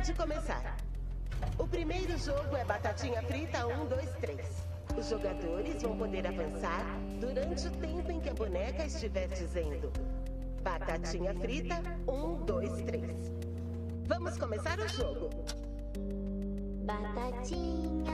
Pode 0.00 0.14
começar. 0.14 0.76
O 1.58 1.66
primeiro 1.68 2.16
jogo 2.16 2.56
é 2.56 2.64
Batatinha 2.64 3.20
Frita 3.20 3.66
1, 3.66 3.84
2, 3.84 4.10
3. 4.22 4.66
Os 4.96 5.10
jogadores 5.10 5.82
vão 5.82 5.94
poder 5.94 6.26
avançar 6.26 6.86
durante 7.20 7.68
o 7.68 7.70
tempo 7.72 8.10
em 8.10 8.18
que 8.18 8.30
a 8.30 8.32
boneca 8.32 8.86
estiver 8.86 9.28
dizendo 9.28 9.92
Batatinha 10.62 11.34
Frita 11.34 11.82
1, 12.08 12.44
2, 12.46 12.82
3. 12.84 13.32
Vamos 14.06 14.38
começar 14.38 14.80
o 14.80 14.88
jogo. 14.88 15.28
Batatinha 16.86 18.10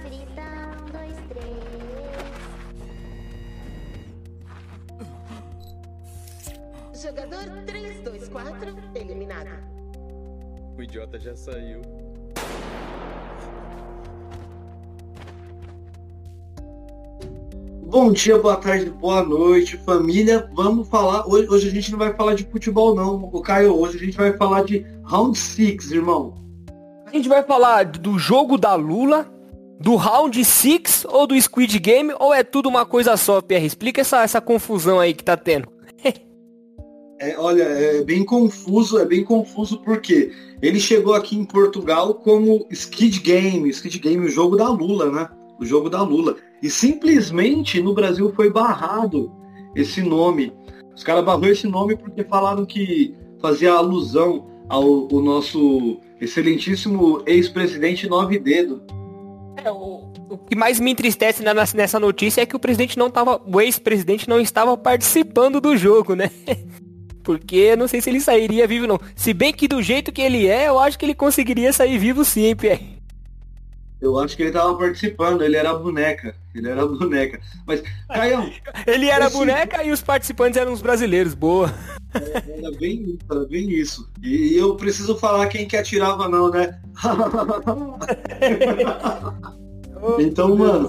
frita, 0.00 0.40
um, 0.40 0.86
dois, 0.90 1.16
três. 1.28 1.60
Jogador 7.02 7.64
3, 7.66 8.02
2, 8.02 8.28
4, 8.30 8.74
eliminado. 8.94 9.75
O 10.76 10.82
idiota 10.82 11.18
já 11.18 11.34
saiu. 11.34 11.80
Bom 17.88 18.12
dia, 18.12 18.36
boa 18.38 18.56
tarde, 18.56 18.90
boa 18.90 19.22
noite, 19.22 19.78
família. 19.78 20.50
Vamos 20.52 20.86
falar. 20.86 21.26
Hoje, 21.26 21.48
hoje 21.48 21.68
a 21.68 21.70
gente 21.70 21.90
não 21.92 21.98
vai 21.98 22.12
falar 22.12 22.34
de 22.34 22.44
futebol, 22.44 22.94
não, 22.94 23.30
o 23.32 23.40
Caio. 23.40 23.74
Hoje 23.74 23.96
a 23.96 24.00
gente 24.00 24.16
vai 24.18 24.36
falar 24.36 24.64
de 24.64 24.84
Round 25.04 25.38
6, 25.38 25.92
irmão. 25.92 26.34
A 27.06 27.10
gente 27.10 27.28
vai 27.28 27.42
falar 27.42 27.86
do 27.86 28.18
jogo 28.18 28.58
da 28.58 28.74
Lula, 28.74 29.26
do 29.80 29.96
Round 29.96 30.44
6 30.44 31.06
ou 31.08 31.26
do 31.26 31.40
Squid 31.40 31.78
Game, 31.78 32.12
ou 32.18 32.34
é 32.34 32.44
tudo 32.44 32.68
uma 32.68 32.84
coisa 32.84 33.16
só, 33.16 33.40
Pierre? 33.40 33.64
Explica 33.64 34.02
essa, 34.02 34.22
essa 34.22 34.42
confusão 34.42 35.00
aí 35.00 35.14
que 35.14 35.24
tá 35.24 35.38
tendo. 35.38 35.68
É, 37.18 37.38
olha, 37.38 37.62
é 37.62 38.04
bem 38.04 38.24
confuso, 38.24 38.98
é 38.98 39.04
bem 39.06 39.24
confuso 39.24 39.80
porque 39.82 40.32
ele 40.60 40.78
chegou 40.78 41.14
aqui 41.14 41.36
em 41.36 41.44
Portugal 41.44 42.14
como 42.14 42.66
Skid 42.70 43.20
Game, 43.20 43.68
Skid 43.70 43.98
Game, 43.98 44.24
o 44.26 44.28
jogo 44.30 44.56
da 44.56 44.68
Lula, 44.68 45.10
né? 45.10 45.28
O 45.58 45.64
jogo 45.64 45.88
da 45.88 46.02
Lula. 46.02 46.36
E 46.62 46.68
simplesmente 46.68 47.80
no 47.80 47.94
Brasil 47.94 48.32
foi 48.34 48.50
barrado 48.50 49.32
esse 49.74 50.02
nome. 50.02 50.52
Os 50.94 51.02
caras 51.02 51.24
barrou 51.24 51.46
esse 51.46 51.66
nome 51.66 51.96
porque 51.96 52.22
falaram 52.24 52.66
que 52.66 53.14
fazia 53.40 53.72
alusão 53.72 54.46
ao, 54.68 54.82
ao 54.82 55.22
nosso 55.22 55.98
excelentíssimo 56.20 57.22
ex-presidente 57.26 58.08
Nove 58.08 58.38
Dedo. 58.38 58.82
É, 59.62 59.70
o, 59.70 60.10
o 60.28 60.38
que 60.38 60.54
mais 60.56 60.78
me 60.78 60.90
entristece 60.90 61.42
na- 61.42 61.54
nessa 61.54 61.98
notícia 61.98 62.42
é 62.42 62.46
que 62.46 62.56
o 62.56 62.58
presidente 62.58 62.98
não 62.98 63.10
tava. 63.10 63.40
O 63.46 63.60
ex-presidente 63.60 64.28
não 64.28 64.38
estava 64.38 64.76
participando 64.76 65.60
do 65.62 65.76
jogo, 65.76 66.14
né? 66.14 66.30
Porque 67.26 67.56
eu 67.56 67.76
não 67.76 67.88
sei 67.88 68.00
se 68.00 68.08
ele 68.08 68.20
sairia 68.20 68.68
vivo 68.68 68.86
não. 68.86 69.00
Se 69.16 69.34
bem 69.34 69.52
que 69.52 69.66
do 69.66 69.82
jeito 69.82 70.12
que 70.12 70.22
ele 70.22 70.46
é, 70.46 70.68
eu 70.68 70.78
acho 70.78 70.96
que 70.96 71.04
ele 71.04 71.12
conseguiria 71.14 71.72
sair 71.72 71.98
vivo 71.98 72.24
sim, 72.24 72.54
Pierre. 72.54 73.00
Eu 74.00 74.16
acho 74.20 74.36
que 74.36 74.44
ele 74.44 74.52
tava 74.52 74.72
participando, 74.78 75.42
ele 75.42 75.56
era 75.56 75.74
boneca. 75.74 76.36
Ele 76.54 76.68
era 76.68 76.86
boneca. 76.86 77.40
Mas, 77.66 77.82
Caião, 78.06 78.48
Ele 78.86 79.08
era 79.08 79.26
Esse- 79.26 79.36
boneca 79.36 79.82
e 79.82 79.90
os 79.90 80.00
participantes 80.02 80.56
eram 80.56 80.72
os 80.72 80.80
brasileiros. 80.80 81.34
Boa. 81.34 81.74
era 82.14 82.70
bem 82.78 83.02
isso, 83.02 83.18
era 83.28 83.44
bem 83.46 83.68
isso. 83.70 84.08
E 84.22 84.56
eu 84.56 84.76
preciso 84.76 85.18
falar 85.18 85.48
quem 85.48 85.66
que 85.66 85.76
atirava 85.76 86.28
não, 86.28 86.48
né? 86.48 86.78
Então, 90.20 90.54
mano, 90.54 90.88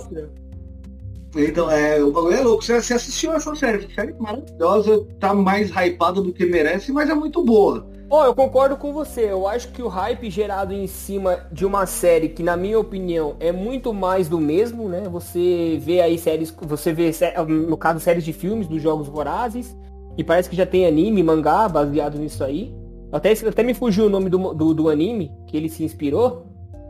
Então, 1.37 1.69
é, 1.69 2.01
o 2.03 2.11
bagulho 2.11 2.35
é 2.35 2.41
louco. 2.41 2.63
Você, 2.63 2.73
assistiu 2.73 3.33
essa 3.33 3.53
série, 3.55 3.87
série 3.93 4.13
maravilhosa, 4.13 5.05
tá 5.19 5.33
mais 5.33 5.69
hypada 5.69 6.21
do 6.21 6.33
que 6.33 6.45
merece, 6.45 6.91
mas 6.91 7.09
é 7.09 7.13
muito 7.13 7.43
boa. 7.43 7.87
Ó, 8.09 8.25
eu 8.25 8.33
concordo 8.33 8.77
com 8.77 8.93
você. 8.93 9.29
Eu 9.29 9.47
acho 9.47 9.67
que 9.69 9.83
o 9.83 9.87
hype 9.87 10.29
gerado 10.29 10.73
em 10.73 10.87
cima 10.87 11.45
de 11.51 11.65
uma 11.65 11.85
série 11.85 12.29
que, 12.29 12.41
na 12.41 12.55
minha 12.55 12.79
opinião, 12.79 13.35
é 13.39 13.51
muito 13.51 13.93
mais 13.93 14.29
do 14.29 14.39
mesmo, 14.39 14.87
né? 14.87 15.03
Você 15.09 15.77
vê 15.81 15.99
aí 15.99 16.17
séries, 16.17 16.53
você 16.61 16.93
vê, 16.93 17.11
no 17.47 17.75
caso, 17.75 17.99
séries 17.99 18.23
de 18.23 18.31
filmes 18.31 18.67
dos 18.67 18.81
Jogos 18.81 19.07
Vorazes, 19.07 19.75
e 20.17 20.23
parece 20.23 20.49
que 20.49 20.55
já 20.55 20.65
tem 20.65 20.87
anime, 20.87 21.21
mangá 21.21 21.67
baseado 21.67 22.17
nisso 22.17 22.43
aí. 22.43 22.73
Até, 23.11 23.31
até 23.31 23.61
me 23.61 23.73
fugiu 23.73 24.05
o 24.05 24.09
nome 24.09 24.29
do, 24.29 24.53
do, 24.53 24.73
do 24.73 24.89
anime 24.89 25.31
que 25.45 25.55
ele 25.55 25.69
se 25.69 25.83
inspirou, 25.83 26.45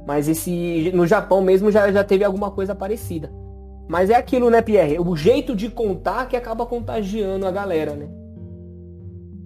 mas 0.05 0.27
esse 0.27 0.91
no 0.93 1.05
Japão 1.05 1.41
mesmo 1.41 1.71
já, 1.71 1.91
já 1.91 2.03
teve 2.03 2.23
alguma 2.23 2.51
coisa 2.51 2.73
parecida. 2.73 3.31
Mas 3.87 4.09
é 4.09 4.15
aquilo, 4.15 4.49
né, 4.49 4.61
Pierre? 4.61 4.99
O 4.99 5.15
jeito 5.15 5.55
de 5.55 5.69
contar 5.69 6.27
que 6.27 6.35
acaba 6.35 6.65
contagiando 6.65 7.45
a 7.45 7.51
galera, 7.51 7.95
né? 7.95 8.09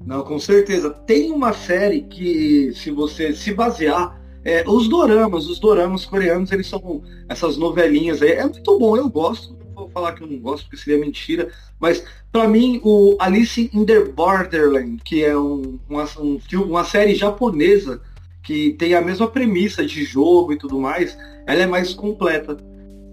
Não, 0.05 0.23
com 0.23 0.39
certeza. 0.39 0.89
Tem 0.89 1.31
uma 1.31 1.53
série 1.53 2.01
que, 2.01 2.73
se 2.73 2.89
você 2.89 3.33
se 3.33 3.53
basear, 3.53 4.19
é, 4.43 4.63
os 4.67 4.87
doramas, 4.87 5.47
os 5.47 5.59
doramas 5.59 6.05
coreanos, 6.05 6.51
eles 6.51 6.67
são 6.67 7.03
essas 7.29 7.57
novelinhas 7.57 8.21
aí. 8.21 8.31
É 8.31 8.43
muito 8.43 8.79
bom, 8.79 8.97
eu 8.97 9.07
gosto. 9.07 9.55
Não 9.75 9.83
vou 9.83 9.89
falar 9.89 10.13
que 10.13 10.23
eu 10.23 10.27
não 10.27 10.39
gosto, 10.39 10.63
porque 10.63 10.77
seria 10.77 10.99
mentira. 10.99 11.49
Mas, 11.79 12.03
pra 12.31 12.47
mim, 12.47 12.81
o 12.83 13.15
Alice 13.19 13.69
in 13.71 13.85
the 13.85 14.05
Borderland, 14.05 15.01
que 15.03 15.23
é 15.23 15.37
um, 15.37 15.79
uma, 15.87 16.05
um 16.19 16.39
uma 16.65 16.83
série 16.83 17.13
japonesa 17.13 18.01
que 18.43 18.73
tem 18.73 18.95
a 18.95 19.01
mesma 19.01 19.27
premissa 19.27 19.85
de 19.85 20.03
jogo 20.03 20.51
e 20.51 20.57
tudo 20.57 20.79
mais, 20.79 21.15
ela 21.45 21.61
é 21.61 21.67
mais 21.67 21.93
completa. 21.93 22.57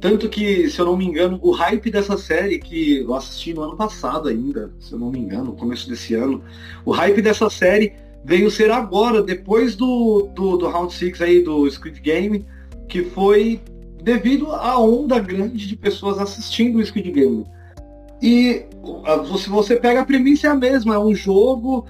Tanto 0.00 0.28
que, 0.28 0.70
se 0.70 0.78
eu 0.78 0.84
não 0.84 0.96
me 0.96 1.04
engano, 1.04 1.40
o 1.42 1.50
hype 1.50 1.90
dessa 1.90 2.16
série, 2.16 2.58
que 2.58 3.00
eu 3.00 3.14
assisti 3.14 3.52
no 3.52 3.62
ano 3.62 3.76
passado 3.76 4.28
ainda, 4.28 4.72
se 4.78 4.92
eu 4.92 4.98
não 4.98 5.10
me 5.10 5.18
engano, 5.18 5.46
no 5.46 5.56
começo 5.56 5.88
desse 5.88 6.14
ano, 6.14 6.42
o 6.84 6.92
hype 6.92 7.20
dessa 7.20 7.50
série 7.50 7.94
veio 8.24 8.50
ser 8.50 8.70
agora, 8.70 9.22
depois 9.22 9.74
do, 9.74 10.28
do, 10.34 10.56
do 10.56 10.68
Round 10.68 10.92
6 10.92 11.20
aí, 11.20 11.42
do 11.42 11.68
Squid 11.68 12.00
Game, 12.00 12.46
que 12.88 13.02
foi 13.02 13.60
devido 14.02 14.52
à 14.52 14.78
onda 14.78 15.18
grande 15.18 15.66
de 15.66 15.76
pessoas 15.76 16.18
assistindo 16.18 16.78
o 16.78 16.86
Squid 16.86 17.10
Game. 17.10 17.44
E 18.22 18.66
se 19.38 19.48
você 19.48 19.76
pega 19.76 20.00
a 20.00 20.04
premissa 20.04 20.48
é 20.48 20.50
a 20.50 20.54
mesma, 20.54 20.94
é 20.94 20.98
um 20.98 21.14
jogo 21.14 21.86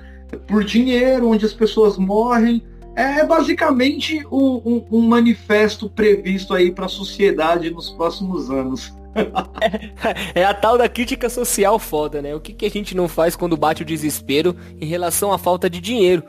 por 0.46 0.64
dinheiro, 0.64 1.28
onde 1.28 1.44
as 1.44 1.52
pessoas 1.52 1.96
morrem. 1.96 2.62
É 2.98 3.24
basicamente 3.24 4.26
um, 4.26 4.60
um- 4.64 4.84
um 4.90 5.00
manifesto 5.02 5.88
previsto 5.88 6.52
aí 6.52 6.72
para 6.72 6.86
a 6.86 6.88
sociedade 6.88 7.70
nos 7.70 7.90
próximos 7.90 8.50
anos. 8.50 8.92
É 10.34 10.44
a 10.44 10.54
tal 10.54 10.78
da 10.78 10.88
crítica 10.88 11.28
social 11.28 11.78
foda, 11.78 12.22
né? 12.22 12.34
O 12.34 12.40
que, 12.40 12.52
que 12.52 12.66
a 12.66 12.70
gente 12.70 12.96
não 12.96 13.08
faz 13.08 13.34
quando 13.34 13.56
bate 13.56 13.82
o 13.82 13.84
desespero 13.84 14.54
em 14.80 14.86
relação 14.86 15.32
à 15.32 15.38
falta 15.38 15.68
de 15.68 15.80
dinheiro? 15.80 16.22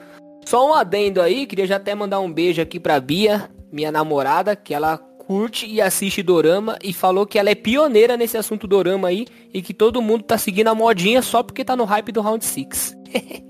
Só 0.45 0.67
um 0.67 0.73
adendo 0.73 1.21
aí, 1.21 1.45
queria 1.45 1.67
já 1.67 1.75
até 1.75 1.93
mandar 1.93 2.19
um 2.19 2.31
beijo 2.31 2.61
aqui 2.61 2.79
pra 2.79 2.99
Bia, 2.99 3.49
minha 3.71 3.91
namorada, 3.91 4.55
que 4.55 4.73
ela 4.73 4.97
curte 4.97 5.67
e 5.67 5.79
assiste 5.79 6.23
Dorama 6.23 6.77
e 6.83 6.91
falou 6.91 7.25
que 7.27 7.37
ela 7.37 7.49
é 7.51 7.55
pioneira 7.55 8.17
nesse 8.17 8.37
assunto 8.37 8.67
Dorama 8.67 9.09
aí 9.09 9.27
e 9.53 9.61
que 9.61 9.73
todo 9.73 10.01
mundo 10.01 10.23
tá 10.23 10.37
seguindo 10.37 10.69
a 10.69 10.75
modinha 10.75 11.21
só 11.21 11.43
porque 11.43 11.63
tá 11.65 11.75
no 11.75 11.83
hype 11.85 12.11
do 12.11 12.21
Round 12.21 12.43
6. 12.43 12.95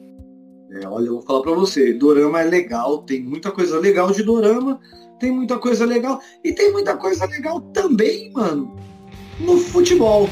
É, 0.72 0.88
olha, 0.88 1.08
eu 1.08 1.14
vou 1.14 1.22
falar 1.24 1.42
pra 1.42 1.54
você, 1.54 1.94
Dorama 1.94 2.42
é 2.42 2.46
legal, 2.46 3.00
tem 3.00 3.22
muita 3.24 3.52
coisa 3.52 3.80
legal 3.80 4.12
de 4.12 4.22
Dorama, 4.24 4.80
tem 5.20 5.32
muita 5.32 5.58
coisa 5.58 5.84
legal, 5.86 6.22
e 6.44 6.54
tem 6.54 6.72
muita 6.72 6.96
coisa 6.96 7.26
legal 7.26 7.60
também, 7.74 8.32
mano, 8.32 8.76
no 9.40 9.58
futebol. 9.58 10.30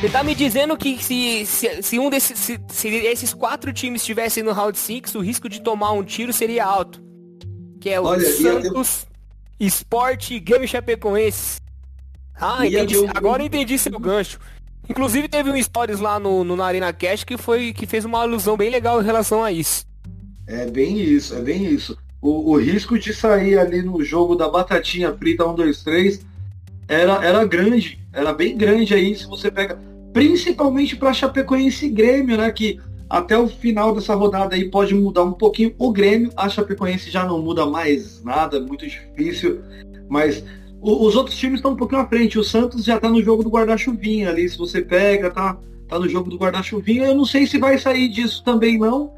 Você 0.00 0.08
tá 0.08 0.24
me 0.24 0.34
dizendo 0.34 0.76
que 0.76 1.00
se, 1.02 1.46
se, 1.46 1.82
se 1.82 1.98
um 1.98 2.10
desses 2.10 2.36
se, 2.38 2.60
se 2.68 2.88
esses 2.88 3.32
quatro 3.32 3.72
times 3.72 4.02
estivessem 4.02 4.42
no 4.42 4.52
Round 4.52 4.76
6, 4.76 5.14
o 5.14 5.20
risco 5.20 5.48
de 5.48 5.60
tomar 5.62 5.92
um 5.92 6.02
tiro 6.02 6.32
seria 6.32 6.64
alto. 6.64 7.00
Que 7.80 7.90
é 7.90 8.00
o 8.00 8.04
Olha, 8.04 8.22
e 8.22 8.24
eu- 8.44 8.62
Santos, 8.62 9.06
Sport 9.60 10.32
e 10.32 10.40
Grêmio 10.40 10.66
Chapecoense. 10.66 11.61
Ah, 12.34 12.64
E 12.66 12.70
entendi. 12.74 12.94
eu- 12.94 13.08
Agora 13.14 13.42
eu 13.42 13.46
entendi 13.46 13.78
seu 13.78 13.98
gancho. 13.98 14.38
Inclusive 14.88 15.28
teve 15.28 15.50
um 15.50 15.62
stories 15.62 16.00
lá 16.00 16.18
no, 16.18 16.42
no 16.44 16.56
na 16.56 16.66
Arena 16.66 16.92
Cash 16.92 17.24
que 17.24 17.36
foi 17.36 17.72
que 17.72 17.86
fez 17.86 18.04
uma 18.04 18.20
alusão 18.20 18.56
bem 18.56 18.68
legal 18.70 19.00
em 19.00 19.04
relação 19.04 19.42
a 19.42 19.52
isso. 19.52 19.84
É 20.46 20.66
bem 20.66 20.98
isso, 20.98 21.34
é 21.36 21.40
bem 21.40 21.64
isso. 21.66 21.96
O, 22.20 22.52
o 22.52 22.56
risco 22.58 22.98
de 22.98 23.12
sair 23.14 23.58
ali 23.58 23.82
no 23.82 24.02
jogo 24.04 24.34
da 24.34 24.48
batatinha 24.48 25.12
frita 25.12 25.46
1, 25.46 25.54
2, 25.54 25.82
3 25.84 26.20
era, 26.88 27.24
era 27.24 27.44
grande, 27.44 27.98
era 28.12 28.32
bem 28.32 28.56
grande 28.56 28.92
aí 28.94 29.14
se 29.14 29.26
você 29.26 29.50
pega, 29.50 29.78
principalmente 30.12 30.96
para 30.96 31.12
Chapecoense 31.12 31.86
e 31.86 31.90
Grêmio, 31.90 32.36
né? 32.36 32.50
Que 32.50 32.78
até 33.08 33.36
o 33.38 33.46
final 33.48 33.94
dessa 33.94 34.14
rodada 34.14 34.54
aí 34.54 34.68
pode 34.70 34.94
mudar 34.94 35.22
um 35.24 35.32
pouquinho 35.32 35.74
o 35.78 35.92
Grêmio, 35.92 36.30
a 36.36 36.48
Chapecoense 36.48 37.10
já 37.10 37.24
não 37.24 37.40
muda 37.40 37.66
mais 37.66 38.22
nada, 38.22 38.56
é 38.56 38.60
muito 38.60 38.86
difícil, 38.86 39.60
mas 40.08 40.44
o- 40.82 41.06
os 41.06 41.14
outros 41.16 41.36
times 41.36 41.56
estão 41.60 41.72
um 41.72 41.76
pouquinho 41.76 42.00
à 42.02 42.06
frente. 42.06 42.38
O 42.38 42.44
Santos 42.44 42.84
já 42.84 42.98
tá 43.00 43.08
no 43.08 43.22
jogo 43.22 43.42
do 43.44 43.48
guarda-chuvinha 43.50 44.28
ali, 44.28 44.48
se 44.48 44.58
você 44.58 44.82
pega, 44.82 45.30
tá, 45.30 45.56
tá 45.88 45.98
no 45.98 46.08
jogo 46.08 46.28
do 46.28 46.36
guarda-chuvinha. 46.36 47.04
Eu 47.06 47.14
não 47.14 47.24
sei 47.24 47.46
se 47.46 47.56
vai 47.58 47.78
sair 47.78 48.08
disso 48.08 48.42
também 48.44 48.78
não, 48.78 49.12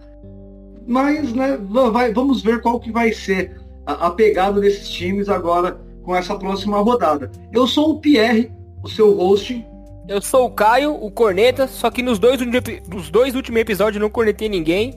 mas 0.86 1.32
né, 1.32 1.58
va- 1.70 1.90
vai- 1.90 2.12
vamos 2.12 2.42
ver 2.42 2.60
qual 2.60 2.78
que 2.78 2.92
vai 2.92 3.12
ser 3.12 3.60
a, 3.86 4.06
a 4.06 4.10
pegada 4.10 4.60
desses 4.60 4.88
times 4.88 5.28
agora 5.28 5.80
com 6.02 6.14
essa 6.14 6.34
próxima 6.36 6.78
rodada. 6.80 7.30
Eu 7.52 7.66
sou 7.66 7.90
o 7.92 8.00
Pierre, 8.00 8.50
o 8.82 8.88
seu 8.88 9.12
host, 9.14 9.64
Eu 10.06 10.20
sou 10.20 10.44
o 10.44 10.50
Caio, 10.50 10.92
o 10.94 11.10
Corneta, 11.10 11.66
só 11.66 11.90
que 11.90 12.02
nos 12.02 12.18
dois, 12.18 12.38
nos 12.86 13.08
dois 13.10 13.34
últimos 13.34 13.58
episódios 13.58 13.98
não 14.02 14.10
cornetei 14.10 14.50
ninguém. 14.50 14.94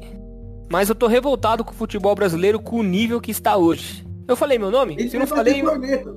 Mas 0.69 0.89
eu 0.89 0.95
tô 0.95 1.07
revoltado 1.07 1.63
com 1.63 1.71
o 1.71 1.73
futebol 1.73 2.13
brasileiro 2.13 2.59
com 2.59 2.75
o 2.79 2.83
nível 2.83 3.21
que 3.21 3.31
está 3.31 3.55
hoje. 3.55 4.05
Eu 4.27 4.35
falei 4.35 4.59
meu 4.59 4.69
nome? 4.69 4.95
Ele 4.99 5.09
Se 5.09 5.17
não 5.17 5.25
falei. 5.25 5.61
corneta. 5.61 6.13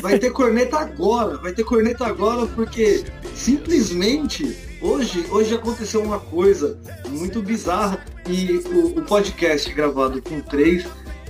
Vai 0.00 0.18
ter 0.18 0.30
corneta 0.30 0.78
agora, 0.78 1.36
vai 1.38 1.52
ter 1.52 1.64
corneta 1.64 2.06
agora 2.06 2.46
porque 2.46 3.04
simplesmente 3.34 4.56
hoje, 4.80 5.26
hoje 5.30 5.54
aconteceu 5.54 6.02
uma 6.02 6.18
coisa 6.18 6.78
muito 7.08 7.42
bizarra 7.42 8.04
e 8.28 8.52
o, 8.68 8.98
o 8.98 9.02
podcast 9.02 9.72
gravado 9.72 10.20
com 10.22 10.40
três 10.40 10.86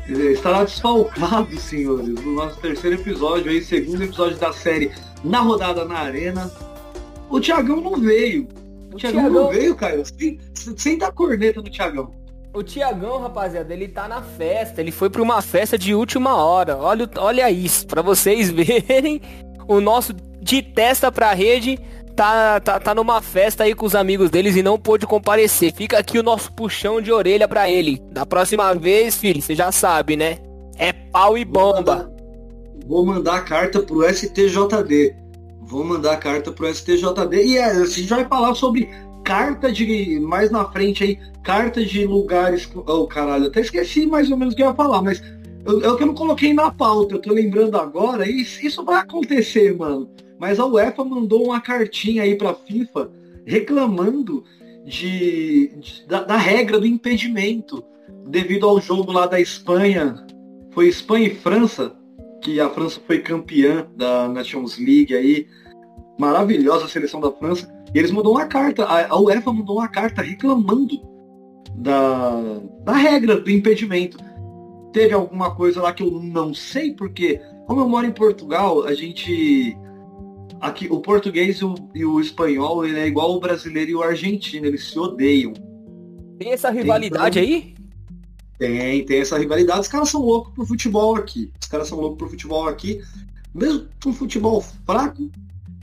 eh, 0.09 0.33
estará 0.33 0.65
desfalcado, 0.65 1.59
senhores, 1.59 2.09
no 2.09 2.35
nosso 2.35 2.61
terceiro 2.61 3.01
episódio 3.01 3.51
aí, 3.51 3.63
segundo 3.63 4.03
episódio 4.03 4.39
da 4.39 4.53
série 4.53 4.91
Na 5.23 5.41
Rodada 5.41 5.85
na 5.85 5.99
Arena. 5.99 6.51
O 7.31 7.41
Thiagão 7.41 7.81
não 7.81 7.97
veio. 7.97 8.49
O, 8.93 8.97
O 8.97 9.31
não 9.31 9.51
veio, 9.51 9.75
Caio. 9.75 10.05
Sem, 10.05 10.39
sem 10.77 10.99
dar 10.99 11.11
corneta 11.13 11.61
no 11.61 11.71
Thiagão. 11.71 12.24
O 12.55 12.63
Tiagão, 12.63 13.21
rapaziada, 13.21 13.75
ele 13.75 13.89
tá 13.89 14.07
na 14.07 14.23
festa. 14.23 14.81
Ele 14.81 14.93
foi 14.93 15.11
pra 15.11 15.21
uma 15.21 15.43
festa 15.43 15.77
de 15.77 15.93
última 15.93 16.37
hora. 16.37 16.77
Olha, 16.77 17.11
olha 17.17 17.51
isso, 17.51 17.85
pra 17.85 18.01
vocês 18.01 18.49
verem. 18.55 19.21
O 19.67 19.81
nosso 19.81 20.15
de 20.41 20.63
testa 20.63 21.11
pra 21.11 21.35
rede 21.35 21.81
tá, 22.15 22.61
tá, 22.61 22.79
tá 22.79 22.95
numa 22.95 23.21
festa 23.21 23.65
aí 23.65 23.75
com 23.75 23.85
os 23.85 23.97
amigos 23.97 24.31
deles 24.31 24.55
e 24.55 24.63
não 24.63 24.79
pôde 24.79 25.05
comparecer. 25.05 25.75
Fica 25.75 25.99
aqui 25.99 26.17
o 26.17 26.23
nosso 26.23 26.53
puxão 26.53 27.01
de 27.01 27.11
orelha 27.11 27.49
pra 27.49 27.69
ele. 27.69 28.01
Da 28.13 28.25
próxima 28.25 28.73
vez, 28.73 29.17
filho, 29.17 29.43
você 29.43 29.57
já 29.57 29.73
sabe, 29.73 30.17
né? 30.17 30.39
É 30.79 30.93
pau 30.93 31.37
e 31.37 31.45
bomba. 31.45 32.09
Vou 32.87 33.05
mandar 33.05 33.37
a 33.37 33.41
carta 33.41 33.81
pro 33.83 34.09
STJD. 34.09 35.17
Vou 35.61 35.83
mandar 35.83 36.13
a 36.13 36.17
carta 36.19 36.53
pro 36.53 36.73
STJD. 36.73 37.45
E 37.45 37.57
é, 37.57 37.65
a 37.65 37.85
gente 37.85 38.09
vai 38.09 38.25
falar 38.27 38.55
sobre 38.55 38.89
carta 39.25 39.73
de. 39.73 40.21
Mais 40.21 40.51
na 40.51 40.65
frente 40.67 41.03
aí, 41.03 41.19
carta 41.43 41.85
de 41.85 42.07
lugares. 42.07 42.69
Oh, 42.75 43.07
caralho, 43.07 43.47
até 43.47 43.61
esqueci 43.61 44.07
mais 44.07 44.31
ou 44.31 44.37
menos 44.37 44.55
o 44.55 44.57
que 44.57 44.63
eu 44.63 44.69
ia 44.69 44.75
falar, 44.75 45.03
mas 45.03 45.21
é 45.83 45.89
o 45.89 45.97
que 45.97 46.03
eu 46.03 46.07
não 46.07 46.15
coloquei 46.15 46.53
na 46.53 46.71
pauta. 46.71 47.15
Eu 47.15 47.21
tô 47.21 47.33
lembrando 47.33 47.77
agora, 47.77 48.29
e 48.29 48.43
isso 48.43 48.65
isso 48.65 48.85
vai 48.85 48.97
acontecer, 48.97 49.75
mano. 49.77 50.09
Mas 50.39 50.61
a 50.61 50.67
UEFA 50.67 51.05
mandou 51.05 51.45
uma 51.45 51.61
cartinha 51.61 52.23
aí 52.23 52.37
pra 52.37 52.55
FIFA 52.55 53.11
reclamando 53.47 54.45
de, 54.85 55.73
de- 55.81 56.07
da, 56.07 56.23
da 56.23 56.37
regra 56.37 56.79
do 56.79 56.87
impedimento 56.87 57.83
devido 58.27 58.69
ao 58.69 58.81
jogo 58.81 59.11
lá 59.13 59.27
da 59.27 59.41
Espanha. 59.41 60.27
Foi 60.71 60.89
Espanha 60.89 61.29
e 61.29 61.35
França, 61.35 61.95
que 62.43 62.61
a 62.61 62.69
França 62.69 63.01
foi 63.07 63.21
campeã 63.21 63.87
da 63.97 64.29
Nations 64.29 64.77
League 64.79 65.15
aí. 65.15 65.47
Maravilhosa 66.19 66.85
a 66.85 66.89
seleção 66.89 67.21
da 67.21 67.31
França. 67.31 67.73
E 67.95 67.99
eles 67.99 68.11
mandou 68.11 68.33
uma 68.33 68.47
carta, 68.47 68.85
a, 68.85 69.17
UEFA 69.17 69.53
mandou 69.53 69.77
uma 69.77 69.89
carta 69.89 70.21
reclamando 70.21 71.01
da, 71.77 72.61
da 72.85 72.93
regra 72.93 73.41
do 73.41 73.51
impedimento. 73.51 74.19
Teve 74.93 75.15
alguma 75.15 75.55
coisa 75.55 75.81
lá 75.81 75.93
que 75.93 76.03
eu 76.03 76.11
não 76.11 76.53
sei, 76.53 76.93
porque 76.93 77.41
como 77.67 77.81
eu 77.81 77.89
moro 77.89 78.07
em 78.07 78.13
Portugal, 78.13 78.85
a 78.85 78.93
gente. 78.95 79.77
Aqui, 80.61 80.89
o 80.91 81.01
português 81.01 81.59
e 81.59 81.65
o, 81.65 81.75
e 81.95 82.05
o 82.05 82.21
espanhol 82.21 82.87
ele 82.87 82.99
é 82.99 83.07
igual 83.07 83.35
o 83.35 83.41
brasileiro 83.41 83.91
e 83.91 83.95
o 83.95 84.03
argentino, 84.03 84.67
eles 84.67 84.91
se 84.91 84.99
odeiam. 84.99 85.53
Tem 86.39 86.53
essa 86.53 86.71
rivalidade 86.71 87.39
aí? 87.39 87.75
Tem, 88.59 89.05
tem 89.05 89.21
essa 89.21 89.39
rivalidade. 89.39 89.81
Os 89.81 89.89
caras 89.89 90.09
são 90.09 90.23
loucos 90.23 90.55
pro 90.55 90.67
futebol 90.67 91.17
aqui. 91.17 91.51
Os 91.61 91.69
caras 91.69 91.89
são 91.89 92.01
loucos 92.01 92.19
pro 92.19 92.31
futebol 92.31 92.67
aqui. 92.67 93.01
Mesmo 93.55 93.87
com 94.03 94.13
futebol 94.13 94.63
fraco, 94.87 95.31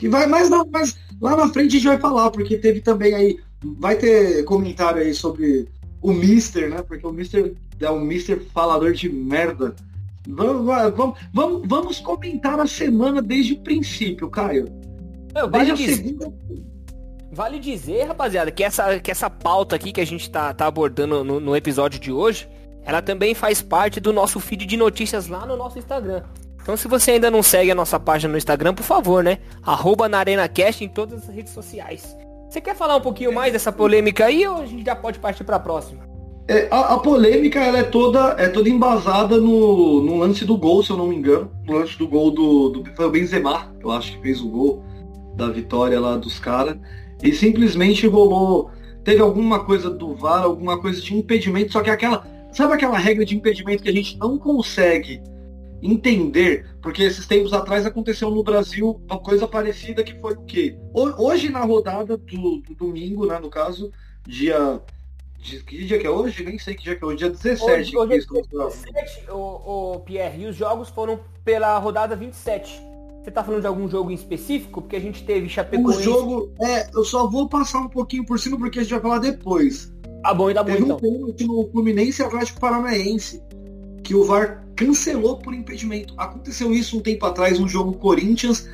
que 0.01 0.09
vai 0.09 0.25
mais, 0.25 0.49
na, 0.49 0.65
mais 0.65 0.97
lá 1.21 1.37
na 1.37 1.47
frente 1.49 1.67
a 1.67 1.79
gente 1.79 1.87
vai 1.87 1.99
falar, 1.99 2.31
porque 2.31 2.57
teve 2.57 2.81
também 2.81 3.13
aí. 3.13 3.39
Vai 3.77 3.95
ter 3.95 4.43
comentário 4.45 4.99
aí 4.99 5.13
sobre 5.13 5.67
o 6.01 6.11
Mister, 6.11 6.71
né? 6.71 6.81
Porque 6.81 7.05
o 7.05 7.11
Mister 7.11 7.53
é 7.79 7.91
um 7.91 7.99
Mister 7.99 8.41
falador 8.51 8.93
de 8.93 9.07
merda. 9.07 9.75
Vamos, 10.27 10.65
vamos, 10.65 11.19
vamos, 11.31 11.67
vamos 11.67 11.99
comentar 11.99 12.59
a 12.59 12.65
semana 12.65 13.21
desde 13.21 13.53
o 13.53 13.59
princípio, 13.59 14.27
Caio. 14.27 14.65
Meu, 15.35 15.47
vale, 15.47 15.65
Desde 15.65 15.85
dizer, 15.85 16.03
segunda. 16.03 16.33
vale 17.31 17.59
dizer, 17.59 18.03
rapaziada, 18.05 18.49
que 18.49 18.63
essa, 18.63 18.99
que 18.99 19.11
essa 19.11 19.29
pauta 19.29 19.75
aqui 19.75 19.91
que 19.91 20.01
a 20.01 20.05
gente 20.05 20.31
tá, 20.31 20.51
tá 20.51 20.65
abordando 20.65 21.23
no, 21.23 21.39
no 21.39 21.55
episódio 21.55 21.99
de 21.99 22.11
hoje, 22.11 22.49
ela 22.83 23.03
também 23.03 23.35
faz 23.35 23.61
parte 23.61 23.99
do 23.99 24.11
nosso 24.11 24.39
feed 24.39 24.65
de 24.65 24.77
notícias 24.77 25.27
lá 25.27 25.45
no 25.45 25.55
nosso 25.55 25.77
Instagram. 25.77 26.23
Então 26.61 26.77
se 26.77 26.87
você 26.87 27.11
ainda 27.11 27.31
não 27.31 27.41
segue 27.41 27.71
a 27.71 27.75
nossa 27.75 27.99
página 27.99 28.31
no 28.31 28.37
Instagram, 28.37 28.73
por 28.73 28.83
favor, 28.83 29.23
né? 29.23 29.39
Arroba 29.63 30.07
na 30.07 30.19
ArenaCast 30.19 30.83
em 30.83 30.87
todas 30.87 31.27
as 31.27 31.35
redes 31.35 31.53
sociais. 31.53 32.15
Você 32.49 32.61
quer 32.61 32.75
falar 32.75 32.97
um 32.97 33.01
pouquinho 33.01 33.33
mais 33.33 33.51
dessa 33.53 33.71
polêmica 33.71 34.25
aí 34.25 34.45
ou 34.45 34.57
a 34.57 34.65
gente 34.65 34.85
já 34.85 34.95
pode 34.95 35.19
partir 35.19 35.43
pra 35.43 35.59
próxima? 35.59 36.09
É, 36.47 36.67
a, 36.69 36.95
a 36.95 36.99
polêmica 36.99 37.59
ela 37.59 37.79
é 37.79 37.83
toda 37.83 38.35
é 38.37 38.49
toda 38.49 38.67
embasada 38.67 39.37
no, 39.37 40.01
no 40.01 40.17
lance 40.17 40.43
do 40.43 40.57
gol, 40.57 40.83
se 40.83 40.91
eu 40.91 40.97
não 40.97 41.07
me 41.07 41.15
engano. 41.15 41.49
No 41.65 41.77
lance 41.77 41.97
do 41.97 42.07
gol 42.07 42.29
do, 42.29 42.69
do 42.69 42.95
foi 42.95 43.05
o 43.05 43.09
Benzema, 43.09 43.73
eu 43.79 43.89
acho 43.91 44.11
que 44.11 44.21
fez 44.21 44.41
o 44.41 44.49
gol 44.49 44.83
da 45.35 45.49
vitória 45.49 45.99
lá 45.99 46.17
dos 46.17 46.39
caras. 46.39 46.77
E 47.23 47.31
simplesmente 47.31 48.07
rolou. 48.07 48.69
Teve 49.03 49.21
alguma 49.21 49.63
coisa 49.63 49.89
do 49.89 50.13
VAR, 50.13 50.43
alguma 50.43 50.79
coisa 50.79 51.01
de 51.01 51.15
impedimento, 51.15 51.71
só 51.71 51.81
que 51.81 51.89
aquela. 51.89 52.27
Sabe 52.51 52.73
aquela 52.73 52.97
regra 52.97 53.23
de 53.23 53.35
impedimento 53.35 53.81
que 53.81 53.89
a 53.89 53.93
gente 53.93 54.17
não 54.17 54.37
consegue 54.37 55.21
entender? 55.81 56.65
Porque 56.81 57.03
esses 57.03 57.25
tempos 57.25 57.53
atrás 57.53 57.85
aconteceu 57.85 58.29
no 58.29 58.43
Brasil 58.43 59.01
uma 59.09 59.19
coisa 59.19 59.47
parecida 59.47 60.03
que 60.03 60.19
foi 60.19 60.33
o 60.33 60.41
quê? 60.43 60.77
Ho- 60.93 61.23
Hoje 61.25 61.49
na 61.49 61.63
rodada 61.63 62.17
do, 62.17 62.57
do 62.61 62.75
domingo, 62.75 63.25
né, 63.25 63.39
no 63.39 63.49
caso, 63.49 63.91
dia. 64.27 64.79
de- 65.39 65.63
Que 65.63 65.85
dia 65.85 65.97
que 65.99 66.05
é 66.07 66.09
hoje? 66.09 66.43
Nem 66.43 66.59
sei 66.59 66.75
que 66.75 66.83
dia 66.83 66.95
que 66.95 67.03
é 67.03 67.07
hoje. 67.07 67.17
Dia 67.17 67.29
17. 67.29 67.63
Hoje, 67.71 67.97
hoje 67.97 68.11
é 68.13 68.15
que 68.15 68.21
estamos 68.21 68.47
gravando. 68.47 68.75
17, 68.93 69.31
o, 69.31 69.93
o 69.95 69.99
Pierre, 70.01 70.43
e 70.43 70.47
os 70.47 70.55
jogos 70.55 70.89
foram 70.89 71.19
pela 71.43 71.77
rodada 71.79 72.15
27. 72.15 72.81
Você 73.23 73.29
tá 73.29 73.43
falando 73.43 73.61
de 73.61 73.67
algum 73.67 73.87
jogo 73.87 74.09
em 74.09 74.15
específico? 74.15 74.81
Porque 74.81 74.95
a 74.95 74.99
gente 74.99 75.23
teve 75.23 75.45
O 75.45 75.49
Chapecoense... 75.49 76.01
jogo, 76.03 76.51
é, 76.59 76.89
eu 76.93 77.03
só 77.03 77.27
vou 77.27 77.47
passar 77.47 77.79
um 77.81 77.87
pouquinho 77.87 78.25
por 78.25 78.39
cima 78.39 78.57
porque 78.57 78.79
a 78.79 78.81
gente 78.81 78.91
vai 78.91 78.99
falar 78.99 79.19
depois. 79.19 79.93
Ah, 80.23 80.33
bom, 80.33 80.51
tá 80.53 80.63
bom 80.63 80.71
Teve 80.71 80.83
um 80.83 80.85
então. 80.85 80.97
pênalti 80.97 81.43
no 81.45 81.69
Fluminense 81.71 82.21
e 82.21 82.25
Atlético 82.25 82.59
Paranaense 82.59 83.41
que 84.03 84.15
o 84.15 84.23
VAR 84.23 84.63
cancelou 84.81 85.37
por 85.37 85.53
impedimento. 85.53 86.13
Aconteceu 86.17 86.73
isso 86.73 86.97
um 86.97 87.01
tempo 87.01 87.25
atrás 87.25 87.59
no 87.59 87.67
jogo 87.67 87.93
Corinthians 87.93 88.67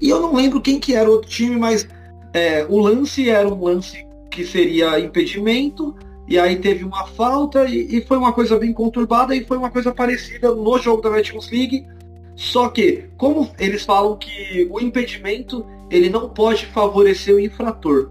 e 0.00 0.08
eu 0.08 0.20
não 0.20 0.34
lembro 0.34 0.60
quem 0.60 0.80
que 0.80 0.94
era 0.94 1.08
o 1.08 1.12
outro 1.12 1.30
time, 1.30 1.56
mas 1.56 1.86
é, 2.34 2.66
o 2.68 2.78
lance 2.78 3.30
era 3.30 3.48
um 3.48 3.62
lance 3.62 4.04
que 4.30 4.44
seria 4.44 4.98
impedimento 4.98 5.94
e 6.26 6.38
aí 6.38 6.56
teve 6.56 6.84
uma 6.84 7.06
falta 7.06 7.64
e, 7.66 7.98
e 7.98 8.04
foi 8.04 8.16
uma 8.16 8.32
coisa 8.32 8.58
bem 8.58 8.72
conturbada 8.72 9.36
e 9.36 9.44
foi 9.44 9.56
uma 9.56 9.70
coisa 9.70 9.92
parecida 9.92 10.52
no 10.52 10.78
jogo 10.78 11.00
da 11.00 11.10
Nations 11.10 11.50
League. 11.50 11.86
Só 12.34 12.68
que, 12.68 13.04
como 13.16 13.48
eles 13.58 13.84
falam 13.84 14.16
que 14.16 14.66
o 14.70 14.80
impedimento 14.80 15.64
ele 15.90 16.08
não 16.08 16.28
pode 16.28 16.66
favorecer 16.66 17.34
o 17.34 17.40
infrator. 17.40 18.10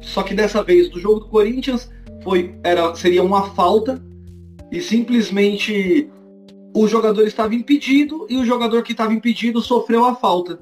Só 0.00 0.22
que 0.22 0.34
dessa 0.34 0.62
vez, 0.64 0.88
do 0.90 0.98
jogo 0.98 1.20
do 1.20 1.28
Corinthians, 1.28 1.88
foi, 2.24 2.56
era, 2.64 2.92
seria 2.96 3.22
uma 3.22 3.54
falta 3.54 4.02
e 4.70 4.80
simplesmente 4.80 6.10
o 6.74 6.86
jogador 6.86 7.26
estava 7.26 7.54
impedido 7.54 8.26
e 8.28 8.36
o 8.36 8.44
jogador 8.44 8.82
que 8.82 8.92
estava 8.92 9.12
impedido 9.12 9.60
sofreu 9.60 10.04
a 10.04 10.14
falta. 10.14 10.58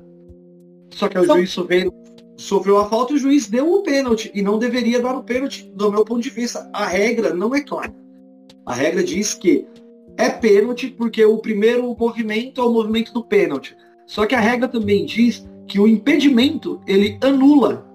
Só 0.93 1.09
que 1.09 1.19
o 1.19 1.25
Só- 1.25 1.37
juiz 1.37 1.51
sofreu, 1.51 1.95
sofreu 2.37 2.79
a 2.79 2.89
falta 2.89 3.13
e 3.13 3.17
o 3.17 3.19
juiz 3.19 3.49
deu 3.49 3.73
o 3.73 3.83
pênalti 3.83 4.31
e 4.35 4.43
não 4.43 4.59
deveria 4.59 5.01
dar 5.01 5.17
o 5.17 5.23
pênalti, 5.23 5.71
do 5.75 5.91
meu 5.91 6.05
ponto 6.05 6.21
de 6.21 6.31
vista. 6.31 6.69
A 6.73 6.87
regra 6.87 7.33
não 7.33 7.55
é 7.55 7.61
clara. 7.61 7.95
A 8.67 8.75
regra 8.75 9.03
diz 9.03 9.35
que 9.35 9.67
é 10.17 10.29
pênalti 10.29 10.89
porque 10.89 11.25
o 11.25 11.39
primeiro 11.39 11.97
movimento 11.99 12.61
é 12.61 12.65
o 12.65 12.73
movimento 12.73 13.13
do 13.13 13.25
pênalti. 13.25 13.77
Só 14.07 14.27
que 14.27 14.35
a 14.35 14.41
regra 14.41 14.69
também 14.69 15.07
diz 15.07 15.49
que 15.67 15.79
o 15.79 15.87
impedimento 15.87 16.81
ele 16.87 17.17
anula 17.23 17.87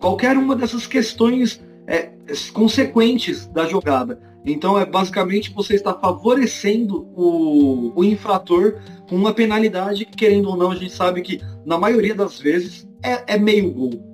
qualquer 0.00 0.36
uma 0.36 0.56
dessas 0.56 0.86
questões 0.86 1.62
é, 1.86 2.10
consequentes 2.52 3.46
da 3.46 3.66
jogada. 3.66 4.18
Então 4.44 4.78
é 4.78 4.84
basicamente 4.84 5.52
você 5.52 5.74
está 5.74 5.94
favorecendo 5.94 7.06
o, 7.14 7.92
o 7.94 8.04
infrator 8.04 8.80
com 9.08 9.14
uma 9.14 9.32
penalidade 9.32 10.04
que, 10.04 10.16
querendo 10.16 10.48
ou 10.48 10.56
não, 10.56 10.70
a 10.70 10.74
gente 10.74 10.92
sabe 10.92 11.22
que 11.22 11.40
na 11.64 11.78
maioria 11.78 12.14
das 12.14 12.40
vezes 12.40 12.88
é, 13.02 13.34
é 13.34 13.38
meio 13.38 13.72
gol. 13.72 14.12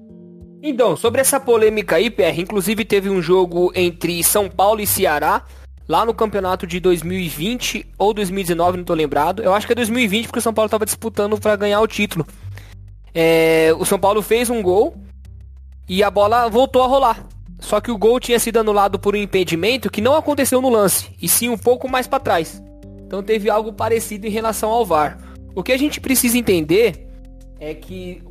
Então, 0.62 0.96
sobre 0.96 1.20
essa 1.20 1.38
polêmica 1.38 1.96
aí, 1.96 2.10
PR, 2.10 2.38
inclusive 2.38 2.84
teve 2.84 3.08
um 3.08 3.22
jogo 3.22 3.70
entre 3.74 4.22
São 4.24 4.50
Paulo 4.50 4.80
e 4.80 4.86
Ceará, 4.86 5.44
lá 5.88 6.04
no 6.04 6.12
campeonato 6.12 6.66
de 6.66 6.80
2020 6.80 7.86
ou 7.96 8.12
2019, 8.12 8.78
não 8.78 8.84
tô 8.84 8.92
lembrado. 8.92 9.42
Eu 9.42 9.54
acho 9.54 9.66
que 9.66 9.72
é 9.72 9.76
2020 9.76 10.26
porque 10.26 10.40
o 10.40 10.42
São 10.42 10.52
Paulo 10.52 10.68
tava 10.68 10.84
disputando 10.84 11.38
para 11.38 11.56
ganhar 11.56 11.80
o 11.80 11.86
título. 11.86 12.26
É, 13.14 13.72
o 13.78 13.84
São 13.84 13.98
Paulo 13.98 14.20
fez 14.20 14.50
um 14.50 14.60
gol 14.60 14.94
e 15.88 16.02
a 16.02 16.10
bola 16.10 16.48
voltou 16.48 16.82
a 16.82 16.86
rolar. 16.86 17.24
Só 17.60 17.80
que 17.80 17.90
o 17.90 17.98
gol 17.98 18.20
tinha 18.20 18.38
sido 18.38 18.58
anulado 18.58 18.98
por 18.98 19.14
um 19.14 19.18
impedimento 19.18 19.90
que 19.90 20.00
não 20.00 20.14
aconteceu 20.14 20.60
no 20.62 20.68
lance, 20.68 21.10
e 21.20 21.28
sim 21.28 21.48
um 21.48 21.58
pouco 21.58 21.88
mais 21.88 22.06
para 22.06 22.20
trás. 22.20 22.62
Então 23.06 23.22
teve 23.22 23.50
algo 23.50 23.72
parecido 23.72 24.26
em 24.26 24.30
relação 24.30 24.70
ao 24.70 24.84
VAR. 24.84 25.18
O 25.54 25.62
que 25.62 25.72
a 25.72 25.76
gente 25.76 26.00
precisa 26.00 26.38
entender 26.38 27.08
é 27.58 27.74
que 27.74 28.22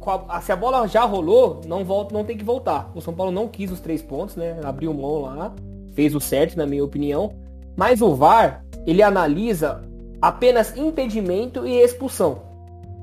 se 0.41 0.51
a 0.51 0.55
bola 0.55 0.87
já 0.87 1.03
rolou, 1.03 1.61
não 1.67 1.83
volta, 1.83 2.13
não 2.13 2.23
tem 2.23 2.37
que 2.37 2.43
voltar. 2.45 2.89
O 2.95 3.01
São 3.01 3.13
Paulo 3.13 3.31
não 3.31 3.47
quis 3.47 3.69
os 3.71 3.81
três 3.81 4.01
pontos, 4.01 4.37
né? 4.37 4.57
Abriu 4.63 4.93
mão 4.93 5.23
lá, 5.23 5.53
fez 5.93 6.15
o 6.15 6.21
certo, 6.21 6.55
na 6.55 6.65
minha 6.65 6.83
opinião. 6.83 7.33
Mas 7.75 8.01
o 8.01 8.15
VAR, 8.15 8.63
ele 8.85 9.03
analisa 9.03 9.81
apenas 10.21 10.77
impedimento 10.77 11.67
e 11.67 11.81
expulsão. 11.81 12.41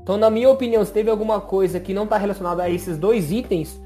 Então, 0.03 0.17
na 0.17 0.31
minha 0.31 0.49
opinião, 0.49 0.85
se 0.85 0.93
teve 0.93 1.11
alguma 1.11 1.41
coisa 1.41 1.79
que 1.79 1.93
não 1.93 2.05
está 2.05 2.17
relacionada 2.17 2.63
a 2.63 2.71
esses 2.71 2.97
dois 2.97 3.31
itens, 3.31 3.81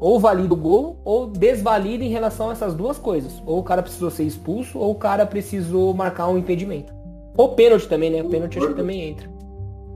ou 0.00 0.20
valida 0.20 0.52
o 0.52 0.56
gol, 0.56 1.00
ou 1.04 1.26
desvalida 1.26 2.04
em 2.04 2.08
relação 2.08 2.50
a 2.50 2.52
essas 2.52 2.74
duas 2.74 2.98
coisas. 2.98 3.42
Ou 3.44 3.58
o 3.58 3.62
cara 3.62 3.82
precisou 3.82 4.10
ser 4.10 4.24
expulso, 4.24 4.78
ou 4.78 4.92
o 4.92 4.94
cara 4.94 5.26
precisou 5.26 5.92
marcar 5.94 6.28
um 6.28 6.38
impedimento. 6.38 6.92
Ou 7.36 7.54
pênalti 7.54 7.88
também, 7.88 8.10
né? 8.10 8.22
O 8.22 8.28
pênalti 8.28 8.58
acho 8.58 8.68
que 8.68 8.74
também 8.74 9.10
entra. 9.10 9.28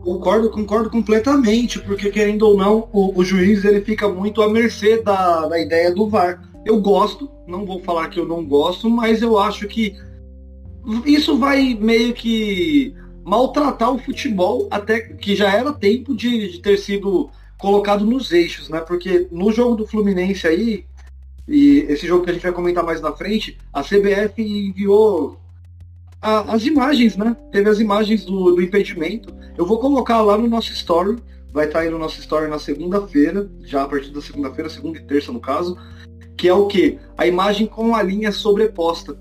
Concordo, 0.02 0.50
concordo 0.50 0.90
completamente, 0.90 1.78
porque 1.80 2.10
querendo 2.10 2.42
ou 2.42 2.56
não, 2.56 2.88
o, 2.92 3.18
o, 3.18 3.24
juiz 3.24 3.64
ele 3.64 3.80
fica 3.80 4.08
muito 4.08 4.42
à 4.42 4.48
mercê 4.48 5.00
da, 5.00 5.46
da 5.46 5.60
ideia 5.60 5.94
do 5.94 6.08
VAR. 6.08 6.42
Eu 6.64 6.80
gosto, 6.80 7.30
não 7.46 7.64
vou 7.64 7.80
falar 7.80 8.08
que 8.08 8.18
eu 8.18 8.26
não 8.26 8.44
gosto, 8.44 8.90
mas 8.90 9.22
eu 9.22 9.38
acho 9.38 9.68
que 9.68 9.96
isso 11.06 11.38
vai 11.38 11.74
meio 11.80 12.12
que 12.12 12.94
maltratar 13.24 13.92
o 13.92 13.98
futebol, 13.98 14.66
até 14.70 15.00
que 15.00 15.36
já 15.36 15.52
era 15.52 15.72
tempo 15.72 16.16
de, 16.16 16.50
de 16.50 16.58
ter 16.58 16.76
sido 16.76 17.30
colocado 17.62 18.04
nos 18.04 18.32
eixos, 18.32 18.68
né? 18.68 18.80
Porque 18.80 19.28
no 19.30 19.52
jogo 19.52 19.76
do 19.76 19.86
Fluminense 19.86 20.48
aí, 20.48 20.84
e 21.46 21.86
esse 21.88 22.08
jogo 22.08 22.24
que 22.24 22.30
a 22.30 22.32
gente 22.32 22.42
vai 22.42 22.50
comentar 22.50 22.84
mais 22.84 23.00
na 23.00 23.12
frente, 23.12 23.56
a 23.72 23.82
CBF 23.84 24.42
enviou 24.42 25.38
a, 26.20 26.54
as 26.54 26.66
imagens, 26.66 27.16
né? 27.16 27.36
Teve 27.52 27.70
as 27.70 27.78
imagens 27.78 28.24
do, 28.24 28.56
do, 28.56 28.60
impedimento. 28.60 29.32
Eu 29.56 29.64
vou 29.64 29.78
colocar 29.78 30.20
lá 30.22 30.36
no 30.36 30.48
nosso 30.48 30.72
story. 30.72 31.18
Vai 31.52 31.66
estar 31.66 31.80
aí 31.80 31.90
no 31.90 31.98
nosso 31.98 32.18
story 32.18 32.48
na 32.48 32.58
segunda-feira, 32.58 33.48
já 33.62 33.84
a 33.84 33.88
partir 33.88 34.10
da 34.10 34.20
segunda-feira, 34.20 34.68
segunda 34.68 34.98
e 34.98 35.02
terça 35.02 35.30
no 35.30 35.38
caso. 35.38 35.78
Que 36.36 36.48
é 36.48 36.54
o 36.54 36.66
que? 36.66 36.98
A 37.16 37.28
imagem 37.28 37.68
com 37.68 37.94
a 37.94 38.02
linha 38.02 38.32
sobreposta. 38.32 39.16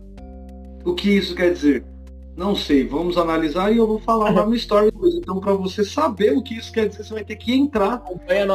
O 0.83 0.95
que 0.95 1.11
isso 1.11 1.35
quer 1.35 1.53
dizer? 1.53 1.85
Não 2.35 2.55
sei, 2.55 2.87
vamos 2.87 3.17
analisar 3.17 3.71
e 3.71 3.77
eu 3.77 3.85
vou 3.85 3.99
falar 3.99 4.31
lá 4.31 4.45
no 4.45 4.55
story 4.55 4.85
depois. 4.85 5.15
Então, 5.15 5.39
para 5.39 5.53
você 5.53 5.83
saber 5.83 6.35
o 6.35 6.41
que 6.41 6.55
isso 6.55 6.71
quer 6.71 6.87
dizer, 6.87 7.03
você 7.03 7.13
vai 7.13 7.23
ter 7.23 7.35
que 7.35 7.53
entrar 7.53 8.01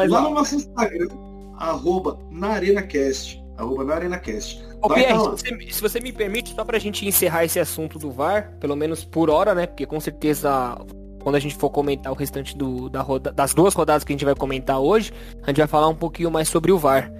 lá 0.09 0.23
no 0.23 0.30
nosso 0.30 0.54
Instagram, 0.54 1.09
arroba 1.56 2.18
na 2.30 2.49
ArenaCast. 2.49 3.42
Arroba 3.56 3.85
na 3.85 3.95
ArenaCast. 3.95 4.64
Ô, 4.83 4.88
Pierre, 4.88 5.18
se 5.18 5.26
você, 5.26 5.73
se 5.73 5.83
você, 5.83 6.00
me 6.00 6.12
permite, 6.12 6.54
só 6.54 6.64
pra 6.64 6.78
gente 6.78 7.06
encerrar 7.06 7.45
esse 7.45 7.59
assunto 7.59 7.99
do 7.99 8.11
VAR, 8.11 8.52
pelo 8.61 8.76
menos 8.76 9.04
por 9.04 9.30
hora, 9.30 9.54
né? 9.54 9.66
Porque 9.66 9.87
com 9.87 9.99
certeza, 9.99 10.78
quando 11.23 11.37
a 11.37 11.38
gente 11.38 11.54
for 11.56 11.71
comentar 11.71 12.12
o 12.12 12.14
restante 12.14 12.56
do, 12.56 12.88
da 12.88 13.00
roda, 13.00 13.33
das 13.33 13.54
duas 13.54 13.75
rodadas 13.75 14.04
que 14.04 14.12
a 14.12 14.14
gente 14.14 14.25
vai 14.25 14.35
comentar 14.35 14.78
hoje, 14.78 15.12
a 15.42 15.49
gente 15.49 15.59
vai 15.59 15.66
falar 15.66 15.88
um 15.88 15.95
pouquinho 15.95 16.30
mais 16.30 16.49
sobre 16.49 16.71
o 16.71 16.78
VAR. 16.78 17.11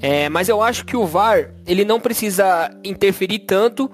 É, 0.00 0.28
mas 0.28 0.48
eu 0.48 0.60
acho 0.60 0.84
que 0.84 0.96
o 0.96 1.06
VAR, 1.06 1.54
ele 1.66 1.84
não 1.84 2.00
precisa 2.00 2.70
interferir 2.84 3.40
tanto 3.40 3.90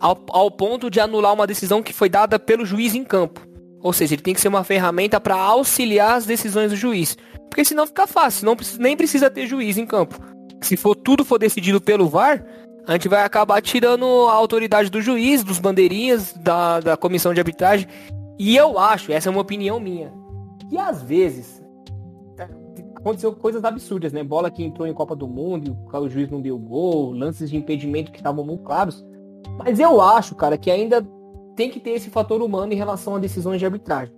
ao, 0.00 0.18
ao 0.30 0.50
ponto 0.50 0.90
de 0.90 1.00
anular 1.00 1.32
uma 1.34 1.46
decisão 1.46 1.82
que 1.82 1.92
foi 1.92 2.08
dada 2.08 2.38
pelo 2.38 2.64
juiz 2.64 2.94
em 2.94 3.04
campo. 3.04 3.46
Ou 3.80 3.92
seja, 3.92 4.14
ele 4.14 4.22
tem 4.22 4.34
que 4.34 4.40
ser 4.40 4.48
uma 4.48 4.64
ferramenta 4.64 5.20
para 5.20 5.36
auxiliar 5.36 6.16
as 6.16 6.26
decisões 6.26 6.70
do 6.70 6.76
juiz. 6.76 7.16
Porque 7.48 7.64
senão 7.64 7.86
fica 7.86 8.06
fácil, 8.06 8.46
não 8.46 8.56
precisa, 8.56 8.82
nem 8.82 8.96
precisa 8.96 9.30
ter 9.30 9.46
juiz 9.46 9.78
em 9.78 9.86
campo 9.86 10.20
se 10.60 10.76
for 10.76 10.94
tudo 10.94 11.24
for 11.24 11.38
decidido 11.38 11.80
pelo 11.80 12.08
VAR, 12.08 12.44
a 12.86 12.92
gente 12.92 13.08
vai 13.08 13.22
acabar 13.22 13.60
tirando 13.60 14.04
a 14.28 14.32
autoridade 14.32 14.90
do 14.90 15.00
juiz, 15.00 15.44
dos 15.44 15.58
bandeirinhas, 15.58 16.32
da, 16.34 16.80
da 16.80 16.96
comissão 16.96 17.34
de 17.34 17.40
arbitragem. 17.40 17.86
E 18.38 18.56
eu 18.56 18.78
acho, 18.78 19.12
essa 19.12 19.28
é 19.28 19.30
uma 19.30 19.40
opinião 19.40 19.78
minha, 19.78 20.12
que 20.68 20.78
às 20.78 21.02
vezes 21.02 21.62
aconteceu 22.96 23.32
coisas 23.32 23.64
absurdas, 23.64 24.12
né? 24.12 24.24
Bola 24.24 24.50
que 24.50 24.64
entrou 24.64 24.86
em 24.86 24.92
Copa 24.92 25.14
do 25.14 25.28
Mundo 25.28 25.76
o 25.92 26.08
juiz 26.08 26.28
não 26.30 26.40
deu 26.40 26.58
gol, 26.58 27.12
lances 27.12 27.50
de 27.50 27.56
impedimento 27.56 28.10
que 28.10 28.18
estavam 28.18 28.44
muito 28.44 28.64
claros. 28.64 29.04
Mas 29.58 29.78
eu 29.78 30.00
acho, 30.00 30.34
cara, 30.34 30.56
que 30.56 30.70
ainda 30.70 31.06
tem 31.56 31.68
que 31.70 31.80
ter 31.80 31.90
esse 31.90 32.08
fator 32.08 32.40
humano 32.40 32.72
em 32.72 32.76
relação 32.76 33.16
a 33.16 33.18
decisões 33.18 33.58
de 33.58 33.64
arbitragem. 33.64 34.14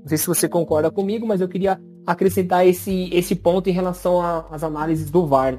Não 0.00 0.08
sei 0.08 0.18
se 0.18 0.26
você 0.26 0.48
concorda 0.48 0.90
comigo, 0.90 1.26
mas 1.26 1.40
eu 1.40 1.48
queria 1.48 1.80
acrescentar 2.04 2.66
esse, 2.66 3.08
esse 3.12 3.36
ponto 3.36 3.70
em 3.70 3.72
relação 3.72 4.20
às 4.50 4.64
análises 4.64 5.10
do 5.10 5.26
VAR. 5.26 5.58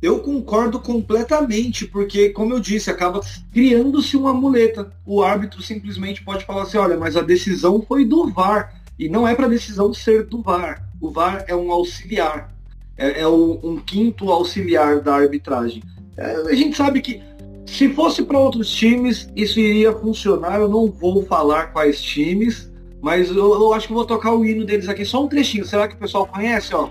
Eu 0.00 0.20
concordo 0.20 0.78
completamente, 0.80 1.86
porque, 1.86 2.30
como 2.30 2.54
eu 2.54 2.60
disse, 2.60 2.90
acaba 2.90 3.20
criando-se 3.52 4.16
uma 4.16 4.32
muleta. 4.32 4.90
O 5.04 5.22
árbitro 5.22 5.62
simplesmente 5.62 6.22
pode 6.22 6.44
falar 6.44 6.62
assim: 6.62 6.78
olha, 6.78 6.96
mas 6.96 7.16
a 7.16 7.22
decisão 7.22 7.82
foi 7.82 8.04
do 8.04 8.30
VAR. 8.30 8.82
E 8.98 9.08
não 9.08 9.28
é 9.28 9.34
para 9.34 9.46
a 9.46 9.50
decisão 9.50 9.92
ser 9.92 10.24
do 10.24 10.40
VAR. 10.40 10.88
O 11.00 11.10
VAR 11.10 11.44
é 11.46 11.54
um 11.54 11.70
auxiliar. 11.70 12.54
É, 12.96 13.20
é 13.20 13.28
um, 13.28 13.58
um, 13.62 13.76
quinto 13.76 14.30
auxiliar 14.30 15.00
da 15.00 15.14
arbitragem. 15.14 15.82
É, 16.16 16.36
a 16.36 16.54
gente 16.54 16.76
sabe 16.76 17.02
que 17.02 17.22
se 17.66 17.88
fosse 17.92 18.22
para 18.22 18.38
outros 18.38 18.70
times, 18.70 19.28
isso 19.34 19.58
iria 19.58 19.92
funcionar. 19.92 20.60
Eu 20.60 20.68
não 20.68 20.90
vou 20.90 21.24
falar 21.26 21.72
quais 21.72 22.00
times, 22.00 22.72
mas 23.02 23.28
eu, 23.28 23.52
eu, 23.54 23.72
acho 23.72 23.88
que 23.88 23.92
vou 23.92 24.06
tocar 24.06 24.32
o 24.32 24.44
hino 24.44 24.64
deles 24.64 24.88
aqui, 24.88 25.04
só 25.04 25.24
um 25.24 25.28
trechinho. 25.28 25.64
Será 25.66 25.88
que 25.88 25.94
o 25.94 25.98
pessoal 25.98 26.26
conhece, 26.26 26.74
ó? 26.74 26.88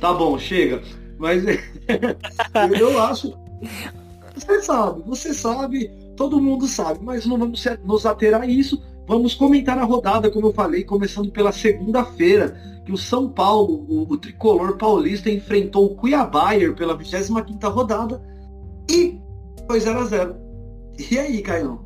Tá 0.00 0.12
bom, 0.14 0.38
chega. 0.38 0.82
Mas 1.18 1.44
eu 2.80 3.00
acho. 3.02 3.36
Você 4.34 4.62
sabe, 4.62 5.02
você 5.06 5.34
sabe, 5.34 5.90
todo 6.16 6.40
mundo 6.40 6.66
sabe, 6.66 6.98
mas 7.02 7.26
não 7.26 7.38
vamos 7.38 7.64
nos 7.84 8.06
ater 8.06 8.34
a 8.34 8.46
isso. 8.46 8.82
Vamos 9.12 9.34
comentar 9.34 9.76
a 9.76 9.84
rodada, 9.84 10.30
como 10.30 10.46
eu 10.46 10.54
falei, 10.54 10.84
começando 10.84 11.30
pela 11.30 11.52
segunda-feira, 11.52 12.56
que 12.82 12.90
o 12.90 12.96
São 12.96 13.28
Paulo, 13.28 13.84
o, 13.86 14.10
o 14.10 14.16
tricolor 14.16 14.78
paulista, 14.78 15.30
enfrentou 15.30 15.84
o 15.84 15.94
Cuiabá 15.94 16.52
pela 16.74 16.96
25 16.96 17.68
rodada 17.68 18.22
e 18.90 19.20
foi 19.66 19.80
0 19.80 19.98
a 19.98 20.04
0 20.06 20.36
e 21.10 21.18
aí, 21.18 21.42
Caio? 21.42 21.78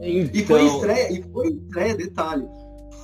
Então... 0.00 0.30
E 0.32 0.42
foi 0.46 0.62
então. 0.62 0.76
estreia, 0.76 1.12
e 1.12 1.22
foi 1.30 1.48
estreia, 1.48 1.94
detalhe, 1.94 2.48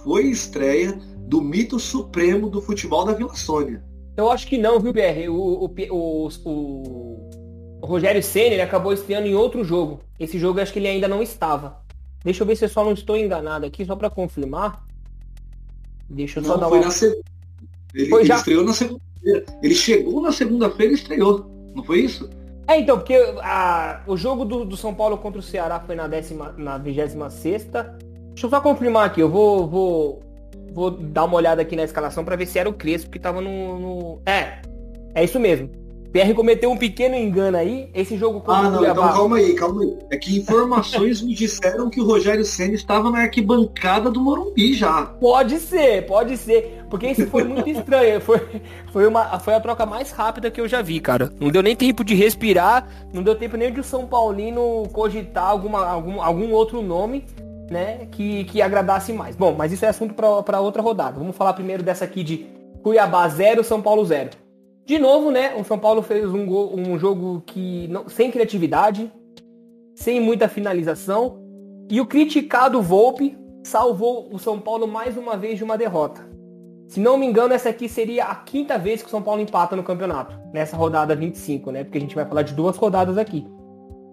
foi 0.03 0.25
estreia 0.25 0.99
do 1.29 1.43
mito 1.43 1.79
supremo 1.79 2.49
do 2.49 2.63
futebol 2.63 3.05
da 3.05 3.13
Vila 3.13 3.35
Sônia. 3.35 3.85
Eu 4.17 4.31
acho 4.31 4.47
que 4.47 4.57
não, 4.57 4.81
viu, 4.81 4.95
BR? 4.95 5.29
O, 5.29 5.67
o, 5.67 6.29
o, 6.47 7.29
o 7.83 7.87
Rogério 7.87 8.23
Senna 8.23 8.63
acabou 8.63 8.95
estreando 8.95 9.27
em 9.27 9.35
outro 9.35 9.63
jogo. 9.63 10.01
Esse 10.19 10.39
jogo 10.39 10.61
eu 10.61 10.63
acho 10.63 10.73
que 10.73 10.79
ele 10.79 10.89
ainda 10.89 11.07
não 11.07 11.23
estava. 11.23 11.85
Deixa 12.27 12.43
eu 12.43 12.47
ver 12.49 12.57
se 12.57 12.65
eu 12.65 12.69
só 12.69 12.85
não 12.85 12.91
estou 12.91 13.17
enganado 13.17 13.65
aqui, 13.65 13.85
só 13.85 13.95
para 13.95 14.11
confirmar. 14.11 14.85
Deixa 16.11 16.41
eu 16.41 16.43
não, 16.43 16.51
só 16.51 16.57
dar 16.57 16.69
foi 16.69 16.79
uma... 16.79 16.87
na 16.87 16.91
seg... 16.91 17.21
Ele, 17.95 18.09
foi 18.09 18.23
ele 18.23 18.29
já... 18.29 18.35
estreou 18.35 18.65
na 18.65 18.73
segunda-feira. 18.73 19.45
Ele 19.63 19.75
chegou 19.77 20.21
na 20.21 20.33
segunda-feira 20.33 20.93
e 20.93 20.97
estreou. 20.97 21.49
Não 21.73 21.85
foi 21.85 22.01
isso? 22.01 22.29
É, 22.67 22.81
então, 22.81 22.99
porque 22.99 23.15
a, 23.15 24.03
o 24.09 24.17
jogo 24.17 24.45
do, 24.45 24.65
do, 24.65 24.77
São 24.77 24.93
Paulo 24.93 25.17
contra 25.19 25.39
o 25.39 25.43
Ceará 25.43 25.79
foi 25.79 25.95
na, 25.95 26.09
décima, 26.09 26.53
na 26.59 26.79
26 26.79 27.63
Deixa 27.63 27.95
eu 28.43 28.51
só 28.51 28.61
confirmar 28.61 29.07
aqui, 29.07 29.21
eu 29.21 29.31
vou, 29.31 29.69
vou, 29.69 30.21
vou 30.73 30.91
dar 30.91 31.27
uma 31.27 31.37
olhada 31.37 31.63
aqui 31.63 31.77
na 31.77 31.85
escalação 31.85 32.25
para 32.25 32.35
ver 32.35 32.47
se 32.47 32.59
era 32.59 32.69
o 32.69 32.73
Crespo 32.73 33.09
que 33.09 33.21
tava 33.21 33.41
no, 33.41 33.79
no, 33.79 34.23
É, 34.27 34.63
é 35.15 35.23
isso 35.23 35.39
mesmo. 35.39 35.71
PR 36.17 36.35
cometeu 36.35 36.71
um 36.71 36.77
pequeno 36.79 37.15
engano 37.15 37.59
aí. 37.59 37.91
Esse 37.93 38.17
jogo 38.17 38.43
Ah, 38.47 38.71
não, 38.71 38.83
então 38.83 38.95
calma 38.95 39.37
aí, 39.37 39.55
calma 39.55 39.83
aí. 39.83 39.99
É 40.11 40.17
que 40.17 40.39
informações 40.39 41.21
me 41.21 41.35
disseram 41.35 41.91
que 41.91 42.01
o 42.01 42.07
Rogério 42.07 42.45
Senna 42.45 42.73
estava 42.73 43.11
na 43.11 43.19
arquibancada 43.19 44.11
do 44.11 44.19
Morumbi 44.19 44.73
já. 44.73 45.05
Pode 45.21 45.59
ser, 45.59 46.07
pode 46.07 46.39
ser. 46.39 46.85
Porque 46.89 47.09
isso 47.09 47.27
foi 47.27 47.45
muito 47.45 47.69
estranho. 47.69 48.21
Foi, 48.27 48.41
foi, 48.93 49.07
uma, 49.07 49.39
foi 49.41 49.55
a 49.55 49.61
troca 49.61 49.85
mais 49.85 50.11
rápida 50.11 50.51
que 50.51 50.61
eu 50.61 50.69
já 50.69 50.81
vi, 50.81 51.01
cara. 51.01 51.33
Não 51.41 51.49
deu 51.49 51.63
nem 51.63 51.75
tempo 51.75 52.05
de 52.05 52.15
respirar, 52.15 52.89
não 53.13 53.23
deu 53.23 53.35
tempo 53.35 53.57
nem 53.57 53.73
de 53.73 53.81
o 53.81 53.85
São 53.85 54.07
Paulino 54.07 54.85
cogitar 54.93 55.49
alguma, 55.49 55.85
algum, 55.87 56.23
algum 56.23 56.53
outro 56.53 56.81
nome. 56.83 57.25
Né, 57.69 58.07
que, 58.13 58.45
que 58.45 58.63
agradasse 58.63 59.13
mais. 59.13 59.35
Bom, 59.35 59.53
mas 59.59 59.73
isso 59.73 59.85
é 59.85 59.89
assunto 59.89 60.15
para 60.15 60.61
outra 60.61 60.81
rodada. 60.81 61.19
Vamos 61.19 61.35
falar 61.35 61.53
primeiro 61.53 61.83
dessa 61.83 62.05
aqui 62.05 62.23
de 62.23 62.47
Cuiabá 62.81 63.29
0, 63.29 63.65
São 63.65 63.83
Paulo 63.83 64.05
0. 64.05 64.46
De 64.87 65.01
novo, 65.01 65.33
né? 65.33 65.53
O 65.57 65.65
São 65.65 65.77
Paulo 65.77 66.01
fez 66.01 66.33
um, 66.33 66.47
gol, 66.47 66.73
um 66.79 66.97
jogo 66.97 67.43
que 67.45 67.89
não, 67.89 68.09
sem 68.09 68.31
criatividade, 68.31 69.13
sem 69.97 70.21
muita 70.21 70.49
finalização. 70.49 71.43
E 71.91 72.01
o 72.01 72.07
criticado 72.07 72.81
Volpe 72.81 73.37
salvou 73.65 74.33
o 74.33 74.39
São 74.39 74.61
Paulo 74.61 74.87
mais 74.87 75.17
uma 75.17 75.37
vez 75.37 75.59
de 75.59 75.65
uma 75.65 75.77
derrota. 75.77 76.25
Se 76.87 77.01
não 77.01 77.19
me 77.19 77.27
engano, 77.27 77.53
essa 77.53 77.71
aqui 77.71 77.89
seria 77.89 78.27
a 78.27 78.35
quinta 78.37 78.79
vez 78.79 79.03
que 79.03 79.09
o 79.09 79.11
São 79.11 79.21
Paulo 79.21 79.41
empata 79.41 79.75
no 79.75 79.83
campeonato. 79.83 80.39
Nessa 80.55 80.77
rodada 80.77 81.17
25, 81.17 81.73
né? 81.73 81.83
Porque 81.83 81.99
a 81.99 82.01
gente 82.01 82.15
vai 82.15 82.25
falar 82.25 82.43
de 82.43 82.55
duas 82.55 82.77
rodadas 82.77 83.19
aqui. 83.19 83.45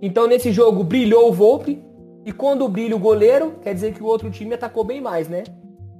Então 0.01 0.25
nesse 0.25 0.51
jogo 0.51 0.84
brilhou 0.84 1.30
o 1.30 1.34
Volpe. 1.34 1.84
E 2.25 2.32
quando 2.32 2.68
brilha 2.68 2.96
o 2.96 3.00
goleiro, 3.00 3.60
quer 3.62 3.75
dizer 3.75 3.94
que 3.94 4.01
o 4.01 4.08
outro 4.08 4.32
time 4.32 4.56
atacou 4.56 4.84
bem 4.84 5.00
mais, 5.00 5.30
né? 5.30 5.44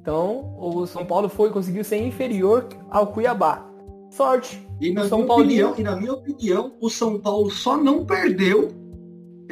Então 0.01 0.56
o 0.58 0.88
São 0.88 1.06
Paulo 1.06 1.30
foi 1.30 1.51
conseguiu 1.51 1.84
ser 1.84 1.98
inferior 1.98 2.68
ao 2.89 3.06
Cuiabá 3.06 3.72
sorte. 4.13 4.65
E 4.79 4.91
na, 4.91 5.08
São 5.08 5.20
minha 5.20 5.34
opinião, 5.34 5.75
e 5.77 5.84
na 5.84 5.96
minha 5.96 6.13
opinião, 6.13 6.75
o 6.79 6.89
São 6.89 7.20
Paulo 7.20 7.50
só 7.50 7.77
não 7.77 8.05
perdeu 8.05 8.72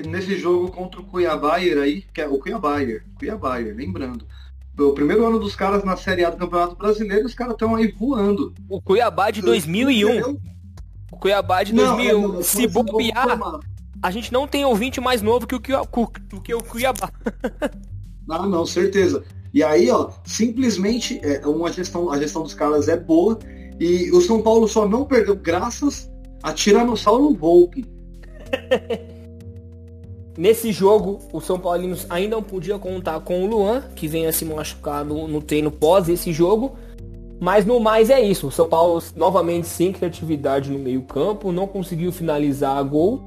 nesse 0.08 0.38
jogo 0.38 0.72
contra 0.72 1.02
o 1.02 1.06
Cuiabayer 1.06 1.78
aí, 1.78 2.02
que 2.14 2.22
é 2.22 2.28
o 2.28 2.40
Cuiabayer, 2.40 3.06
Cuiabayer, 3.18 3.76
lembrando. 3.76 4.26
O 4.80 4.94
primeiro 4.94 5.28
ano 5.28 5.38
dos 5.38 5.56
caras 5.56 5.84
na 5.84 5.96
Série 5.96 6.24
A 6.24 6.30
do 6.30 6.38
Campeonato 6.38 6.76
Brasileiro, 6.76 7.26
os 7.26 7.34
caras 7.34 7.54
estão 7.54 7.76
aí 7.76 7.92
voando. 7.92 8.54
O 8.70 8.82
Cuiabá 8.82 9.30
de 9.30 9.42
2001. 9.42 10.38
O 11.12 11.18
Cuiabá 11.18 11.62
de 11.62 11.74
2001. 11.74 12.22
Não, 12.22 12.40
é, 12.40 12.44
Se 12.44 12.68
bobear, 12.68 13.40
a 14.02 14.12
gente 14.12 14.32
não 14.32 14.48
tem 14.48 14.66
ouvinte 14.66 15.00
mais 15.00 15.22
novo 15.22 15.46
que 15.46 15.56
o, 15.56 15.60
Cuiabá, 15.60 15.88
que 16.44 16.54
o 16.54 16.64
Cuiabá. 16.64 17.12
Ah, 18.30 18.48
não, 18.48 18.66
certeza. 18.66 19.26
E 19.54 19.62
aí, 19.62 19.90
ó, 19.90 20.10
simplesmente 20.24 21.20
é, 21.22 21.46
uma 21.46 21.70
gestão, 21.70 22.10
a 22.10 22.18
gestão 22.18 22.44
dos 22.44 22.54
caras 22.54 22.88
é 22.88 22.96
boa 22.96 23.38
e 23.82 24.12
o 24.12 24.22
São 24.22 24.44
Paulo 24.44 24.68
só 24.68 24.88
não 24.88 25.06
perdeu 25.06 25.36
graças 25.36 26.08
a 26.44 26.54
Tiranossauro 26.54 27.34
Volpe. 27.34 27.84
Nesse 30.38 30.72
jogo, 30.72 31.18
o 31.34 31.42
São 31.42 31.58
Paulino 31.60 31.98
ainda 32.08 32.36
não 32.36 32.44
podia 32.44 32.78
contar 32.78 33.20
com 33.22 33.44
o 33.44 33.48
Luan, 33.48 33.82
que 33.96 34.08
vem 34.08 34.28
a 34.28 34.32
se 34.32 34.46
machucar 34.46 35.04
no, 35.04 35.28
no 35.28 35.42
treino 35.42 35.72
pós 35.72 36.08
esse 36.08 36.32
jogo. 36.32 36.76
Mas 37.40 37.66
no 37.66 37.80
mais 37.80 38.12
é 38.12 38.22
isso. 38.22 38.50
O 38.50 38.52
São 38.52 38.70
Paulo 38.70 39.02
novamente 39.16 39.66
sem 39.68 39.92
criatividade 39.92 40.70
no 40.70 40.78
meio-campo, 40.78 41.52
não 41.52 41.66
conseguiu 41.66 42.12
finalizar 42.12 42.78
a 42.78 42.84
gol. 42.84 43.24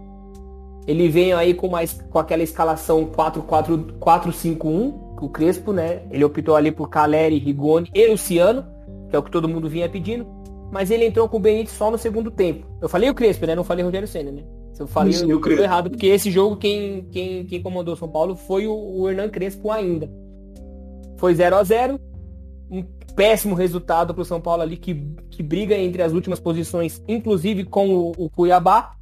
Ele 0.87 1.09
vem 1.09 1.33
aí 1.33 1.53
com 1.53 1.69
mais 1.69 2.01
com 2.11 2.19
aquela 2.21 2.45
escalação 2.45 3.07
4-4-4-5-1, 3.07 4.95
o 5.21 5.29
Crespo, 5.29 5.73
né? 5.73 6.03
Ele 6.13 6.25
optou 6.25 6.55
ali 6.55 6.71
por 6.71 6.89
Caleri, 6.89 7.39
Rigoni 7.39 7.91
e 7.93 8.07
Luciano, 8.07 8.65
que 9.11 9.17
é 9.17 9.19
o 9.19 9.23
que 9.23 9.33
todo 9.33 9.49
mundo 9.49 9.69
vinha 9.69 9.89
pedindo. 9.89 10.44
Mas 10.71 10.91
ele 10.91 11.07
entrou 11.07 11.29
com 11.29 11.37
o 11.37 11.41
Benítez 11.41 11.77
só 11.77 11.91
no 11.91 11.99
segundo 11.99 12.31
tempo. 12.31 12.67
Eu 12.81 12.89
falei 12.89 13.09
o 13.09 13.15
Crespo, 13.15 13.47
né? 13.47 13.55
Não 13.55 13.65
falei 13.65 13.85
o 13.85 13.87
Rogério 13.87 14.09
Senna, 14.09 14.33
né? 14.33 14.43
Se 14.73 14.83
eu 14.83 14.87
falei 14.89 15.13
Sim, 15.13 15.31
eu, 15.31 15.41
eu 15.41 15.63
errado, 15.63 15.89
porque 15.89 16.07
esse 16.07 16.31
jogo 16.31 16.57
quem, 16.57 17.07
quem, 17.13 17.45
quem 17.47 17.63
comandou 17.63 17.95
São 17.95 18.09
Paulo 18.09 18.35
foi 18.35 18.67
o, 18.67 18.75
o 18.75 19.09
Hernan 19.09 19.29
Crespo 19.29 19.71
ainda. 19.71 20.11
Foi 21.17 21.35
0 21.35 21.57
a 21.57 21.63
0 21.63 22.01
um 22.71 22.83
péssimo 23.15 23.55
resultado 23.55 24.13
para 24.13 24.23
o 24.23 24.25
São 24.25 24.41
Paulo 24.41 24.63
ali, 24.63 24.77
que, 24.77 24.95
que 25.31 25.43
briga 25.43 25.77
entre 25.77 26.03
as 26.03 26.13
últimas 26.13 26.41
posições, 26.41 27.01
inclusive 27.07 27.65
com 27.65 27.89
o, 27.89 28.13
o 28.17 28.31
Cuiabá. 28.31 28.97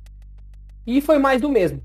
E 0.87 1.01
foi 1.01 1.19
mais 1.19 1.41
do 1.41 1.49
mesmo. 1.49 1.81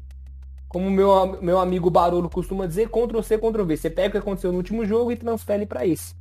Como 0.67 0.91
meu, 0.91 1.41
meu 1.41 1.59
amigo 1.59 1.89
Barolo 1.89 2.29
costuma 2.29 2.65
dizer, 2.65 2.89
Ctrl-C, 2.89 3.37
Ctrl-V. 3.37 3.77
Você 3.77 3.89
pega 3.89 4.09
o 4.09 4.11
que 4.11 4.17
aconteceu 4.17 4.51
no 4.51 4.57
último 4.57 4.85
jogo 4.85 5.11
e 5.11 5.15
transfere 5.15 5.65
para 5.65 5.87
esse. 5.87 6.13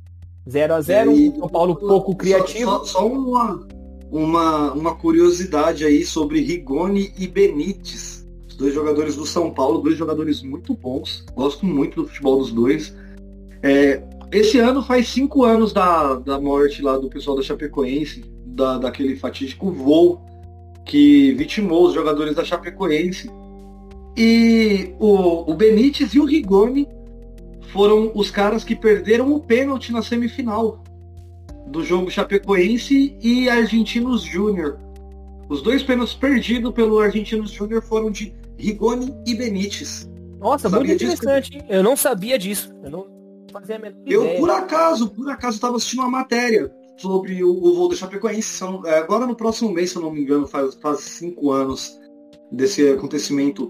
0 0.49 0.73
a 0.75 0.81
0 0.81 1.11
E- 1.11 1.31
São 1.37 1.47
Paulo 1.49 1.75
pouco 1.75 2.15
criativo. 2.15 2.71
Só, 2.71 2.77
só- 2.85 2.99
só 2.99 3.07
uma, 3.07 3.67
uma, 4.11 4.73
uma 4.73 4.95
curiosidade 4.95 5.85
aí 5.85 6.05
sobre 6.05 6.39
Rigoni 6.41 7.11
e 7.17 7.27
Benítez. 7.27 8.25
Os 8.47 8.55
dois 8.55 8.73
jogadores 8.73 9.15
do 9.15 9.25
São 9.25 9.51
Paulo, 9.51 9.79
dois 9.81 9.97
jogadores 9.97 10.41
muito 10.41 10.73
bons. 10.73 11.25
Gosto 11.35 11.65
muito 11.65 12.01
do 12.01 12.07
futebol 12.07 12.39
dos 12.39 12.51
dois. 12.51 12.95
É, 13.61 14.01
esse 14.31 14.57
ano 14.59 14.81
faz 14.83 15.07
cinco 15.09 15.43
anos 15.43 15.73
da, 15.73 16.15
da 16.15 16.39
morte 16.39 16.81
lá 16.81 16.97
do 16.97 17.09
pessoal 17.09 17.35
da 17.37 17.43
Chapecoense, 17.43 18.23
da, 18.45 18.77
daquele 18.77 19.15
fatídico 19.15 19.71
voo 19.71 20.21
que 20.85 21.33
vitimou 21.33 21.85
os 21.87 21.93
jogadores 21.93 22.35
da 22.35 22.43
Chapecoense. 22.45 23.29
E 24.15 24.93
o, 24.99 25.51
o 25.51 25.53
Benítez 25.53 26.13
e 26.13 26.19
o 26.19 26.25
Rigoni 26.25 26.87
foram 27.77 28.11
os 28.15 28.31
caras 28.31 28.63
que 28.63 28.75
perderam 28.75 29.31
o 29.31 29.39
pênalti 29.39 29.91
na 29.93 30.01
semifinal 30.01 30.83
do 31.67 31.83
jogo 31.83 32.09
Chapecoense 32.09 33.15
e 33.21 33.47
Argentinos 33.47 34.23
Júnior. 34.23 34.79
Os 35.47 35.61
dois 35.61 35.83
pênaltis 35.83 36.15
perdidos 36.15 36.73
pelo 36.73 36.99
Argentinos 36.99 37.51
Júnior 37.51 37.83
foram 37.83 38.09
de 38.09 38.33
Rigoni 38.57 39.13
e 39.27 39.35
Benítez. 39.35 40.09
Nossa, 40.39 40.67
Sabia 40.69 40.87
muito 40.87 40.99
disso? 40.99 41.21
interessante. 41.23 41.55
hein? 41.57 41.65
Eu 41.69 41.83
não 41.83 41.95
sabia 41.95 42.39
disso. 42.39 42.73
Eu 42.83 42.89
não 42.89 43.05
fazia 43.53 43.75
a 43.75 43.79
menor 43.79 43.99
Eu, 44.07 44.23
ideia. 44.23 44.39
por 44.39 44.49
acaso, 44.49 45.09
por 45.11 45.29
acaso, 45.29 45.57
estava 45.57 45.75
assistindo 45.77 45.99
uma 45.99 46.09
matéria 46.09 46.73
sobre 46.97 47.43
o, 47.43 47.51
o 47.51 47.75
voo 47.75 47.89
da 47.89 47.95
Chapecoense. 47.95 48.63
É, 48.85 48.97
agora 48.97 49.27
no 49.27 49.35
próximo 49.35 49.71
mês, 49.71 49.91
se 49.91 49.97
eu 49.97 50.01
não 50.01 50.09
me 50.11 50.21
engano, 50.21 50.47
faz, 50.47 50.73
faz 50.81 51.01
cinco 51.01 51.51
anos 51.51 51.95
desse 52.51 52.89
acontecimento 52.89 53.69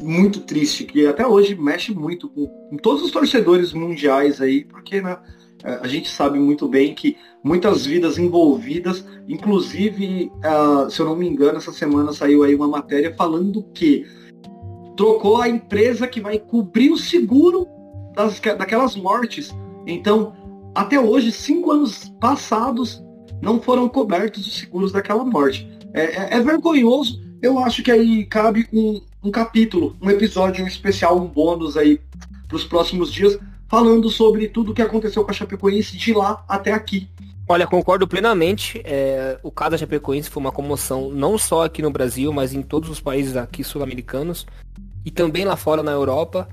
muito 0.00 0.40
triste, 0.40 0.84
que 0.84 1.06
até 1.06 1.26
hoje 1.26 1.54
mexe 1.54 1.92
muito 1.94 2.28
com, 2.28 2.46
com 2.46 2.76
todos 2.76 3.02
os 3.02 3.10
torcedores 3.10 3.72
mundiais 3.72 4.40
aí, 4.40 4.64
porque 4.64 5.00
né, 5.00 5.16
é, 5.64 5.78
a 5.82 5.88
gente 5.88 6.08
sabe 6.08 6.38
muito 6.38 6.68
bem 6.68 6.94
que 6.94 7.16
muitas 7.42 7.86
vidas 7.86 8.18
envolvidas, 8.18 9.04
inclusive, 9.28 10.30
ah, 10.42 10.86
se 10.90 11.00
eu 11.00 11.06
não 11.06 11.16
me 11.16 11.26
engano, 11.26 11.58
essa 11.58 11.72
semana 11.72 12.12
saiu 12.12 12.42
aí 12.42 12.54
uma 12.54 12.68
matéria 12.68 13.14
falando 13.14 13.62
que 13.74 14.06
trocou 14.96 15.40
a 15.40 15.48
empresa 15.48 16.06
que 16.06 16.20
vai 16.20 16.38
cobrir 16.38 16.90
o 16.90 16.98
seguro 16.98 17.66
das, 18.14 18.40
daquelas 18.40 18.96
mortes. 18.96 19.54
Então, 19.86 20.34
até 20.74 20.98
hoje, 20.98 21.30
cinco 21.32 21.70
anos 21.70 22.08
passados, 22.20 23.02
não 23.40 23.60
foram 23.60 23.88
cobertos 23.88 24.46
os 24.46 24.54
seguros 24.54 24.92
daquela 24.92 25.24
morte. 25.24 25.68
É, 25.92 26.04
é- 26.04 26.28
é 26.36 26.40
vergonhoso. 26.40 27.20
Eu 27.42 27.58
acho 27.58 27.82
que 27.82 27.90
aí 27.90 28.24
cabe 28.26 28.66
um, 28.72 29.00
um 29.26 29.30
capítulo, 29.30 29.96
um 30.00 30.08
episódio 30.08 30.66
especial, 30.66 31.18
um 31.18 31.26
bônus 31.26 31.76
aí 31.76 32.00
para 32.46 32.56
os 32.56 32.64
próximos 32.64 33.12
dias, 33.12 33.36
falando 33.68 34.08
sobre 34.08 34.48
tudo 34.48 34.70
o 34.70 34.74
que 34.74 34.82
aconteceu 34.82 35.24
com 35.24 35.30
a 35.30 35.34
Chapecoense 35.34 35.96
de 35.96 36.12
lá 36.12 36.44
até 36.48 36.72
aqui. 36.72 37.08
Olha, 37.48 37.66
concordo 37.66 38.06
plenamente. 38.06 38.80
É, 38.84 39.38
o 39.42 39.50
caso 39.50 39.72
da 39.72 39.78
Chapecoense 39.78 40.30
foi 40.30 40.40
uma 40.40 40.52
comoção 40.52 41.10
não 41.10 41.36
só 41.36 41.64
aqui 41.64 41.82
no 41.82 41.90
Brasil, 41.90 42.32
mas 42.32 42.52
em 42.52 42.62
todos 42.62 42.88
os 42.88 43.00
países 43.00 43.36
aqui 43.36 43.64
sul-americanos 43.64 44.46
e 45.04 45.10
também 45.10 45.44
lá 45.44 45.56
fora 45.56 45.82
na 45.82 45.92
Europa. 45.92 46.48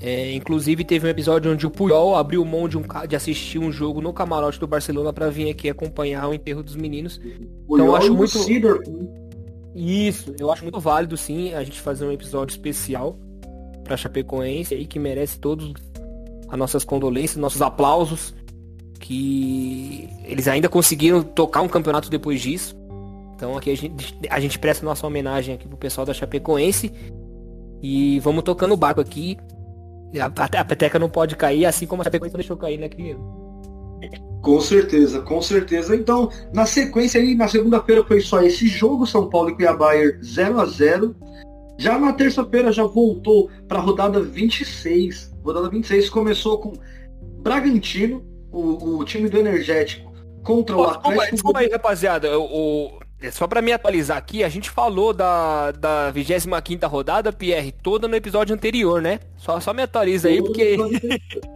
É, 0.00 0.32
inclusive 0.34 0.84
teve 0.84 1.06
um 1.06 1.10
episódio 1.10 1.52
onde 1.52 1.66
o 1.66 1.70
Puyol 1.70 2.16
abriu 2.16 2.44
mão 2.44 2.68
de, 2.68 2.76
um, 2.76 2.82
de 3.08 3.14
assistir 3.14 3.58
um 3.58 3.70
jogo 3.70 4.00
no 4.00 4.12
camarote 4.12 4.58
do 4.58 4.66
Barcelona 4.66 5.12
para 5.12 5.30
vir 5.30 5.48
aqui 5.48 5.68
acompanhar 5.70 6.28
o 6.28 6.34
enterro 6.34 6.62
dos 6.62 6.76
meninos. 6.76 7.20
Então, 7.68 7.94
acho 7.94 8.12
muito- 8.12 8.38
Isso, 9.74 10.34
eu 10.38 10.52
acho 10.52 10.62
muito 10.62 10.78
válido 10.78 11.16
sim 11.16 11.52
a 11.52 11.64
gente 11.64 11.80
fazer 11.80 12.06
um 12.06 12.12
episódio 12.12 12.52
especial 12.52 13.18
pra 13.82 13.96
Chapecoense 13.96 14.74
aí 14.74 14.86
que 14.86 14.98
merece 14.98 15.38
todos 15.38 15.72
as 16.48 16.58
nossas 16.58 16.84
condolências, 16.84 17.36
nossos 17.36 17.60
aplausos, 17.60 18.34
que 19.00 20.08
eles 20.24 20.46
ainda 20.46 20.68
conseguiram 20.68 21.22
tocar 21.22 21.60
um 21.60 21.68
campeonato 21.68 22.08
depois 22.08 22.40
disso. 22.40 22.76
Então 23.34 23.56
aqui 23.56 23.70
a 23.70 23.76
gente, 23.76 24.16
a 24.30 24.38
gente 24.38 24.58
presta 24.58 24.86
nossa 24.86 25.06
homenagem 25.06 25.54
aqui 25.54 25.66
pro 25.66 25.76
pessoal 25.76 26.06
da 26.06 26.14
Chapecoense 26.14 26.92
e 27.82 28.20
vamos 28.20 28.44
tocando 28.44 28.72
o 28.72 28.76
barco 28.76 29.00
aqui. 29.00 29.36
A, 30.18 30.26
a, 30.26 30.60
a 30.60 30.64
peteca 30.64 30.98
não 30.98 31.10
pode 31.10 31.34
cair, 31.34 31.66
assim 31.66 31.86
como 31.86 32.00
a 32.00 32.04
Chapecoense 32.04 32.36
deixou 32.36 32.56
cair, 32.56 32.78
né, 32.78 32.88
querido? 32.88 33.43
Com 34.44 34.60
certeza, 34.60 35.22
com 35.22 35.40
certeza. 35.40 35.96
Então, 35.96 36.28
na 36.52 36.66
sequência 36.66 37.18
aí, 37.18 37.34
na 37.34 37.48
segunda-feira 37.48 38.04
foi 38.04 38.20
só 38.20 38.42
esse 38.42 38.68
jogo, 38.68 39.06
São 39.06 39.30
Paulo 39.30 39.48
e 39.48 39.54
Cuiabá 39.54 39.92
0 40.22 40.60
a 40.60 40.66
0 40.66 41.16
Já 41.78 41.98
na 41.98 42.12
terça-feira 42.12 42.70
já 42.70 42.84
voltou 42.84 43.48
para 43.66 43.78
a 43.78 43.80
rodada 43.80 44.20
26. 44.20 45.32
Rodada 45.42 45.70
26 45.70 46.10
começou 46.10 46.58
com 46.58 46.74
Bragantino, 47.40 48.22
o, 48.52 48.98
o 48.98 49.04
time 49.06 49.30
do 49.30 49.38
Energético, 49.38 50.12
contra 50.42 50.76
o 50.76 50.80
Ó, 50.80 50.86
Desculpa, 50.88 51.08
Atlético. 51.08 51.34
desculpa 51.36 51.58
aí, 51.60 51.68
rapaziada. 51.70 52.38
O, 52.38 52.98
é 53.22 53.30
só 53.30 53.46
pra 53.46 53.62
me 53.62 53.72
atualizar 53.72 54.18
aqui, 54.18 54.44
a 54.44 54.48
gente 54.50 54.68
falou 54.68 55.14
da, 55.14 55.70
da 55.70 56.10
25 56.10 56.86
rodada, 56.86 57.32
Pierre, 57.32 57.72
toda 57.72 58.06
no 58.06 58.14
episódio 58.14 58.54
anterior, 58.54 59.00
né? 59.00 59.20
Só, 59.38 59.58
só 59.58 59.72
me 59.72 59.80
atualiza 59.80 60.28
aí, 60.28 60.42
porque. 60.42 60.76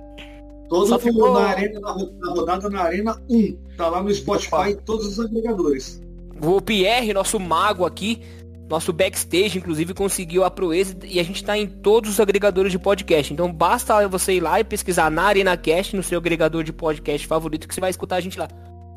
Todo 0.69 0.87
Só 0.87 0.99
ficou- 0.99 1.33
na, 1.33 1.47
arena, 1.47 1.81
na 1.81 1.91
ro- 1.93 2.13
na 2.19 2.31
rodada 2.33 2.69
na 2.69 2.83
Arena 2.83 3.23
1. 3.29 3.57
Tá 3.77 3.89
lá 3.89 4.03
no 4.03 4.13
Spotify 4.15 4.77
todos 4.85 5.07
os 5.07 5.21
agregadores. 5.21 6.01
O 6.43 6.61
Pierre, 6.61 7.13
nosso 7.15 7.41
mago 7.41 7.87
aqui, 7.87 8.21
nosso 8.69 8.93
backstage, 8.93 9.57
inclusive, 9.59 9.95
conseguiu 9.95 10.45
a 10.45 10.51
proeza 10.51 10.95
e 11.05 11.19
a 11.19 11.23
gente 11.23 11.43
tá 11.43 11.57
em 11.57 11.67
todos 11.67 12.11
os 12.11 12.21
agregadores 12.21 12.71
de 12.71 12.79
podcast. 12.79 13.33
Então 13.33 13.51
basta 13.53 14.07
você 14.09 14.35
ir 14.35 14.41
lá 14.41 14.61
e 14.61 14.65
pesquisar 14.65 15.11
na 15.11 15.23
Arena 15.23 15.57
Cast, 15.57 15.97
no 15.97 16.03
seu 16.03 16.19
agregador 16.19 16.63
de 16.63 16.73
podcast 16.73 17.27
favorito, 17.27 17.67
que 17.67 17.75
você 17.75 17.81
vai 17.81 17.91
escutar 17.91 18.17
a 18.17 18.21
gente 18.21 18.39
lá. 18.39 18.47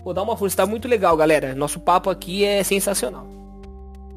Vou 0.04 0.14
dar 0.14 0.24
uma 0.24 0.36
força, 0.36 0.58
tá 0.58 0.66
muito 0.66 0.88
legal, 0.90 1.16
galera. 1.16 1.56
Nosso 1.56 1.80
papo 1.80 2.10
aqui 2.10 2.44
é 2.44 2.64
sensacional. 2.64 3.26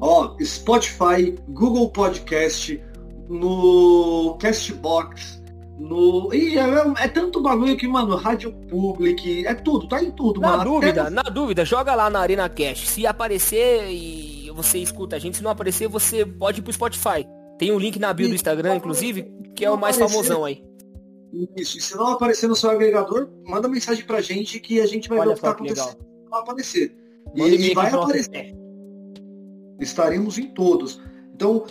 Ó, 0.01 0.35
Spotify, 0.43 1.35
Google 1.47 1.89
Podcast, 1.89 2.81
no 3.29 4.35
Castbox, 4.39 5.41
no. 5.77 6.33
Ih, 6.33 6.57
é, 6.57 7.03
é 7.03 7.07
tanto 7.07 7.41
bagulho 7.41 7.75
que, 7.77 7.87
mano, 7.87 8.15
Rádio 8.15 8.51
Public, 8.69 9.45
é 9.45 9.53
tudo, 9.53 9.87
tá 9.87 10.01
em 10.03 10.11
tudo, 10.11 10.39
Na 10.41 10.57
mano. 10.57 10.63
dúvida, 10.71 11.01
Até- 11.03 11.09
na 11.09 11.21
dúvida, 11.23 11.65
joga 11.65 11.93
lá 11.95 12.09
na 12.09 12.19
Arena 12.19 12.47
Cash. 12.49 12.87
Se 12.87 13.05
aparecer 13.05 13.89
e 13.91 14.49
você 14.55 14.77
escuta 14.79 15.15
a 15.15 15.19
gente, 15.19 15.37
se 15.37 15.43
não 15.43 15.51
aparecer, 15.51 15.87
você 15.87 16.25
pode 16.25 16.59
ir 16.59 16.63
pro 16.63 16.71
Spotify. 16.73 17.27
Tem 17.57 17.71
um 17.71 17.79
link 17.79 17.97
na 17.99 18.13
bio 18.13 18.27
do 18.27 18.35
Isso, 18.35 18.35
Instagram, 18.41 18.69
não 18.69 18.75
inclusive, 18.77 19.31
que 19.55 19.63
é 19.65 19.69
o 19.69 19.73
não 19.73 19.79
mais 19.81 19.95
aparecer. 19.95 20.15
famosão 20.17 20.45
aí. 20.45 20.63
Isso, 21.57 21.77
e 21.77 21.81
se 21.81 21.95
não 21.97 22.07
aparecer 22.07 22.47
no 22.47 22.55
seu 22.55 22.69
agregador, 22.69 23.29
manda 23.45 23.67
mensagem 23.67 24.05
pra 24.05 24.21
gente 24.21 24.59
que 24.59 24.79
a 24.79 24.85
gente 24.87 25.09
vai 25.09 25.17
ver 25.19 25.23
Olha 25.25 25.31
o 25.31 25.35
que 25.35 25.41
tá 25.41 25.49
legal. 25.49 25.85
acontecendo. 25.89 26.05
Vai 26.29 26.39
aparecer. 26.41 26.95
E, 27.35 27.39
Manda 27.39 27.51
e 27.51 27.55
e-mail 27.55 27.75
vai 27.75 27.91
aparecer. 27.91 28.55
Estaremos 29.79 30.37
em 30.37 30.47
todos. 30.53 31.01
Então, 31.33 31.65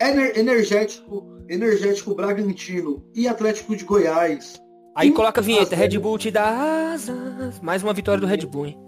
Ener- 0.00 0.36
energético, 0.38 1.35
energético 1.48 2.14
Bragantino 2.14 3.02
e 3.14 3.28
Atlético 3.28 3.76
de 3.76 3.84
Goiás. 3.84 4.60
Aí 4.94 5.08
Sim, 5.08 5.14
coloca 5.14 5.40
a 5.40 5.44
vinheta, 5.44 5.76
Red. 5.76 5.98
Bull 5.98 6.16
te 6.18 6.30
dá 6.30 6.92
asas. 6.92 7.60
Mais 7.60 7.82
uma 7.82 7.92
vitória 7.92 8.20
do 8.20 8.26
Red 8.26 8.46
Bull, 8.46 8.66
hein? 8.66 8.78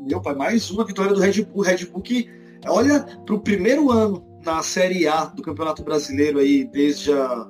Meu 0.00 0.20
pai, 0.20 0.34
mais 0.34 0.70
uma 0.70 0.84
vitória 0.84 1.12
do 1.12 1.20
Red 1.20 1.42
Bull. 1.44 1.62
Red 1.62 1.84
Bull 1.86 2.02
que, 2.02 2.28
olha, 2.66 3.00
pro 3.24 3.38
primeiro 3.40 3.90
ano 3.90 4.24
na 4.44 4.62
Série 4.62 5.06
A 5.06 5.24
do 5.26 5.42
Campeonato 5.42 5.82
Brasileiro 5.82 6.38
aí, 6.38 6.64
desde 6.64 7.12
a. 7.12 7.48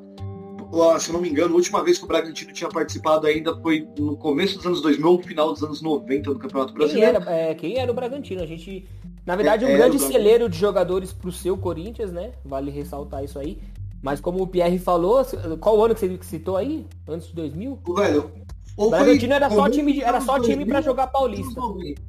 Se 0.98 1.12
não 1.12 1.20
me 1.20 1.30
engano, 1.30 1.54
a 1.54 1.56
última 1.56 1.82
vez 1.82 1.96
que 1.96 2.04
o 2.04 2.08
Bragantino 2.08 2.52
tinha 2.52 2.68
participado 2.68 3.26
ainda 3.26 3.56
foi 3.62 3.86
no 3.98 4.16
começo 4.16 4.56
dos 4.56 4.66
anos 4.66 4.82
2000 4.82 5.08
ou 5.08 5.16
no 5.18 5.22
final 5.22 5.52
dos 5.52 5.62
anos 5.62 5.80
90 5.80 6.34
do 6.34 6.38
Campeonato 6.40 6.72
Quem 6.72 6.78
Brasileiro. 6.78 7.16
era, 7.16 7.30
é, 7.30 7.54
quem 7.54 7.78
era 7.78 7.90
o 7.90 7.94
Bragantino? 7.94 8.42
A 8.42 8.46
gente, 8.46 8.84
na 9.24 9.36
verdade, 9.36 9.64
é 9.64 9.68
um 9.68 9.70
É, 9.70 9.76
grande 9.76 9.96
o 9.96 10.00
celeiro 10.00 10.48
de 10.50 10.58
jogadores 10.58 11.12
pro 11.12 11.30
seu 11.30 11.56
Corinthians, 11.56 12.12
né? 12.12 12.32
Vale 12.44 12.70
ressaltar 12.70 13.22
isso 13.24 13.38
aí. 13.38 13.58
Mas 14.06 14.20
como 14.20 14.40
o 14.40 14.46
Pierre 14.46 14.78
falou, 14.78 15.26
qual 15.58 15.84
ano 15.84 15.92
que 15.92 15.98
você 16.00 16.16
citou 16.22 16.56
aí? 16.56 16.86
Antes 17.08 17.26
de 17.26 17.34
2000? 17.34 17.76
Velho, 17.96 18.30
ou 18.76 18.86
O 18.86 18.90
Bragantino 18.90 19.26
foi 19.26 19.34
era 19.34 19.50
só 19.50 19.68
time, 19.68 20.00
era 20.00 20.20
só 20.20 20.34
time 20.34 20.64
2000, 20.64 20.66
para 20.68 20.80
jogar 20.80 21.08
paulista. 21.08 21.60
90. 21.60 22.00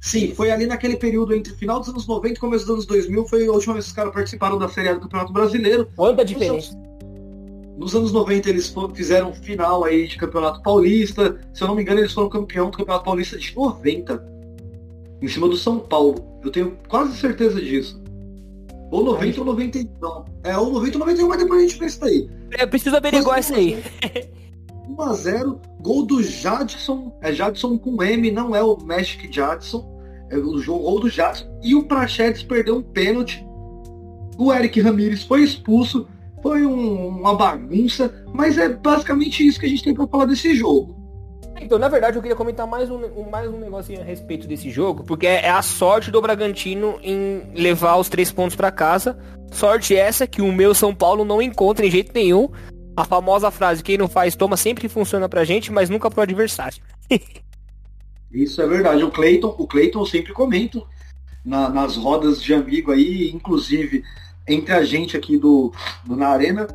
Sim, 0.00 0.34
foi 0.34 0.50
ali 0.50 0.64
naquele 0.64 0.96
período 0.96 1.34
entre 1.34 1.52
final 1.52 1.78
dos 1.78 1.90
anos 1.90 2.06
90 2.06 2.36
e 2.36 2.40
começo 2.40 2.64
dos 2.64 2.72
anos 2.72 2.86
2000, 2.86 3.26
foi 3.26 3.46
a 3.46 3.52
última 3.52 3.74
vez 3.74 3.84
que 3.84 3.90
os 3.90 3.94
caras 3.94 4.14
participaram 4.14 4.56
da 4.56 4.66
Série 4.66 4.88
A 4.88 4.94
do 4.94 5.00
Campeonato 5.00 5.30
Brasileiro. 5.30 5.86
Quanta 5.94 6.24
diferença? 6.24 6.74
Nos 7.76 7.94
anos 7.94 8.12
90 8.12 8.48
eles 8.48 8.74
fizeram 8.94 9.34
final 9.34 9.84
aí 9.84 10.08
de 10.08 10.16
Campeonato 10.16 10.62
Paulista. 10.62 11.38
Se 11.52 11.62
eu 11.62 11.68
não 11.68 11.74
me 11.74 11.82
engano, 11.82 12.00
eles 12.00 12.14
foram 12.14 12.30
campeão 12.30 12.70
do 12.70 12.78
Campeonato 12.78 13.04
Paulista 13.04 13.36
de 13.38 13.54
90. 13.54 14.24
Em 15.20 15.28
cima 15.28 15.46
do 15.46 15.56
São 15.58 15.78
Paulo. 15.78 16.24
Eu 16.42 16.50
tenho 16.50 16.78
quase 16.88 17.14
certeza 17.18 17.60
disso. 17.60 18.01
Ou 18.92 19.02
90 19.04 19.40
ou 19.40 19.46
91. 19.46 19.88
Não. 20.00 20.24
É, 20.44 20.56
ou 20.56 20.70
90 20.70 20.98
ou 20.98 20.98
91, 21.00 21.28
mas 21.28 21.38
depois 21.38 21.58
a 21.58 21.66
gente 21.66 21.78
vê 21.80 21.86
isso 21.86 22.00
daí. 22.00 22.30
É, 22.52 22.66
preciso 22.66 22.94
averiguar 22.96 23.40
isso 23.40 23.54
aí. 23.54 23.82
1x0, 24.88 25.58
gol 25.80 26.04
do 26.06 26.22
Jadson. 26.22 27.16
É 27.22 27.32
Jadson 27.32 27.78
com 27.78 28.02
M, 28.02 28.30
não 28.30 28.54
é 28.54 28.62
o 28.62 28.76
Magic 28.76 29.32
Jadson. 29.32 29.90
É 30.30 30.36
o 30.36 30.58
jogo, 30.58 30.84
gol 30.84 31.00
do 31.00 31.08
Jadson. 31.08 31.46
E 31.62 31.74
o 31.74 31.84
Prachetes 31.84 32.42
perdeu 32.42 32.76
um 32.76 32.82
pênalti. 32.82 33.44
O 34.38 34.52
Eric 34.52 34.80
Ramírez 34.80 35.22
foi 35.22 35.42
expulso. 35.42 36.06
Foi 36.42 36.66
um- 36.66 37.08
uma 37.08 37.34
bagunça. 37.34 38.12
Mas 38.34 38.58
é 38.58 38.68
basicamente 38.68 39.46
isso 39.46 39.60
que 39.60 39.66
a 39.66 39.68
gente 39.68 39.84
tem 39.84 39.94
pra 39.94 40.06
falar 40.06 40.24
desse 40.26 40.54
jogo. 40.54 40.96
Então, 41.62 41.78
na 41.78 41.88
verdade, 41.88 42.16
eu 42.16 42.22
queria 42.22 42.36
comentar 42.36 42.66
mais 42.66 42.90
um, 42.90 43.30
mais 43.30 43.48
um 43.48 43.58
negocinho 43.58 44.00
a 44.00 44.04
respeito 44.04 44.46
desse 44.48 44.68
jogo, 44.70 45.04
porque 45.04 45.26
é, 45.26 45.46
é 45.46 45.50
a 45.50 45.62
sorte 45.62 46.10
do 46.10 46.20
Bragantino 46.20 46.98
em 47.02 47.42
levar 47.54 47.96
os 47.96 48.08
três 48.08 48.32
pontos 48.32 48.56
para 48.56 48.70
casa. 48.72 49.16
Sorte 49.52 49.94
essa 49.94 50.26
que 50.26 50.42
o 50.42 50.50
meu 50.52 50.74
São 50.74 50.94
Paulo 50.94 51.24
não 51.24 51.40
encontra 51.40 51.86
em 51.86 51.90
jeito 51.90 52.12
nenhum. 52.12 52.48
A 52.96 53.04
famosa 53.04 53.50
frase, 53.50 53.82
quem 53.82 53.96
não 53.96 54.08
faz 54.08 54.34
toma 54.34 54.56
sempre 54.56 54.88
funciona 54.88 55.28
pra 55.28 55.44
gente, 55.44 55.70
mas 55.72 55.88
nunca 55.88 56.10
pro 56.10 56.22
adversário. 56.22 56.82
Isso 58.30 58.60
é 58.60 58.66
verdade. 58.66 59.04
O 59.04 59.10
Cleiton, 59.10 59.54
o 59.58 59.66
Cleiton 59.66 60.04
sempre 60.04 60.32
comento 60.32 60.86
na- 61.44 61.68
nas 61.68 61.96
rodas 61.96 62.42
de 62.42 62.52
amigo 62.54 62.90
aí, 62.90 63.30
inclusive 63.30 64.02
entre 64.48 64.74
a 64.74 64.82
gente 64.84 65.16
aqui 65.16 65.36
do, 65.36 65.72
do 66.04 66.16
Na 66.16 66.28
Arena, 66.28 66.66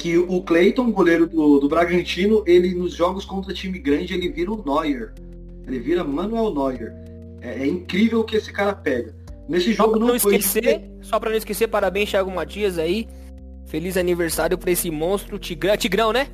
que 0.00 0.16
o 0.16 0.42
Cleiton, 0.42 0.90
goleiro 0.90 1.26
do, 1.26 1.58
do 1.60 1.68
Bragantino, 1.68 2.42
ele 2.46 2.74
nos 2.74 2.94
jogos 2.94 3.26
contra 3.26 3.52
time 3.52 3.78
grande, 3.78 4.14
ele 4.14 4.30
vira 4.30 4.50
o 4.50 4.62
Neuer. 4.64 5.12
Ele 5.66 5.78
vira 5.78 6.02
Manuel 6.02 6.54
Neuer. 6.54 6.94
É, 7.42 7.62
é 7.62 7.66
incrível 7.66 8.20
o 8.20 8.24
que 8.24 8.36
esse 8.36 8.50
cara 8.50 8.72
pega. 8.74 9.14
Nesse 9.46 9.74
Só 9.74 9.84
jogo 9.84 9.98
pra 9.98 10.00
não, 10.00 10.14
não 10.14 10.18
foi. 10.18 10.36
esquecer, 10.36 10.90
só 11.02 11.20
pra 11.20 11.28
não 11.28 11.36
esquecer, 11.36 11.68
parabéns, 11.68 12.08
Thiago 12.08 12.30
Matias 12.30 12.78
aí. 12.78 13.06
Feliz 13.66 13.98
aniversário 13.98 14.56
pra 14.56 14.70
esse 14.70 14.90
monstro, 14.90 15.38
Tigrão, 15.38 15.76
Tigrão, 15.76 16.12
né? 16.14 16.28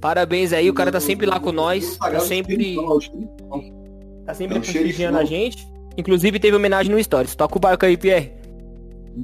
Parabéns 0.00 0.52
aí, 0.52 0.68
o 0.68 0.74
cara 0.74 0.90
tá 0.90 1.00
sempre 1.00 1.26
lá 1.26 1.38
com 1.38 1.52
nós, 1.52 1.96
tá 1.98 2.18
sempre, 2.20 2.76
tá 4.26 4.34
sempre 4.34 4.56
É 4.56 4.60
o 4.60 4.64
xerifão. 4.64 4.82
prestigiando 4.82 5.18
a 5.18 5.24
gente. 5.24 5.66
Inclusive 5.96 6.40
teve 6.40 6.56
homenagem 6.56 6.92
no 6.92 7.02
Stories. 7.02 7.36
Toca 7.36 7.56
o 7.56 7.60
barco 7.60 7.86
aí, 7.86 7.96
Pierre. 7.96 8.32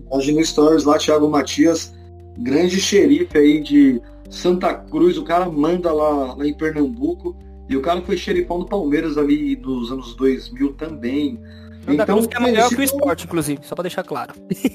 Hoje 0.09 0.33
no 0.33 0.43
Stories 0.45 0.85
lá, 0.85 0.97
Thiago 0.99 1.29
Matias, 1.29 1.93
grande 2.39 2.81
xerife 2.81 3.37
aí 3.37 3.61
de 3.61 4.01
Santa 4.31 4.75
Cruz, 4.75 5.19
o 5.19 5.25
cara 5.25 5.49
manda 5.51 5.93
lá, 5.93 6.35
lá 6.35 6.47
em 6.47 6.55
Pernambuco. 6.55 7.37
E 7.69 7.77
o 7.77 7.83
cara 7.83 8.03
foi 8.03 8.17
xerifão 8.17 8.59
do 8.59 8.67
Palmeiras 8.67 9.17
ali 9.17 9.55
dos 9.57 9.93
anos 9.93 10.15
2000 10.17 10.75
também. 10.75 11.41
Santa 11.85 12.07
Cruz 12.07 12.27
que 12.27 12.37
é 12.37 12.41
melhor 12.41 12.69
que 12.69 12.77
o 12.77 12.83
esporte, 12.83 13.25
inclusive, 13.25 13.61
só 13.63 13.75
pra 13.75 13.83
deixar 13.83 14.03
claro. 14.03 14.35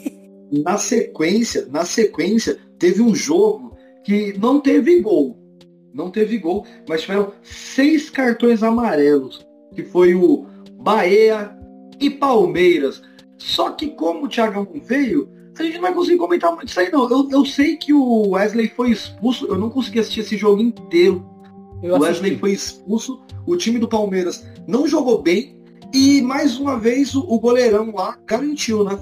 na 0.51 0.77
sequência, 0.77 1.67
na 1.69 1.85
sequência, 1.85 2.57
teve 2.79 3.01
um 3.01 3.13
jogo 3.13 3.75
que 4.03 4.37
não 4.37 4.59
teve 4.59 4.99
gol. 5.01 5.37
Não 5.93 6.11
teve 6.11 6.37
gol, 6.37 6.65
mas 6.87 7.01
tiveram 7.01 7.33
seis 7.41 8.09
cartões 8.09 8.61
amarelos, 8.61 9.45
que 9.73 9.83
foi 9.83 10.13
o 10.13 10.45
Bahia 10.73 11.51
e 11.99 12.09
Palmeiras. 12.09 13.01
Só 13.37 13.71
que 13.71 13.87
como 13.89 14.25
o 14.25 14.29
Thiago 14.29 14.67
não 14.73 14.81
veio, 14.81 15.29
a 15.61 15.65
gente 15.65 15.75
não 15.75 15.81
vai 15.81 15.93
conseguir 15.93 16.17
comentar 16.17 16.51
muito 16.53 16.67
isso 16.69 16.79
aí 16.79 16.91
não. 16.91 17.09
Eu, 17.09 17.27
eu 17.31 17.45
sei 17.45 17.77
que 17.77 17.93
o 17.93 18.29
Wesley 18.31 18.69
foi 18.69 18.91
expulso, 18.91 19.45
eu 19.47 19.57
não 19.57 19.69
consegui 19.69 19.99
assistir 19.99 20.21
esse 20.21 20.37
jogo 20.37 20.61
inteiro. 20.61 21.25
Eu 21.83 21.95
O 21.95 21.99
Wesley 21.99 22.31
assisti. 22.31 22.39
foi 22.39 22.51
expulso, 22.51 23.21
o 23.45 23.55
time 23.55 23.79
do 23.79 23.87
Palmeiras 23.87 24.45
não 24.67 24.87
jogou 24.87 25.21
bem, 25.21 25.55
e 25.93 26.21
mais 26.21 26.57
uma 26.59 26.77
vez 26.77 27.15
o, 27.15 27.21
o 27.21 27.39
goleirão 27.39 27.93
lá 27.95 28.17
garantiu, 28.25 28.83
né? 28.83 28.97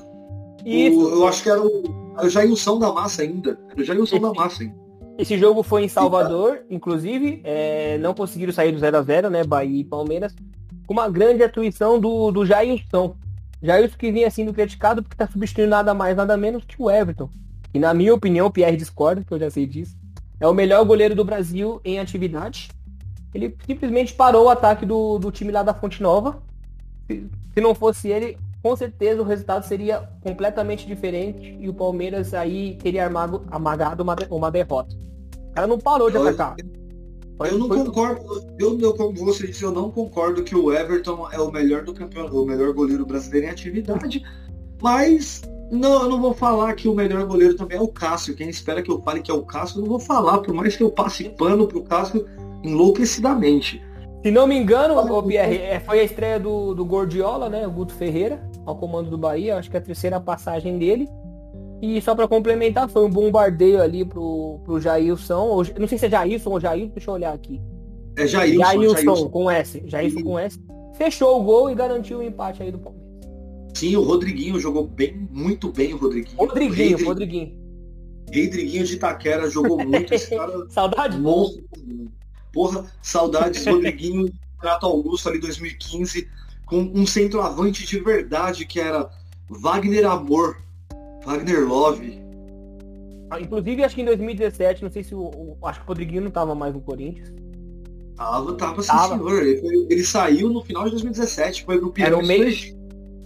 Isso. 0.65 0.99
O- 0.99 1.09
eu 1.15 1.27
acho 1.27 1.41
que 1.43 1.49
era 1.49 1.61
o, 1.61 1.83
era 2.17 2.27
o 2.27 2.29
Jailson 2.29 2.79
da 2.79 2.91
Massa 2.91 3.21
ainda. 3.21 3.59
Era 3.71 3.81
o 3.81 3.83
Jailson 3.83 4.19
da 4.19 4.33
Massa 4.33 4.63
ainda. 4.63 4.75
Esse 5.17 5.37
jogo 5.37 5.63
foi 5.63 5.83
em 5.85 5.87
Salvador, 5.87 6.59
inclusive, 6.69 7.39
é, 7.45 7.97
não 7.99 8.13
conseguiram 8.13 8.51
sair 8.51 8.73
do 8.73 8.79
0x0, 8.79 9.29
né? 9.29 9.43
Bahia 9.45 9.79
e 9.79 9.83
Palmeiras, 9.83 10.35
com 10.85 10.93
uma 10.93 11.07
grande 11.09 11.41
atuação 11.41 11.97
do, 11.99 12.31
do 12.31 12.45
Jailson. 12.45 13.15
Jailson 13.61 13.97
que 13.97 14.11
vinha 14.11 14.29
sendo 14.29 14.53
criticado 14.53 15.01
porque 15.01 15.15
tá 15.15 15.27
substituindo 15.27 15.69
nada 15.69 15.93
mais, 15.93 16.15
nada 16.15 16.35
menos 16.37 16.63
que 16.65 16.75
o 16.79 16.89
Everton. 16.89 17.29
E 17.73 17.79
na 17.79 17.93
minha 17.93 18.13
opinião, 18.13 18.47
o 18.47 18.51
Pierre 18.51 18.77
discorda, 18.77 19.23
que 19.23 19.33
eu 19.33 19.39
já 19.39 19.49
sei 19.49 19.65
disso. 19.65 19.97
É 20.39 20.47
o 20.47 20.53
melhor 20.53 20.85
goleiro 20.85 21.15
do 21.15 21.25
Brasil 21.25 21.81
em 21.83 21.99
atividade. 21.99 22.69
Ele 23.33 23.55
simplesmente 23.65 24.13
parou 24.13 24.45
o 24.45 24.49
ataque 24.49 24.85
do, 24.85 25.19
do 25.19 25.31
time 25.31 25.51
lá 25.51 25.63
da 25.63 25.73
Fonte 25.73 26.01
Nova. 26.01 26.41
Se, 27.07 27.29
se 27.53 27.61
não 27.61 27.75
fosse 27.75 28.07
ele, 28.09 28.37
com 28.61 28.75
certeza 28.75 29.21
o 29.21 29.25
resultado 29.25 29.63
seria 29.63 30.09
completamente 30.21 30.87
diferente 30.87 31.57
e 31.59 31.69
o 31.69 31.73
Palmeiras 31.73 32.33
aí 32.33 32.75
teria 32.81 33.03
armago, 33.03 33.45
amagado 33.51 34.01
uma, 34.01 34.15
uma 34.29 34.49
derrota. 34.49 34.95
O 35.49 35.53
cara 35.53 35.67
não 35.67 35.77
parou 35.77 36.09
de 36.09 36.17
atacar. 36.17 36.55
Foi- 37.37 37.51
Eu 37.51 37.57
não 37.59 37.67
foi- 37.67 37.83
concordo, 37.83 38.43
eu, 38.57 38.79
eu, 38.79 38.93
como 38.93 39.13
você 39.25 39.47
disse, 39.47 39.63
eu 39.63 39.71
não 39.71 39.91
concordo 39.91 40.43
que 40.43 40.55
o 40.55 40.71
Everton 40.73 41.27
é 41.31 41.39
o 41.39 41.51
melhor 41.51 41.83
do 41.83 41.93
campeonato, 41.93 42.41
o 42.41 42.45
melhor 42.45 42.73
goleiro 42.73 43.05
brasileiro 43.05 43.47
em 43.47 43.49
atividade, 43.49 44.23
mas 44.81 45.41
não, 45.71 46.03
eu 46.03 46.09
não 46.09 46.21
vou 46.21 46.33
falar 46.33 46.73
que 46.75 46.87
o 46.87 46.93
melhor 46.95 47.25
goleiro 47.25 47.55
também 47.55 47.77
é 47.77 47.81
o 47.81 47.87
Cássio. 47.87 48.35
Quem 48.35 48.49
espera 48.49 48.81
que 48.81 48.89
eu 48.89 49.01
fale 49.01 49.21
que 49.21 49.31
é 49.31 49.33
o 49.33 49.43
Cássio, 49.43 49.77
eu 49.79 49.81
não 49.81 49.89
vou 49.89 49.99
falar, 49.99 50.37
por 50.39 50.53
mais 50.53 50.77
que 50.77 50.83
eu 50.83 50.91
passe 50.91 51.25
pano 51.29 51.67
pro 51.67 51.83
Cássio 51.83 52.25
enlouquecidamente. 52.63 53.81
Se 54.23 54.31
não 54.31 54.47
me 54.47 54.57
engano, 54.57 54.95
o 54.97 55.23
Pierre, 55.23 55.57
é, 55.57 55.79
foi 55.79 55.99
a 55.99 56.03
estreia 56.03 56.39
do, 56.39 56.73
do 56.73 56.83
Gordiola, 56.83 57.47
né? 57.49 57.67
O 57.67 57.71
Guto 57.71 57.93
Ferreira, 57.93 58.41
ao 58.65 58.75
comando 58.75 59.09
do 59.09 59.17
Bahia. 59.17 59.57
Acho 59.57 59.69
que 59.69 59.77
é 59.77 59.79
a 59.79 59.83
terceira 59.83 60.19
passagem 60.19 60.79
dele. 60.79 61.07
E 61.81 62.01
só 62.01 62.15
pra 62.15 62.27
complementar, 62.27 62.87
foi 62.89 63.05
um 63.05 63.09
bombardeio 63.09 63.81
ali 63.81 64.03
pro, 64.05 64.59
pro 64.63 64.79
Jailson. 64.79 65.39
Ou, 65.41 65.65
não 65.79 65.87
sei 65.87 65.97
se 65.97 66.05
é 66.05 66.09
Jailson 66.09 66.49
ou 66.51 66.59
Jailson, 66.59 66.91
deixa 66.93 67.09
eu 67.09 67.13
olhar 67.15 67.33
aqui. 67.33 67.61
É 68.17 68.25
Jailson, 68.25 68.63
Jailson, 68.63 68.95
Jailson. 69.03 69.29
com 69.29 69.51
S. 69.51 69.83
Jailson 69.85 70.21
com 70.23 70.39
S. 70.39 70.59
Fechou 70.97 71.39
o 71.39 71.43
gol 71.43 71.69
e 71.69 71.75
garantiu 71.75 72.19
o 72.19 72.23
empate 72.23 72.63
aí 72.63 72.71
do 72.71 72.79
Palmeiras. 72.79 73.05
Sim, 73.73 73.95
o 73.97 74.03
Rodriguinho 74.03 74.57
jogou 74.59 74.87
bem, 74.87 75.27
muito 75.31 75.69
bem 75.71 75.93
o 75.93 75.97
Rodriguinho. 75.97 76.37
Rodriguinho, 76.37 76.97
Rei- 76.97 77.05
Rodriguinho. 77.05 77.65
Rodriguinho 78.27 78.85
de 78.85 78.93
Itaquera 78.95 79.49
jogou 79.49 79.83
muito 79.85 80.13
esse 80.13 80.29
cara. 80.35 80.69
Saudade? 80.69 81.19
Monstro. 81.19 81.63
Porra, 82.53 82.85
saudades, 83.01 83.65
Rodriguinho, 83.67 84.31
Prato 84.61 84.85
Augusto 84.85 85.27
ali 85.27 85.39
2015, 85.39 86.25
com 86.65 86.77
um 86.95 87.05
centroavante 87.05 87.85
de 87.85 87.99
verdade 87.99 88.65
que 88.65 88.79
era 88.79 89.09
Wagner 89.49 90.05
Amor, 90.09 90.55
Wagner 91.25 91.67
Love. 91.67 92.19
Ah, 93.29 93.39
Inclusive, 93.39 93.83
acho 93.83 93.95
que 93.95 94.01
em 94.01 94.05
2017, 94.05 94.83
não 94.83 94.89
sei 94.91 95.03
se 95.03 95.15
o. 95.15 95.19
o- 95.19 95.57
acho 95.63 95.79
que 95.79 95.85
o 95.85 95.87
Rodriguinho 95.89 96.21
não 96.23 96.31
tava 96.31 96.53
mais 96.53 96.73
no 96.73 96.81
Corinthians. 96.81 97.33
Tava, 98.15 98.53
tava 98.53 98.81
sim, 98.81 98.87
Tava. 98.87 99.17
senhor. 99.17 99.43
Ele, 99.43 99.59
foi- 99.59 99.87
ele 99.89 100.03
saiu 100.03 100.49
no 100.49 100.61
final 100.63 100.85
de 100.85 100.91
2017, 100.91 101.65
foi 101.65 101.79
pro 101.79 101.93
Era 101.97 102.17
o 102.17 102.25
meio-. 102.25 102.75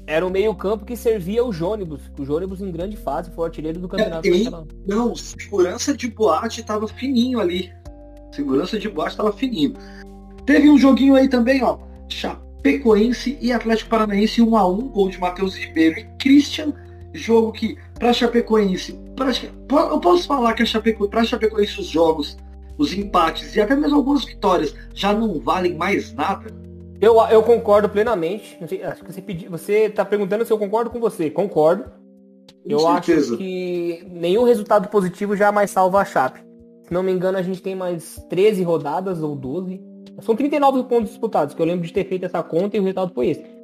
Era 0.08 0.26
o 0.26 0.30
meio-campo 0.32 0.86
que 0.86 0.96
servia 0.96 1.46
o 1.46 1.54
Jônibus. 1.54 2.02
O 2.20 2.26
Jônibus 2.26 2.62
em 2.62 2.72
grande 2.72 2.98
fase, 2.98 3.30
foi 3.30 3.44
o 3.44 3.46
artilheiro 3.46 3.80
do 3.80 3.88
campeonato. 3.88 4.24
tem- 4.24 4.32
nacional. 4.46 4.68
Não, 4.88 5.16
segurança 5.16 5.96
de 5.96 6.08
boate 6.08 6.64
tava 6.64 6.88
fininho 6.88 7.40
ali. 7.40 7.70
Segurança 8.34 8.80
de 8.80 8.90
boate 8.90 9.16
tava 9.18 9.32
fininho. 9.32 9.74
Teve 10.48 10.68
um 10.70 10.78
joguinho 10.80 11.14
aí 11.16 11.28
também, 11.30 11.62
ó. 11.64 11.78
Chapecoense 12.08 13.38
e 13.40 13.52
Atlético 13.52 13.90
Paranaense 13.92 14.42
1 14.42 14.58
a 14.58 14.68
1 14.68 14.88
gol 14.90 15.10
de 15.10 15.20
Matheus 15.20 15.56
Ribeiro 15.56 16.00
e 16.00 16.04
Christian. 16.18 16.74
Jogo 17.14 17.52
que, 17.52 17.78
pra 17.96 18.14
Chapecoense, 18.14 18.94
pra, 19.16 19.32
eu 19.90 20.00
posso 20.00 20.28
falar 20.28 20.54
que 20.54 20.64
a 20.64 20.66
Chapeco, 20.66 21.10
pra 21.10 21.24
Chapecoense 21.24 21.80
os 21.80 21.88
jogos, 21.88 22.38
os 22.78 22.94
empates 22.94 23.56
e 23.56 23.62
até 23.62 23.76
mesmo 23.76 23.98
algumas 23.98 24.24
vitórias 24.24 24.74
já 24.94 25.14
não 25.14 25.40
valem 25.40 25.76
mais 25.76 26.14
nada? 26.14 26.52
Eu, 27.02 27.16
eu 27.30 27.42
concordo 27.44 27.88
plenamente. 27.90 28.58
Acho 28.84 29.04
que 29.04 29.14
você 29.14 29.22
pedi, 29.22 29.48
você 29.48 29.90
tá 29.90 30.04
perguntando 30.04 30.44
se 30.44 30.52
eu 30.52 30.58
concordo 30.58 30.90
com 30.90 31.00
você. 31.00 31.30
Concordo. 31.30 31.84
Com 31.84 32.72
eu 32.72 32.80
certeza. 32.80 33.34
acho 33.34 33.38
que 33.38 34.06
nenhum 34.12 34.44
resultado 34.44 34.90
positivo 34.90 35.36
jamais 35.36 35.72
salva 35.72 36.02
a 36.02 36.06
Chape. 36.06 36.42
Se 36.84 36.94
não 36.94 37.02
me 37.02 37.12
engano, 37.12 37.38
a 37.38 37.42
gente 37.42 37.62
tem 37.62 37.76
mais 37.76 38.22
13 38.30 38.64
rodadas 38.64 39.22
ou 39.22 39.36
12. 39.36 39.82
São 40.22 40.36
39 40.36 40.84
pontos 40.84 41.12
disputados, 41.12 41.56
que 41.56 41.62
eu 41.62 41.66
lembro 41.66 41.88
de 41.88 41.94
ter 41.94 42.06
feito 42.06 42.26
essa 42.26 42.44
conta 42.44 42.76
e 42.76 42.80
o 42.80 42.84
resultado 42.84 43.14
foi 43.14 43.30
esse. 43.30 43.59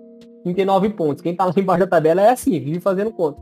39 0.45 0.89
pontos. 0.91 1.21
Quem 1.23 1.36
tá 1.36 1.45
lá 1.45 1.53
embaixo 1.58 1.81
da 1.81 1.88
tabela 1.88 2.21
é 2.21 2.29
assim, 2.29 2.60
vive 2.60 2.79
fazendo 2.79 3.12
conta. 3.12 3.41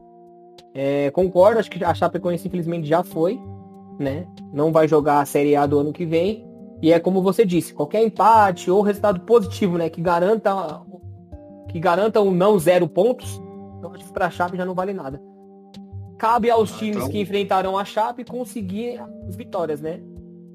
É, 0.73 1.11
concordo, 1.11 1.59
acho 1.59 1.69
que 1.69 1.83
a 1.83 1.93
Chapecoense 1.93 2.47
infelizmente 2.47 2.87
já 2.87 3.03
foi, 3.03 3.39
né? 3.99 4.25
Não 4.53 4.71
vai 4.71 4.87
jogar 4.87 5.19
a 5.19 5.25
Série 5.25 5.55
A 5.55 5.65
do 5.65 5.79
ano 5.79 5.91
que 5.91 6.05
vem. 6.05 6.47
E 6.81 6.91
é 6.91 6.99
como 6.99 7.21
você 7.21 7.45
disse, 7.45 7.73
qualquer 7.73 8.03
empate 8.03 8.71
ou 8.71 8.81
resultado 8.81 9.21
positivo, 9.21 9.77
né, 9.77 9.89
que 9.89 10.01
garanta 10.01 10.81
que 11.69 11.79
garanta 11.79 12.21
um 12.21 12.31
não 12.31 12.59
zero 12.59 12.87
pontos, 12.87 13.41
eu 13.81 13.91
acho 13.93 14.05
que 14.05 14.13
para 14.13 14.27
a 14.27 14.29
Chape 14.29 14.57
já 14.57 14.65
não 14.65 14.75
vale 14.75 14.93
nada. 14.93 15.21
Cabe 16.19 16.49
aos 16.49 16.73
ah, 16.73 16.77
times 16.77 16.97
então... 16.97 17.09
que 17.09 17.19
enfrentarão 17.19 17.77
a 17.77 17.85
Chape 17.85 18.25
conseguir 18.25 19.01
as 19.27 19.35
vitórias, 19.35 19.81
né? 19.81 20.01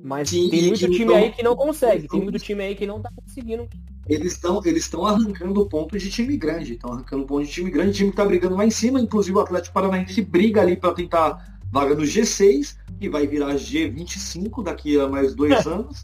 Mas 0.03 0.29
Sim, 0.29 0.49
tem 0.49 0.67
muito 0.67 0.79
time 0.79 1.05
então... 1.05 1.17
aí 1.17 1.33
que 1.33 1.43
não 1.43 1.57
consegue, 1.57 2.07
tem 2.07 2.21
muito 2.21 2.39
time 2.39 2.63
aí 2.63 2.75
que 2.75 2.87
não 2.87 3.01
tá 3.01 3.11
conseguindo 3.17 3.67
eles 4.09 4.33
estão 4.33 4.61
eles 4.65 4.85
estão 4.85 5.05
arrancando 5.05 5.67
pontos 5.67 6.03
de 6.03 6.11
time 6.11 6.37
grande, 6.37 6.75
estão 6.75 6.93
arrancando 6.93 7.25
pontos 7.25 7.49
de 7.49 7.55
time 7.55 7.71
grande, 7.71 7.91
o 7.91 7.95
time 7.95 8.11
está 8.11 8.25
brigando 8.25 8.57
lá 8.57 8.65
em 8.65 8.71
cima, 8.71 9.01
inclusive 9.01 9.37
o 9.37 9.41
Atlético 9.41 9.75
Paranaense 9.75 10.23
briga 10.23 10.63
ali 10.63 10.77
para 10.77 10.95
tentar 10.95 11.59
vaga 11.71 11.95
no 11.95 12.03
G6, 12.03 12.77
que 12.99 13.09
vai 13.09 13.27
virar 13.27 13.55
G25 13.55 14.63
daqui 14.63 14.99
a 14.99 15.07
mais 15.07 15.35
dois 15.35 15.67
anos. 15.67 16.03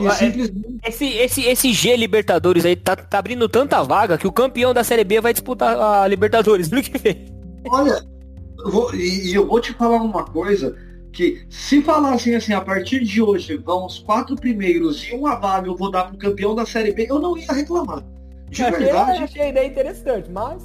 É, 0.00 0.10
simplesmente... 0.10 0.80
esse, 0.86 1.06
esse, 1.06 1.42
esse 1.42 1.72
G 1.72 1.96
Libertadores 1.96 2.64
aí 2.66 2.76
tá, 2.76 2.94
tá 2.94 3.18
abrindo 3.18 3.48
tanta 3.48 3.82
vaga 3.82 4.18
que 4.18 4.26
o 4.26 4.32
campeão 4.32 4.74
da 4.74 4.84
Série 4.84 5.02
B 5.02 5.20
vai 5.20 5.32
disputar 5.32 5.78
a 5.80 6.06
Libertadores 6.06 6.68
no 6.70 6.82
que 6.82 6.98
vem. 6.98 7.26
Olha, 7.68 8.04
eu 8.58 8.70
vou, 8.70 8.94
e 8.94 9.34
eu 9.34 9.46
vou 9.46 9.60
te 9.60 9.72
falar 9.72 9.96
uma 9.96 10.24
coisa, 10.24 10.76
que 11.16 11.46
se 11.48 11.80
falassem 11.80 12.36
assim, 12.36 12.52
a 12.52 12.60
partir 12.60 13.02
de 13.02 13.22
hoje 13.22 13.56
vão 13.56 13.86
os 13.86 13.98
quatro 13.98 14.36
primeiros 14.36 15.02
e 15.08 15.14
uma 15.14 15.34
vaga 15.34 15.66
eu 15.66 15.74
vou 15.74 15.90
dar 15.90 16.04
pro 16.04 16.18
campeão 16.18 16.54
da 16.54 16.66
Série 16.66 16.92
B, 16.92 17.06
eu 17.08 17.18
não 17.18 17.38
ia 17.38 17.50
reclamar. 17.50 18.04
De 18.50 18.62
achei, 18.62 18.78
verdade. 18.78 19.22
Achei 19.24 19.42
a 19.42 19.48
ideia 19.48 19.66
interessante, 19.66 20.30
mas. 20.30 20.62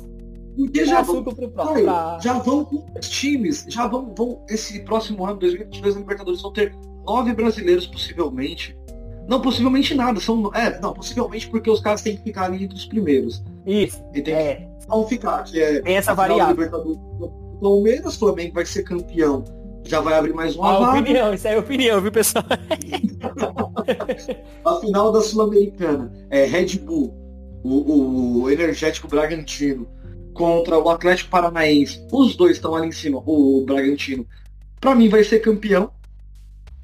Porque 0.58 0.84
já 0.84 1.02
vão, 1.02 1.24
pra... 1.24 2.20
já 2.22 2.34
vão 2.34 2.66
com 2.66 2.86
os 3.00 3.08
times, 3.08 3.66
já 3.70 3.88
vão, 3.88 4.14
vão. 4.14 4.46
Esse 4.50 4.82
próximo 4.82 5.26
ano, 5.26 5.40
2022, 5.40 5.96
a 5.96 6.00
Libertadores 6.00 6.42
vão 6.42 6.52
ter 6.52 6.76
nove 7.06 7.34
brasileiros 7.34 7.88
possivelmente. 7.88 8.78
Não, 9.30 9.40
possivelmente 9.40 9.96
nada. 9.96 10.20
São, 10.20 10.52
é, 10.54 10.78
não, 10.82 10.92
possivelmente 10.92 11.50
porque 11.50 11.70
os 11.70 11.80
caras 11.80 12.02
têm 12.02 12.18
que 12.18 12.24
ficar 12.24 12.44
ali 12.44 12.66
entre 12.66 12.76
os 12.76 12.86
primeiros. 12.86 13.42
Isso. 13.66 14.04
E 14.14 14.22
tem 14.22 14.34
é. 14.34 14.56
que 14.56 14.88
não 14.90 15.08
ficar, 15.08 15.46
que 15.46 15.62
é. 15.62 15.82
Tem 15.82 15.96
essa 15.96 16.14
variável. 16.14 16.70
Palmeiras, 17.62 18.18
Flamengo 18.18 18.56
vai 18.56 18.66
ser 18.66 18.84
campeão 18.84 19.46
já 19.84 20.00
vai 20.00 20.14
abrir 20.14 20.34
mais 20.34 20.56
uma 20.56 20.76
ah, 20.76 20.80
vaga. 20.80 21.00
opinião, 21.00 21.34
isso 21.34 21.48
é 21.48 21.58
opinião, 21.58 22.02
viu, 22.02 22.12
pessoal? 22.12 22.46
a 24.66 24.76
final 24.76 25.12
da 25.12 25.22
Sul-Americana 25.22 26.12
é 26.30 26.46
Red 26.46 26.80
Bull, 26.80 27.14
o, 27.64 28.44
o 28.44 28.50
Energético 28.50 29.08
Bragantino, 29.08 29.88
contra 30.34 30.78
o 30.78 30.90
Atlético 30.90 31.30
Paranaense. 31.30 32.06
Os 32.12 32.36
dois 32.36 32.58
estão 32.58 32.76
ali 32.76 32.88
em 32.88 32.92
cima, 32.92 33.22
o 33.26 33.64
Bragantino. 33.66 34.26
Para 34.80 34.96
mim 34.96 35.10
vai 35.10 35.24
ser 35.24 35.40
campeão. 35.40 35.92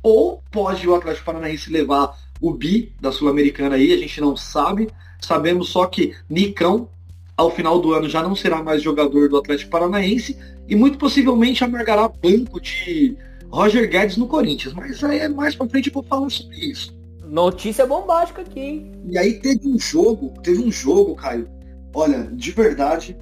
Ou 0.04 0.44
pode 0.52 0.88
o 0.88 0.96
Atlético 0.96 1.26
Paranaense 1.26 1.72
levar 1.72 2.16
o 2.40 2.54
bi 2.54 2.94
da 3.00 3.12
Sul-Americana 3.12 3.76
aí, 3.76 3.94
a 3.94 3.98
gente 3.98 4.22
não 4.22 4.38
sabe. 4.38 4.90
Sabemos 5.20 5.70
só 5.70 5.88
que 5.88 6.16
Nicão, 6.30 6.90
ao 7.38 7.52
final 7.52 7.80
do 7.80 7.94
ano, 7.94 8.10
já 8.10 8.24
não 8.24 8.36
será 8.36 8.64
mais 8.64 8.82
jogador 8.82 9.30
do 9.30 9.38
Atlético 9.38 9.70
Paranaense 9.70 10.36
e 10.68 10.76
muito 10.76 10.98
possivelmente 10.98 11.64
amargará 11.64 12.10
banco 12.10 12.60
de 12.60 13.16
Roger 13.50 13.88
Guedes 13.88 14.18
no 14.18 14.28
Corinthians. 14.28 14.74
Mas 14.74 15.04
aí 15.04 15.20
é 15.20 15.30
mais 15.30 15.56
pra 15.56 15.68
frente 15.68 15.88
eu 15.88 15.94
vou 15.94 16.04
falar 16.04 16.30
sobre 16.32 16.58
isso. 16.58 16.98
Notícia 17.24 17.86
bombástica 17.86 18.42
aqui, 18.42 18.60
hein? 18.60 18.92
E 19.08 19.18
aí 19.18 19.34
teve 19.36 19.68
um 19.68 19.78
jogo, 19.78 20.34
teve 20.42 20.64
um 20.64 20.72
jogo, 20.72 21.16
Caio. 21.16 21.48
Olha, 21.94 22.24
de 22.32 22.52
verdade, 22.52 23.16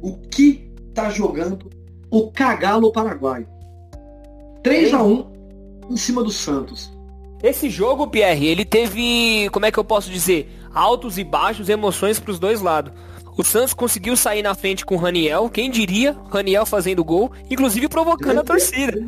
o 0.00 0.16
que 0.16 0.70
tá 0.94 1.10
jogando 1.10 1.70
o 2.10 2.30
Cagalo 2.30 2.90
Paraguai? 2.90 3.46
3 4.62 4.94
a 4.94 5.02
1 5.02 5.32
em 5.90 5.96
cima 5.96 6.22
do 6.22 6.30
Santos. 6.30 6.90
Esse 7.42 7.68
jogo, 7.68 8.08
Pierre, 8.08 8.46
ele 8.46 8.64
teve, 8.64 9.48
como 9.52 9.66
é 9.66 9.70
que 9.70 9.78
eu 9.78 9.84
posso 9.84 10.10
dizer, 10.10 10.50
altos 10.74 11.18
e 11.18 11.24
baixos, 11.24 11.68
emoções 11.68 12.18
para 12.18 12.32
os 12.32 12.38
dois 12.38 12.60
lados. 12.60 12.92
O 13.38 13.44
Santos 13.44 13.72
conseguiu 13.72 14.16
sair 14.16 14.42
na 14.42 14.52
frente 14.52 14.84
com 14.84 14.96
o 14.96 14.98
Raniel, 14.98 15.48
quem 15.48 15.70
diria, 15.70 16.16
Raniel 16.28 16.66
fazendo 16.66 17.04
gol, 17.04 17.30
inclusive 17.48 17.86
provocando 17.88 18.40
a 18.40 18.42
torcida. 18.42 19.00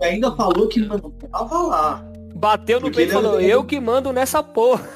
Ainda 0.00 0.34
falou 0.34 0.66
que 0.66 0.80
não 0.80 0.98
tava 0.98 1.62
lá. 1.66 2.10
Bateu 2.34 2.80
no 2.80 2.90
peito 2.90 3.10
e 3.10 3.12
falou, 3.12 3.38
eu 3.38 3.62
que 3.62 3.78
mando 3.78 4.14
nessa 4.14 4.42
porra. 4.42 4.88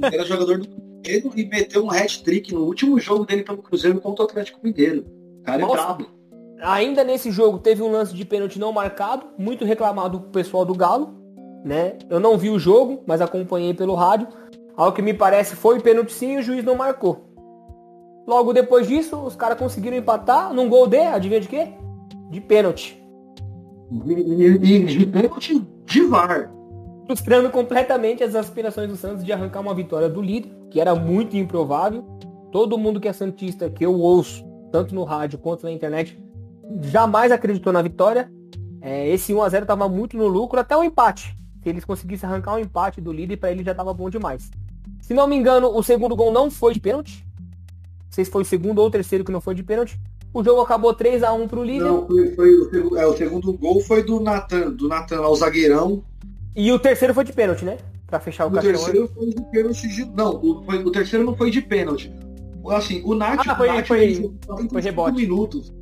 Era 0.00 0.24
jogador 0.24 0.58
do 0.58 0.68
Cruzeiro 0.68 1.32
e 1.34 1.44
meteu 1.46 1.84
um 1.84 1.90
hat-trick 1.90 2.54
no 2.54 2.66
último 2.66 3.00
jogo 3.00 3.26
dele 3.26 3.42
pelo 3.42 3.58
Cruzeiro 3.58 4.00
contra 4.00 4.24
o 4.24 4.28
Atlético 4.28 4.60
Mineiro. 4.62 5.04
O 5.40 5.42
cara 5.42 5.60
é 5.60 5.66
Nossa. 5.66 5.74
é 5.74 5.84
brabo. 5.84 6.06
Ainda 6.62 7.02
nesse 7.02 7.32
jogo 7.32 7.58
teve 7.58 7.82
um 7.82 7.90
lance 7.90 8.14
de 8.14 8.24
pênalti 8.24 8.60
não 8.60 8.70
marcado, 8.70 9.26
muito 9.36 9.64
reclamado 9.64 10.20
pro 10.20 10.30
pessoal 10.30 10.64
do 10.64 10.74
Galo, 10.74 11.14
né? 11.64 11.98
Eu 12.08 12.20
não 12.20 12.38
vi 12.38 12.48
o 12.48 12.60
jogo, 12.60 13.02
mas 13.08 13.20
acompanhei 13.20 13.74
pelo 13.74 13.96
rádio. 13.96 14.28
Ao 14.76 14.92
que 14.92 15.02
me 15.02 15.12
parece 15.12 15.56
foi 15.56 15.80
pênalti 15.80 16.12
sim 16.12 16.36
e 16.36 16.38
o 16.38 16.42
juiz 16.42 16.64
não 16.64 16.76
marcou. 16.76 17.27
Logo 18.28 18.52
depois 18.52 18.86
disso, 18.86 19.16
os 19.16 19.34
caras 19.34 19.58
conseguiram 19.58 19.96
empatar 19.96 20.52
num 20.52 20.68
gol 20.68 20.86
de, 20.86 20.98
adivinha 20.98 21.40
de 21.40 21.48
quê? 21.48 21.68
De 22.28 22.42
pênalti. 22.42 23.02
E 23.90 24.84
de 24.84 25.06
pênalti 25.06 25.66
de 25.86 26.02
VAR. 26.02 26.52
Frustrando 27.06 27.48
completamente 27.48 28.22
as 28.22 28.34
aspirações 28.34 28.86
do 28.86 28.96
Santos 28.96 29.24
de 29.24 29.32
arrancar 29.32 29.60
uma 29.60 29.72
vitória 29.72 30.10
do 30.10 30.20
líder, 30.20 30.50
que 30.70 30.78
era 30.78 30.94
muito 30.94 31.38
improvável. 31.38 32.04
Todo 32.52 32.76
mundo 32.76 33.00
que 33.00 33.08
é 33.08 33.14
Santista, 33.14 33.70
que 33.70 33.86
eu 33.86 33.98
ouço, 33.98 34.44
tanto 34.70 34.94
no 34.94 35.04
rádio 35.04 35.38
quanto 35.38 35.62
na 35.62 35.72
internet, 35.72 36.22
jamais 36.82 37.32
acreditou 37.32 37.72
na 37.72 37.80
vitória. 37.80 38.30
É, 38.82 39.08
esse 39.08 39.32
1x0 39.32 39.62
estava 39.62 39.88
muito 39.88 40.18
no 40.18 40.28
lucro, 40.28 40.60
até 40.60 40.76
o 40.76 40.84
empate. 40.84 41.34
Se 41.62 41.68
eles 41.70 41.82
conseguissem 41.82 42.28
arrancar 42.28 42.56
um 42.56 42.58
empate 42.58 43.00
do 43.00 43.10
líder, 43.10 43.38
para 43.38 43.50
ele 43.50 43.64
já 43.64 43.70
estava 43.70 43.94
bom 43.94 44.10
demais. 44.10 44.50
Se 45.00 45.14
não 45.14 45.26
me 45.26 45.34
engano, 45.34 45.74
o 45.74 45.82
segundo 45.82 46.14
gol 46.14 46.30
não 46.30 46.50
foi 46.50 46.74
de 46.74 46.80
pênalti 46.80 47.26
sei 48.10 48.24
se 48.24 48.30
foi 48.30 48.42
o 48.42 48.44
segundo 48.44 48.78
ou 48.78 48.86
o 48.86 48.90
terceiro 48.90 49.24
que 49.24 49.32
não 49.32 49.40
foi 49.40 49.54
de 49.54 49.62
pênalti. 49.62 49.98
O 50.32 50.44
jogo 50.44 50.60
acabou 50.60 50.92
3 50.92 51.22
a 51.22 51.32
1 51.32 51.48
pro 51.48 51.64
líder. 51.64 51.84
Não, 51.84 52.06
foi, 52.06 52.34
foi 52.34 52.80
o, 52.80 52.96
é, 52.96 53.06
o 53.06 53.16
segundo 53.16 53.52
gol 53.54 53.80
foi 53.80 54.02
do 54.02 54.20
Natan, 54.20 54.70
do 54.70 54.88
Natan 54.88 55.20
ao 55.20 55.34
zagueirão. 55.34 56.02
E 56.54 56.70
o 56.70 56.78
terceiro 56.78 57.14
foi 57.14 57.24
de 57.24 57.32
pênalti, 57.32 57.64
né? 57.64 57.78
Pra 58.06 58.20
fechar 58.20 58.46
o, 58.46 58.48
o 58.48 58.52
caixão. 58.52 58.70
O 58.70 58.74
terceiro 58.74 59.10
foi 59.14 59.26
de 59.30 59.50
pênalti 59.50 59.88
de... 59.88 60.04
Não, 60.04 60.36
o, 60.36 60.62
foi, 60.64 60.78
o 60.84 60.90
terceiro 60.90 61.24
não 61.24 61.34
foi 61.34 61.50
de 61.50 61.62
pênalti. 61.62 62.12
Assim, 62.68 63.02
o 63.04 63.14
Nath, 63.14 63.40
ah, 63.46 63.56
foi, 63.56 63.68
Nath 63.68 63.86
foi, 63.86 64.30
foi 64.70 64.82
rebote. 64.82 65.16
minutos. 65.16 65.72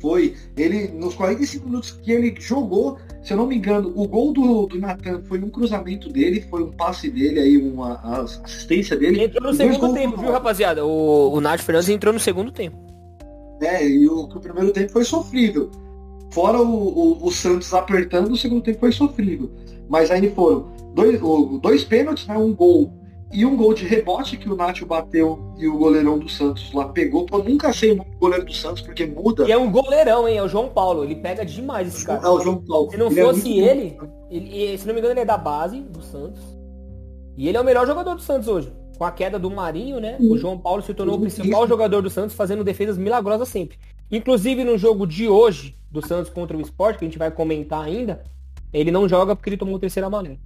Foi. 0.00 0.34
Ele, 0.56 0.88
nos 0.88 1.14
45 1.14 1.66
minutos 1.66 1.90
que 1.90 2.10
ele 2.10 2.34
jogou, 2.38 2.98
se 3.22 3.32
eu 3.32 3.36
não 3.36 3.46
me 3.46 3.56
engano, 3.56 3.92
o 3.94 4.08
gol 4.08 4.32
do, 4.32 4.66
do 4.66 4.78
Natan 4.78 5.22
foi 5.24 5.38
um 5.38 5.50
cruzamento 5.50 6.08
dele, 6.08 6.44
foi 6.48 6.62
um 6.62 6.70
passe 6.70 7.10
dele 7.10 7.38
aí, 7.38 7.56
uma 7.58 8.00
assistência 8.22 8.96
dele. 8.96 9.24
entrou 9.24 9.52
no 9.52 9.54
segundo 9.56 9.94
tempo, 9.94 10.16
viu, 10.16 10.32
rapaziada? 10.32 10.84
O, 10.84 11.34
o 11.34 11.40
Nath 11.40 11.60
Fernandes 11.60 11.88
entrou 11.90 12.12
no 12.12 12.20
segundo 12.20 12.50
tempo. 12.50 12.76
É, 13.60 13.86
e 13.86 14.08
o, 14.08 14.20
o 14.20 14.40
primeiro 14.40 14.72
tempo 14.72 14.90
foi 14.90 15.04
sofrível. 15.04 15.70
Fora 16.30 16.60
o, 16.60 16.64
o, 16.64 17.26
o, 17.26 17.30
Santos 17.30 17.74
apertando, 17.74 18.30
o 18.30 18.36
segundo 18.36 18.62
tempo 18.62 18.80
foi 18.80 18.92
sofrível. 18.92 19.50
Mas 19.88 20.10
aí 20.10 20.30
foram 20.30 20.68
dois, 20.94 21.20
dois 21.60 21.84
pênaltis, 21.84 22.26
né, 22.26 22.38
um 22.38 22.54
gol 22.54 22.99
e 23.32 23.46
um 23.46 23.56
gol 23.56 23.72
de 23.72 23.86
rebote 23.86 24.36
que 24.36 24.50
o 24.50 24.56
Nacho 24.56 24.84
bateu 24.84 25.54
e 25.56 25.68
o 25.68 25.78
goleirão 25.78 26.18
do 26.18 26.28
Santos 26.28 26.72
lá 26.72 26.88
pegou. 26.88 27.26
Pô, 27.26 27.38
nunca 27.38 27.72
sei 27.72 27.92
o 27.92 27.96
nome 27.96 28.10
do 28.10 28.18
goleiro 28.18 28.44
do 28.44 28.52
Santos, 28.52 28.82
porque 28.82 29.06
muda. 29.06 29.46
E 29.46 29.52
é 29.52 29.56
um 29.56 29.70
goleirão, 29.70 30.28
hein? 30.28 30.38
É 30.38 30.42
o 30.42 30.48
João 30.48 30.68
Paulo. 30.68 31.04
Ele 31.04 31.14
pega 31.14 31.44
demais 31.44 31.88
esse 31.88 32.04
cara. 32.04 32.26
É 32.26 32.28
o 32.28 32.40
João 32.40 32.56
Paulo. 32.56 32.90
Se 32.90 32.96
não 32.96 33.06
ele 33.06 33.20
é 33.20 33.24
fosse 33.24 33.60
é 33.60 33.70
ele, 33.70 33.98
ele, 34.30 34.78
se 34.78 34.86
não 34.86 34.94
me 34.94 35.00
engano, 35.00 35.12
ele 35.14 35.20
é 35.20 35.24
da 35.24 35.38
base 35.38 35.80
do 35.80 36.02
Santos. 36.02 36.40
E 37.36 37.48
ele 37.48 37.56
é 37.56 37.60
o 37.60 37.64
melhor 37.64 37.86
jogador 37.86 38.14
do 38.14 38.20
Santos 38.20 38.48
hoje. 38.48 38.72
Com 38.98 39.04
a 39.04 39.12
queda 39.12 39.38
do 39.38 39.50
Marinho, 39.50 40.00
né? 40.00 40.16
O 40.20 40.36
João 40.36 40.58
Paulo 40.58 40.82
se 40.82 40.92
tornou 40.92 41.16
o 41.16 41.20
principal 41.20 41.66
jogador 41.68 42.02
do 42.02 42.10
Santos, 42.10 42.34
fazendo 42.34 42.64
defesas 42.64 42.98
milagrosas 42.98 43.48
sempre. 43.48 43.78
Inclusive 44.10 44.64
no 44.64 44.76
jogo 44.76 45.06
de 45.06 45.28
hoje, 45.28 45.76
do 45.90 46.04
Santos 46.04 46.32
contra 46.32 46.56
o 46.56 46.60
Sport, 46.60 46.98
que 46.98 47.04
a 47.04 47.08
gente 47.08 47.18
vai 47.18 47.30
comentar 47.30 47.82
ainda, 47.82 48.22
ele 48.72 48.90
não 48.90 49.08
joga 49.08 49.34
porque 49.34 49.50
ele 49.50 49.56
tomou 49.56 49.76
o 49.76 49.78
terceiro 49.78 50.06
amarelo. 50.06 50.38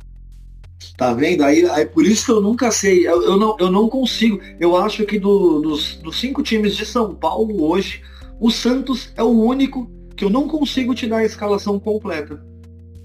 Tá 0.97 1.13
vendo? 1.13 1.43
Aí, 1.43 1.69
aí 1.71 1.87
por 1.87 2.05
isso 2.07 2.27
que 2.27 2.33
eu 2.33 2.41
nunca 2.41 2.71
sei. 2.71 3.07
Eu, 3.07 3.23
eu, 3.23 3.37
não, 3.37 3.57
eu 3.59 3.71
não 3.71 3.89
consigo. 3.89 4.41
Eu 4.61 4.77
acho 4.77 5.05
que 5.07 5.19
do, 5.19 5.61
dos, 5.61 5.97
dos 5.97 6.19
cinco 6.21 6.43
times 6.43 6.77
de 6.77 6.85
São 6.87 7.15
Paulo 7.15 7.63
hoje, 7.69 8.03
O 8.41 8.51
Santos 8.51 9.13
é 9.17 9.23
o 9.23 9.29
único 9.31 9.91
que 10.17 10.25
eu 10.25 10.31
não 10.31 10.47
consigo 10.47 10.95
te 10.95 11.07
dar 11.07 11.19
a 11.19 11.25
escalação 11.25 11.81
completa. 11.81 12.41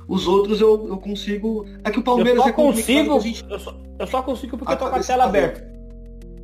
Os 0.07 0.27
outros 0.27 0.59
eu, 0.59 0.87
eu 0.87 0.97
consigo. 0.97 1.65
É 1.83 1.91
que 1.91 1.99
o 1.99 2.03
Palmeiras 2.03 2.37
eu 2.37 2.43
só 2.43 2.49
é 2.49 2.51
consigo, 2.51 3.19
gente- 3.19 3.45
eu, 3.49 3.59
só, 3.59 3.75
eu 3.99 4.07
só 4.07 4.21
consigo 4.23 4.57
porque 4.57 4.73
Ah, 4.73 4.75
eu 4.75 4.79
tô 4.79 4.89
com 4.89 4.95
a 4.95 5.03
tela 5.03 5.23
aberta. 5.25 5.69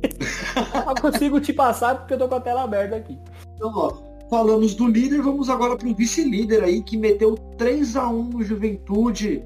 eu 0.02 0.82
só 0.84 0.94
consigo 0.94 1.40
te 1.40 1.52
passar 1.52 1.96
porque 1.98 2.14
eu 2.14 2.18
tô 2.18 2.28
com 2.28 2.34
a 2.36 2.40
tela 2.40 2.62
aberta 2.62 2.96
aqui. 2.96 3.18
Então, 3.54 3.72
ó, 3.74 3.92
falamos 4.30 4.74
do 4.74 4.86
líder, 4.86 5.20
vamos 5.20 5.48
agora 5.50 5.76
pro 5.76 5.94
vice-líder 5.94 6.62
aí, 6.62 6.82
que 6.82 6.96
meteu 6.96 7.34
3 7.58 7.96
a 7.96 8.08
1 8.08 8.22
no 8.30 8.42
Juventude. 8.42 9.42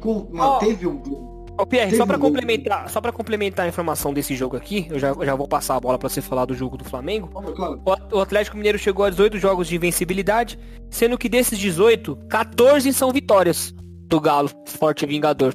Com, 0.00 0.28
Ó, 0.32 0.54
manteve 0.54 0.86
um. 0.86 1.36
Ô 1.58 1.64
Pierre, 1.64 1.86
Teve 1.86 1.96
só 1.96 2.04
pra 2.06 2.18
um- 2.18 2.20
complementar, 2.20 2.90
só 2.90 3.00
para 3.00 3.10
complementar 3.12 3.64
a 3.64 3.68
informação 3.68 4.12
desse 4.12 4.36
jogo 4.36 4.56
aqui, 4.58 4.86
eu 4.90 4.98
já, 4.98 5.14
já 5.24 5.34
vou 5.34 5.48
passar 5.48 5.76
a 5.76 5.80
bola 5.80 5.98
pra 5.98 6.06
você 6.08 6.20
falar 6.20 6.44
do 6.44 6.54
jogo 6.54 6.76
do 6.76 6.84
Flamengo. 6.84 7.28
Claro, 7.28 7.80
O 7.84 7.92
At- 7.92 8.12
O 8.12 8.20
Atlético 8.20 8.56
Mineiro 8.58 8.78
chegou 8.78 9.06
a 9.06 9.10
18 9.10 9.38
jogos 9.38 9.66
de 9.66 9.74
invencibilidade, 9.76 10.58
sendo 10.90 11.16
que 11.16 11.30
desses 11.30 11.58
18, 11.58 12.14
14 12.28 12.92
são 12.92 13.10
vitórias 13.10 13.72
do 14.06 14.20
Galo, 14.20 14.50
forte 14.66 15.06
vingador. 15.06 15.54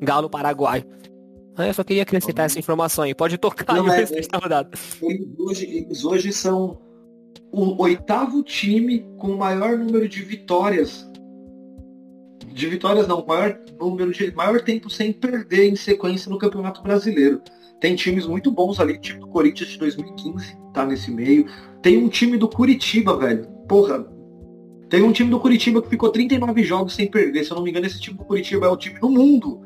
Galo 0.00 0.30
paraguaio. 0.30 0.84
Ah, 1.56 1.66
Eu 1.66 1.74
só 1.74 1.82
queria 1.82 2.02
acrescentar 2.04 2.46
essa 2.46 2.58
informação 2.58 3.02
aí. 3.04 3.14
Pode 3.14 3.36
tocar 3.36 3.74
Não, 3.74 3.90
aí 3.90 4.02
é- 4.04 4.36
rodada. 4.40 4.70
Eles 5.02 5.28
hoje, 5.38 5.64
eles 5.66 6.04
hoje 6.04 6.32
são 6.32 6.78
o 7.52 7.80
oitavo 7.82 8.42
time 8.44 9.00
com 9.18 9.28
o 9.32 9.36
maior 9.38 9.76
número 9.78 10.08
de 10.08 10.22
vitórias. 10.22 11.08
De 12.54 12.68
vitórias 12.68 13.08
não, 13.08 13.26
maior 13.26 13.58
número 13.80 14.12
de 14.12 14.32
maior 14.32 14.60
tempo 14.60 14.88
sem 14.88 15.12
perder 15.12 15.68
em 15.68 15.74
sequência 15.74 16.30
no 16.30 16.38
Campeonato 16.38 16.80
Brasileiro. 16.82 17.42
Tem 17.80 17.96
times 17.96 18.26
muito 18.26 18.52
bons 18.52 18.78
ali, 18.78 18.96
tipo 18.96 19.26
o 19.26 19.28
Corinthians 19.28 19.70
de 19.70 19.78
2015, 19.78 20.56
tá 20.72 20.86
nesse 20.86 21.10
meio. 21.10 21.46
Tem 21.82 21.98
um 21.98 22.08
time 22.08 22.36
do 22.38 22.48
Curitiba, 22.48 23.16
velho. 23.16 23.44
Porra. 23.68 24.06
Tem 24.88 25.02
um 25.02 25.10
time 25.10 25.30
do 25.30 25.40
Curitiba 25.40 25.82
que 25.82 25.88
ficou 25.88 26.10
39 26.10 26.62
jogos 26.62 26.94
sem 26.94 27.10
perder. 27.10 27.44
Se 27.44 27.50
eu 27.50 27.56
não 27.56 27.64
me 27.64 27.70
engano, 27.70 27.86
esse 27.86 28.00
time 28.00 28.16
do 28.16 28.24
Curitiba 28.24 28.66
é 28.66 28.68
o 28.68 28.76
time 28.76 29.00
no 29.02 29.10
mundo 29.10 29.60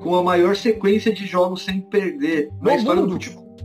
com 0.00 0.16
a 0.16 0.22
maior 0.22 0.56
sequência 0.56 1.12
de 1.12 1.26
jogos 1.26 1.62
sem 1.62 1.82
perder 1.82 2.48
na 2.62 2.72
No 2.72 2.78
história 2.78 3.02
mundo? 3.02 3.18
do 3.18 3.22
futebol. 3.22 3.56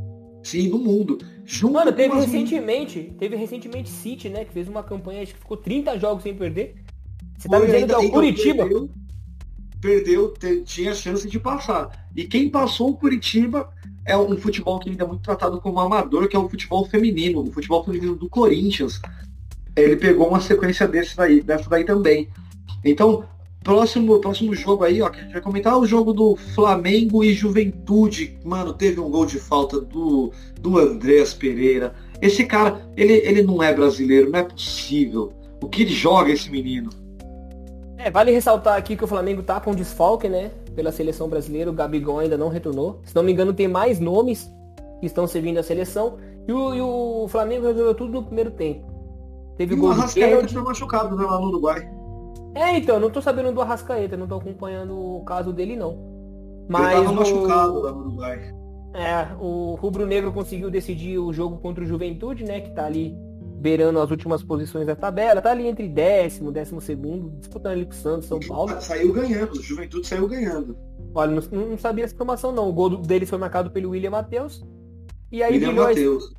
Sim, 0.44 0.68
no 0.68 0.80
mundo. 0.80 1.18
Junto 1.46 1.74
Mano, 1.76 1.94
teve 1.94 2.14
recentemente, 2.14 3.14
teve 3.18 3.38
recentemente 3.38 3.90
City, 3.90 4.28
né, 4.28 4.44
que 4.44 4.52
fez 4.52 4.68
uma 4.68 4.84
campanha, 4.84 5.22
acho 5.22 5.34
que 5.34 5.40
ficou 5.40 5.56
30 5.56 5.98
jogos 5.98 6.24
sem 6.24 6.36
perder. 6.36 6.76
Você 7.40 7.48
tá 7.48 7.60
me 7.60 7.66
dizendo 7.66 7.88
que 7.88 7.94
é 7.94 7.98
o 7.98 8.12
Curitiba? 8.12 8.64
Perdeu, 8.64 8.90
perdeu, 9.82 10.28
te- 10.34 10.62
tinha 10.62 10.94
chance 10.94 11.28
de 11.28 11.40
passar. 11.40 12.08
E 12.16 12.26
quem 12.26 12.50
passou 12.50 12.90
o 12.90 12.98
Curitiba 12.98 13.70
é 14.06 14.18
um 14.18 14.38
futebol 14.38 14.78
que 14.80 14.90
ainda 14.90 15.04
é 15.04 15.08
muito 15.08 15.22
tratado 15.22 15.60
como 15.62 15.80
amador, 15.80 16.28
que 16.28 16.36
é 16.36 16.40
o 16.40 16.50
futebol 16.50 16.86
feminino, 16.86 17.42
o 17.42 17.52
futebol 17.52 17.84
feminino 17.84 18.16
do 18.16 18.28
Corinthians. 18.28 19.00
Ele 19.76 19.96
pegou 19.96 20.28
uma 20.28 20.42
sequência 20.42 20.88
desse 20.88 21.16
daí, 21.16 21.42
dessa 21.42 21.70
daí 21.70 21.86
também. 21.86 22.28
Então, 22.84 23.24
próximo, 23.64 24.20
próximo 24.20 24.54
jogo 24.54 24.84
aí, 24.84 25.02
ó, 25.02 25.10
que 25.10 25.20
a 25.20 25.24
gente 25.24 25.32
vai 25.34 25.42
comentar 25.42 25.74
é 25.74 25.78
o 25.78 25.86
jogo 25.86 26.12
do 26.12 26.36
Flamengo 26.36 27.24
e 27.24 27.34
Juventude. 27.34 28.38
Mano, 28.44 28.74
teve 28.74 29.00
um 29.00 29.10
gol 29.10 29.26
de 29.26 29.40
falta 29.40 29.80
do, 29.80 30.34
do 30.60 30.78
Andreas 30.78 31.34
Pereira. 31.34 31.94
Esse 32.22 32.44
cara, 32.46 32.82
ele, 32.98 33.14
ele 33.14 33.42
não 33.44 33.64
é 33.64 33.74
brasileiro, 33.74 34.30
não 34.30 34.40
é 34.40 34.44
possível. 34.44 35.32
O 35.62 35.70
que 35.70 35.84
ele 35.84 35.94
joga 35.94 36.32
esse 36.32 36.50
menino? 36.50 36.90
É, 38.00 38.10
vale 38.10 38.32
ressaltar 38.32 38.78
aqui 38.78 38.96
que 38.96 39.04
o 39.04 39.08
Flamengo 39.08 39.44
tá 39.44 39.60
com 39.60 39.76
desfalque, 39.76 40.30
né? 40.30 40.52
Pela 40.74 40.90
seleção 40.90 41.28
brasileira, 41.28 41.70
o 41.70 41.74
Gabigol 41.74 42.20
ainda 42.20 42.38
não 42.38 42.48
retornou. 42.48 43.02
Se 43.04 43.14
não 43.14 43.22
me 43.22 43.34
engano, 43.34 43.54
tem 43.54 43.68
mais 43.68 44.00
nomes 44.00 44.50
que 45.02 45.06
estão 45.06 45.28
servindo 45.28 45.58
a 45.58 45.64
seleção. 45.64 46.18
E 46.48 46.54
o, 46.54 46.74
e 46.74 46.82
o 46.82 47.28
Flamengo 47.28 47.68
resolveu 47.68 47.94
tudo 47.94 48.14
no 48.14 48.24
primeiro 48.24 48.52
tempo. 48.52 48.88
Teve 49.58 49.74
E 49.74 49.76
o 49.76 49.80
o 49.80 49.82
gol 49.82 49.94
do 49.94 50.00
Arrascaeta 50.00 50.48
foi 50.48 50.62
machucado 50.62 51.18
né, 51.18 51.26
lá 51.26 51.42
no 51.42 51.48
Uruguai. 51.48 51.92
É, 52.56 52.78
então, 52.78 52.96
eu 52.96 53.02
não 53.02 53.10
tô 53.10 53.22
sabendo 53.22 53.52
do 53.52 53.62
Arrascaeta, 53.62 54.16
não 54.16 54.28
tô 54.28 54.36
acompanhando 54.36 54.98
o 54.98 55.22
caso 55.26 55.52
dele, 55.52 55.76
não. 55.76 55.98
Mas 56.70 56.94
ele 56.94 57.04
tava 57.04 57.12
o, 57.12 57.16
machucado 57.16 57.82
lá 57.82 57.92
no 57.92 58.00
Uruguai. 58.00 58.40
é, 58.94 59.28
o 59.42 59.76
Rubro 59.76 60.08
Negro 60.08 60.32
conseguiu 60.32 60.72
decidir 60.72 61.20
o 61.20 61.34
jogo 61.34 61.58
contra 61.58 61.84
o 61.84 61.88
Juventude, 61.88 62.46
né? 62.46 62.62
Que 62.62 62.70
tá 62.72 62.86
ali 62.86 63.18
beirando 63.60 64.00
as 64.00 64.10
últimas 64.10 64.42
posições 64.44 64.88
da 64.88 64.96
tabela. 64.96 65.42
Tá 65.42 65.52
ali 65.52 65.68
entre 65.68 65.88
décimo, 65.88 66.52
décimo 66.52 66.80
segundo, 66.82 67.30
disputando 67.40 67.74
ali 67.74 67.86
com 67.86 67.92
o 67.92 67.96
Santos, 67.96 68.28
São 68.28 68.40
Paulo. 68.40 68.80
Saiu 68.82 69.12
ganhando, 69.14 69.52
o 69.54 69.62
Juventude 69.62 70.08
saiu 70.08 70.28
ganhando. 70.28 70.78
Olha, 71.14 71.32
não, 71.52 71.66
não 71.70 71.78
sabia 71.78 72.06
essa 72.06 72.14
informação 72.14 72.52
não. 72.52 72.70
O 72.70 72.74
gol 72.74 72.98
deles 72.98 73.30
foi 73.30 73.38
marcado 73.40 73.70
pelo 73.72 73.90
William 73.90 74.12
Matheus. 74.12 74.64
E 75.32 75.44
aí 75.44 75.54
William 75.54 75.74
Matheus. 75.74 76.34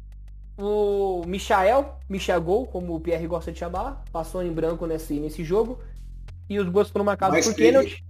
o 0.59 1.23
Michael, 1.27 1.97
Michagol, 2.09 2.67
como 2.67 2.95
o 2.95 3.01
Pierre 3.01 3.27
gosta 3.27 3.51
de 3.53 3.59
chamar, 3.59 4.05
passou 4.13 4.43
em 4.43 4.53
branco 4.53 4.87
nesse, 4.87 5.15
nesse 5.21 5.43
jogo. 5.45 5.79
E 6.49 6.59
os 6.59 6.69
gols 6.69 6.91
foram 6.91 7.05
marcados 7.05 7.37
Mas 7.37 7.47
por 7.47 7.55
teve- 7.55 7.69
pênalti. 7.69 8.05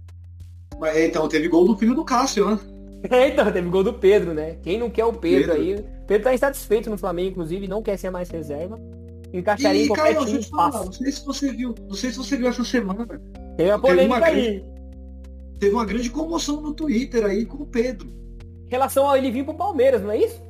Mas, 0.79 0.97
então, 0.97 1.27
teve 1.27 1.47
gol 1.47 1.65
do 1.65 1.77
filho 1.77 1.93
do 1.93 2.03
Cássio, 2.03 2.49
né? 2.49 2.59
então, 3.31 3.51
teve 3.51 3.69
gol 3.69 3.83
do 3.83 3.93
Pedro, 3.93 4.33
né? 4.33 4.57
Quem 4.63 4.79
não 4.79 4.89
quer 4.89 5.05
o 5.05 5.13
Pedro, 5.13 5.53
Pedro. 5.53 5.61
aí? 5.79 5.85
Pedro 6.07 6.23
tá 6.23 6.33
insatisfeito 6.33 6.89
no 6.89 6.97
Flamengo, 6.97 7.29
inclusive, 7.31 7.67
não 7.67 7.81
quer 7.83 7.97
ser 7.97 8.09
mais 8.09 8.29
reserva. 8.29 8.79
Encaixaria 9.33 9.81
em 9.81 9.85
E, 9.85 9.87
qualquer 9.87 10.03
Caio, 10.15 10.19
deixa 10.25 10.35
eu 10.37 10.41
time 10.41 10.51
fácil. 10.51 10.85
não 10.85 10.91
sei 10.91 11.11
se 11.11 11.25
você 11.25 11.51
viu, 11.51 11.75
não 11.87 11.95
sei 11.95 12.11
se 12.11 12.17
você 12.17 12.37
viu 12.37 12.47
essa 12.47 12.63
semana, 12.63 13.05
Tem 13.05 13.67
uma 13.67 13.79
teve 13.79 13.79
polêmica 13.79 14.17
uma 14.17 14.25
aí. 14.25 14.65
teve 15.59 15.73
uma 15.75 15.85
grande 15.85 16.09
comoção 16.09 16.61
no 16.61 16.73
Twitter 16.73 17.25
aí 17.25 17.45
com 17.45 17.63
o 17.63 17.65
Pedro. 17.65 18.09
Em 18.67 18.69
relação 18.69 19.09
a 19.09 19.17
ele 19.17 19.31
vir 19.31 19.45
pro 19.45 19.53
Palmeiras, 19.53 20.01
não 20.01 20.11
é 20.11 20.17
isso? 20.17 20.41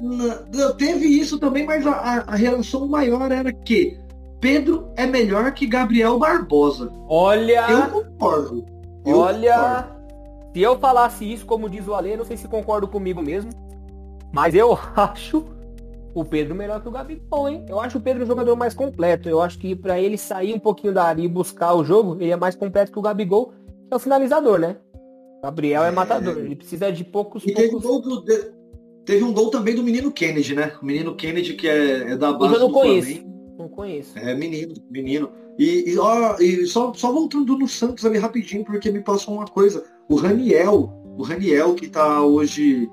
Não, 0.00 0.76
teve 0.76 1.06
isso 1.06 1.38
também, 1.38 1.64
mas 1.64 1.86
a, 1.86 2.24
a, 2.26 2.34
relação 2.34 2.86
maior 2.86 3.32
era 3.32 3.52
que 3.52 3.98
Pedro 4.40 4.88
é 4.94 5.06
melhor 5.06 5.52
que 5.52 5.66
Gabriel 5.66 6.18
Barbosa. 6.18 6.92
Olha, 7.08 7.66
Eu 7.70 8.02
concordo. 8.02 8.66
Eu 9.06 9.18
olha. 9.18 9.88
Se 10.52 10.60
eu 10.60 10.78
falasse 10.78 11.30
isso, 11.30 11.46
como 11.46 11.68
diz 11.68 11.86
o 11.88 11.94
Ale, 11.94 12.16
não 12.16 12.24
sei 12.24 12.36
se 12.36 12.46
concordo 12.46 12.86
comigo 12.88 13.22
mesmo. 13.22 13.50
Mas 14.32 14.54
eu 14.54 14.78
acho 14.96 15.46
o 16.20 16.24
Pedro 16.24 16.54
melhor 16.54 16.80
que 16.80 16.88
o 16.88 16.90
Gabigol, 16.90 17.48
hein? 17.48 17.64
Eu 17.68 17.78
acho 17.80 17.98
o 17.98 18.00
Pedro 18.00 18.24
um 18.24 18.26
jogador 18.26 18.56
mais 18.56 18.72
completo. 18.74 19.28
Eu 19.28 19.40
acho 19.40 19.58
que 19.58 19.74
pra 19.76 20.00
ele 20.00 20.16
sair 20.16 20.54
um 20.54 20.58
pouquinho 20.58 20.92
da 20.94 21.04
área 21.04 21.22
e 21.22 21.28
buscar 21.28 21.74
o 21.74 21.84
jogo, 21.84 22.16
ele 22.20 22.30
é 22.30 22.36
mais 22.36 22.54
completo 22.54 22.90
que 22.90 22.98
o 22.98 23.02
Gabigol. 23.02 23.52
É 23.90 23.94
o 23.94 23.98
finalizador, 23.98 24.58
né? 24.58 24.76
Gabriel 25.42 25.84
é, 25.84 25.88
É. 25.88 25.90
matador. 25.90 26.38
Ele 26.38 26.56
precisa 26.56 26.90
de 26.90 27.04
poucos, 27.04 27.44
E 27.44 27.52
teve, 27.52 27.76
um 27.76 27.80
poucos. 27.80 28.08
gol 28.08 28.20
do- 28.20 28.24
de- 28.24 28.50
teve 29.04 29.22
um 29.22 29.32
gol 29.32 29.50
também 29.50 29.74
do 29.74 29.82
menino 29.82 30.10
Kennedy, 30.10 30.54
né? 30.54 30.72
O 30.82 30.84
menino 30.86 31.14
Kennedy 31.14 31.52
que 31.54 31.68
é, 31.68 32.12
é 32.12 32.16
da 32.16 32.32
base 32.32 32.54
Eu 32.54 32.60
não 32.60 32.68
do 32.68 32.72
conheço. 32.74 33.08
Flamengo. 33.08 33.36
Não 33.58 33.68
conheço. 33.68 34.18
É, 34.18 34.34
menino, 34.34 34.74
menino. 34.90 35.30
E, 35.58 35.90
e, 35.92 35.98
ó, 35.98 36.36
e 36.38 36.66
só, 36.66 36.92
só 36.94 37.12
voltando 37.12 37.56
no 37.56 37.66
Santos 37.68 38.04
ali 38.04 38.18
rapidinho, 38.18 38.64
porque 38.64 38.90
me 38.90 39.00
passou 39.00 39.34
uma 39.34 39.46
coisa. 39.46 39.84
O 40.08 40.16
Raniel, 40.16 40.92
o 41.16 41.22
Raniel 41.22 41.74
que 41.74 41.88
tá 41.88 42.22
hoje. 42.22 42.90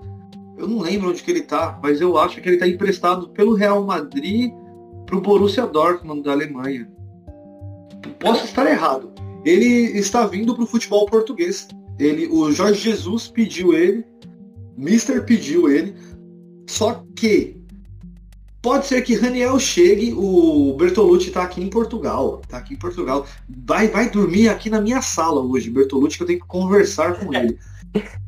Eu 0.58 0.68
não 0.68 0.80
lembro 0.80 1.10
onde 1.10 1.24
que 1.24 1.32
ele 1.32 1.42
tá, 1.42 1.80
mas 1.82 2.00
eu 2.00 2.18
acho 2.18 2.42
que 2.42 2.48
ele 2.48 2.58
tá 2.58 2.68
emprestado 2.68 3.30
pelo 3.30 3.54
Real 3.54 3.84
Madrid 3.84 4.52
pro 5.06 5.22
Borussia 5.22 5.66
Dortmund 5.66 6.24
da 6.24 6.32
Alemanha. 6.32 6.90
Posso 8.20 8.46
estar 8.46 8.70
errado. 8.70 9.12
Ele 9.44 9.98
está 9.98 10.26
vindo 10.26 10.56
pro 10.56 10.66
futebol 10.66 11.06
português. 11.06 11.68
Ele, 12.00 12.28
o 12.28 12.52
Jorge 12.52 12.80
Jesus 12.80 13.28
pediu 13.28 13.74
ele, 13.74 14.06
Mister 14.78 15.26
pediu 15.26 15.70
ele, 15.70 15.96
só 16.68 17.04
que 17.16 17.64
Pode 18.64 18.86
ser 18.86 19.02
que 19.02 19.14
Raniel 19.14 19.60
chegue, 19.60 20.14
o 20.14 20.74
Bertolucci 20.78 21.32
tá 21.32 21.44
aqui 21.44 21.62
em 21.62 21.70
Portugal. 21.70 22.42
Tá 22.48 22.60
aqui 22.60 22.76
em 22.76 22.78
Portugal. 22.78 23.28
Vai, 23.66 23.90
vai 23.90 24.10
dormir 24.10 24.48
aqui 24.48 24.70
na 24.70 24.80
minha 24.80 25.02
sala 25.02 25.42
hoje, 25.42 25.70
Bertolucci, 25.70 26.16
que 26.16 26.24
eu 26.24 26.28
tenho 26.28 26.40
que 26.40 26.48
conversar 26.48 27.20
com 27.20 27.34
ele. 27.34 27.60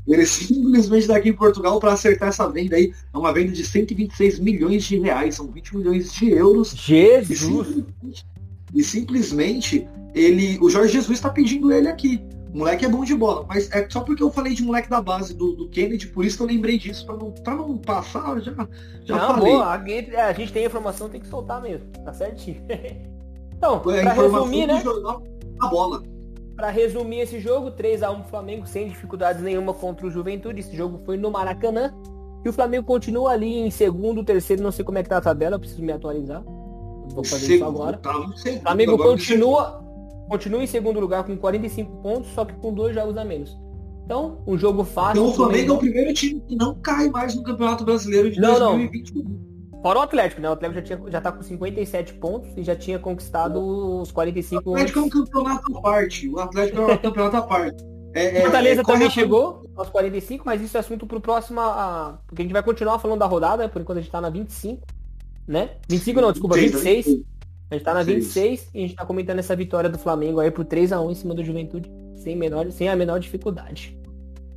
Ele 0.07 0.25
simplesmente 0.25 1.07
tá 1.07 1.15
aqui 1.17 1.29
em 1.29 1.33
Portugal 1.33 1.79
para 1.79 1.93
acertar 1.93 2.29
essa 2.29 2.47
venda 2.49 2.75
aí. 2.75 2.93
É 3.13 3.17
uma 3.17 3.33
venda 3.33 3.51
de 3.51 3.65
126 3.65 4.39
milhões 4.39 4.83
de 4.83 4.99
reais, 4.99 5.35
são 5.35 5.47
20 5.47 5.77
milhões 5.77 6.13
de 6.13 6.29
euros. 6.29 6.73
E 6.73 6.77
Jesus! 6.77 7.67
simplesmente, 7.67 8.25
e 8.73 8.83
simplesmente 8.83 9.87
ele, 10.13 10.57
o 10.61 10.69
Jorge 10.69 10.93
Jesus 10.93 11.17
está 11.17 11.29
pedindo 11.29 11.71
ele 11.71 11.87
aqui. 11.87 12.21
O 12.53 12.59
moleque 12.59 12.85
é 12.85 12.89
bom 12.89 13.03
de 13.03 13.13
bola, 13.13 13.45
mas 13.49 13.69
é 13.71 13.85
só 13.89 13.99
porque 13.99 14.23
eu 14.23 14.31
falei 14.31 14.53
de 14.53 14.63
moleque 14.63 14.89
da 14.89 15.01
base 15.01 15.33
do, 15.33 15.51
do 15.53 15.67
Kennedy, 15.67 16.07
por 16.07 16.23
isso 16.23 16.37
que 16.37 16.43
eu 16.43 16.47
lembrei 16.47 16.77
disso, 16.77 17.05
para 17.05 17.17
não, 17.17 17.31
pra 17.31 17.53
não 17.53 17.77
passar, 17.77 18.39
já, 18.39 18.53
já 19.03 19.17
não, 19.17 19.27
falei. 19.35 19.51
boa, 19.51 19.65
a, 19.71 19.77
gente- 19.85 20.15
a 20.15 20.31
gente 20.31 20.53
tem 20.53 20.65
informação, 20.65 21.09
tem 21.09 21.19
que 21.19 21.27
soltar 21.27 21.61
mesmo. 21.61 21.87
Tá 22.05 22.13
certinho. 22.13 22.63
então, 23.57 23.81
É 23.91 24.03
pra 24.03 24.13
resumir, 24.13 24.67
né? 24.67 24.81
jornal 24.81 25.21
a 25.59 25.67
bola. 25.67 26.03
Pra 26.55 26.69
resumir 26.69 27.19
esse 27.19 27.39
jogo, 27.39 27.71
3x1 27.71 28.21
pro 28.21 28.29
Flamengo, 28.29 28.65
sem 28.65 28.87
dificuldades 28.87 29.41
nenhuma 29.41 29.73
contra 29.73 30.07
o 30.07 30.11
Juventude. 30.11 30.61
Esse 30.61 30.75
jogo 30.75 31.01
foi 31.05 31.17
no 31.17 31.29
Maracanã. 31.29 31.93
E 32.45 32.49
o 32.49 32.53
Flamengo 32.53 32.85
continua 32.85 33.31
ali 33.31 33.57
em 33.57 33.71
segundo, 33.71 34.23
terceiro, 34.23 34.61
não 34.61 34.71
sei 34.71 34.85
como 34.85 34.97
é 34.97 35.03
que 35.03 35.09
tá 35.09 35.17
a 35.17 35.21
tabela, 35.21 35.55
eu 35.55 35.59
preciso 35.59 35.81
me 35.81 35.91
atualizar. 35.91 36.43
Vou 36.43 37.23
fazer 37.23 37.55
isso 37.55 37.57
Segundo, 37.57 37.75
agora. 37.75 37.97
tá 37.97 38.13
segundo, 38.35 38.59
O 38.59 38.61
Flamengo 38.61 38.93
agora 38.93 39.09
continua, 39.09 39.83
continua 40.29 40.63
em 40.63 40.67
segundo 40.67 40.99
lugar 40.99 41.23
com 41.23 41.35
45 41.35 41.91
pontos, 42.03 42.29
só 42.31 42.45
que 42.45 42.53
com 42.53 42.71
dois 42.73 42.93
jogos 42.93 43.17
a 43.17 43.25
menos. 43.25 43.57
Então, 44.05 44.43
um 44.45 44.55
jogo 44.57 44.83
fácil. 44.83 45.23
Então 45.23 45.25
o 45.25 45.33
pro 45.33 45.43
Flamengo 45.45 45.73
é 45.73 45.75
o 45.75 45.79
primeiro 45.79 46.13
time 46.13 46.39
que 46.41 46.55
não 46.55 46.75
cai 46.75 47.09
mais 47.09 47.35
no 47.35 47.41
Campeonato 47.43 47.83
Brasileiro 47.83 48.31
de 48.31 48.39
Não, 48.39 48.59
não. 48.59 48.89
2021. 49.85 49.87
Fora 49.87 49.99
o 49.99 50.01
Atlético, 50.01 50.41
né? 50.41 50.49
O 50.49 50.53
Atlético 50.53 50.79
já, 50.79 50.95
tinha, 50.97 51.11
já 51.11 51.21
tá 51.21 51.31
com 51.31 51.43
57 51.43 52.13
pontos 52.15 52.49
e 52.57 52.63
já 52.63 52.75
tinha 52.75 52.97
conquistado 52.97 53.59
os 54.01 54.11
45 54.11 54.69
O 54.69 54.73
Atlético 54.73 54.99
é 54.99 55.01
um 55.03 55.09
campeonato 55.09 55.77
à 55.77 55.81
parte. 55.81 56.29
O 56.29 56.39
Atlético 56.39 56.81
é 56.81 56.93
um 56.93 56.97
campeonato 56.97 57.37
à 57.37 57.41
parte. 57.43 57.83
É, 58.15 58.37
é, 58.37 58.41
Fortaleza 58.41 58.81
é, 58.81 58.83
também 58.83 59.09
chegou 59.09 59.69
aos 59.75 59.89
45, 59.89 60.43
mas 60.45 60.61
isso 60.61 60.77
é 60.77 60.79
assunto 60.79 61.05
pro 61.05 61.21
próximo. 61.21 61.59
a- 61.59 62.17
Porque 62.25 62.41
a 62.41 62.45
gente 62.45 62.53
vai 62.53 62.63
continuar 62.63 62.97
falando 62.97 63.19
da 63.19 63.25
rodada, 63.25 63.69
por 63.69 63.81
enquanto 63.81 63.97
a 63.99 64.01
gente 64.01 64.11
tá 64.11 64.21
na 64.21 64.29
25, 64.29 64.81
né? 65.47 65.71
25 65.89 66.21
não, 66.21 66.31
desculpa, 66.31 66.55
26. 66.55 67.07
A 67.69 67.75
gente 67.75 67.83
tá 67.83 67.93
na 67.93 68.03
26 68.03 68.69
e 68.73 68.77
a 68.77 68.81
gente 68.81 68.95
tá 68.95 69.05
comentando 69.05 69.39
essa 69.39 69.55
vitória 69.55 69.89
do 69.89 69.97
Flamengo 69.99 70.39
aí 70.39 70.49
por 70.49 70.63
3x1 70.65 71.11
em 71.11 71.15
cima 71.15 71.35
do 71.35 71.43
Juventude, 71.43 71.91
sem, 72.15 72.35
menor, 72.35 72.71
sem 72.71 72.87
a 72.87 72.95
menor 72.95 73.19
dificuldade. 73.19 73.97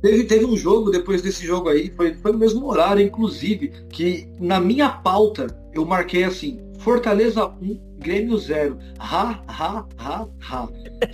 Teve, 0.01 0.23
teve 0.23 0.45
um 0.45 0.55
jogo 0.55 0.89
depois 0.91 1.21
desse 1.21 1.45
jogo 1.45 1.69
aí, 1.69 1.91
foi, 1.95 2.13
foi 2.13 2.31
no 2.31 2.37
mesmo 2.37 2.65
horário, 2.67 3.01
inclusive, 3.01 3.69
que 3.89 4.27
na 4.39 4.59
minha 4.59 4.89
pauta 4.89 5.47
eu 5.73 5.85
marquei 5.85 6.23
assim, 6.23 6.59
Fortaleza 6.79 7.45
1, 7.61 7.97
Grêmio 7.99 8.37
0. 8.37 8.77
Ha, 8.97 9.43
ha, 9.47 9.85
ha, 9.97 10.27
ha. 10.41 10.69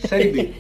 Série 0.08 0.30
B. 0.32 0.54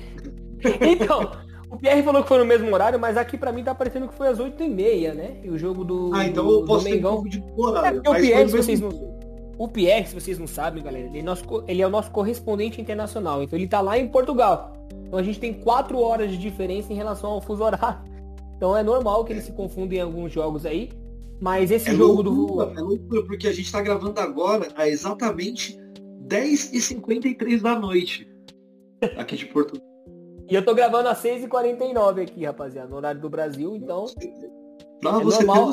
Então, 0.81 1.31
o 1.69 1.77
Pierre 1.77 2.01
falou 2.01 2.23
que 2.23 2.27
foi 2.27 2.39
no 2.39 2.45
mesmo 2.45 2.73
horário, 2.73 2.99
mas 2.99 3.17
aqui 3.17 3.37
pra 3.37 3.51
mim 3.51 3.63
tá 3.63 3.75
parecendo 3.75 4.07
que 4.07 4.15
foi 4.15 4.29
às 4.29 4.39
8h30, 4.39 5.13
né? 5.13 5.35
E 5.43 5.49
o 5.51 5.57
jogo 5.59 5.83
do, 5.83 6.09
Ah, 6.11 6.25
então 6.25 6.49
eu 6.49 6.65
posso 6.65 6.85
ter 6.85 7.05
um 7.05 7.23
de 7.23 7.37
É, 7.37 7.43
horário. 7.55 8.01
porque 8.01 8.17
o 8.17 8.21
Pierre, 8.21 8.49
se 8.49 8.57
vocês 8.57 8.81
não. 8.81 8.89
O 9.59 9.67
Pierre, 9.67 10.07
se 10.07 10.15
vocês 10.15 10.39
não 10.39 10.47
sabem, 10.47 10.83
galera, 10.83 11.05
ele 11.05 11.19
é, 11.19 11.21
nosso, 11.21 11.43
ele 11.67 11.81
é 11.83 11.87
o 11.87 11.89
nosso 11.89 12.09
correspondente 12.09 12.81
internacional. 12.81 13.43
Então 13.43 13.57
ele 13.59 13.67
tá 13.67 13.79
lá 13.79 13.95
em 13.97 14.07
Portugal. 14.07 14.73
Então 15.05 15.19
a 15.19 15.23
gente 15.23 15.39
tem 15.39 15.53
quatro 15.53 15.99
horas 15.99 16.31
de 16.31 16.37
diferença 16.37 16.91
em 16.91 16.95
relação 16.95 17.29
ao 17.29 17.39
fuso 17.41 17.63
horário. 17.63 17.99
Então 18.57 18.75
é 18.75 18.81
normal 18.83 19.23
que 19.25 19.33
eles 19.33 19.43
se 19.45 19.51
confundam 19.51 19.97
em 19.97 20.01
alguns 20.01 20.31
jogos 20.31 20.65
aí. 20.65 20.89
Mas 21.41 21.69
esse 21.69 21.89
É 21.89 21.93
jogo 21.93 22.21
loucura, 22.21 22.65
do. 22.67 22.79
é 22.79 22.81
loucura, 22.81 23.23
porque 23.25 23.47
a 23.47 23.51
gente 23.53 23.69
tá 23.71 23.81
gravando 23.81 24.19
agora 24.21 24.69
a 24.75 24.87
exatamente 24.87 25.77
10h53 26.27 27.61
da 27.61 27.77
noite. 27.77 28.27
Aqui 29.17 29.35
de 29.35 29.45
Portugal. 29.47 29.85
E 30.49 30.55
eu 30.55 30.63
tô 30.63 30.73
gravando 30.73 31.09
às 31.09 31.17
6h49 31.21 32.21
aqui, 32.21 32.45
rapaziada, 32.45 32.87
no 32.87 32.95
horário 32.97 33.19
do 33.19 33.29
Brasil. 33.29 33.75
Então 33.75 34.05
Não, 35.03 35.19
É 35.19 35.23
você 35.23 35.43
normal. 35.43 35.71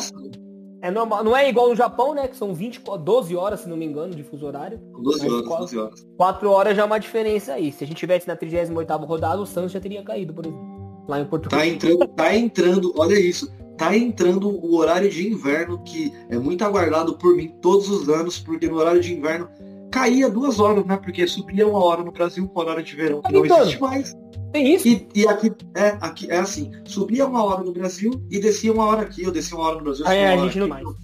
é 0.82 0.90
normal. 0.90 1.22
Não 1.24 1.36
é 1.36 1.48
igual 1.48 1.68
no 1.68 1.76
Japão, 1.76 2.14
né? 2.14 2.26
Que 2.26 2.36
são 2.36 2.52
20, 2.52 2.80
12 3.00 3.36
horas, 3.36 3.60
se 3.60 3.68
não 3.68 3.76
me 3.76 3.84
engano, 3.84 4.14
de 4.14 4.22
fuso 4.24 4.44
horário. 4.46 4.78
12 5.00 5.20
Mas 5.22 5.32
horas, 5.32 5.46
qual- 5.46 5.60
12 5.60 5.78
horas. 5.78 6.06
4 6.16 6.50
horas 6.50 6.76
já 6.76 6.82
é 6.82 6.84
uma 6.84 6.98
diferença 6.98 7.52
aí. 7.54 7.70
Se 7.70 7.84
a 7.84 7.86
gente 7.86 7.96
tivesse 7.98 8.26
na 8.26 8.36
38ª 8.36 9.06
rodada, 9.06 9.40
o 9.40 9.46
Santos 9.46 9.72
já 9.72 9.80
teria 9.80 10.02
caído, 10.02 10.34
por 10.34 10.44
exemplo. 10.44 10.71
Lá 11.08 11.20
em 11.20 11.24
Portugal. 11.24 11.58
Tá 11.60 11.66
entrando, 11.66 12.06
tá 12.08 12.36
entrando, 12.36 12.92
olha 12.96 13.18
isso, 13.18 13.50
tá 13.76 13.96
entrando 13.96 14.48
o 14.48 14.76
horário 14.76 15.10
de 15.10 15.26
inverno 15.28 15.82
que 15.82 16.12
é 16.30 16.38
muito 16.38 16.64
aguardado 16.64 17.16
por 17.18 17.34
mim 17.36 17.48
todos 17.60 17.88
os 17.88 18.08
anos, 18.08 18.38
porque 18.38 18.68
no 18.68 18.76
horário 18.76 19.00
de 19.00 19.12
inverno 19.12 19.48
caía 19.90 20.30
duas 20.30 20.58
horas, 20.60 20.84
né? 20.86 20.96
Porque 20.96 21.26
subia 21.26 21.66
uma 21.66 21.82
hora 21.84 22.02
no 22.02 22.12
Brasil 22.12 22.46
com 22.48 22.60
horário 22.60 22.82
de 22.82 22.94
verão, 22.96 23.20
que 23.20 23.32
não 23.32 23.44
Então. 23.44 23.58
existe 23.60 23.80
mais. 23.80 24.16
Tem 24.52 24.74
isso? 24.74 24.86
E, 24.86 25.08
e 25.14 25.26
aqui, 25.26 25.50
é, 25.74 25.96
aqui 26.00 26.30
é 26.30 26.38
assim, 26.38 26.70
subia 26.84 27.26
uma 27.26 27.42
hora 27.42 27.62
no 27.64 27.72
Brasil 27.72 28.10
e 28.30 28.38
descia 28.38 28.72
uma 28.72 28.84
hora 28.86 29.02
aqui, 29.02 29.22
eu 29.22 29.30
descia 29.32 29.56
uma 29.56 29.66
hora 29.66 29.78
no 29.78 29.84
Brasil, 29.84 30.04
Ah, 30.06 30.14
é, 30.14 30.26
uma 30.26 30.28
a 30.28 30.36
hora 30.42 30.44
gente 30.52 30.58
não 30.58 30.72
aqui. 30.74 30.84
mais. 30.84 30.96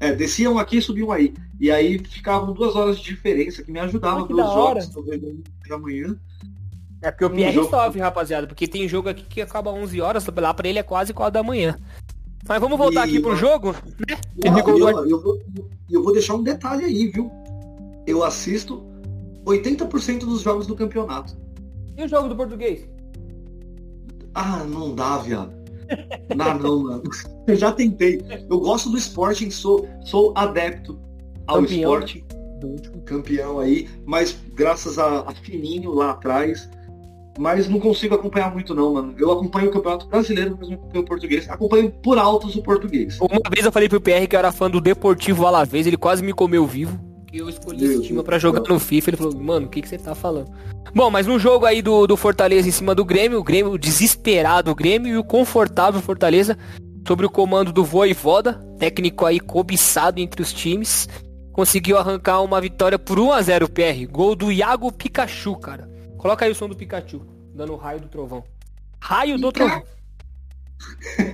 É, 0.00 0.12
desciam 0.12 0.58
aqui 0.58 0.78
e 0.78 0.82
subiam 0.82 1.12
aí. 1.12 1.34
E 1.60 1.70
aí 1.70 1.98
ficavam 1.98 2.54
duas 2.54 2.74
horas 2.74 2.98
de 2.98 3.04
diferença, 3.04 3.62
que 3.62 3.70
me 3.70 3.78
ajudava 3.80 4.20
Ah, 4.20 4.22
que 4.22 4.28
pelos 4.28 4.44
da 4.46 4.50
jogos, 4.54 4.84
hora. 4.84 4.90
talvez 4.94 5.20
da 5.68 5.78
manhã. 5.78 6.16
É 7.02 7.10
porque 7.10 7.24
o 7.24 7.30
Pierre 7.30 7.54
jogo- 7.54 7.70
sofre, 7.70 8.00
rapaziada. 8.00 8.46
Porque 8.46 8.66
tem 8.68 8.86
jogo 8.88 9.08
aqui 9.08 9.24
que 9.24 9.40
acaba 9.40 9.70
11 9.72 10.00
horas, 10.00 10.26
lá 10.36 10.52
pra 10.52 10.68
ele 10.68 10.78
é 10.78 10.82
quase 10.82 11.12
4 11.14 11.32
da 11.32 11.42
manhã. 11.42 11.76
Mas 12.46 12.60
vamos 12.60 12.76
voltar 12.78 13.06
E- 13.06 13.10
aqui 13.10 13.20
pro 13.20 13.36
jogo, 13.36 13.72
né? 13.72 14.18
Ah, 14.46 14.58
e 14.58 14.62
do 14.62 14.78
eu, 14.78 15.08
eu 15.08 15.22
vou, 15.22 15.38
eu 15.90 16.02
vou 16.02 16.12
deixar 16.12 16.34
um 16.34 16.42
detalhe 16.42 16.84
aí, 16.84 17.06
viu? 17.08 17.30
Eu 18.06 18.24
assisto 18.24 18.82
80% 19.46 20.20
dos 20.20 20.42
jogos 20.42 20.66
do 20.66 20.74
campeonato. 20.74 21.36
E 21.96 22.04
o 22.04 22.08
jogo 22.08 22.28
do 22.28 22.36
português? 22.36 22.88
Ah, 24.34 24.64
não 24.64 24.94
dá, 24.94 25.18
viado. 25.18 25.52
Não 26.36 26.58
não, 26.58 26.82
mano. 26.84 27.02
Eu 27.46 27.56
já 27.56 27.72
tentei. 27.72 28.22
Eu 28.48 28.60
gosto 28.60 28.88
do 28.90 28.96
Sporting, 28.96 29.50
sou, 29.50 29.88
sou 30.04 30.32
adepto 30.36 30.98
ao 31.46 31.56
Campeão. 31.60 31.78
Sporting, 31.98 32.24
campeão 33.04 33.58
aí, 33.58 33.88
mas 34.06 34.36
graças 34.54 34.98
a, 34.98 35.20
a 35.20 35.34
Fininho 35.34 35.92
lá 35.92 36.10
atrás. 36.12 36.68
Mas 37.38 37.68
não 37.68 37.78
consigo 37.78 38.14
acompanhar 38.14 38.52
muito 38.52 38.74
não, 38.74 38.94
mano. 38.94 39.14
Eu 39.16 39.30
acompanho 39.30 39.68
o 39.68 39.72
Campeonato 39.72 40.06
Brasileiro, 40.06 40.56
mas 40.58 40.68
não 40.68 40.76
acompanho 40.76 41.04
o 41.04 41.06
português. 41.06 41.48
Acompanho 41.48 41.90
por 41.90 42.18
altos 42.18 42.56
o 42.56 42.62
português. 42.62 43.18
Uma 43.20 43.40
vez 43.50 43.64
eu 43.64 43.72
falei 43.72 43.88
pro 43.88 44.00
PR 44.00 44.26
que 44.28 44.34
eu 44.34 44.38
era 44.38 44.52
fã 44.52 44.68
do 44.68 44.80
Deportivo 44.80 45.46
Alavés, 45.46 45.86
ele 45.86 45.96
quase 45.96 46.22
me 46.22 46.32
comeu 46.32 46.66
vivo. 46.66 46.98
E 47.32 47.38
eu 47.38 47.48
escolhi 47.48 47.84
esse 47.84 47.94
Meu 47.94 48.02
time 48.02 48.14
Deus 48.14 48.24
pra 48.24 48.38
jogar 48.38 48.60
no 48.68 48.80
FIFA. 48.80 49.10
Ele 49.10 49.16
falou, 49.16 49.34
mano, 49.36 49.66
o 49.66 49.68
que, 49.68 49.80
que 49.80 49.88
você 49.88 49.96
tá 49.96 50.14
falando? 50.14 50.50
Bom, 50.94 51.10
mas 51.10 51.26
no 51.26 51.38
jogo 51.38 51.64
aí 51.64 51.80
do, 51.80 52.06
do 52.06 52.16
Fortaleza 52.16 52.68
em 52.68 52.72
cima 52.72 52.94
do 52.94 53.04
Grêmio, 53.04 53.38
o 53.38 53.44
Grêmio, 53.44 53.72
o 53.72 53.78
desesperado 53.78 54.74
Grêmio 54.74 55.14
e 55.14 55.16
o 55.16 55.22
confortável 55.22 56.00
Fortaleza, 56.00 56.58
sobre 57.06 57.24
o 57.24 57.30
comando 57.30 57.72
do 57.72 57.84
Voivoda, 57.84 58.54
técnico 58.78 59.24
aí 59.24 59.38
cobiçado 59.38 60.20
entre 60.20 60.42
os 60.42 60.52
times, 60.52 61.08
conseguiu 61.52 61.96
arrancar 61.98 62.42
uma 62.42 62.60
vitória 62.60 62.98
por 62.98 63.18
1x0 63.18 63.68
PR. 63.68 64.10
Gol 64.10 64.34
do 64.34 64.50
Iago 64.50 64.90
Pikachu, 64.90 65.56
cara. 65.56 65.88
Coloca 66.20 66.44
aí 66.44 66.50
o 66.50 66.54
som 66.54 66.68
do 66.68 66.76
Pikachu, 66.76 67.22
dando 67.54 67.72
o 67.72 67.76
raio 67.76 68.00
do 68.00 68.08
trovão. 68.08 68.44
Raio 69.00 69.38
do 69.38 69.50
Pica- 69.52 69.66
trovão. 69.66 69.82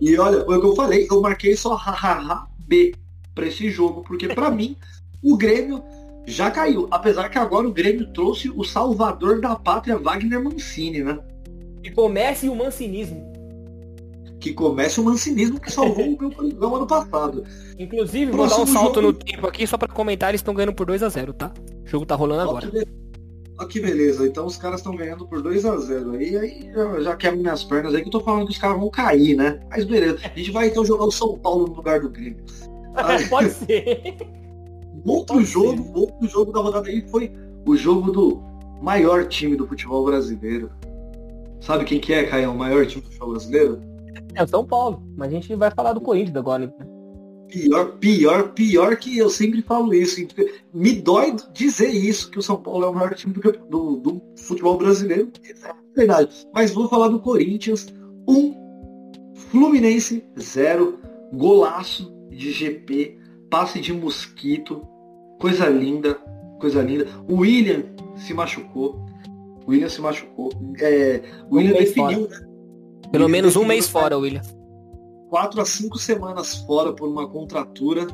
E 0.00 0.16
olha, 0.16 0.42
o 0.42 0.60
que 0.60 0.66
eu 0.66 0.76
falei, 0.76 1.06
eu 1.10 1.20
marquei 1.20 1.56
só 1.56 1.74
hahaha 1.74 2.46
B 2.60 2.94
pra 3.34 3.46
esse 3.46 3.68
jogo, 3.70 4.02
porque 4.02 4.28
pra 4.28 4.48
mim 4.50 4.76
o 5.22 5.36
Grêmio 5.36 5.82
já 6.26 6.50
caiu. 6.50 6.86
Apesar 6.90 7.28
que 7.28 7.38
agora 7.38 7.66
o 7.66 7.72
Grêmio 7.72 8.06
trouxe 8.12 8.48
o 8.50 8.62
salvador 8.62 9.40
da 9.40 9.56
pátria 9.56 9.98
Wagner 9.98 10.42
Mancini, 10.42 11.02
né? 11.02 11.18
E 11.82 11.90
comece 11.90 12.48
o 12.48 12.54
mancinismo. 12.54 13.26
Que 14.40 14.52
comece 14.52 15.00
o 15.00 15.04
mancinismo 15.04 15.58
que 15.60 15.70
salvou 15.72 16.14
o 16.14 16.16
meu 16.20 16.30
Coringão 16.30 16.76
ano 16.76 16.86
passado. 16.86 17.44
Inclusive, 17.76 18.30
vou 18.30 18.46
dar 18.46 18.54
Próximo 18.54 18.70
um 18.78 18.80
salto 18.80 18.94
jogo. 19.00 19.06
no 19.08 19.12
tempo 19.12 19.46
aqui 19.48 19.66
só 19.66 19.76
pra 19.76 19.88
comentar, 19.88 20.28
eles 20.28 20.38
estão 20.40 20.54
ganhando 20.54 20.74
por 20.74 20.86
2x0, 20.86 21.32
tá? 21.32 21.50
O 21.84 21.88
jogo 21.88 22.06
tá 22.06 22.14
rolando 22.14 22.42
agora. 22.42 22.70
que, 22.70 22.84
ó 23.58 23.64
que 23.66 23.80
beleza, 23.80 24.26
então 24.26 24.46
os 24.46 24.56
caras 24.56 24.80
estão 24.80 24.94
ganhando 24.94 25.26
por 25.26 25.42
2 25.42 25.64
a 25.64 25.76
0 25.76 26.12
aí, 26.12 26.36
aí 26.36 26.70
já, 26.72 27.00
já 27.00 27.16
quebra 27.16 27.38
minhas 27.40 27.64
pernas 27.64 27.94
aí 27.94 28.02
que 28.02 28.08
eu 28.08 28.12
tô 28.12 28.20
falando 28.20 28.46
que 28.46 28.52
os 28.52 28.58
caras 28.58 28.78
vão 28.78 28.90
cair, 28.90 29.36
né? 29.36 29.60
Mas 29.70 29.84
beleza, 29.84 30.18
a 30.24 30.38
gente 30.38 30.50
vai 30.50 30.68
então 30.68 30.84
jogar 30.84 31.04
o 31.04 31.10
São 31.10 31.38
Paulo 31.38 31.66
no 31.66 31.74
lugar 31.74 32.00
do 32.00 32.08
Grêmio. 32.08 32.44
Aí, 32.94 33.26
Pode 33.28 33.50
ser. 33.50 34.16
Outro 35.04 35.36
Pode 35.36 35.46
jogo, 35.46 35.82
ser. 35.82 35.92
outro 35.94 36.28
jogo 36.28 36.52
da 36.52 36.60
rodada 36.60 36.88
aí 36.88 37.06
foi 37.08 37.32
o 37.66 37.76
jogo 37.76 38.10
do 38.10 38.42
maior 38.82 39.26
time 39.26 39.56
do 39.56 39.66
futebol 39.66 40.04
brasileiro. 40.04 40.70
Sabe 41.60 41.84
quem 41.84 41.98
que 42.00 42.12
é, 42.12 42.24
Caio? 42.24 42.52
O 42.52 42.56
maior 42.56 42.86
time 42.86 43.02
do 43.02 43.06
futebol 43.06 43.30
brasileiro? 43.30 43.80
É 44.34 44.42
o 44.42 44.46
São 44.48 44.64
Paulo. 44.64 45.02
Mas 45.16 45.28
a 45.28 45.32
gente 45.32 45.54
vai 45.54 45.70
falar 45.70 45.92
do 45.92 46.00
Corinthians 46.00 46.36
agora. 46.36 46.66
né? 46.66 46.72
Pior, 47.48 47.92
pior, 47.98 48.48
pior 48.52 48.96
que 48.96 49.16
eu 49.16 49.30
sempre 49.30 49.62
falo 49.62 49.94
isso. 49.94 50.20
Me 50.72 50.92
dói 50.92 51.34
dizer 51.52 51.88
isso, 51.88 52.30
que 52.30 52.38
o 52.38 52.42
São 52.42 52.56
Paulo 52.56 52.84
é 52.84 52.88
o 52.88 52.94
maior 52.94 53.14
time 53.14 53.32
do, 53.32 53.40
do- 53.52 53.96
do 53.96 54.22
futebol 54.36 54.76
brasileiro. 54.76 55.30
É 55.64 55.74
verdade. 55.96 56.46
Mas 56.52 56.72
vou 56.72 56.88
falar 56.88 57.08
do 57.08 57.20
Corinthians. 57.20 57.86
Um, 58.28 58.54
Fluminense, 59.50 60.24
zero. 60.38 60.98
Golaço 61.32 62.10
de 62.30 62.50
GP, 62.52 63.18
passe 63.50 63.80
de 63.80 63.92
mosquito. 63.92 64.82
Coisa 65.40 65.66
linda, 65.68 66.14
coisa 66.60 66.82
linda. 66.82 67.06
O 67.28 67.36
William 67.40 67.82
se 68.16 68.32
machucou. 68.34 69.04
O 69.66 69.70
William 69.70 69.88
se 69.88 70.00
machucou. 70.00 70.50
É, 70.80 71.20
o 71.50 71.56
William 71.56 71.72
definiu, 71.74 72.22
né? 72.28 72.36
Pelo 73.10 73.24
William 73.24 73.28
menos 73.28 73.56
um 73.56 73.60
definiu 73.60 73.68
mês 73.68 73.88
fora, 73.88 74.16
William. 74.18 74.42
Quatro 75.28 75.60
a 75.60 75.64
cinco 75.64 75.98
semanas 75.98 76.56
fora 76.56 76.92
por 76.92 77.08
uma 77.08 77.28
contratura 77.28 78.06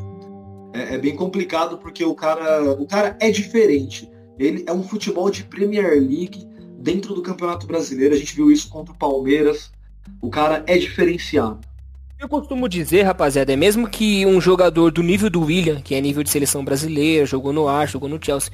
é, 0.75 0.95
é 0.95 0.99
bem 0.99 1.15
complicado 1.15 1.79
porque 1.79 2.05
o 2.05 2.15
cara, 2.15 2.73
o 2.73 2.87
cara 2.87 3.17
é 3.21 3.31
diferente. 3.31 4.11
Ele 4.39 4.65
é 4.67 4.73
um 4.73 4.83
futebol 4.83 5.31
de 5.31 5.45
Premier 5.45 5.93
League 6.01 6.47
dentro 6.79 7.15
do 7.15 7.23
Campeonato 7.23 7.67
Brasileiro. 7.67 8.15
A 8.15 8.19
gente 8.19 8.35
viu 8.35 8.51
isso 8.51 8.69
contra 8.69 8.93
o 8.93 8.99
Palmeiras. 8.99 9.71
O 10.21 10.29
cara 10.29 10.65
é 10.67 10.77
diferenciado. 10.77 11.61
Eu 12.19 12.29
costumo 12.29 12.69
dizer, 12.69 13.03
rapaziada, 13.03 13.53
é 13.53 13.57
mesmo 13.57 13.89
que 13.89 14.25
um 14.27 14.41
jogador 14.41 14.91
do 14.91 15.03
nível 15.03 15.31
do 15.31 15.43
William, 15.43 15.81
que 15.81 15.95
é 15.95 16.01
nível 16.01 16.23
de 16.23 16.31
seleção 16.31 16.65
brasileira, 16.65 17.27
jogou 17.27 17.53
no 17.53 17.69
Ar, 17.69 17.89
jogou 17.89 18.09
no 18.09 18.19
Chelsea, 18.23 18.51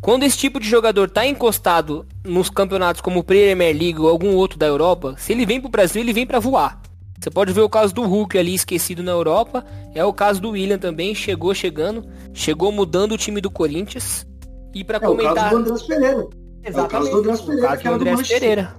quando 0.00 0.24
esse 0.24 0.36
tipo 0.36 0.60
de 0.60 0.68
jogador 0.68 1.08
tá 1.08 1.26
encostado 1.26 2.06
nos 2.22 2.50
campeonatos 2.50 3.00
como 3.00 3.24
Premier 3.24 3.74
League 3.74 3.98
ou 3.98 4.08
algum 4.08 4.34
outro 4.34 4.58
da 4.58 4.66
Europa, 4.66 5.14
se 5.16 5.32
ele 5.32 5.46
vem 5.46 5.60
pro 5.60 5.70
Brasil, 5.70 6.02
ele 6.02 6.12
vem 6.12 6.26
pra 6.26 6.38
voar. 6.38 6.82
Você 7.20 7.30
pode 7.30 7.52
ver 7.52 7.62
o 7.62 7.68
caso 7.68 7.94
do 7.94 8.02
Hulk 8.02 8.36
ali 8.36 8.54
esquecido 8.54 9.02
na 9.02 9.12
Europa, 9.12 9.64
é 9.94 10.04
o 10.04 10.12
caso 10.12 10.40
do 10.40 10.50
William 10.50 10.78
também, 10.78 11.14
chegou 11.14 11.54
chegando, 11.54 12.04
chegou 12.32 12.70
mudando 12.70 13.12
o 13.12 13.18
time 13.18 13.40
do 13.40 13.50
Corinthians. 13.50 14.26
E 14.74 14.82
pra 14.84 14.96
É 14.96 15.08
o 15.08 15.10
comentar. 15.16 15.34
caso 15.34 15.50
do 15.50 15.56
Andrés 15.60 15.82
Pereira. 15.82 16.26
Exatamente, 16.64 16.90
caso 16.90 17.10
do 17.10 17.18
Andrés 17.18 17.40
o 17.40 17.46
Pereira, 17.46 17.68
caso 17.68 17.82
do 17.82 17.88
era 17.88 17.96
do 17.96 18.00
Andrés 18.00 18.16
Manchester. 18.16 18.40
Pereira. 18.40 18.76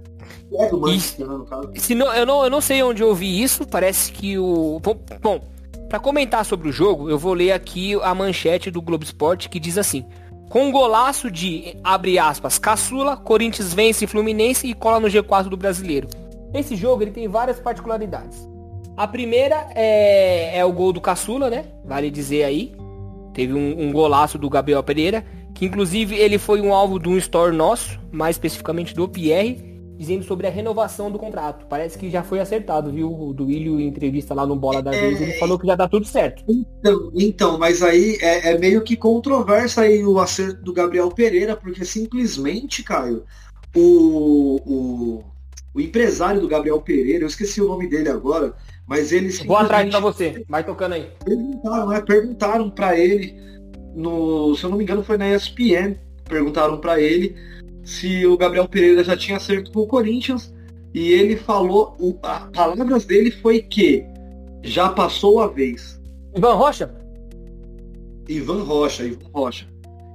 É 0.54 0.70
do 0.70 0.80
Manchester, 0.80 1.28
no 1.28 1.46
caso. 1.46 1.72
Se 1.76 1.96
não, 1.96 2.14
eu, 2.14 2.26
não, 2.26 2.44
eu 2.44 2.50
não 2.50 2.62
sei 2.62 2.84
onde 2.84 3.02
eu 3.02 3.08
ouvi 3.08 3.42
isso, 3.42 3.66
parece 3.66 4.12
que 4.12 4.38
o. 4.38 4.80
Bom, 4.82 5.00
bom 5.22 5.42
Para 5.90 6.00
comentar 6.00 6.46
sobre 6.46 6.70
o 6.70 6.72
jogo, 6.72 7.10
eu 7.10 7.18
vou 7.18 7.34
ler 7.34 7.52
aqui 7.52 7.96
a 8.04 8.14
manchete 8.14 8.70
do 8.70 8.82
Globo 8.82 9.04
Esporte 9.04 9.50
que 9.50 9.60
diz 9.60 9.78
assim: 9.78 10.06
com 10.50 10.68
um 10.68 10.72
golaço 10.72 11.32
de, 11.32 11.76
abre 11.84 12.20
aspas, 12.20 12.60
caçula, 12.60 13.18
Corinthians 13.18 13.74
vence 13.74 14.06
Fluminense 14.06 14.68
e 14.68 14.74
cola 14.74 15.00
no 15.00 15.08
G4 15.08 15.50
do 15.50 15.58
brasileiro. 15.58 16.08
Esse 16.56 16.76
jogo 16.76 17.04
ele 17.04 17.12
tem 17.12 17.28
várias 17.28 17.60
particularidades. 17.60 18.48
A 18.96 19.08
primeira 19.08 19.68
é, 19.76 20.58
é 20.58 20.64
o 20.64 20.72
gol 20.72 20.94
do 20.94 21.02
caçula, 21.02 21.50
né? 21.50 21.66
Vale 21.84 22.10
dizer 22.10 22.44
aí. 22.44 22.74
Teve 23.34 23.54
um, 23.54 23.88
um 23.88 23.92
golaço 23.92 24.38
do 24.38 24.50
Gabriel 24.50 24.82
Pereira, 24.82 25.26
que 25.54 25.66
inclusive 25.66 26.16
ele 26.16 26.38
foi 26.38 26.62
um 26.62 26.74
alvo 26.74 26.98
de 26.98 27.10
um 27.10 27.18
store 27.18 27.56
nosso, 27.56 28.00
mais 28.10 28.38
especificamente 28.38 28.96
do 28.96 29.10
Pierre, 29.10 29.76
dizendo 29.98 30.24
sobre 30.24 30.48
a 30.48 30.50
renovação 30.50 31.12
do 31.12 31.20
contrato. 31.20 31.66
Parece 31.68 31.98
que 31.98 32.10
já 32.10 32.24
foi 32.24 32.40
acertado, 32.40 32.92
viu? 32.92 33.12
O 33.12 33.34
Duílio, 33.34 33.80
em 33.80 33.88
entrevista 33.88 34.34
lá 34.34 34.46
no 34.46 34.56
Bola 34.56 34.82
da 34.82 34.92
Vez, 34.92 35.20
ele 35.20 35.34
falou 35.34 35.60
que 35.60 35.68
já 35.68 35.76
tá 35.76 35.90
tudo 35.90 36.06
certo. 36.06 36.44
Então, 36.48 37.12
então 37.14 37.58
mas 37.58 37.82
aí 37.82 38.18
é, 38.22 38.52
é, 38.52 38.58
meio 38.58 38.82
que 38.82 38.96
controversa 38.96 39.82
aí 39.82 40.06
o 40.06 40.20
acerto 40.20 40.64
do 40.64 40.74
Gabriel 40.74 41.10
Pereira, 41.10 41.56
porque 41.56 41.84
simplesmente, 41.84 42.84
Caio, 42.84 43.24
o, 43.76 44.62
o, 44.66 45.24
o 45.76 45.82
empresário 45.82 46.40
do 46.40 46.48
Gabriel 46.48 46.80
Pereira, 46.80 47.26
eu 47.26 47.28
esqueci 47.28 47.62
o 47.62 47.68
nome 47.68 47.90
dele 47.90 48.08
agora, 48.08 48.54
mas 48.88 49.12
eles. 49.12 49.44
Vou 49.44 49.58
atrás 49.58 49.90
pra 49.90 50.00
você, 50.00 50.46
vai 50.48 50.64
tocando 50.64 50.94
aí. 50.94 51.10
Perguntaram, 51.24 51.88
né? 51.90 52.02
Perguntaram 52.02 52.70
para 52.70 52.98
ele, 52.98 53.36
no, 53.94 54.56
se 54.56 54.64
eu 54.64 54.70
não 54.70 54.78
me 54.78 54.86
engano, 54.86 55.04
foi 55.04 55.18
na 55.18 55.36
ESPN, 55.36 55.98
perguntaram 56.24 56.80
para 56.80 57.02
ele 57.02 57.36
se 57.84 58.26
o 58.26 58.38
Gabriel 58.38 58.70
Pereira 58.70 59.04
já 59.04 59.18
tinha 59.18 59.36
acerto 59.36 59.70
com 59.72 59.82
o 59.82 59.88
Corinthians 59.88 60.54
e 60.94 61.12
ele 61.12 61.36
falou, 61.36 61.94
o, 62.00 62.18
as 62.24 62.50
palavras 62.52 63.04
dele 63.04 63.30
foi 63.30 63.62
que 63.62 64.06
já 64.64 64.88
passou 64.88 65.42
a 65.42 65.48
vez. 65.48 66.02
Ivan 66.34 66.54
Rocha? 66.54 66.96
Ivan 68.30 68.64
Rocha, 68.64 69.04
Ivan 69.04 69.30
Rocha. 69.34 69.68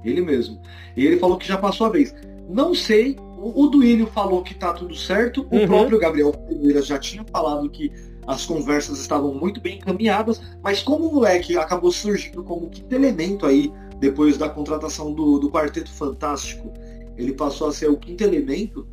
Ele 0.03 0.21
mesmo. 0.21 0.59
E 0.97 1.05
ele 1.05 1.19
falou 1.19 1.37
que 1.37 1.47
já 1.47 1.57
passou 1.57 1.85
a 1.85 1.91
vez. 1.91 2.15
Não 2.49 2.73
sei, 2.73 3.15
o, 3.41 3.63
o 3.63 3.67
Duílio 3.67 4.07
falou 4.07 4.43
que 4.43 4.53
tá 4.53 4.71
tudo 4.73 4.95
certo, 4.95 5.47
uhum. 5.51 5.63
o 5.63 5.67
próprio 5.67 5.99
Gabriel 5.99 6.31
Pereira 6.31 6.81
já 6.81 6.99
tinha 6.99 7.25
falado 7.31 7.69
que 7.69 7.91
as 8.27 8.45
conversas 8.45 8.99
estavam 8.99 9.33
muito 9.33 9.59
bem 9.59 9.77
encaminhadas, 9.77 10.41
mas 10.61 10.83
como 10.83 11.07
o 11.07 11.13
moleque 11.15 11.57
acabou 11.57 11.91
surgindo 11.91 12.43
como 12.43 12.69
quinto 12.69 12.93
elemento 12.93 13.45
aí, 13.45 13.71
depois 13.97 14.37
da 14.37 14.47
contratação 14.47 15.13
do, 15.13 15.39
do 15.39 15.49
Quarteto 15.49 15.91
Fantástico, 15.91 16.71
ele 17.17 17.33
passou 17.33 17.67
a 17.67 17.71
ser 17.71 17.89
o 17.89 17.97
quinto 17.97 18.23
elemento, 18.23 18.87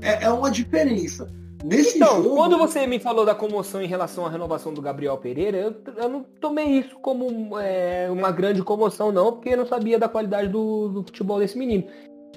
é, 0.00 0.24
é 0.24 0.30
uma 0.30 0.50
diferença. 0.50 1.30
Nesse 1.64 1.96
então, 1.96 2.22
jogo... 2.22 2.34
quando 2.34 2.58
você 2.58 2.86
me 2.86 2.98
falou 2.98 3.24
da 3.24 3.34
comoção 3.34 3.80
em 3.80 3.86
relação 3.86 4.26
à 4.26 4.28
renovação 4.28 4.74
do 4.74 4.82
Gabriel 4.82 5.16
Pereira, 5.16 5.58
eu, 5.58 5.74
eu 5.96 6.08
não 6.08 6.24
tomei 6.40 6.66
isso 6.66 6.96
como 7.00 7.58
é, 7.58 8.08
uma 8.10 8.32
grande 8.32 8.62
comoção, 8.62 9.12
não, 9.12 9.32
porque 9.32 9.50
eu 9.50 9.56
não 9.56 9.66
sabia 9.66 9.98
da 9.98 10.08
qualidade 10.08 10.48
do, 10.48 10.88
do, 10.88 11.02
futebol 11.04 11.38
desse 11.38 11.56
menino. 11.56 11.84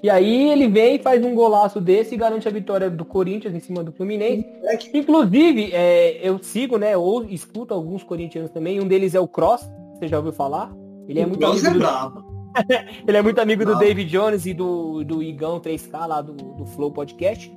E 0.05 0.09
aí 0.11 0.51
ele 0.51 0.67
vem 0.67 0.97
e 0.97 0.99
faz 0.99 1.25
um 1.25 1.33
golaço 1.33 1.81
desse 1.81 2.13
e 2.13 2.17
garante 2.17 2.47
a 2.47 2.51
vitória 2.51 2.91
do 2.91 3.03
Corinthians 3.03 3.55
em 3.55 3.59
cima 3.59 3.83
do 3.83 3.91
Fluminense. 3.91 4.45
Inclusive, 4.93 5.71
é, 5.73 6.19
eu 6.21 6.37
sigo, 6.37 6.77
né, 6.77 6.95
ou 6.95 7.23
escuto 7.23 7.73
alguns 7.73 8.03
corintianos 8.03 8.51
também, 8.51 8.79
um 8.79 8.87
deles 8.87 9.15
é 9.15 9.19
o 9.19 9.27
Cross, 9.27 9.67
você 9.95 10.07
já 10.07 10.17
ouviu 10.17 10.31
falar? 10.31 10.71
Ele 11.07 11.21
é 11.21 11.25
o 11.25 11.29
muito 11.29 11.41
Cross 11.41 11.63
é 11.63 11.71
brabo. 11.71 12.23
ele 13.07 13.17
é 13.17 13.21
muito 13.23 13.39
amigo 13.39 13.65
do 13.65 13.79
David 13.79 14.07
Jones 14.07 14.45
e 14.45 14.53
do, 14.53 15.03
do 15.03 15.23
Igão 15.23 15.59
3K 15.59 16.05
lá 16.05 16.21
do, 16.21 16.33
do 16.33 16.67
Flow 16.67 16.91
Podcast. 16.91 17.51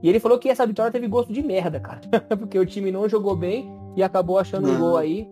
E 0.00 0.08
ele 0.08 0.20
falou 0.20 0.38
que 0.38 0.48
essa 0.48 0.64
vitória 0.64 0.92
teve 0.92 1.08
gosto 1.08 1.32
de 1.32 1.42
merda, 1.42 1.80
cara. 1.80 2.02
Porque 2.38 2.56
o 2.56 2.64
time 2.64 2.92
não 2.92 3.08
jogou 3.08 3.34
bem 3.34 3.68
e 3.96 4.02
acabou 4.04 4.38
achando 4.38 4.68
não. 4.68 4.76
um 4.76 4.78
gol 4.78 4.96
aí. 4.96 5.28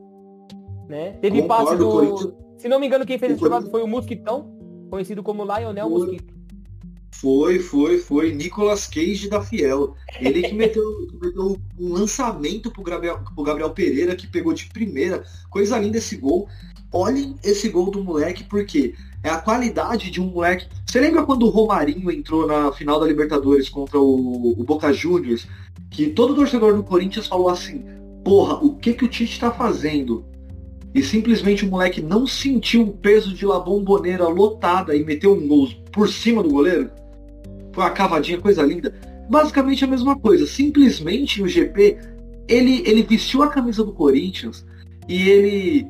Né? 0.88 1.12
Teve 1.20 1.40
passe 1.44 1.76
do. 1.76 2.34
Se 2.56 2.68
não 2.68 2.80
me 2.80 2.88
engano, 2.88 3.06
quem 3.06 3.16
fez 3.16 3.30
esse 3.30 3.40
jogado 3.40 3.70
foi 3.70 3.80
o 3.80 3.86
Mosquitão, 3.86 4.50
conhecido 4.90 5.22
como 5.22 5.44
Lionel. 5.44 5.88
Mosquito. 5.88 6.37
Foi, 7.20 7.58
foi, 7.58 7.98
foi. 7.98 8.32
Nicolas 8.32 8.86
Cage 8.86 9.28
da 9.28 9.42
Fiel. 9.42 9.96
Ele 10.20 10.40
que 10.42 10.54
meteu, 10.54 10.84
meteu 11.20 11.58
um 11.78 11.92
lançamento 11.92 12.70
pro 12.70 12.82
Gabriel, 12.82 13.20
pro 13.34 13.42
Gabriel 13.42 13.70
Pereira, 13.70 14.14
que 14.14 14.28
pegou 14.28 14.52
de 14.52 14.66
primeira. 14.66 15.24
Coisa 15.50 15.78
linda 15.78 15.98
esse 15.98 16.16
gol 16.16 16.48
olhem 16.92 17.34
esse 17.42 17.68
gol 17.68 17.90
do 17.90 18.04
moleque, 18.04 18.44
porque 18.44 18.94
é 19.22 19.28
a 19.28 19.38
qualidade 19.38 20.12
de 20.12 20.20
um 20.20 20.26
moleque. 20.26 20.68
Você 20.86 21.00
lembra 21.00 21.24
quando 21.24 21.42
o 21.42 21.50
Romarinho 21.50 22.08
entrou 22.10 22.46
na 22.46 22.70
final 22.72 23.00
da 23.00 23.06
Libertadores 23.06 23.68
contra 23.68 23.98
o, 23.98 24.52
o 24.52 24.64
Boca 24.64 24.92
Juniors? 24.92 25.48
Que 25.90 26.10
todo 26.10 26.36
torcedor 26.36 26.76
do 26.76 26.84
Corinthians 26.84 27.26
falou 27.26 27.48
assim: 27.48 27.84
porra, 28.24 28.54
o 28.64 28.76
que, 28.76 28.94
que 28.94 29.04
o 29.04 29.08
Tite 29.08 29.40
tá 29.40 29.50
fazendo? 29.50 30.24
E 30.94 31.02
simplesmente 31.02 31.64
o 31.64 31.68
moleque 31.68 32.00
não 32.00 32.28
sentiu 32.28 32.82
o 32.82 32.92
peso 32.92 33.34
de 33.34 33.44
La 33.44 33.58
Bombonera 33.58 34.28
lotada 34.28 34.94
e 34.94 35.04
meteu 35.04 35.32
um 35.32 35.48
gol 35.48 35.68
por 35.90 36.08
cima 36.08 36.44
do 36.44 36.50
goleiro? 36.50 36.90
Foi 37.72 37.84
uma 37.84 37.90
cavadinha, 37.90 38.38
coisa 38.38 38.62
linda. 38.62 38.94
Basicamente 39.28 39.84
a 39.84 39.88
mesma 39.88 40.18
coisa. 40.18 40.46
Simplesmente 40.46 41.42
o 41.42 41.48
GP, 41.48 41.98
ele, 42.48 42.82
ele 42.86 43.02
vestiu 43.02 43.42
a 43.42 43.48
camisa 43.48 43.84
do 43.84 43.92
Corinthians 43.92 44.64
e 45.08 45.28
ele 45.28 45.86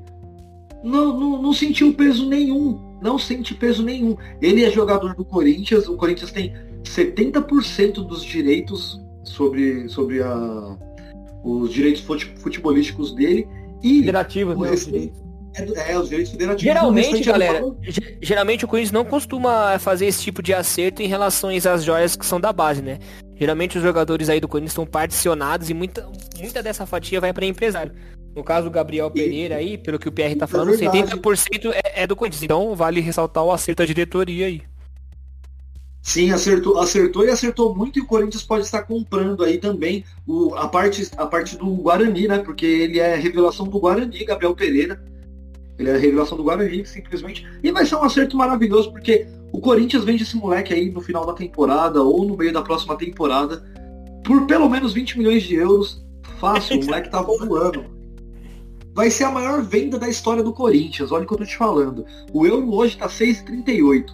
não, 0.82 1.18
não, 1.18 1.42
não 1.42 1.52
sentiu 1.52 1.92
peso 1.94 2.28
nenhum. 2.28 2.80
Não 3.00 3.18
sente 3.18 3.54
peso 3.54 3.82
nenhum. 3.82 4.16
Ele 4.42 4.64
é 4.64 4.70
jogador 4.70 5.14
do 5.14 5.24
Corinthians, 5.24 5.88
o 5.88 5.96
Corinthians 5.96 6.32
tem 6.32 6.52
70% 6.82 8.06
dos 8.06 8.24
direitos 8.24 9.00
sobre, 9.22 9.88
sobre 9.88 10.22
a, 10.22 10.76
os 11.44 11.72
direitos 11.72 12.02
futebolísticos 12.38 13.14
dele. 13.14 13.46
E 13.82 14.00
Federativos, 14.00 14.58
né? 14.58 15.10
É, 15.58 15.92
é, 15.92 15.98
os 15.98 16.08
direitos 16.08 16.32
federativos. 16.32 16.62
Geralmente, 16.62 17.24
galera, 17.24 17.62
geralmente 18.20 18.64
o 18.64 18.68
Corinthians 18.68 18.92
não 18.92 19.04
costuma 19.04 19.78
fazer 19.78 20.06
esse 20.06 20.22
tipo 20.22 20.42
de 20.42 20.54
acerto 20.54 21.02
em 21.02 21.06
relação 21.06 21.50
às 21.50 21.84
joias 21.84 22.16
que 22.16 22.24
são 22.26 22.40
da 22.40 22.52
base, 22.52 22.82
né? 22.82 22.98
Geralmente 23.36 23.78
os 23.78 23.84
jogadores 23.84 24.28
aí 24.28 24.40
do 24.40 24.48
Corinthians 24.48 24.72
estão 24.72 24.86
particionados 24.86 25.70
e 25.70 25.74
muita, 25.74 26.08
muita 26.38 26.62
dessa 26.62 26.86
fatia 26.86 27.20
vai 27.20 27.32
para 27.32 27.46
empresário. 27.46 27.92
No 28.34 28.44
caso, 28.44 28.68
o 28.68 28.70
Gabriel 28.70 29.10
Pereira 29.10 29.56
aí, 29.56 29.76
pelo 29.76 29.98
que 29.98 30.08
o 30.08 30.12
PR 30.12 30.36
tá 30.38 30.44
é 30.44 30.48
falando, 30.48 30.74
é 30.74 30.76
70% 30.76 31.72
é, 31.72 32.02
é 32.02 32.06
do 32.06 32.14
Corinthians. 32.14 32.42
Então 32.42 32.74
vale 32.74 33.00
ressaltar 33.00 33.44
o 33.44 33.52
acerto 33.52 33.82
da 33.82 33.86
diretoria 33.86 34.46
aí. 34.46 34.62
Sim, 36.02 36.30
acertou, 36.30 36.78
acertou 36.78 37.24
e 37.24 37.30
acertou 37.30 37.74
muito 37.74 37.98
e 37.98 38.02
o 38.02 38.06
Corinthians 38.06 38.42
pode 38.42 38.64
estar 38.64 38.82
comprando 38.82 39.44
aí 39.44 39.58
também 39.58 40.04
o, 40.26 40.54
a, 40.54 40.66
parte, 40.66 41.06
a 41.16 41.26
parte 41.26 41.56
do 41.56 41.66
Guarani, 41.66 42.26
né? 42.26 42.38
Porque 42.38 42.64
ele 42.64 42.98
é 42.98 43.14
revelação 43.14 43.66
do 43.66 43.78
Guarani, 43.78 44.24
Gabriel 44.24 44.54
Pereira. 44.54 45.02
Ele 45.78 45.90
é 45.90 45.94
a 45.94 45.98
revelação 45.98 46.36
do 46.36 46.44
Guarani, 46.44 46.84
simplesmente. 46.84 47.46
E 47.62 47.70
vai 47.70 47.86
ser 47.86 47.96
um 47.96 48.02
acerto 48.02 48.36
maravilhoso, 48.36 48.90
porque 48.90 49.26
o 49.52 49.60
Corinthians 49.60 50.04
vende 50.04 50.22
esse 50.22 50.36
moleque 50.36 50.74
aí 50.74 50.90
no 50.90 51.00
final 51.00 51.24
da 51.24 51.32
temporada 51.32 52.02
ou 52.02 52.24
no 52.24 52.36
meio 52.36 52.52
da 52.52 52.62
próxima 52.62 52.96
temporada 52.96 53.64
por 54.24 54.46
pelo 54.46 54.68
menos 54.68 54.92
20 54.92 55.18
milhões 55.18 55.42
de 55.42 55.54
euros. 55.54 56.04
Fácil, 56.38 56.80
o 56.80 56.84
moleque 56.84 57.10
tá 57.10 57.22
voando 57.22 57.98
vai 58.98 59.12
ser 59.12 59.22
a 59.22 59.30
maior 59.30 59.62
venda 59.62 59.96
da 59.96 60.08
história 60.08 60.42
do 60.42 60.52
Corinthians. 60.52 61.12
Olha 61.12 61.22
o 61.22 61.26
que 61.28 61.32
eu 61.32 61.38
tô 61.38 61.44
te 61.44 61.56
falando. 61.56 62.04
O 62.32 62.44
euro 62.44 62.74
hoje 62.74 62.96
tá 62.96 63.06
6,38. 63.06 64.06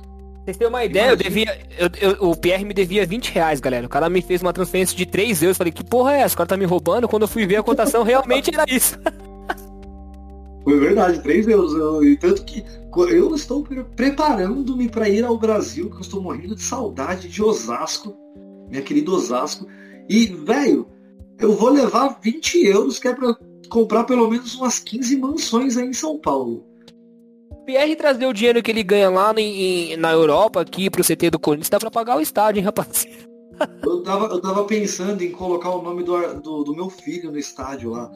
Vocês 0.44 0.58
terem 0.58 0.68
uma 0.70 0.84
ideia, 0.84 1.08
eu 1.08 1.16
devia. 1.16 1.58
Eu, 1.78 1.88
eu, 1.98 2.28
o 2.28 2.36
Pierre 2.36 2.66
me 2.66 2.74
devia 2.74 3.06
20 3.06 3.32
reais, 3.32 3.60
galera. 3.60 3.86
O 3.86 3.88
cara 3.88 4.10
me 4.10 4.20
fez 4.20 4.42
uma 4.42 4.52
transferência 4.52 4.94
de 4.94 5.06
3 5.06 5.42
euros. 5.42 5.56
Falei, 5.56 5.72
que 5.72 5.82
porra 5.82 6.12
é 6.12 6.20
essa? 6.20 6.34
O 6.34 6.36
cara 6.36 6.48
tá 6.48 6.56
me 6.58 6.66
roubando. 6.66 7.08
Quando 7.08 7.22
eu 7.22 7.28
fui 7.28 7.46
ver 7.46 7.56
a 7.56 7.62
cotação, 7.62 8.02
realmente 8.02 8.52
era 8.52 8.66
isso. 8.68 8.98
Foi 10.64 10.80
verdade, 10.80 11.22
3 11.22 11.46
euros. 11.48 11.74
Eu, 11.74 12.02
e 12.02 12.16
tanto 12.16 12.44
que 12.44 12.64
eu 13.10 13.34
estou 13.34 13.64
preparando-me 13.94 14.88
para 14.88 15.08
ir 15.08 15.24
ao 15.24 15.38
Brasil, 15.38 15.90
que 15.90 15.96
eu 15.96 16.00
estou 16.00 16.22
morrendo 16.22 16.56
de 16.56 16.62
saudade 16.62 17.28
de 17.28 17.42
Osasco, 17.42 18.16
minha 18.68 18.82
querida 18.82 19.10
Osasco. 19.10 19.66
E, 20.08 20.26
velho, 20.26 20.86
eu 21.38 21.52
vou 21.54 21.70
levar 21.70 22.18
20 22.22 22.66
euros, 22.66 22.98
que 22.98 23.08
é 23.08 23.14
pra 23.14 23.36
comprar 23.68 24.04
pelo 24.04 24.28
menos 24.28 24.54
umas 24.54 24.78
15 24.78 25.16
mansões 25.16 25.76
aí 25.76 25.88
em 25.88 25.92
São 25.92 26.18
Paulo. 26.18 26.64
Pierre 27.66 27.96
trazer 27.96 28.26
o 28.26 28.32
dinheiro 28.32 28.62
que 28.62 28.70
ele 28.70 28.82
ganha 28.82 29.08
lá 29.08 29.32
em, 29.36 29.96
na 29.96 30.12
Europa 30.12 30.60
aqui 30.60 30.90
pro 30.90 31.04
CT 31.04 31.30
do 31.30 31.38
Corinthians, 31.38 31.70
dá 31.70 31.78
pra 31.78 31.90
pagar 31.90 32.16
o 32.16 32.20
estádio, 32.20 32.60
hein, 32.60 32.64
rapaz? 32.64 33.06
Eu 33.82 34.02
tava, 34.02 34.26
eu 34.26 34.40
tava 34.40 34.64
pensando 34.64 35.22
em 35.22 35.30
colocar 35.30 35.70
o 35.70 35.80
nome 35.80 36.02
do, 36.02 36.40
do, 36.40 36.64
do 36.64 36.74
meu 36.74 36.90
filho 36.90 37.30
no 37.30 37.38
estádio 37.38 37.90
lá. 37.90 38.10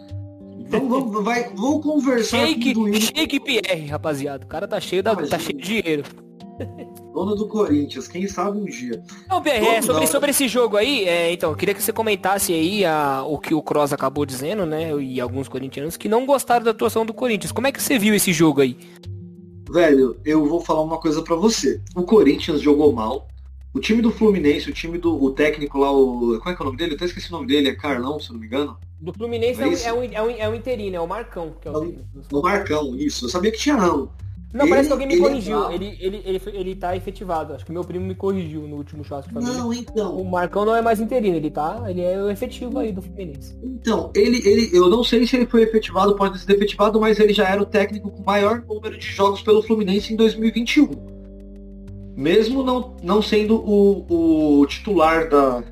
Então 0.58 0.88
vamos, 0.88 1.24
vai, 1.24 1.44
vamos 1.54 1.82
conversar 1.82 2.46
shake, 2.46 2.74
com 2.74 2.82
o 2.82 2.94
Shake 2.94 3.40
Pierre, 3.40 3.86
rapaziada. 3.86 4.44
O 4.44 4.48
cara 4.48 4.66
tá 4.66 4.80
cheio, 4.80 5.02
da, 5.02 5.14
tá 5.14 5.38
cheio 5.38 5.58
de 5.58 5.64
dinheiro. 5.64 6.04
Dono 7.14 7.34
do 7.34 7.48
Corinthians, 7.48 8.08
quem 8.08 8.26
sabe 8.28 8.58
um 8.58 8.64
dia. 8.64 9.02
Não, 9.28 9.40
Pierre, 9.40 9.66
é, 9.66 9.82
sobre, 9.82 10.06
sobre 10.06 10.30
esse 10.30 10.46
jogo 10.48 10.76
aí, 10.76 11.04
é, 11.08 11.32
então, 11.32 11.50
eu 11.50 11.56
queria 11.56 11.74
que 11.74 11.82
você 11.82 11.92
comentasse 11.92 12.52
aí 12.52 12.84
a, 12.84 13.22
o 13.24 13.38
que 13.38 13.54
o 13.54 13.62
Cross 13.62 13.92
acabou 13.92 14.26
dizendo, 14.26 14.66
né? 14.66 14.94
E 15.00 15.20
alguns 15.20 15.48
corintianos 15.48 15.96
que 15.96 16.08
não 16.08 16.26
gostaram 16.26 16.64
da 16.64 16.70
atuação 16.72 17.06
do 17.06 17.14
Corinthians. 17.14 17.52
Como 17.52 17.66
é 17.66 17.72
que 17.72 17.82
você 17.82 17.98
viu 17.98 18.14
esse 18.14 18.32
jogo 18.32 18.60
aí? 18.60 18.76
Velho, 19.70 20.18
eu 20.24 20.46
vou 20.46 20.60
falar 20.60 20.82
uma 20.82 20.98
coisa 20.98 21.22
para 21.22 21.36
você. 21.36 21.80
O 21.94 22.02
Corinthians 22.02 22.60
jogou 22.60 22.92
mal, 22.92 23.28
O 23.78 23.80
time 23.80 24.02
do 24.02 24.10
Fluminense, 24.10 24.68
o 24.68 24.72
time 24.72 24.98
do 24.98 25.22
o 25.22 25.30
técnico 25.30 25.78
lá, 25.78 25.92
o. 25.92 26.36
Qual 26.42 26.52
é 26.52 26.56
que 26.56 26.60
é 26.60 26.64
o 26.64 26.66
nome 26.66 26.76
dele? 26.76 26.92
Eu 26.92 26.96
até 26.96 27.04
esqueci 27.04 27.28
o 27.28 27.32
nome 27.32 27.46
dele, 27.46 27.68
é 27.68 27.74
Carlão, 27.76 28.18
se 28.18 28.32
não 28.32 28.40
me 28.40 28.46
engano. 28.46 28.76
Do 29.00 29.12
Fluminense 29.12 29.62
É 29.62 29.64
é, 29.86 29.92
um, 29.92 30.02
é, 30.02 30.20
um, 30.22 30.30
é, 30.30 30.48
um, 30.48 30.52
é 30.52 30.56
interino, 30.56 30.96
é 30.96 31.00
o 31.00 31.06
Marcão, 31.06 31.54
que 31.60 31.68
é 31.68 31.70
o 31.70 31.74
É 31.74 31.78
o-. 31.78 32.38
O 32.38 32.42
Marcão, 32.42 32.96
isso. 32.96 33.26
Eu 33.26 33.28
sabia 33.28 33.52
que 33.52 33.58
tinha 33.58 33.76
não. 33.76 34.10
Não, 34.52 34.66
parece 34.66 34.80
Ele- 34.80 34.86
que 34.88 34.92
alguém 34.94 35.06
me 35.06 35.14
ele 35.14 35.22
é 35.22 35.28
corrigiu. 35.28 35.58
bravo. 35.60 35.74
Ele, 35.74 35.96
ele, 36.00 36.22
ele, 36.24 36.42
ele 36.54 36.74
tá 36.74 36.96
efetivado. 36.96 37.54
Acho 37.54 37.64
que 37.64 37.70
meu 37.70 37.84
primo 37.84 38.04
me 38.04 38.16
corrigiu 38.16 38.62
no 38.62 38.76
último 38.78 39.04
churrasco 39.04 39.28
de 39.28 39.34
família. 39.34 39.58
Não, 39.58 39.68
O 39.68 39.74
então. 39.74 40.24
Marcão 40.24 40.64
não 40.64 40.74
é 40.74 40.82
mais 40.82 40.98
interino, 40.98 41.36
ele 41.36 41.50
tá. 41.50 41.84
Ele 41.86 42.00
é 42.00 42.20
o 42.20 42.28
efetivo 42.30 42.80
aí 42.80 42.90
do 42.90 43.00
Fluminense. 43.00 43.56
Então, 43.62 44.10
ele, 44.16 44.38
ele, 44.44 44.70
eu 44.76 44.88
não 44.88 45.04
sei 45.04 45.24
se 45.24 45.36
ele 45.36 45.46
foi 45.46 45.62
efetivado, 45.62 46.16
pode 46.16 46.32
ter 46.32 46.38
sido 46.40 46.50
efetivado, 46.54 46.98
mas 46.98 47.20
ele 47.20 47.32
já 47.32 47.46
era 47.48 47.62
o 47.62 47.66
técnico 47.66 48.10
com 48.10 48.24
maior 48.24 48.64
número 48.66 48.98
de 48.98 49.06
jogos 49.06 49.40
pelo 49.40 49.62
Fluminense 49.62 50.12
em 50.12 50.16
2021. 50.16 51.17
Mesmo 52.18 52.64
não, 52.64 52.96
não 53.00 53.22
sendo 53.22 53.54
o, 53.54 54.60
o 54.62 54.66
titular 54.66 55.28
da, 55.28 55.62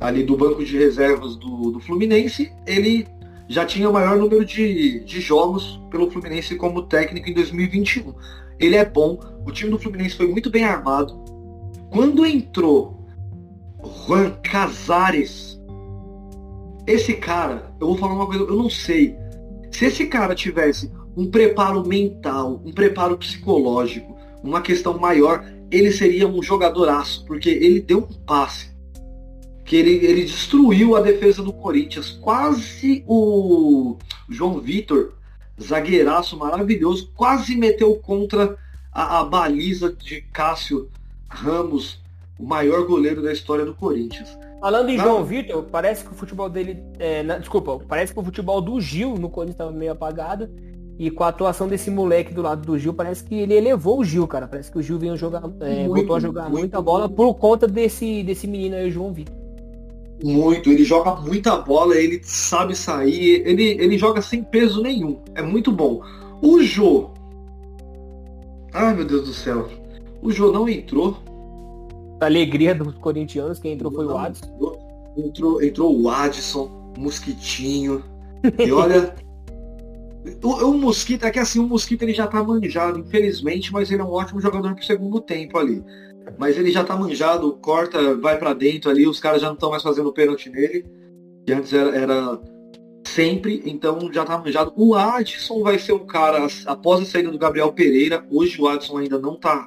ali 0.00 0.24
do 0.24 0.36
banco 0.36 0.64
de 0.64 0.76
reservas 0.76 1.36
do, 1.36 1.70
do 1.70 1.78
Fluminense, 1.78 2.52
ele 2.66 3.06
já 3.46 3.64
tinha 3.64 3.88
o 3.88 3.92
maior 3.92 4.16
número 4.16 4.44
de, 4.44 4.98
de 5.04 5.20
jogos 5.20 5.80
pelo 5.88 6.10
Fluminense 6.10 6.56
como 6.56 6.82
técnico 6.82 7.30
em 7.30 7.32
2021. 7.32 8.12
Ele 8.58 8.74
é 8.74 8.84
bom, 8.84 9.20
o 9.46 9.52
time 9.52 9.70
do 9.70 9.78
Fluminense 9.78 10.16
foi 10.16 10.26
muito 10.26 10.50
bem 10.50 10.64
armado. 10.64 11.14
Quando 11.92 12.26
entrou 12.26 13.06
Juan 14.04 14.32
Casares, 14.42 15.60
esse 16.88 17.14
cara, 17.14 17.72
eu 17.80 17.86
vou 17.86 17.96
falar 17.96 18.14
uma 18.14 18.26
coisa, 18.26 18.42
eu 18.42 18.56
não 18.56 18.68
sei. 18.68 19.16
Se 19.70 19.84
esse 19.84 20.08
cara 20.08 20.34
tivesse 20.34 20.90
um 21.16 21.30
preparo 21.30 21.86
mental, 21.86 22.60
um 22.64 22.72
preparo 22.72 23.16
psicológico, 23.16 24.18
uma 24.42 24.60
questão 24.60 24.98
maior, 24.98 25.44
ele 25.70 25.90
seria 25.92 26.26
um 26.26 26.42
jogadoraço, 26.42 27.24
porque 27.26 27.48
ele 27.48 27.80
deu 27.80 27.98
um 27.98 28.24
passe. 28.24 28.70
Que 29.64 29.76
ele, 29.76 29.90
ele 30.06 30.24
destruiu 30.24 30.96
a 30.96 31.00
defesa 31.00 31.42
do 31.42 31.52
Corinthians. 31.52 32.10
Quase 32.10 33.04
o 33.06 33.96
João 34.28 34.60
Vitor, 34.60 35.12
zagueiraço 35.60 36.36
maravilhoso, 36.38 37.10
quase 37.14 37.54
meteu 37.56 37.94
contra 37.96 38.56
a, 38.92 39.20
a 39.20 39.24
baliza 39.24 39.92
de 39.92 40.22
Cássio 40.32 40.88
Ramos, 41.28 42.00
o 42.38 42.46
maior 42.46 42.86
goleiro 42.86 43.22
da 43.22 43.32
história 43.32 43.64
do 43.64 43.74
Corinthians. 43.74 44.38
Falando 44.60 44.88
em. 44.88 44.98
João 44.98 45.22
Vitor, 45.24 45.62
parece 45.64 46.02
que 46.04 46.10
o 46.10 46.14
futebol 46.14 46.48
dele. 46.48 46.82
é, 46.98 47.22
na- 47.22 47.38
desculpa, 47.38 47.78
parece 47.86 48.12
que 48.14 48.18
o 48.18 48.24
futebol 48.24 48.60
do 48.62 48.80
Gil 48.80 49.16
no 49.16 49.28
Corinthians 49.28 49.54
estava 49.54 49.70
meio 49.70 49.92
apagado. 49.92 50.48
E 50.98 51.10
com 51.10 51.22
a 51.22 51.28
atuação 51.28 51.68
desse 51.68 51.90
moleque 51.90 52.34
do 52.34 52.42
lado 52.42 52.66
do 52.66 52.76
Gil, 52.76 52.92
parece 52.92 53.22
que 53.22 53.34
ele 53.36 53.54
elevou 53.54 54.00
o 54.00 54.04
Gil, 54.04 54.26
cara. 54.26 54.48
Parece 54.48 54.70
que 54.70 54.78
o 54.78 54.82
Gil 54.82 54.98
veio 54.98 55.16
jogar, 55.16 55.44
é, 55.60 55.86
Muito, 55.86 55.94
voltou 55.94 56.16
a 56.16 56.20
jogar 56.20 56.42
muito. 56.44 56.58
muita 56.58 56.82
bola 56.82 57.08
por 57.08 57.34
conta 57.34 57.68
desse, 57.68 58.24
desse 58.24 58.48
menino 58.48 58.74
aí, 58.74 58.88
o 58.88 58.90
João 58.90 59.12
Vitor. 59.12 59.34
Muito, 60.24 60.68
ele 60.68 60.82
joga 60.82 61.14
muita 61.14 61.56
bola, 61.58 61.94
ele 61.94 62.20
sabe 62.24 62.74
sair, 62.74 63.42
ele, 63.46 63.62
ele 63.62 63.96
joga 63.96 64.20
sem 64.20 64.42
peso 64.42 64.82
nenhum. 64.82 65.20
É 65.36 65.42
muito 65.42 65.70
bom. 65.70 66.02
O 66.42 66.60
Jô. 66.60 67.10
Ai 68.74 68.92
meu 68.94 69.04
Deus 69.04 69.28
do 69.28 69.32
céu. 69.32 69.68
O 70.20 70.32
Jô 70.32 70.50
não 70.50 70.68
entrou. 70.68 71.16
A 72.20 72.24
alegria 72.24 72.74
dos 72.74 72.94
corintianos, 72.96 73.60
quem 73.60 73.74
entrou 73.74 73.92
foi 73.92 74.04
o 74.06 74.18
Adson. 74.18 74.46
entrou. 74.46 74.88
Entrou, 75.16 75.62
entrou 75.62 76.00
o 76.00 76.08
Adson, 76.10 76.92
o 76.96 77.00
Mosquitinho. 77.00 78.02
E 78.58 78.72
olha. 78.72 79.14
O, 80.42 80.48
o 80.70 80.78
Mosquito, 80.78 81.24
é 81.24 81.30
que 81.30 81.38
assim, 81.38 81.58
o 81.58 81.66
Mosquito 81.66 82.02
ele 82.02 82.12
já 82.12 82.26
tá 82.26 82.42
manjado, 82.42 82.98
infelizmente, 82.98 83.72
mas 83.72 83.90
ele 83.90 84.02
é 84.02 84.04
um 84.04 84.10
ótimo 84.10 84.40
jogador 84.40 84.74
pro 84.74 84.84
segundo 84.84 85.20
tempo 85.20 85.58
ali. 85.58 85.82
Mas 86.38 86.58
ele 86.58 86.70
já 86.70 86.84
tá 86.84 86.96
manjado, 86.96 87.52
corta, 87.62 88.14
vai 88.16 88.38
pra 88.38 88.52
dentro 88.52 88.90
ali, 88.90 89.06
os 89.06 89.20
caras 89.20 89.40
já 89.40 89.46
não 89.46 89.54
estão 89.54 89.70
mais 89.70 89.82
fazendo 89.82 90.12
pênalti 90.12 90.50
nele. 90.50 90.84
Que 91.46 91.52
antes 91.52 91.72
era, 91.72 91.96
era 91.96 92.40
sempre, 93.06 93.62
então 93.64 94.12
já 94.12 94.24
tá 94.24 94.36
manjado. 94.36 94.72
O 94.76 94.94
Adson 94.94 95.62
vai 95.62 95.78
ser 95.78 95.92
o 95.92 96.00
cara, 96.00 96.46
após 96.66 97.00
a 97.00 97.04
saída 97.04 97.30
do 97.30 97.38
Gabriel 97.38 97.72
Pereira, 97.72 98.24
hoje 98.30 98.60
o 98.60 98.68
Adson 98.68 98.98
ainda 98.98 99.18
não 99.18 99.36
tá 99.36 99.66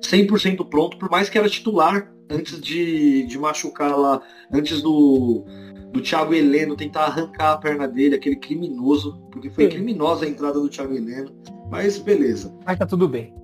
100% 0.00 0.68
pronto, 0.68 0.96
por 0.98 1.10
mais 1.10 1.28
que 1.28 1.38
era 1.38 1.48
titular 1.48 2.12
antes 2.30 2.60
de, 2.60 3.24
de 3.24 3.38
machucar 3.38 3.96
lá, 3.96 4.20
antes 4.52 4.82
do, 4.82 5.44
do 5.92 6.00
Thiago 6.00 6.34
Heleno 6.34 6.76
tentar 6.76 7.06
arrancar 7.06 7.52
a 7.52 7.56
perna 7.56 7.88
dele, 7.88 8.16
aquele 8.16 8.36
criminoso, 8.36 9.18
porque 9.30 9.50
foi 9.50 9.64
Sim. 9.64 9.70
criminosa 9.70 10.24
a 10.24 10.28
entrada 10.28 10.60
do 10.60 10.68
Thiago 10.68 10.94
Heleno. 10.94 11.32
Mas 11.70 11.98
beleza. 11.98 12.54
Mas 12.64 12.78
tá 12.78 12.86
tudo 12.86 13.08
bem. 13.08 13.34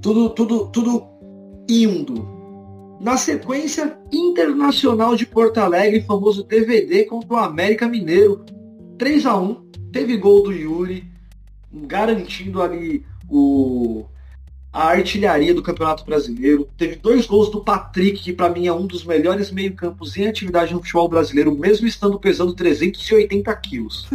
Tudo, 0.00 0.30
tudo, 0.30 0.66
tudo 0.68 1.04
indo. 1.68 2.40
Na 3.00 3.16
sequência, 3.16 3.98
Internacional 4.12 5.16
de 5.16 5.24
Porto 5.26 5.58
Alegre, 5.58 6.02
famoso 6.02 6.44
DVD 6.44 7.04
contra 7.04 7.34
o 7.34 7.36
América 7.36 7.88
Mineiro. 7.88 8.44
3 8.98 9.24
a 9.26 9.36
1 9.36 9.70
Teve 9.92 10.16
gol 10.16 10.44
do 10.44 10.52
Yuri, 10.52 11.04
garantindo 11.72 12.62
ali 12.62 13.04
o, 13.28 14.04
a 14.72 14.88
artilharia 14.88 15.52
do 15.52 15.62
Campeonato 15.62 16.04
Brasileiro. 16.04 16.68
Teve 16.76 16.96
dois 16.96 17.26
gols 17.26 17.50
do 17.50 17.62
Patrick, 17.62 18.22
que 18.22 18.32
para 18.32 18.48
mim 18.48 18.66
é 18.66 18.72
um 18.72 18.86
dos 18.86 19.04
melhores 19.04 19.50
meio-campos 19.50 20.16
em 20.16 20.28
atividade 20.28 20.72
no 20.72 20.80
futebol 20.80 21.08
brasileiro, 21.08 21.56
mesmo 21.56 21.86
estando 21.86 22.18
pesando 22.18 22.54
380 22.54 23.54
quilos. 23.56 24.08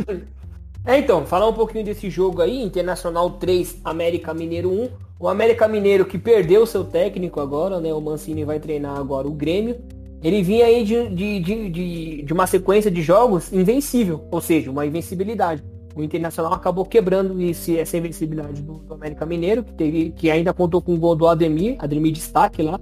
É, 0.87 0.99
então, 0.99 1.25
falar 1.25 1.47
um 1.47 1.53
pouquinho 1.53 1.83
desse 1.83 2.11
jogo 2.11 2.43
aí, 2.43 2.61
Internacional 2.61 3.31
3, 3.31 3.81
América 3.83 4.35
Mineiro 4.35 4.71
1. 4.71 4.89
O 5.19 5.27
América 5.27 5.67
Mineiro 5.67 6.05
que 6.05 6.15
perdeu 6.15 6.63
seu 6.67 6.83
técnico 6.83 7.39
agora, 7.39 7.79
né? 7.79 7.91
O 7.91 7.99
Mancini 7.99 8.43
vai 8.43 8.59
treinar 8.59 8.95
agora 8.95 9.27
o 9.27 9.31
Grêmio. 9.31 9.77
Ele 10.21 10.43
vinha 10.43 10.65
aí 10.65 10.83
de, 10.83 11.09
de, 11.09 11.39
de, 11.39 11.69
de, 11.69 12.21
de 12.21 12.33
uma 12.33 12.45
sequência 12.45 12.91
de 12.91 13.01
jogos 13.01 13.51
invencível, 13.51 14.27
ou 14.29 14.39
seja, 14.39 14.69
uma 14.69 14.85
invencibilidade. 14.85 15.63
O 15.95 16.03
Internacional 16.03 16.53
acabou 16.53 16.85
quebrando 16.85 17.41
esse, 17.41 17.77
essa 17.77 17.97
invencibilidade 17.97 18.61
do, 18.61 18.73
do 18.73 18.93
América 18.93 19.25
Mineiro, 19.25 19.63
que, 19.63 19.73
teve, 19.73 20.11
que 20.11 20.29
ainda 20.29 20.53
contou 20.53 20.81
com 20.81 20.93
o 20.93 20.97
gol 20.97 21.15
do 21.15 21.25
Ademir, 21.25 21.77
Ademir 21.79 22.11
destaque 22.11 22.61
lá, 22.61 22.77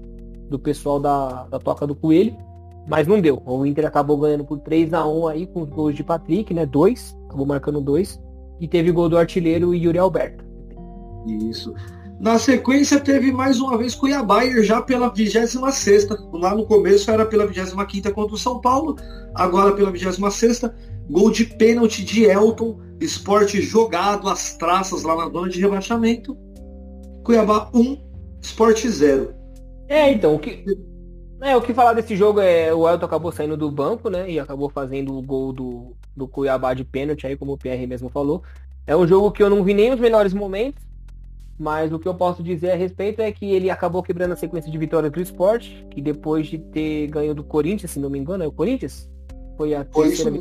do 0.49 0.57
pessoal 0.57 0.99
da, 0.99 1.43
da 1.43 1.59
Toca 1.59 1.85
do 1.85 1.95
Coelho. 1.95 2.35
Mas 2.87 3.07
não 3.07 3.21
deu. 3.21 3.41
O 3.45 3.65
Inter 3.65 3.85
acabou 3.85 4.17
ganhando 4.17 4.43
por 4.43 4.59
3 4.59 4.93
a 4.93 5.07
1 5.07 5.27
aí 5.27 5.47
com 5.47 5.61
os 5.61 5.69
gols 5.69 5.95
de 5.95 6.03
Patrick, 6.03 6.53
né? 6.53 6.65
Dois. 6.65 7.15
Acabou 7.27 7.45
marcando 7.45 7.79
dois. 7.79 8.19
E 8.59 8.67
teve 8.67 8.91
gol 8.91 9.07
do 9.07 9.17
artilheiro 9.17 9.73
Yuri 9.73 9.97
Alberto. 9.97 10.43
Isso. 11.25 11.73
Na 12.19 12.37
sequência 12.37 12.99
teve 12.99 13.31
mais 13.31 13.59
uma 13.59 13.77
vez 13.77 13.95
Cuiabá 13.95 14.45
e 14.45 14.63
já 14.63 14.81
pela 14.81 15.09
26 15.09 15.55
Lá 16.33 16.55
no 16.55 16.65
começo 16.65 17.09
era 17.09 17.25
pela 17.25 17.45
25 17.45 18.13
contra 18.13 18.35
o 18.35 18.37
São 18.37 18.59
Paulo, 18.59 18.95
agora 19.33 19.73
pela 19.73 19.91
26 19.91 20.19
Gol 21.09 21.31
de 21.31 21.45
pênalti 21.45 22.03
de 22.03 22.23
Elton, 22.25 22.79
esporte 22.99 23.61
jogado 23.61 24.29
às 24.29 24.55
traças 24.55 25.03
lá 25.03 25.15
na 25.15 25.29
zona 25.29 25.49
de 25.49 25.59
rebaixamento. 25.59 26.37
Cuiabá 27.23 27.69
1, 27.73 27.97
esporte 28.41 28.89
0. 28.89 29.33
É, 29.87 30.11
então, 30.11 30.35
o 30.35 30.39
que. 30.39 30.63
É, 31.41 31.57
o 31.57 31.61
que 31.61 31.73
falar 31.73 31.93
desse 31.93 32.15
jogo 32.15 32.39
é 32.39 32.73
o 32.73 32.87
Elton 32.87 33.05
acabou 33.05 33.31
saindo 33.31 33.57
do 33.57 33.69
banco, 33.69 34.09
né? 34.09 34.29
E 34.31 34.39
acabou 34.39 34.69
fazendo 34.69 35.17
o 35.17 35.21
gol 35.21 35.51
do, 35.51 35.93
do 36.15 36.25
Cuiabá 36.25 36.73
de 36.73 36.85
pênalti 36.85 37.27
aí, 37.27 37.35
como 37.35 37.53
o 37.53 37.57
Pierre 37.57 37.85
mesmo 37.85 38.09
falou. 38.09 38.41
É 38.87 38.95
um 38.95 39.05
jogo 39.05 39.31
que 39.31 39.43
eu 39.43 39.49
não 39.49 39.63
vi 39.63 39.73
nem 39.73 39.91
os 39.91 39.99
melhores 39.99 40.33
momentos. 40.33 40.83
Mas 41.59 41.93
o 41.93 41.99
que 41.99 42.07
eu 42.07 42.15
posso 42.15 42.41
dizer 42.41 42.71
a 42.71 42.75
respeito 42.75 43.21
é 43.21 43.31
que 43.31 43.45
ele 43.45 43.69
acabou 43.69 44.01
quebrando 44.01 44.31
a 44.31 44.35
sequência 44.35 44.71
de 44.71 44.77
vitórias 44.77 45.11
do 45.11 45.21
esporte, 45.21 45.85
que 45.91 46.01
depois 46.01 46.47
de 46.47 46.57
ter 46.57 47.07
ganho 47.07 47.35
do 47.35 47.43
Corinthians, 47.43 47.91
se 47.91 47.99
não 47.99 48.09
me 48.09 48.17
engano, 48.17 48.43
é 48.43 48.47
o 48.47 48.51
Corinthians? 48.51 49.09
Foi 49.55 49.75
a 49.75 49.85
Foi 49.85 50.07
terceira 50.07 50.31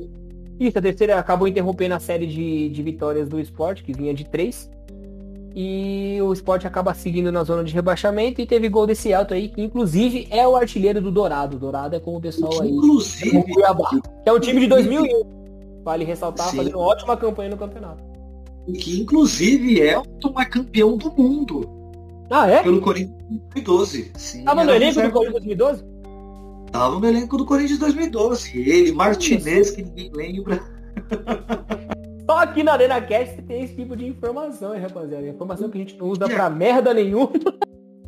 isso. 0.58 0.78
A 0.78 0.82
terceira 0.82 1.18
acabou 1.18 1.46
interrompendo 1.48 1.94
a 1.94 2.00
série 2.00 2.26
de, 2.26 2.68
de 2.68 2.82
vitórias 2.82 3.28
do 3.28 3.40
esporte, 3.40 3.82
que 3.82 3.92
vinha 3.92 4.12
de 4.14 4.24
três. 4.24 4.70
E 5.54 6.18
o 6.22 6.32
esporte 6.32 6.66
acaba 6.66 6.94
seguindo 6.94 7.30
na 7.30 7.44
zona 7.44 7.62
de 7.62 7.74
rebaixamento 7.74 8.40
e 8.40 8.46
teve 8.46 8.68
gol 8.70 8.86
desse 8.86 9.12
alto 9.12 9.34
aí, 9.34 9.48
que 9.48 9.60
inclusive 9.60 10.26
é 10.30 10.48
o 10.48 10.56
artilheiro 10.56 11.00
do 11.00 11.10
Dourado. 11.10 11.58
Dourado 11.58 11.94
é 11.94 12.00
como 12.00 12.16
o 12.16 12.20
pessoal 12.20 12.62
aí. 12.62 12.70
Inclusive, 12.70 13.36
o 13.36 13.42
Cuiabá, 13.44 13.90
que 13.90 14.28
é 14.30 14.32
um 14.32 14.40
time 14.40 14.60
de 14.60 14.66
2001. 14.68 15.22
Vale 15.84 16.04
ressaltar, 16.04 16.48
Sim. 16.48 16.56
fazendo 16.58 16.78
ótima 16.78 17.16
campanha 17.16 17.50
no 17.50 17.56
campeonato. 17.58 18.02
que 18.78 19.00
inclusive 19.00 19.82
é 19.82 20.00
campeão 20.50 20.96
do 20.96 21.10
mundo 21.12 21.68
Ah, 22.30 22.48
é? 22.48 22.62
pelo 22.62 22.80
Corinthians 22.80 23.20
em 23.30 23.36
2012. 23.62 24.12
Sim, 24.16 24.44
Tava 24.44 24.64
no 24.64 24.70
era 24.70 24.84
elenco 24.84 25.02
do 25.02 25.10
Corinthians 25.10 25.44
2012? 25.44 25.84
Tava 26.72 26.98
no 26.98 27.06
elenco 27.06 27.36
do 27.36 27.44
Corinthians 27.44 27.78
2012. 27.78 28.58
Ele, 28.58 28.92
Martinez, 28.92 29.70
que 29.70 29.82
ninguém 29.82 30.10
lembra. 30.14 30.60
Só 32.28 32.38
aqui 32.38 32.62
na 32.62 32.72
Arena 32.72 33.00
Cast 33.00 33.42
tem 33.42 33.64
esse 33.64 33.74
tipo 33.74 33.94
de 33.96 34.06
informação, 34.06 34.74
hein, 34.74 34.80
rapaziada. 34.80 35.26
Informação 35.26 35.68
que 35.68 35.76
a 35.76 35.80
gente 35.80 35.96
não 35.98 36.08
usa 36.08 36.26
pra 36.28 36.48
merda 36.48 36.94
nenhuma, 36.94 37.30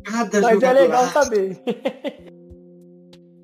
Cada 0.03 0.41
mas 0.41 0.63
é 0.63 0.73
legal 0.73 1.05
saber. 1.09 1.61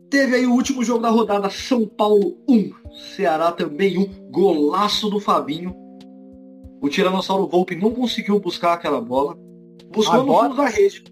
Teve 0.10 0.36
aí 0.38 0.46
o 0.46 0.54
último 0.54 0.84
jogo 0.84 1.02
da 1.02 1.10
rodada, 1.10 1.50
São 1.50 1.86
Paulo 1.88 2.38
1, 2.50 2.72
Ceará 3.16 3.52
também 3.52 3.98
1, 3.98 4.30
golaço 4.32 5.10
do 5.10 5.20
Fabinho. 5.20 5.74
O 6.82 6.90
Tiranossauro 6.90 7.48
Volpe 7.48 7.76
não 7.76 7.92
conseguiu 7.92 8.40
buscar 8.40 8.74
aquela 8.74 9.00
bola. 9.00 9.38
Buscou 9.94 10.22
A 10.22 10.24
no 10.24 10.34
fundo 10.36 10.56
da 10.56 10.66
rede. 10.68 11.04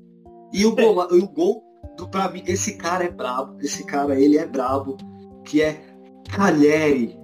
E 0.51 0.65
o, 0.65 0.75
gola- 0.75 1.07
e 1.11 1.19
o 1.19 1.27
gol 1.27 1.63
do, 1.99 2.07
pra 2.07 2.29
mim, 2.29 2.43
esse 2.47 2.77
cara 2.77 3.03
é 3.03 3.09
brabo. 3.09 3.57
Esse 3.61 3.85
cara, 3.85 4.19
ele 4.19 4.37
é 4.37 4.45
brabo. 4.45 4.97
Que 5.43 5.61
é 5.61 5.81
Calheri. 6.31 7.17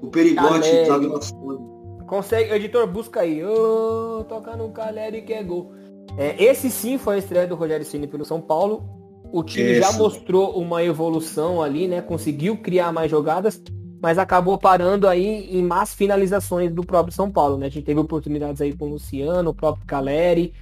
O 0.00 0.08
perigote 0.08 0.68
Calheri. 0.68 0.88
da 0.88 0.98
Glassone. 0.98 1.74
Consegue, 2.06 2.52
editor, 2.52 2.86
busca 2.86 3.20
aí. 3.20 3.44
Ô, 3.44 4.24
toca 4.28 4.56
no 4.56 4.70
Caleri 4.70 5.22
que 5.22 5.32
é 5.32 5.42
gol. 5.42 5.72
É, 6.16 6.42
esse 6.42 6.70
sim 6.70 6.98
foi 6.98 7.16
a 7.16 7.18
estreia 7.18 7.46
do 7.46 7.54
Rogério 7.54 7.84
Ceni 7.84 8.06
pelo 8.06 8.24
São 8.24 8.40
Paulo. 8.40 8.84
O 9.32 9.42
time 9.42 9.74
já 9.74 9.88
Esse. 9.88 9.98
mostrou 9.98 10.56
uma 10.56 10.84
evolução 10.84 11.60
ali, 11.60 11.88
né? 11.88 12.00
Conseguiu 12.00 12.56
criar 12.58 12.92
mais 12.92 13.10
jogadas, 13.10 13.60
mas 14.00 14.18
acabou 14.18 14.56
parando 14.58 15.08
aí 15.08 15.48
em 15.50 15.62
más 15.62 15.92
finalizações 15.94 16.70
do 16.70 16.84
próprio 16.84 17.12
São 17.12 17.30
Paulo, 17.30 17.56
né? 17.56 17.66
A 17.66 17.68
gente 17.68 17.84
teve 17.84 17.98
oportunidades 17.98 18.60
aí 18.60 18.72
com 18.72 18.84
o 18.86 18.90
Luciano, 18.90 19.50
o 19.50 19.54
próprio 19.54 19.84
Caleri. 19.86 20.52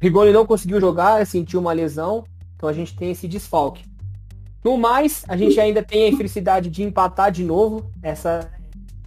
Rigoni 0.00 0.32
não 0.32 0.46
conseguiu 0.46 0.80
jogar, 0.80 1.26
sentiu 1.26 1.60
uma 1.60 1.72
lesão, 1.72 2.24
então 2.60 2.68
a 2.68 2.74
gente 2.74 2.94
tem 2.94 3.10
esse 3.10 3.26
desfalque. 3.26 3.82
No 4.62 4.76
mais, 4.76 5.24
a 5.26 5.34
gente 5.34 5.58
ainda 5.58 5.82
tem 5.82 6.04
a 6.04 6.08
infelicidade 6.08 6.68
de 6.68 6.82
empatar 6.82 7.32
de 7.32 7.42
novo. 7.42 7.90
Essa 8.02 8.50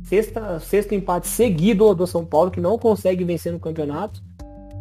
sexta, 0.04 0.60
sexto 0.60 0.96
empate 0.96 1.28
seguido 1.28 1.94
do 1.94 2.08
São 2.08 2.26
Paulo, 2.26 2.50
que 2.50 2.60
não 2.60 2.80
consegue 2.80 3.24
vencer 3.24 3.54
no 3.54 3.60
campeonato. 3.60 4.24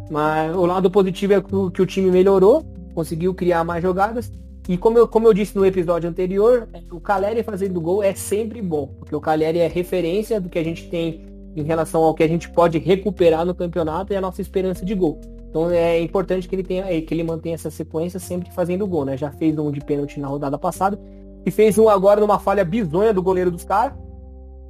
Mas 0.09 0.55
o 0.55 0.65
lado 0.65 0.89
positivo 0.89 1.33
é 1.33 1.41
que 1.41 1.55
o, 1.55 1.69
que 1.69 1.83
o 1.83 1.85
time 1.85 2.09
melhorou, 2.09 2.63
conseguiu 2.95 3.31
criar 3.35 3.63
mais 3.63 3.83
jogadas. 3.83 4.31
E 4.67 4.75
como 4.75 4.97
eu, 4.97 5.07
como 5.07 5.27
eu 5.27 5.35
disse 5.35 5.55
no 5.55 5.63
episódio 5.63 6.09
anterior, 6.09 6.67
o 6.91 6.99
Caleri 6.99 7.43
fazendo 7.43 7.79
gol 7.79 8.01
é 8.01 8.15
sempre 8.15 8.59
bom, 8.59 8.87
porque 8.97 9.15
o 9.15 9.21
Caleri 9.21 9.59
é 9.59 9.67
referência 9.67 10.41
do 10.41 10.49
que 10.49 10.57
a 10.57 10.63
gente 10.63 10.89
tem 10.89 11.21
em 11.55 11.61
relação 11.61 12.01
ao 12.01 12.15
que 12.15 12.23
a 12.23 12.27
gente 12.27 12.49
pode 12.49 12.79
recuperar 12.79 13.45
no 13.45 13.53
campeonato 13.53 14.13
e 14.13 14.15
a 14.15 14.21
nossa 14.21 14.41
esperança 14.41 14.83
de 14.83 14.95
gol. 14.95 15.21
Então 15.53 15.69
é 15.69 15.99
importante 15.99 16.49
que 16.49 16.55
ele 16.55 16.63
tenha, 16.63 16.83
que 17.03 17.13
ele 17.13 17.23
mantenha 17.23 17.53
essa 17.53 17.69
sequência 17.69 18.19
sempre 18.19 18.49
fazendo 18.49 18.87
gol, 18.87 19.05
né? 19.05 19.15
Já 19.15 19.29
fez 19.29 19.55
um 19.55 19.69
de 19.69 19.81
pênalti 19.81 20.19
na 20.19 20.27
rodada 20.27 20.57
passada 20.57 20.99
e 21.45 21.51
fez 21.51 21.77
um 21.77 21.87
agora 21.87 22.19
numa 22.19 22.39
falha 22.39 22.65
bizonha 22.65 23.13
do 23.13 23.21
goleiro 23.21 23.51
dos 23.51 23.63
caras. 23.63 23.93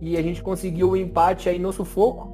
E 0.02 0.18
a 0.18 0.22
gente 0.22 0.44
conseguiu 0.44 0.90
o 0.90 0.98
empate 0.98 1.48
aí 1.48 1.58
no 1.58 1.72
sufoco. 1.72 2.28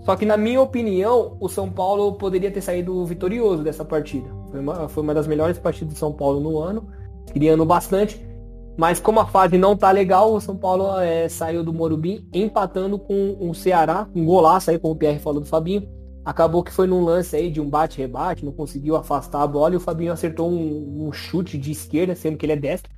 Só 0.00 0.16
que 0.16 0.24
na 0.24 0.34
minha 0.34 0.62
opinião, 0.62 1.36
o 1.38 1.46
São 1.46 1.68
Paulo 1.68 2.14
poderia 2.14 2.50
ter 2.50 2.62
saído 2.62 3.04
vitorioso 3.04 3.62
dessa 3.62 3.84
partida. 3.84 4.30
Foi 4.50 4.60
uma, 4.60 4.88
foi 4.88 5.02
uma 5.02 5.12
das 5.12 5.26
melhores 5.26 5.58
partidas 5.58 5.92
do 5.92 5.98
São 5.98 6.10
Paulo 6.10 6.40
no 6.40 6.58
ano, 6.58 6.88
criando 7.34 7.66
bastante. 7.66 8.18
Mas 8.78 8.98
como 8.98 9.20
a 9.20 9.26
fase 9.26 9.58
não 9.58 9.76
tá 9.76 9.90
legal, 9.90 10.32
o 10.32 10.40
São 10.40 10.56
Paulo 10.56 10.98
é, 11.00 11.28
saiu 11.28 11.62
do 11.62 11.72
Morumbi 11.72 12.26
empatando 12.32 12.98
com 12.98 13.36
o 13.38 13.54
Ceará, 13.54 14.08
um 14.16 14.24
golaço 14.24 14.70
aí, 14.70 14.78
como 14.78 14.94
o 14.94 14.96
Pierre 14.96 15.18
falou 15.18 15.40
do 15.40 15.46
Fabinho. 15.46 15.86
Acabou 16.24 16.62
que 16.62 16.72
foi 16.72 16.86
num 16.86 17.04
lance 17.04 17.36
aí 17.36 17.50
de 17.50 17.60
um 17.60 17.68
bate-rebate, 17.68 18.44
não 18.44 18.52
conseguiu 18.52 18.96
afastar 18.96 19.42
a 19.42 19.46
bola 19.46 19.74
e 19.74 19.76
o 19.76 19.80
Fabinho 19.80 20.12
acertou 20.12 20.50
um, 20.50 21.06
um 21.06 21.12
chute 21.12 21.58
de 21.58 21.70
esquerda, 21.70 22.14
sendo 22.14 22.38
que 22.38 22.46
ele 22.46 22.54
é 22.54 22.56
destro. 22.56 22.90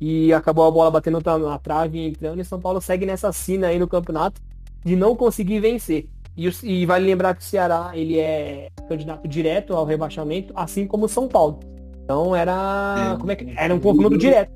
E 0.00 0.32
acabou 0.32 0.64
a 0.66 0.70
bola 0.70 0.90
batendo 0.90 1.20
na, 1.20 1.58
trave 1.58 1.98
e 1.98 2.08
entrando. 2.08 2.40
E 2.40 2.44
São 2.44 2.60
Paulo 2.60 2.80
segue 2.80 3.04
nessa 3.04 3.32
sina 3.32 3.66
aí 3.66 3.78
no 3.78 3.88
campeonato 3.88 4.40
de 4.84 4.96
não 4.96 5.14
conseguir 5.14 5.60
vencer. 5.60 6.06
E, 6.36 6.48
e 6.62 6.86
vale 6.86 7.04
lembrar 7.04 7.34
que 7.34 7.42
o 7.42 7.44
Ceará 7.44 7.90
ele 7.94 8.18
é 8.18 8.70
candidato 8.88 9.26
direto 9.26 9.74
ao 9.74 9.84
rebaixamento, 9.84 10.52
assim 10.56 10.86
como 10.86 11.06
o 11.06 11.08
São 11.08 11.28
Paulo. 11.28 11.60
Então 12.04 12.34
era. 12.34 13.14
É. 13.14 13.18
como 13.18 13.30
é 13.30 13.36
que. 13.36 13.52
Era 13.58 13.74
um 13.74 13.80
confronto 13.80 14.16
direto. 14.16 14.52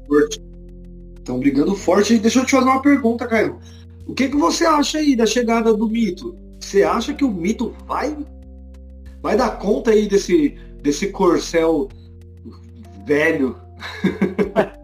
Estão 1.18 1.38
brigando 1.38 1.74
forte. 1.74 2.18
Deixa 2.18 2.38
eu 2.38 2.46
te 2.46 2.52
fazer 2.52 2.68
uma 2.68 2.80
pergunta, 2.80 3.26
Caio. 3.26 3.58
O 4.06 4.14
que, 4.14 4.28
que 4.28 4.36
você 4.36 4.64
acha 4.64 4.98
aí 4.98 5.14
da 5.14 5.26
chegada 5.26 5.74
do 5.74 5.88
Mito? 5.88 6.34
Você 6.62 6.82
acha 6.82 7.12
que 7.12 7.24
o 7.24 7.30
Mito 7.30 7.74
vai 7.86 8.16
vai 9.20 9.36
dar 9.36 9.58
conta 9.58 9.90
aí 9.90 10.08
desse, 10.08 10.56
desse 10.80 11.08
corcel 11.08 11.88
velho? 13.04 13.56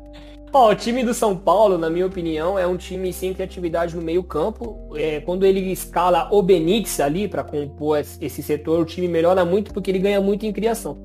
O 0.50 0.74
time 0.74 1.04
do 1.04 1.12
São 1.12 1.36
Paulo, 1.36 1.76
na 1.76 1.90
minha 1.90 2.06
opinião, 2.06 2.58
é 2.58 2.66
um 2.66 2.76
time 2.76 3.12
sem 3.12 3.34
criatividade 3.34 3.94
no 3.94 4.00
meio 4.00 4.24
campo. 4.24 4.90
É, 4.94 5.20
quando 5.20 5.44
ele 5.44 5.60
escala 5.70 6.26
o 6.32 6.42
Benítez 6.42 6.98
ali 7.00 7.28
para 7.28 7.44
compor 7.44 7.98
es- 7.98 8.18
esse 8.20 8.42
setor, 8.42 8.80
o 8.80 8.84
time 8.84 9.06
melhora 9.06 9.44
muito 9.44 9.74
porque 9.74 9.90
ele 9.90 9.98
ganha 9.98 10.22
muito 10.22 10.46
em 10.46 10.52
criação. 10.52 10.98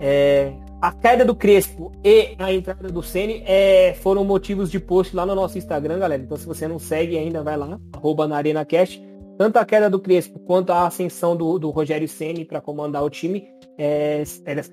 É, 0.00 0.52
a 0.80 0.92
queda 0.92 1.24
do 1.24 1.34
Crespo 1.34 1.90
e 2.04 2.36
a 2.38 2.52
entrada 2.52 2.88
do 2.88 3.02
Ceni 3.02 3.42
é, 3.46 3.94
foram 3.94 4.24
motivos 4.24 4.70
de 4.70 4.78
post 4.78 5.14
lá 5.14 5.26
no 5.26 5.34
nosso 5.34 5.58
Instagram, 5.58 5.98
galera. 5.98 6.22
Então 6.22 6.36
se 6.36 6.46
você 6.46 6.68
não 6.68 6.78
segue 6.78 7.18
ainda, 7.18 7.42
vai 7.42 7.56
lá, 7.56 7.78
arroba 7.92 8.28
na 8.28 8.36
ArenaCast. 8.36 9.02
Tanto 9.38 9.56
a 9.56 9.64
queda 9.64 9.88
do 9.88 9.98
Crespo 9.98 10.38
quanto 10.40 10.70
a 10.70 10.86
ascensão 10.86 11.36
do, 11.36 11.58
do 11.58 11.70
Rogério 11.70 12.08
Ceni 12.08 12.44
para 12.44 12.60
comandar 12.60 13.02
o 13.02 13.10
time, 13.10 13.48
é, 13.78 14.22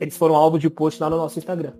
eles 0.01 0.17
foram 0.17 0.35
alvo 0.35 0.59
de 0.59 0.69
post 0.69 1.01
lá 1.01 1.09
no 1.09 1.17
nosso 1.17 1.39
Instagram. 1.39 1.73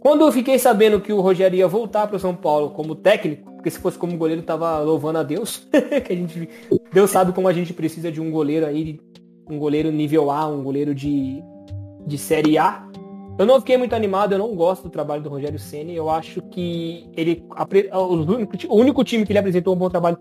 Quando 0.00 0.24
eu 0.24 0.32
fiquei 0.32 0.58
sabendo 0.58 1.00
que 1.00 1.12
o 1.12 1.20
Rogério 1.20 1.56
ia 1.56 1.68
voltar 1.68 2.08
para 2.08 2.16
o 2.16 2.20
São 2.20 2.34
Paulo 2.34 2.70
como 2.70 2.94
técnico, 2.94 3.52
porque 3.52 3.70
se 3.70 3.78
fosse 3.78 3.96
como 3.96 4.16
goleiro 4.16 4.42
tava 4.42 4.80
louvando 4.80 5.18
a 5.18 5.22
Deus, 5.22 5.68
que 6.04 6.12
a 6.12 6.16
gente 6.16 6.48
Deus 6.92 7.10
sabe 7.10 7.32
como 7.32 7.46
a 7.46 7.52
gente 7.52 7.72
precisa 7.72 8.10
de 8.10 8.20
um 8.20 8.30
goleiro 8.30 8.66
aí, 8.66 8.98
um 9.48 9.58
goleiro 9.58 9.92
nível 9.92 10.30
A, 10.30 10.46
um 10.48 10.62
goleiro 10.62 10.94
de, 10.94 11.42
de 12.04 12.18
série 12.18 12.58
A. 12.58 12.84
Eu 13.38 13.46
não 13.46 13.60
fiquei 13.60 13.76
muito 13.76 13.94
animado, 13.94 14.32
eu 14.32 14.38
não 14.38 14.54
gosto 14.54 14.82
do 14.82 14.90
trabalho 14.90 15.22
do 15.22 15.30
Rogério 15.30 15.58
Ceni. 15.58 15.94
Eu 15.94 16.10
acho 16.10 16.42
que 16.42 17.08
ele 17.16 17.44
o 18.68 18.76
único 18.76 19.04
time 19.04 19.24
que 19.24 19.32
ele 19.32 19.38
apresentou 19.38 19.74
um 19.74 19.78
bom 19.78 19.88
trabalho 19.88 20.18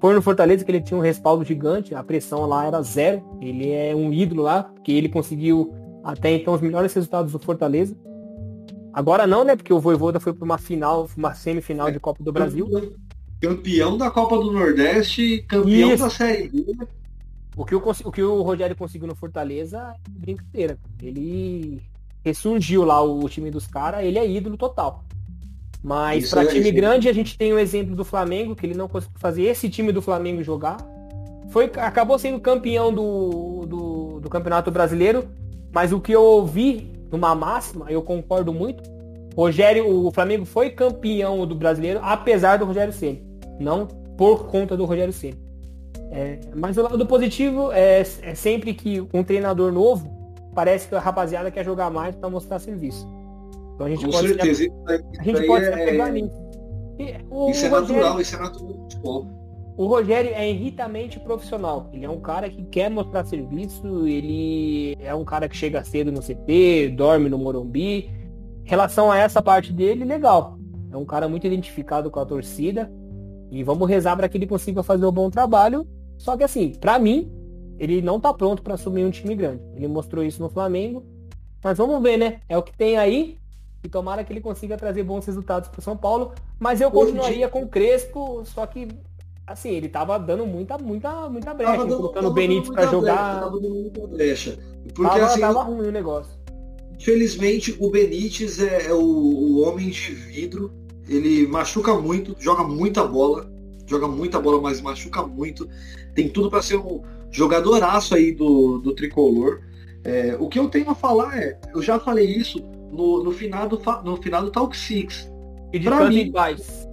foi 0.00 0.14
no 0.14 0.22
Fortaleza, 0.22 0.64
que 0.64 0.70
ele 0.70 0.80
tinha 0.80 0.98
um 0.98 1.02
respaldo 1.02 1.44
gigante, 1.44 1.94
a 1.94 2.02
pressão 2.02 2.46
lá 2.46 2.66
era 2.66 2.82
zero. 2.82 3.22
Ele 3.40 3.70
é 3.70 3.94
um 3.94 4.12
ídolo 4.12 4.42
lá, 4.42 4.64
porque 4.64 4.92
ele 4.92 5.08
conseguiu 5.08 5.74
até 6.02 6.32
então 6.32 6.54
os 6.54 6.60
melhores 6.60 6.92
resultados 6.92 7.32
do 7.32 7.38
Fortaleza. 7.38 7.96
Agora 8.92 9.26
não, 9.26 9.42
né? 9.42 9.56
Porque 9.56 9.72
o 9.72 9.80
Voivoda 9.80 10.20
foi 10.20 10.32
para 10.32 10.44
uma 10.44 10.58
final, 10.58 11.08
uma 11.16 11.34
semifinal 11.34 11.90
de 11.90 11.98
Copa 11.98 12.22
do 12.22 12.32
Brasil. 12.32 12.68
Campeão 13.40 13.98
da 13.98 14.10
Copa 14.10 14.36
do 14.36 14.52
Nordeste, 14.52 15.44
campeão 15.48 15.92
Isso. 15.92 16.04
da 16.04 16.10
Série 16.10 16.48
B. 16.48 16.76
O 17.56 17.64
que, 17.64 17.74
o, 17.74 17.82
o 18.04 18.12
que 18.12 18.22
o 18.22 18.42
Rogério 18.42 18.76
conseguiu 18.76 19.06
no 19.08 19.14
Fortaleza 19.14 19.94
é 20.06 20.10
brincadeira. 20.10 20.78
Ele 21.02 21.82
ressurgiu 22.24 22.84
lá 22.84 23.02
o 23.02 23.28
time 23.28 23.50
dos 23.50 23.66
caras, 23.66 24.04
ele 24.04 24.18
é 24.18 24.28
ídolo 24.28 24.56
total. 24.56 25.04
Mas 25.84 26.30
para 26.30 26.44
é- 26.44 26.46
time 26.46 26.70
grande 26.72 27.10
a 27.10 27.12
gente 27.12 27.36
tem 27.36 27.52
o 27.52 27.58
exemplo 27.58 27.94
do 27.94 28.06
Flamengo, 28.06 28.56
que 28.56 28.64
ele 28.64 28.74
não 28.74 28.88
conseguiu 28.88 29.18
fazer 29.18 29.42
esse 29.42 29.68
time 29.68 29.92
do 29.92 30.00
Flamengo 30.00 30.42
jogar. 30.42 30.78
Foi, 31.50 31.70
acabou 31.76 32.18
sendo 32.18 32.40
campeão 32.40 32.90
do, 32.92 33.66
do, 33.66 34.20
do 34.20 34.30
Campeonato 34.30 34.70
Brasileiro, 34.70 35.28
mas 35.70 35.92
o 35.92 36.00
que 36.00 36.12
eu 36.12 36.22
ouvi 36.22 36.90
numa 37.12 37.34
máxima, 37.34 37.86
eu 37.90 38.00
concordo 38.00 38.50
muito. 38.50 38.82
Rogério, 39.36 39.86
o 39.86 40.10
Flamengo 40.10 40.46
foi 40.46 40.70
campeão 40.70 41.46
do 41.46 41.54
brasileiro, 41.54 42.00
apesar 42.02 42.56
do 42.56 42.64
Rogério 42.64 42.92
Ceni, 42.92 43.22
não 43.60 43.86
por 44.16 44.46
conta 44.46 44.76
do 44.76 44.86
Rogério 44.86 45.12
Ceni. 45.12 45.36
É, 46.10 46.38
mas 46.54 46.78
o 46.78 46.82
lado 46.82 47.04
positivo 47.04 47.70
é, 47.72 48.00
é 48.22 48.34
sempre 48.34 48.72
que 48.72 49.06
um 49.12 49.22
treinador 49.22 49.70
novo 49.70 50.08
parece 50.54 50.88
que 50.88 50.94
a 50.94 51.00
rapaziada 51.00 51.50
quer 51.50 51.64
jogar 51.64 51.90
mais 51.90 52.14
para 52.14 52.30
mostrar 52.30 52.58
serviço. 52.58 53.06
Então 53.74 53.86
a 53.86 53.90
gente 53.90 54.04
Com 54.06 54.12
pode, 54.12 54.28
certeza. 54.28 54.64
A 55.18 55.22
gente 55.22 55.46
pode 55.46 55.64
é- 55.64 55.74
apegar 55.74 56.12
nisso. 56.12 56.44
O, 57.30 57.50
Isso 57.50 57.66
é 57.66 57.68
Rogério- 57.68 57.96
natural, 58.02 58.20
isso 58.20 58.36
é 58.36 58.38
natural 58.38 58.68
futebol. 58.74 59.26
o 59.76 59.86
Rogério 59.86 60.30
é 60.32 60.48
irritamente 60.48 61.18
profissional. 61.18 61.90
Ele 61.92 62.04
é 62.04 62.08
um 62.10 62.20
cara 62.20 62.48
que 62.48 62.62
quer 62.64 62.88
mostrar 62.88 63.24
serviço, 63.24 64.06
ele 64.06 64.96
é 65.00 65.12
um 65.12 65.24
cara 65.24 65.48
que 65.48 65.56
chega 65.56 65.82
cedo 65.82 66.12
no 66.12 66.22
CT, 66.22 66.90
dorme 66.96 67.28
no 67.28 67.36
Morumbi. 67.36 68.10
Em 68.64 68.68
relação 68.68 69.10
a 69.10 69.18
essa 69.18 69.42
parte 69.42 69.72
dele, 69.72 70.04
legal. 70.04 70.56
É 70.92 70.96
um 70.96 71.04
cara 71.04 71.28
muito 71.28 71.46
identificado 71.46 72.10
com 72.10 72.20
a 72.20 72.24
torcida. 72.24 72.90
E 73.50 73.62
vamos 73.64 73.88
rezar 73.88 74.16
para 74.16 74.28
que 74.28 74.38
ele 74.38 74.46
consiga 74.46 74.82
fazer 74.84 75.04
um 75.04 75.12
bom 75.12 75.28
trabalho. 75.28 75.86
Só 76.16 76.36
que 76.36 76.44
assim, 76.44 76.70
para 76.80 76.96
mim, 76.98 77.28
ele 77.78 78.00
não 78.00 78.20
tá 78.20 78.32
pronto 78.32 78.62
para 78.62 78.74
assumir 78.74 79.04
um 79.04 79.10
time 79.10 79.34
grande. 79.34 79.62
Ele 79.74 79.88
mostrou 79.88 80.22
isso 80.24 80.40
no 80.40 80.48
Flamengo. 80.48 81.04
Mas 81.62 81.76
vamos 81.76 82.00
ver, 82.00 82.16
né? 82.16 82.40
É 82.48 82.56
o 82.56 82.62
que 82.62 82.76
tem 82.76 82.96
aí. 82.96 83.36
E 83.84 83.88
tomara 83.88 84.24
que 84.24 84.32
ele 84.32 84.40
consiga 84.40 84.78
trazer 84.78 85.02
bons 85.02 85.26
resultados 85.26 85.68
para 85.68 85.82
São 85.82 85.94
Paulo. 85.94 86.32
Mas 86.58 86.80
eu 86.80 86.90
continuaria 86.90 87.48
com 87.48 87.62
o 87.62 87.68
Crespo, 87.68 88.42
só 88.46 88.66
que 88.66 88.88
assim, 89.46 89.70
ele 89.72 89.90
tava 89.90 90.18
dando 90.18 90.46
muita, 90.46 90.78
muita, 90.78 91.28
muita 91.28 91.52
brecha, 91.52 91.76
dando- 91.76 91.96
colocando 91.98 92.28
o 92.28 92.32
Benítez 92.32 92.70
para 92.70 92.82
muita 92.86 92.98
brecha, 93.00 93.14
jogar. 93.14 93.40
Tava 93.40 93.60
dando 93.60 93.74
muita 93.74 94.06
brecha. 94.06 94.58
Porque 94.94 95.02
Tava, 95.02 95.26
assim, 95.26 95.40
tava 95.40 95.62
ruim 95.64 95.88
o 95.88 95.92
negócio. 95.92 96.32
Infelizmente, 96.98 97.76
o 97.78 97.90
Benítez 97.90 98.58
é, 98.58 98.86
é 98.86 98.92
o, 98.94 99.02
o 99.02 99.60
homem 99.62 99.90
de 99.90 100.14
vidro. 100.14 100.72
Ele 101.06 101.46
machuca 101.46 101.92
muito, 101.94 102.34
joga 102.38 102.64
muita 102.64 103.04
bola. 103.04 103.52
Joga 103.86 104.08
muita 104.08 104.40
bola, 104.40 104.62
mas 104.62 104.80
machuca 104.80 105.22
muito. 105.26 105.68
Tem 106.14 106.26
tudo 106.26 106.48
para 106.48 106.62
ser 106.62 106.76
um 106.78 107.02
jogadoraço 107.30 108.14
aí 108.14 108.32
do, 108.32 108.78
do 108.78 108.94
tricolor. 108.94 109.60
É, 110.02 110.36
o 110.40 110.48
que 110.48 110.58
eu 110.58 110.68
tenho 110.70 110.88
a 110.88 110.94
falar 110.94 111.36
é, 111.38 111.58
eu 111.74 111.82
já 111.82 111.98
falei 112.00 112.26
isso 112.26 112.62
no, 112.92 113.22
no, 113.22 113.32
final, 113.32 113.68
do, 113.68 113.80
no 114.04 114.16
final 114.22 114.42
do 114.42 114.50
Talk 114.50 114.76
Six. 114.76 115.30
E 115.72 115.78
de 115.78 115.86
Pra 115.86 115.98
canto 115.98 116.12
mim- 116.12 116.20
em 116.20 116.32
paz. 116.32 116.88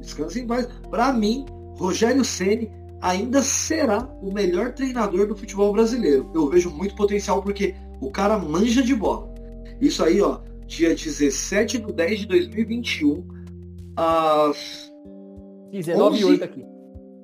Descansa 0.00 0.38
em 0.38 0.46
paz. 0.46 0.68
Para 0.90 1.12
mim, 1.12 1.44
Rogério 1.76 2.24
Ceni 2.24 2.70
ainda 3.00 3.42
será 3.42 4.08
o 4.22 4.32
melhor 4.32 4.72
treinador 4.72 5.26
do 5.26 5.36
futebol 5.36 5.72
brasileiro. 5.72 6.30
Eu 6.34 6.48
vejo 6.48 6.70
muito 6.70 6.94
potencial 6.94 7.42
porque 7.42 7.74
o 8.00 8.10
cara 8.10 8.38
manja 8.38 8.82
de 8.82 8.94
bola. 8.94 9.32
Isso 9.80 10.02
aí, 10.04 10.20
ó, 10.20 10.40
dia 10.66 10.94
17 10.94 11.78
de 11.78 11.92
10 11.92 12.20
de 12.20 12.26
2021, 12.26 13.26
às 13.96 14.90
19 15.70 16.18
e 16.18 16.24
8 16.24 16.44
aqui. 16.44 16.64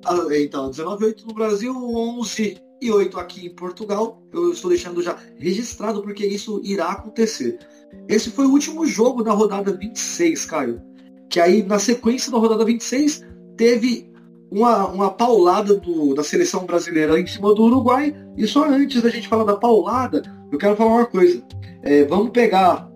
Ah, 0.05 0.27
então, 0.39 0.69
19 0.69 1.03
e 1.03 1.07
8 1.07 1.27
no 1.27 1.33
Brasil, 1.33 1.73
11 1.75 2.57
e 2.81 2.91
8 2.91 3.19
aqui 3.19 3.45
em 3.45 3.49
Portugal. 3.49 4.21
Eu 4.31 4.51
estou 4.51 4.69
deixando 4.69 5.01
já 5.01 5.17
registrado 5.37 6.01
porque 6.01 6.25
isso 6.25 6.61
irá 6.63 6.91
acontecer. 6.91 7.59
Esse 8.07 8.29
foi 8.29 8.45
o 8.45 8.51
último 8.51 8.85
jogo 8.85 9.23
da 9.23 9.31
rodada 9.31 9.71
26, 9.71 10.45
Caio. 10.45 10.81
Que 11.29 11.39
aí, 11.39 11.63
na 11.63 11.79
sequência 11.79 12.31
da 12.31 12.37
rodada 12.37 12.63
26, 12.63 13.23
teve 13.55 14.11
uma, 14.51 14.87
uma 14.87 15.11
paulada 15.11 15.75
do, 15.75 16.13
da 16.13 16.23
seleção 16.23 16.65
brasileira 16.65 17.19
em 17.19 17.27
cima 17.27 17.53
do 17.53 17.63
Uruguai. 17.63 18.15
E 18.35 18.47
só 18.47 18.65
antes 18.65 19.01
da 19.01 19.09
gente 19.09 19.27
falar 19.27 19.43
da 19.43 19.55
paulada, 19.55 20.23
eu 20.51 20.57
quero 20.57 20.75
falar 20.75 20.91
uma 20.91 21.05
coisa. 21.05 21.43
É, 21.83 22.03
vamos 22.05 22.31
pegar, 22.31 22.89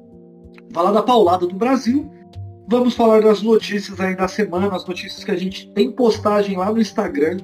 falar 0.72 0.92
da 0.92 1.04
paulada 1.04 1.46
do 1.46 1.56
Brasil. 1.56 2.10
Vamos 2.68 2.94
falar 2.94 3.22
das 3.22 3.42
notícias 3.42 4.00
aí 4.00 4.16
da 4.16 4.30
semana, 4.30 4.74
as 4.74 4.86
notícias 4.86 5.24
que 5.24 5.32
a 5.32 5.36
gente 5.36 5.70
tem 5.74 5.92
postagem 5.92 6.56
lá 6.56 6.72
no 6.72 6.80
Instagram, 6.80 7.38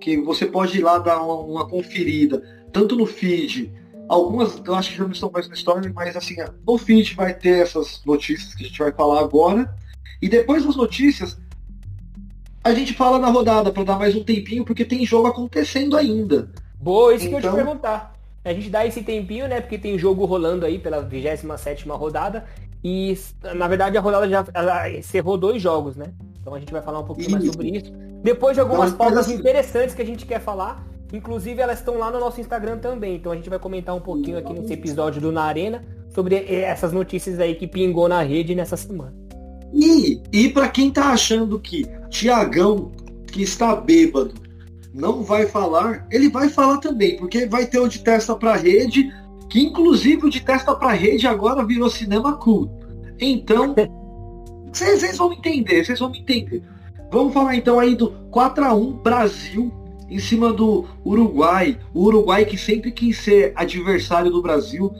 que 0.00 0.20
você 0.20 0.46
pode 0.46 0.78
ir 0.78 0.82
lá 0.82 0.98
dar 0.98 1.22
uma, 1.22 1.34
uma 1.34 1.68
conferida, 1.68 2.42
tanto 2.72 2.96
no 2.96 3.06
feed, 3.06 3.72
algumas 4.08 4.60
eu 4.64 4.74
acho 4.74 4.90
que 4.90 4.98
já 4.98 5.04
não 5.04 5.12
estão 5.12 5.30
mais 5.30 5.48
no 5.48 5.54
story, 5.54 5.92
mas 5.92 6.16
assim, 6.16 6.36
no 6.66 6.78
feed 6.78 7.14
vai 7.14 7.34
ter 7.34 7.62
essas 7.62 8.02
notícias 8.04 8.54
que 8.54 8.64
a 8.64 8.66
gente 8.66 8.78
vai 8.78 8.92
falar 8.92 9.20
agora. 9.20 9.74
E 10.20 10.28
depois 10.28 10.64
das 10.64 10.76
notícias, 10.76 11.38
a 12.62 12.72
gente 12.72 12.94
fala 12.94 13.18
na 13.18 13.28
rodada 13.28 13.70
para 13.70 13.84
dar 13.84 13.98
mais 13.98 14.14
um 14.14 14.24
tempinho, 14.24 14.64
porque 14.64 14.84
tem 14.84 15.04
jogo 15.04 15.26
acontecendo 15.26 15.96
ainda. 15.96 16.50
Boa, 16.80 17.14
isso 17.14 17.26
então... 17.26 17.40
que 17.40 17.46
eu 17.46 17.50
te 17.50 17.54
então- 17.54 17.64
perguntar. 17.64 18.14
A 18.44 18.52
gente 18.52 18.68
dá 18.68 18.84
esse 18.86 19.02
tempinho, 19.02 19.48
né? 19.48 19.58
Porque 19.58 19.78
tem 19.78 19.98
jogo 19.98 20.26
rolando 20.26 20.66
aí 20.66 20.78
pela 20.78 21.00
27 21.00 21.88
rodada. 21.88 22.44
E 22.82 23.16
na 23.54 23.66
verdade 23.66 23.96
a 23.96 24.00
rodada 24.02 24.28
já 24.28 24.44
ela 24.52 24.90
encerrou 24.90 25.38
dois 25.38 25.62
jogos, 25.62 25.96
né? 25.96 26.12
Então 26.44 26.54
a 26.54 26.60
gente 26.60 26.70
vai 26.70 26.82
falar 26.82 27.00
um 27.00 27.04
pouquinho 27.04 27.28
isso. 27.28 27.36
mais 27.38 27.46
sobre 27.46 27.70
isso. 27.70 27.90
Depois 28.22 28.54
de 28.54 28.60
algumas 28.60 28.88
então, 28.88 28.98
pautas 28.98 29.20
assim... 29.20 29.34
interessantes 29.34 29.94
que 29.94 30.02
a 30.02 30.04
gente 30.04 30.26
quer 30.26 30.40
falar. 30.40 30.86
Inclusive 31.10 31.62
elas 31.62 31.78
estão 31.78 31.96
lá 31.96 32.10
no 32.10 32.20
nosso 32.20 32.38
Instagram 32.38 32.76
também. 32.78 33.16
Então 33.16 33.32
a 33.32 33.34
gente 33.34 33.48
vai 33.48 33.58
comentar 33.58 33.96
um 33.96 34.00
pouquinho 34.00 34.36
aqui 34.36 34.52
nesse 34.52 34.74
episódio 34.74 35.22
do 35.22 35.32
Na 35.32 35.44
Arena 35.44 35.82
sobre 36.10 36.36
essas 36.36 36.92
notícias 36.92 37.40
aí 37.40 37.54
que 37.54 37.66
pingou 37.66 38.08
na 38.08 38.20
rede 38.22 38.54
nessa 38.54 38.76
semana. 38.76 39.14
E, 39.72 40.20
e 40.30 40.50
para 40.50 40.68
quem 40.68 40.90
tá 40.90 41.06
achando 41.06 41.58
que 41.58 41.86
Tiagão, 42.10 42.92
que 43.26 43.42
está 43.42 43.74
bêbado, 43.74 44.34
não 44.92 45.22
vai 45.22 45.46
falar, 45.46 46.06
ele 46.10 46.28
vai 46.28 46.50
falar 46.50 46.76
também, 46.78 47.16
porque 47.16 47.46
vai 47.46 47.66
ter 47.66 47.80
o 47.80 47.88
de 47.88 48.00
testa 48.00 48.36
para 48.36 48.54
rede, 48.54 49.10
que 49.48 49.60
inclusive 49.60 50.26
o 50.26 50.30
de 50.30 50.40
testa 50.40 50.74
para 50.74 50.92
rede 50.92 51.26
agora 51.26 51.64
virou 51.64 51.88
cinema 51.88 52.36
cool. 52.36 52.70
Então, 53.18 53.74
vocês 54.74 55.16
vão 55.16 55.32
entender, 55.32 55.84
vocês 55.84 55.98
vão 55.98 56.14
entender. 56.14 56.62
Vamos 57.10 57.32
falar 57.32 57.56
então 57.56 57.78
aí 57.78 57.94
do 57.94 58.10
4 58.30 58.64
a 58.64 58.74
1 58.74 58.92
Brasil 58.94 59.72
em 60.10 60.18
cima 60.18 60.52
do 60.52 60.86
Uruguai. 61.04 61.78
O 61.92 62.04
Uruguai 62.04 62.44
que 62.44 62.58
sempre 62.58 62.90
quis 62.90 63.18
ser 63.18 63.52
adversário 63.54 64.30
do 64.30 64.42
Brasil, 64.42 64.92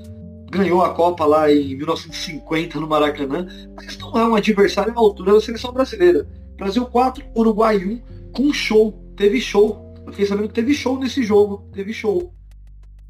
ganhou 0.51 0.83
a 0.83 0.95
Copa 0.95 1.25
lá 1.27 1.51
em 1.53 1.77
1950 1.77 2.79
no 2.79 2.87
Maracanã, 2.87 3.47
mas 3.75 3.99
não 3.99 4.17
é 4.17 4.29
um 4.29 4.35
adversário 4.35 4.93
à 4.95 4.99
altura 4.99 5.35
da 5.35 5.41
seleção 5.41 5.73
brasileira. 5.73 6.27
Brasil 6.57 6.87
4, 6.87 7.25
Uruguai 7.37 7.79
1, 7.79 8.33
com 8.33 8.53
show. 8.53 8.93
Teve 9.17 9.41
show. 9.41 9.95
Eu 10.07 10.13
fiquei 10.13 10.27
sabendo 10.27 10.49
que 10.49 10.55
teve 10.55 10.75
show 10.75 10.99
nesse 10.99 11.23
jogo. 11.23 11.69
Teve 11.73 11.93
show. 11.93 12.33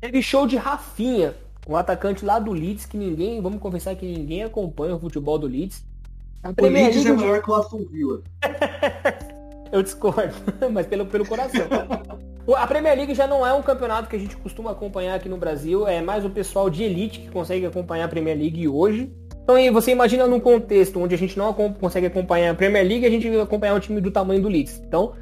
Teve 0.01 0.23
show 0.23 0.47
de 0.47 0.57
Rafinha, 0.57 1.35
um 1.69 1.77
atacante 1.77 2.25
lá 2.25 2.39
do 2.39 2.53
Leeds, 2.53 2.87
que 2.87 2.97
ninguém, 2.97 3.41
vamos 3.41 3.61
confessar 3.61 3.95
que 3.97 4.07
ninguém 4.07 4.43
acompanha 4.43 4.95
o 4.95 5.01
futebol 5.01 5.39
do 5.39 5.47
Leeds. 5.47 5.85
A 6.45 6.53
Leeds 6.63 7.07
é 7.07 7.13
maior 7.13 7.43
que 7.43 7.51
o 7.51 7.55
Aston 7.55 7.87
Villa. 7.91 8.21
Eu 9.73 9.83
discordo, 9.83 10.35
mas 10.71 10.87
pelo, 10.87 11.07
pelo 11.07 11.27
coração. 11.27 11.63
A 12.55 12.67
Premier 12.67 12.97
League 12.97 13.15
já 13.15 13.27
não 13.27 13.45
é 13.45 13.53
um 13.55 13.63
campeonato 13.63 14.09
que 14.09 14.15
a 14.15 14.19
gente 14.19 14.37
costuma 14.37 14.71
acompanhar 14.71 15.15
aqui 15.15 15.29
no 15.29 15.39
Brasil, 15.39 15.89
é 15.89 16.03
mais 16.03 16.25
o 16.25 16.31
pessoal 16.31 16.69
de 16.69 16.85
elite 16.85 17.21
que 17.21 17.31
consegue 17.31 17.65
acompanhar 17.65 18.05
a 18.05 18.09
Premier 18.09 18.37
League 18.37 18.69
hoje. 18.69 19.11
Então 19.43 19.57
você 19.73 19.91
imagina 19.91 20.27
num 20.27 20.39
contexto 20.39 21.01
onde 21.01 21.15
a 21.15 21.19
gente 21.19 21.37
não 21.39 21.53
consegue 21.53 22.07
acompanhar 22.07 22.53
a 22.53 22.55
Premier 22.55 22.87
League, 22.87 23.07
a 23.07 23.11
gente 23.11 23.29
vai 23.29 23.41
acompanhar 23.41 23.75
um 23.75 23.81
time 23.81 24.01
do 24.01 24.11
tamanho 24.11 24.43
do 24.43 24.49
Leeds. 24.49 24.83
Então 24.87 25.15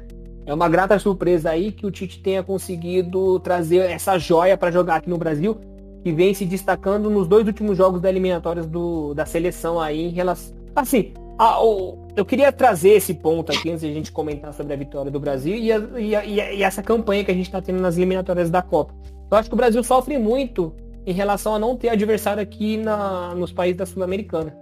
é 0.45 0.53
uma 0.53 0.67
grata 0.67 0.99
surpresa 0.99 1.51
aí 1.51 1.71
que 1.71 1.85
o 1.85 1.91
Tite 1.91 2.21
tenha 2.21 2.43
conseguido 2.43 3.39
trazer 3.39 3.89
essa 3.89 4.17
joia 4.17 4.57
para 4.57 4.71
jogar 4.71 4.97
aqui 4.97 5.09
no 5.09 5.17
Brasil, 5.17 5.57
que 6.03 6.11
vem 6.11 6.33
se 6.33 6.45
destacando 6.45 7.09
nos 7.09 7.27
dois 7.27 7.47
últimos 7.47 7.77
jogos 7.77 8.01
da 8.01 8.09
eliminatórias 8.09 8.67
do, 8.67 9.13
da 9.13 9.25
seleção 9.25 9.79
aí 9.79 10.01
em 10.01 10.09
relação. 10.09 10.62
Assim, 10.75 11.13
a, 11.37 11.63
o, 11.63 11.97
eu 12.15 12.25
queria 12.25 12.51
trazer 12.51 12.91
esse 12.91 13.13
ponto 13.13 13.51
aqui 13.51 13.69
antes 13.69 13.81
de 13.81 13.89
a 13.89 13.93
gente 13.93 14.11
comentar 14.11 14.53
sobre 14.53 14.73
a 14.73 14.75
vitória 14.75 15.11
do 15.11 15.19
Brasil 15.19 15.55
e, 15.55 15.71
a, 15.71 15.77
e, 15.99 16.15
a, 16.15 16.25
e 16.53 16.63
essa 16.63 16.81
campanha 16.81 17.23
que 17.23 17.31
a 17.31 17.33
gente 17.33 17.45
está 17.45 17.61
tendo 17.61 17.81
nas 17.81 17.97
eliminatórias 17.97 18.49
da 18.49 18.61
Copa. 18.61 18.93
Eu 19.31 19.37
acho 19.37 19.49
que 19.49 19.55
o 19.55 19.57
Brasil 19.57 19.83
sofre 19.83 20.17
muito 20.17 20.75
em 21.05 21.13
relação 21.13 21.55
a 21.55 21.59
não 21.59 21.75
ter 21.75 21.89
adversário 21.89 22.41
aqui 22.41 22.77
na, 22.77 23.33
nos 23.35 23.51
países 23.51 23.77
da 23.77 23.85
Sul-Americana. 23.85 24.55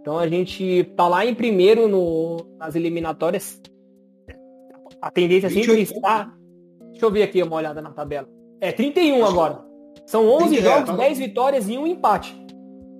Então 0.00 0.18
a 0.18 0.28
gente 0.28 0.84
tá 0.96 1.08
lá 1.08 1.24
em 1.24 1.34
primeiro 1.34 1.88
no, 1.88 2.36
nas 2.58 2.74
eliminatórias. 2.74 3.60
A 5.00 5.10
tendência 5.10 5.50
sempre 5.50 5.82
está. 5.82 6.32
Deixa 6.90 7.06
eu 7.06 7.10
ver 7.10 7.22
aqui 7.22 7.42
uma 7.42 7.56
olhada 7.56 7.82
na 7.82 7.90
tabela. 7.90 8.28
É 8.60 8.70
31 8.70 9.24
agora. 9.24 9.64
São 10.06 10.28
11 10.28 10.60
jogos, 10.60 10.96
10 10.96 11.18
tá 11.18 11.24
vitórias 11.24 11.68
e 11.68 11.78
um 11.78 11.86
empate. 11.86 12.43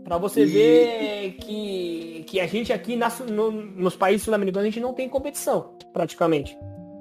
Para 0.05 0.19
você 0.19 0.45
e... 0.45 0.47
ver 0.47 1.33
que, 1.41 2.25
que 2.27 2.41
a 2.41 2.47
gente 2.47 2.73
aqui 2.73 2.95
nas, 2.95 3.21
no, 3.21 3.51
nos 3.51 3.97
países 3.97 4.23
sul-americanos 4.23 4.69
a 4.69 4.71
gente 4.71 4.81
não 4.81 4.93
tem 4.93 5.09
competição, 5.09 5.71
praticamente. 5.93 6.57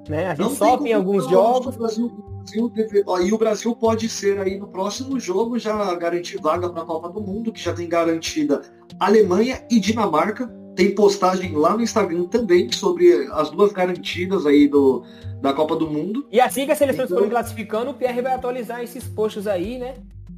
Né? 0.07 0.27
A 0.27 0.29
gente 0.29 0.39
não 0.39 0.55
sofre 0.55 0.89
em 0.89 0.93
alguns 0.93 1.29
jogos. 1.29 1.75
O 1.75 1.79
Brasil, 1.79 2.09
Brasil 2.09 2.69
deve... 2.69 3.03
ó, 3.05 3.19
e 3.19 3.31
o 3.33 3.37
Brasil 3.37 3.75
pode 3.75 4.07
ser 4.09 4.39
aí 4.39 4.57
no 4.57 4.67
próximo 4.67 5.19
jogo 5.19 5.59
já 5.59 5.93
garantir 5.95 6.41
vaga 6.41 6.69
para 6.69 6.81
a 6.81 6.85
Copa 6.85 7.09
do 7.09 7.21
Mundo, 7.21 7.51
que 7.51 7.61
já 7.61 7.73
tem 7.73 7.87
garantida 7.87 8.61
Alemanha 8.99 9.65
e 9.69 9.79
Dinamarca. 9.79 10.47
Tem 10.75 10.95
postagem 10.95 11.55
lá 11.55 11.75
no 11.75 11.83
Instagram 11.83 12.25
também 12.25 12.71
sobre 12.71 13.29
as 13.33 13.51
duas 13.51 13.71
garantidas 13.71 14.45
aí 14.45 14.67
do, 14.67 15.03
da 15.39 15.53
Copa 15.53 15.75
do 15.75 15.87
Mundo. 15.87 16.27
E 16.31 16.39
assim 16.39 16.65
que 16.65 16.71
as 16.71 16.77
seleções 16.77 17.05
então... 17.05 17.17
forem 17.17 17.29
classificando, 17.29 17.91
o 17.91 17.93
PR 17.93 18.21
vai 18.23 18.33
atualizar 18.33 18.81
esses 18.81 19.03
posts 19.03 19.45
aí, 19.45 19.77
né? 19.77 19.93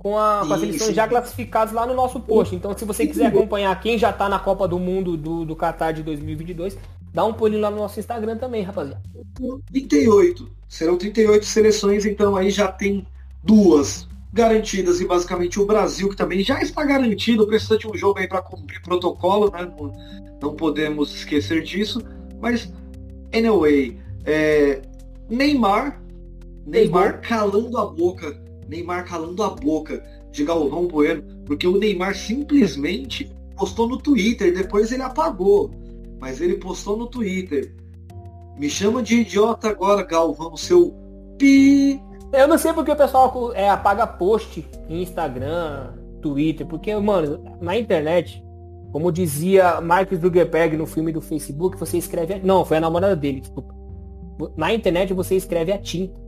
Com, 0.05 0.19
a, 0.19 0.45
com 0.45 0.53
as 0.53 0.59
seleções 0.59 0.95
já 0.95 1.07
classificadas 1.07 1.73
lá 1.73 1.83
no 1.87 1.95
nosso 1.95 2.19
post. 2.19 2.55
Então, 2.55 2.77
se 2.77 2.85
você 2.85 3.07
quiser 3.07 3.25
acompanhar 3.25 3.81
quem 3.81 3.97
já 3.97 4.11
está 4.11 4.29
na 4.29 4.37
Copa 4.37 4.67
do 4.67 4.77
Mundo 4.77 5.17
do, 5.17 5.43
do 5.43 5.55
Qatar 5.55 5.95
de 5.95 6.03
2022, 6.03 6.77
dá 7.11 7.25
um 7.25 7.33
pulinho 7.33 7.59
lá 7.59 7.71
no 7.71 7.77
nosso 7.77 7.99
Instagram 7.99 8.37
também, 8.37 8.61
rapaziada. 8.61 9.01
38. 9.71 10.47
Serão 10.69 10.95
38 10.95 11.43
seleções, 11.43 12.05
então 12.05 12.35
aí 12.35 12.51
já 12.51 12.67
tem 12.67 13.07
duas 13.43 14.07
garantidas 14.31 15.01
e 15.01 15.07
basicamente 15.07 15.59
o 15.59 15.65
Brasil, 15.65 16.07
que 16.07 16.15
também 16.15 16.43
já 16.43 16.61
está 16.61 16.83
garantido, 16.83 17.47
precisa 17.47 17.75
de 17.75 17.87
um 17.87 17.95
jogo 17.95 18.19
aí 18.19 18.27
para 18.27 18.43
cumprir 18.43 18.83
protocolo, 18.83 19.49
né? 19.49 19.67
Não, 19.75 19.91
não, 20.39 20.55
podemos 20.55 21.15
esquecer 21.15 21.63
disso. 21.63 21.99
Mas, 22.39 22.71
anyway, 23.33 23.99
é, 24.23 24.83
Neymar, 25.27 25.99
Neymar 26.63 27.21
calando 27.21 27.75
a 27.79 27.87
boca 27.87 28.44
Neymar 28.67 29.05
calando 29.05 29.43
a 29.43 29.49
boca 29.49 30.03
de 30.31 30.43
Galvão 30.43 30.87
Bueno, 30.87 31.23
porque 31.45 31.67
o 31.67 31.77
Neymar 31.77 32.15
simplesmente 32.15 33.31
postou 33.55 33.87
no 33.87 33.97
Twitter, 33.97 34.53
depois 34.53 34.91
ele 34.91 35.03
apagou. 35.03 35.71
Mas 36.19 36.41
ele 36.41 36.55
postou 36.55 36.97
no 36.97 37.07
Twitter. 37.07 37.73
Me 38.57 38.69
chama 38.69 39.03
de 39.03 39.21
idiota 39.21 39.69
agora, 39.69 40.03
Galvão, 40.03 40.55
seu 40.55 40.93
pi. 41.37 42.01
Eu 42.33 42.47
não 42.47 42.57
sei 42.57 42.73
porque 42.73 42.91
o 42.91 42.95
pessoal 42.95 43.53
é, 43.53 43.69
apaga 43.69 44.07
post 44.07 44.65
em 44.89 45.01
Instagram, 45.01 45.93
Twitter, 46.21 46.65
porque, 46.65 46.93
mano, 46.95 47.43
na 47.61 47.77
internet, 47.77 48.43
como 48.91 49.11
dizia 49.11 49.79
Mark 49.81 50.13
Zuckerberg 50.13 50.77
no 50.77 50.85
filme 50.85 51.11
do 51.11 51.21
Facebook, 51.21 51.77
você 51.77 51.97
escreve. 51.97 52.39
Não, 52.39 52.65
foi 52.65 52.77
a 52.77 52.81
namorada 52.81 53.15
dele, 53.15 53.41
desculpa. 53.41 53.75
Na 54.57 54.73
internet 54.73 55.13
você 55.13 55.35
escreve 55.35 55.71
a 55.71 55.77
tinta. 55.77 56.24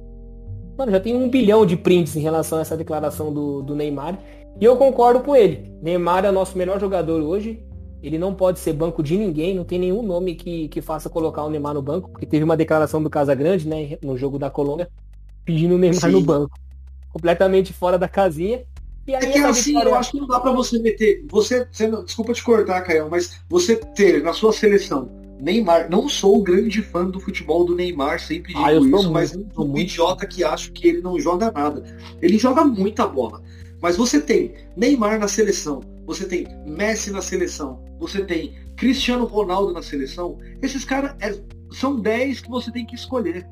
Mano, 0.78 0.92
já 0.92 1.00
tem 1.00 1.16
um 1.16 1.28
bilhão 1.28 1.66
de 1.66 1.76
prints 1.76 2.16
em 2.16 2.20
relação 2.20 2.60
a 2.60 2.62
essa 2.62 2.78
declaração 2.78 3.34
do, 3.34 3.64
do 3.64 3.76
Neymar. 3.76 4.20
E 4.62 4.64
eu 4.64 4.78
concordo 4.78 5.22
com 5.22 5.36
ele. 5.36 5.72
Neymar 5.82 6.24
é 6.24 6.30
o 6.30 6.34
nosso 6.34 6.56
melhor 6.58 6.80
jogador 6.80 7.22
hoje. 7.22 7.64
Ele 8.02 8.20
não 8.20 8.34
pode 8.34 8.60
ser 8.60 8.74
banco 8.74 9.02
de 9.02 9.18
ninguém, 9.18 9.56
não 9.56 9.64
tem 9.64 9.80
nenhum 9.80 10.04
nome 10.04 10.36
que, 10.36 10.68
que 10.68 10.82
faça 10.82 11.10
colocar 11.10 11.44
o 11.44 11.50
Neymar 11.50 11.74
no 11.74 11.82
banco, 11.82 12.12
porque 12.12 12.28
teve 12.28 12.44
uma 12.44 12.56
declaração 12.56 13.02
do 13.02 13.10
Casagrande, 13.10 13.68
né, 13.68 13.98
no 14.04 14.16
jogo 14.16 14.38
da 14.38 14.52
Colômbia, 14.52 14.88
pedindo 15.44 15.74
o 15.74 15.78
Neymar 15.80 16.02
Sim. 16.02 16.12
no 16.12 16.22
banco. 16.22 16.56
Completamente 17.12 17.74
fora 17.74 17.98
da 17.98 18.08
casinha. 18.08 18.64
E 19.08 19.16
aí 19.16 19.24
é 19.24 19.32
que 19.32 19.40
assim, 19.40 19.72
vitória... 19.72 19.90
eu 19.90 19.96
acho 19.96 20.12
que 20.12 20.20
não 20.20 20.28
dá 20.28 20.40
para 20.40 20.52
você 20.52 20.78
meter. 20.78 21.26
Você, 21.32 21.68
você, 21.72 21.90
desculpa 22.04 22.34
te 22.34 22.44
cortar, 22.44 22.82
Caio, 22.82 23.10
mas 23.10 23.40
você 23.50 23.76
ter 23.76 24.22
na 24.22 24.34
sua 24.34 24.54
seleção 24.54 25.10
Neymar, 25.40 25.90
não 25.90 26.10
sou 26.10 26.40
o 26.40 26.44
grande 26.44 26.82
fã 26.82 27.06
do 27.06 27.20
futebol 27.20 27.64
do 27.64 27.76
Neymar, 27.76 28.20
sempre 28.20 28.54
digo 28.54 28.66
ah, 28.66 28.74
isso, 28.74 28.88
muito, 28.88 29.12
mas 29.12 29.34
eu 29.34 29.46
sou 29.54 29.68
um 29.68 29.78
idiota 29.78 30.26
que 30.26 30.44
acho 30.44 30.72
que 30.72 30.88
ele 30.88 31.02
não 31.02 31.20
joga 31.20 31.52
nada. 31.52 31.84
Ele 32.22 32.38
joga 32.38 32.66
muita 32.66 33.08
bola. 33.08 33.42
Mas 33.82 33.96
você 33.96 34.20
tem 34.20 34.56
Neymar 34.76 35.20
na 35.20 35.28
seleção, 35.28 35.82
você 36.06 36.26
tem 36.26 36.48
Messi 36.66 37.12
na 37.12 37.22
seleção, 37.22 37.84
você 38.00 38.24
tem 38.24 38.56
Cristiano 38.76 39.26
Ronaldo 39.26 39.74
na 39.74 39.84
seleção, 39.84 40.38
esses 40.62 40.84
caras 40.84 41.16
é, 41.20 41.38
são 41.72 42.00
10 42.00 42.42
que 42.42 42.50
você 42.50 42.72
tem 42.72 42.86
que 42.86 42.96
escolher. 42.96 43.48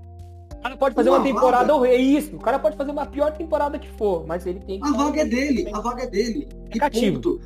O 0.54 0.62
cara 0.64 0.78
pode 0.78 0.96
fazer 0.96 1.10
uma, 1.10 1.20
uma 1.20 1.24
temporada 1.24 1.74
vaga... 1.74 1.88
É 1.88 1.96
isso. 1.96 2.36
O 2.36 2.40
cara 2.40 2.58
pode 2.58 2.76
fazer 2.76 2.90
uma 2.90 3.06
pior 3.06 3.32
temporada 3.32 3.78
que 3.78 3.90
for, 3.92 4.26
mas 4.26 4.48
ele 4.48 4.60
tem 4.62 4.80
que. 4.80 4.88
A 4.88 4.92
vaga 4.92 5.22
é 5.22 5.26
dele, 5.26 5.70
a 5.72 5.80
vaga 5.80 6.04
é 6.04 6.08
dele. 6.08 6.48
É 6.72 6.80
cativo. 6.80 7.40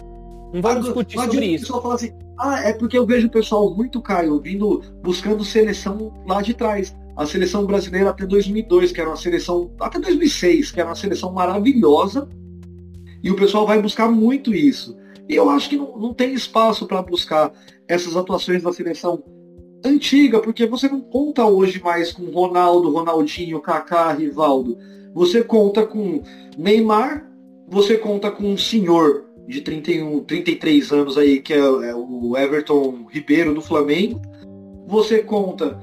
Não 0.53 0.61
vamos 0.61 0.85
discutir 0.85 1.17
não 1.17 1.25
sobre 1.25 1.45
isso. 1.45 1.63
O 1.63 1.67
pessoal 1.67 1.81
fala 1.81 1.95
assim, 1.95 2.11
ah, 2.39 2.59
é 2.61 2.73
porque 2.73 2.97
eu 2.97 3.05
vejo 3.05 3.27
o 3.27 3.31
pessoal 3.31 3.73
muito, 3.75 4.01
Caio, 4.01 4.39
vindo, 4.39 4.81
buscando 5.03 5.43
seleção 5.43 6.13
lá 6.27 6.41
de 6.41 6.53
trás. 6.53 6.95
A 7.15 7.25
seleção 7.25 7.65
brasileira 7.65 8.09
até 8.09 8.25
2002, 8.25 8.91
que 8.91 9.01
era 9.01 9.09
uma 9.09 9.17
seleção, 9.17 9.71
até 9.79 9.99
2006, 9.99 10.71
que 10.71 10.79
era 10.79 10.89
uma 10.89 10.95
seleção 10.95 11.33
maravilhosa, 11.33 12.29
e 13.21 13.29
o 13.29 13.35
pessoal 13.35 13.67
vai 13.67 13.81
buscar 13.81 14.09
muito 14.09 14.53
isso. 14.55 14.97
E 15.27 15.35
eu 15.35 15.49
acho 15.49 15.69
que 15.69 15.75
não, 15.75 15.97
não 15.97 16.13
tem 16.13 16.33
espaço 16.33 16.87
para 16.87 17.01
buscar 17.01 17.51
essas 17.87 18.15
atuações 18.15 18.63
da 18.63 18.71
seleção 18.71 19.21
antiga, 19.85 20.39
porque 20.39 20.65
você 20.65 20.87
não 20.87 21.01
conta 21.01 21.45
hoje 21.45 21.81
mais 21.81 22.11
com 22.11 22.23
Ronaldo, 22.31 22.91
Ronaldinho, 22.91 23.61
Kaká, 23.61 24.13
Rivaldo. 24.13 24.77
Você 25.13 25.43
conta 25.43 25.85
com 25.85 26.21
Neymar, 26.57 27.29
você 27.67 27.97
conta 27.97 28.31
com 28.31 28.45
um 28.45 28.57
senhor 28.57 29.28
de 29.49 29.61
31, 29.61 30.23
33 30.25 30.91
anos 30.91 31.17
aí, 31.17 31.41
que 31.41 31.53
é, 31.53 31.57
é 31.57 31.95
o 31.95 32.37
Everton 32.37 33.07
Ribeiro 33.09 33.51
do 33.51 33.61
Flamengo. 33.61 34.21
Você 34.87 35.23
conta 35.23 35.79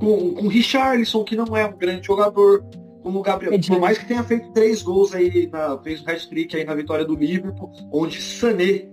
com, 0.00 0.34
com 0.34 0.48
Richarlison, 0.48 1.22
que 1.22 1.36
não 1.36 1.56
é 1.56 1.64
um 1.64 1.76
grande 1.76 2.04
jogador 2.04 2.64
como 3.04 3.20
o 3.20 3.22
Gabriel, 3.22 3.60
por 3.60 3.78
mais 3.78 3.96
que 3.96 4.06
tenha 4.06 4.24
feito 4.24 4.50
três 4.50 4.82
gols 4.82 5.14
aí, 5.14 5.48
na, 5.52 5.78
fez 5.78 6.02
um 6.02 6.10
hat-trick 6.10 6.56
aí 6.56 6.64
na 6.64 6.74
vitória 6.74 7.04
do 7.04 7.14
Liverpool, 7.14 7.70
onde 7.92 8.20
Sané 8.20 8.88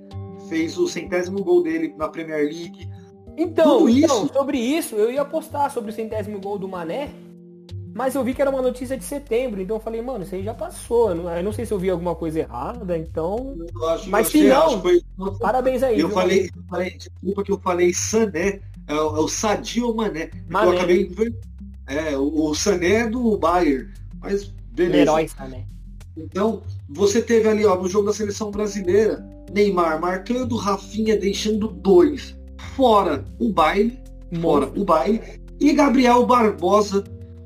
fez 0.48 0.78
o 0.78 0.88
centésimo 0.88 1.44
gol 1.44 1.64
dele 1.64 1.96
na 1.98 2.08
Premier 2.08 2.44
League. 2.44 2.88
Então, 3.36 3.90
então, 3.90 4.28
sobre 4.28 4.60
isso, 4.60 4.96
eu 4.96 5.12
ia 5.12 5.26
postar 5.26 5.72
sobre 5.72 5.90
o 5.90 5.94
centésimo 5.94 6.40
gol 6.40 6.60
do 6.60 6.68
Mané, 6.68 7.10
mas 7.94 8.16
eu 8.16 8.24
vi 8.24 8.34
que 8.34 8.42
era 8.42 8.50
uma 8.50 8.62
notícia 8.62 8.98
de 8.98 9.04
setembro, 9.04 9.62
então 9.62 9.76
eu 9.78 9.82
falei, 9.82 10.02
mano, 10.02 10.24
isso 10.24 10.34
aí 10.34 10.44
já 10.44 10.54
passou. 10.54 11.10
Eu 11.10 11.16
não, 11.16 11.30
eu 11.30 11.44
não 11.44 11.54
sei 11.54 11.66
se 11.66 11.74
eu 11.74 11.78
vi 11.78 11.90
alguma 11.90 12.16
coisa 12.16 12.40
errada, 12.40 12.98
então. 12.98 13.56
Mas 14.08 14.28
se 14.28 14.48
não, 14.48 14.82
foi... 14.82 15.02
parabéns 15.40 15.84
aí. 15.84 16.00
Eu 16.00 16.10
falei, 16.10 16.50
eu 16.56 16.64
falei, 16.68 16.98
desculpa 16.98 17.44
que 17.44 17.52
eu 17.52 17.60
falei 17.60 17.94
Sané, 17.94 18.62
é, 18.88 18.94
o, 18.96 19.18
é 19.18 19.20
o 19.20 19.28
Sadio 19.28 19.94
Mané. 19.94 20.32
Mané. 20.50 20.68
Eu 20.68 20.72
acabei. 20.72 21.12
É, 21.88 22.18
o, 22.18 22.54
Sané 22.56 22.94
é 22.94 23.08
do 23.08 23.38
Bayern. 23.38 23.90
Mas 24.20 24.52
beleza. 24.72 25.02
Herói, 25.02 25.30
né? 25.50 25.66
Então, 26.18 26.62
você 26.90 27.22
teve 27.22 27.48
ali, 27.48 27.66
ó, 27.66 27.76
no 27.76 27.88
jogo 27.88 28.08
da 28.08 28.14
seleção 28.14 28.50
brasileira, 28.50 29.24
Neymar 29.52 30.00
marcando, 30.00 30.56
Rafinha 30.56 31.18
deixando 31.18 31.68
dois. 31.68 32.36
Fora 32.76 33.24
o 33.40 33.52
baile, 33.52 34.00
fora 34.42 34.72
o 34.76 34.84
baile. 34.84 35.22
E 35.60 35.74
Gabriel 35.74 36.26
Barbosa, 36.26 37.04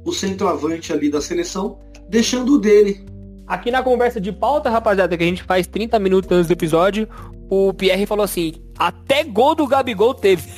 o 0.07 0.13
centroavante 0.13 0.93
ali 0.93 1.11
da 1.11 1.19
seleção, 1.19 1.79
deixando 2.07 2.53
o 2.53 2.57
dele. 2.57 3.05
Aqui 3.45 3.69
na 3.69 3.83
conversa 3.83 4.21
de 4.21 4.31
pauta, 4.31 4.69
rapaziada, 4.69 5.17
que 5.17 5.23
a 5.23 5.27
gente 5.27 5.43
faz 5.43 5.67
30 5.67 5.99
minutos 5.99 6.31
antes 6.31 6.47
do 6.47 6.53
episódio, 6.53 7.09
o 7.49 7.73
Pierre 7.73 8.05
falou 8.05 8.23
assim, 8.23 8.53
até 8.79 9.25
gol 9.25 9.53
do 9.53 9.67
Gabigol 9.67 10.13
teve. 10.13 10.49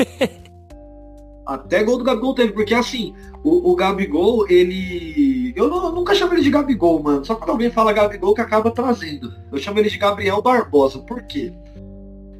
até 1.47 1.83
gol 1.83 1.97
do 1.97 2.03
Gabigol 2.03 2.35
teve, 2.35 2.53
porque 2.53 2.75
assim, 2.75 3.15
o, 3.43 3.71
o 3.71 3.75
Gabigol, 3.75 4.47
ele. 4.47 5.51
Eu, 5.55 5.67
não, 5.67 5.85
eu, 5.85 5.91
nunca 5.93 6.13
chamo 6.13 6.33
ele 6.35 6.43
de 6.43 6.51
Gabigol, 6.51 7.01
mano. 7.01 7.25
Só 7.25 7.33
quando 7.33 7.49
alguém 7.49 7.71
fala 7.71 7.91
Gabigol 7.91 8.35
que 8.35 8.41
acaba 8.41 8.69
trazendo. 8.69 9.33
Eu 9.51 9.57
chamo 9.57 9.79
ele 9.79 9.89
de 9.89 9.97
Gabriel 9.97 10.43
Barbosa. 10.43 10.99
Por 10.99 11.23
quê? 11.23 11.51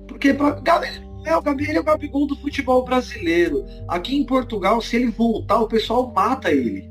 Porque 0.08 0.32
pra... 0.32 0.62
é, 1.26 1.36
o 1.36 1.42
Gabriel 1.42 1.78
é 1.78 1.80
o 1.80 1.84
Gabigol 1.84 2.28
do 2.28 2.36
futebol 2.36 2.84
brasileiro. 2.84 3.66
Aqui 3.88 4.16
em 4.16 4.24
Portugal, 4.24 4.80
se 4.80 4.96
ele 4.96 5.10
voltar, 5.10 5.60
o 5.60 5.68
pessoal 5.68 6.12
mata 6.16 6.52
ele. 6.52 6.89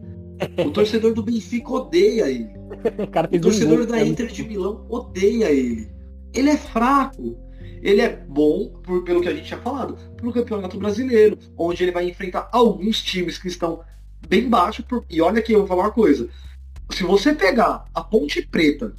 O 0.67 0.71
torcedor 0.71 1.15
do 1.15 1.23
Benfica 1.23 1.71
odeia 1.73 2.31
ele. 2.31 2.51
o 3.33 3.41
torcedor 3.41 3.87
da 3.87 4.05
Inter 4.05 4.27
de 4.27 4.45
Milão 4.45 4.87
odeia 4.89 5.51
ele. 5.51 5.91
Ele 6.35 6.51
é 6.51 6.57
fraco. 6.57 7.37
Ele 7.83 8.01
é 8.01 8.09
bom, 8.09 8.71
por, 8.83 9.05
pelo 9.05 9.21
que 9.21 9.29
a 9.29 9.35
gente 9.35 9.47
tinha 9.47 9.61
falado, 9.61 9.97
para 10.17 10.29
o 10.29 10.33
Campeonato 10.33 10.79
Brasileiro, 10.79 11.39
onde 11.57 11.85
ele 11.85 11.93
vai 11.93 12.09
enfrentar 12.09 12.49
alguns 12.53 13.01
times 13.03 13.39
que 13.39 13.49
estão 13.49 13.81
bem 14.29 14.49
baixo. 14.49 14.83
Por... 14.83 15.05
E 15.09 15.21
olha 15.21 15.39
aqui, 15.39 15.53
eu 15.53 15.61
vou 15.61 15.69
falar 15.69 15.85
uma 15.85 15.93
coisa. 15.93 16.29
Se 16.91 17.05
você 17.05 17.35
pegar 17.35 17.85
a 17.95 18.03
Ponte 18.03 18.43
Preta 18.43 18.97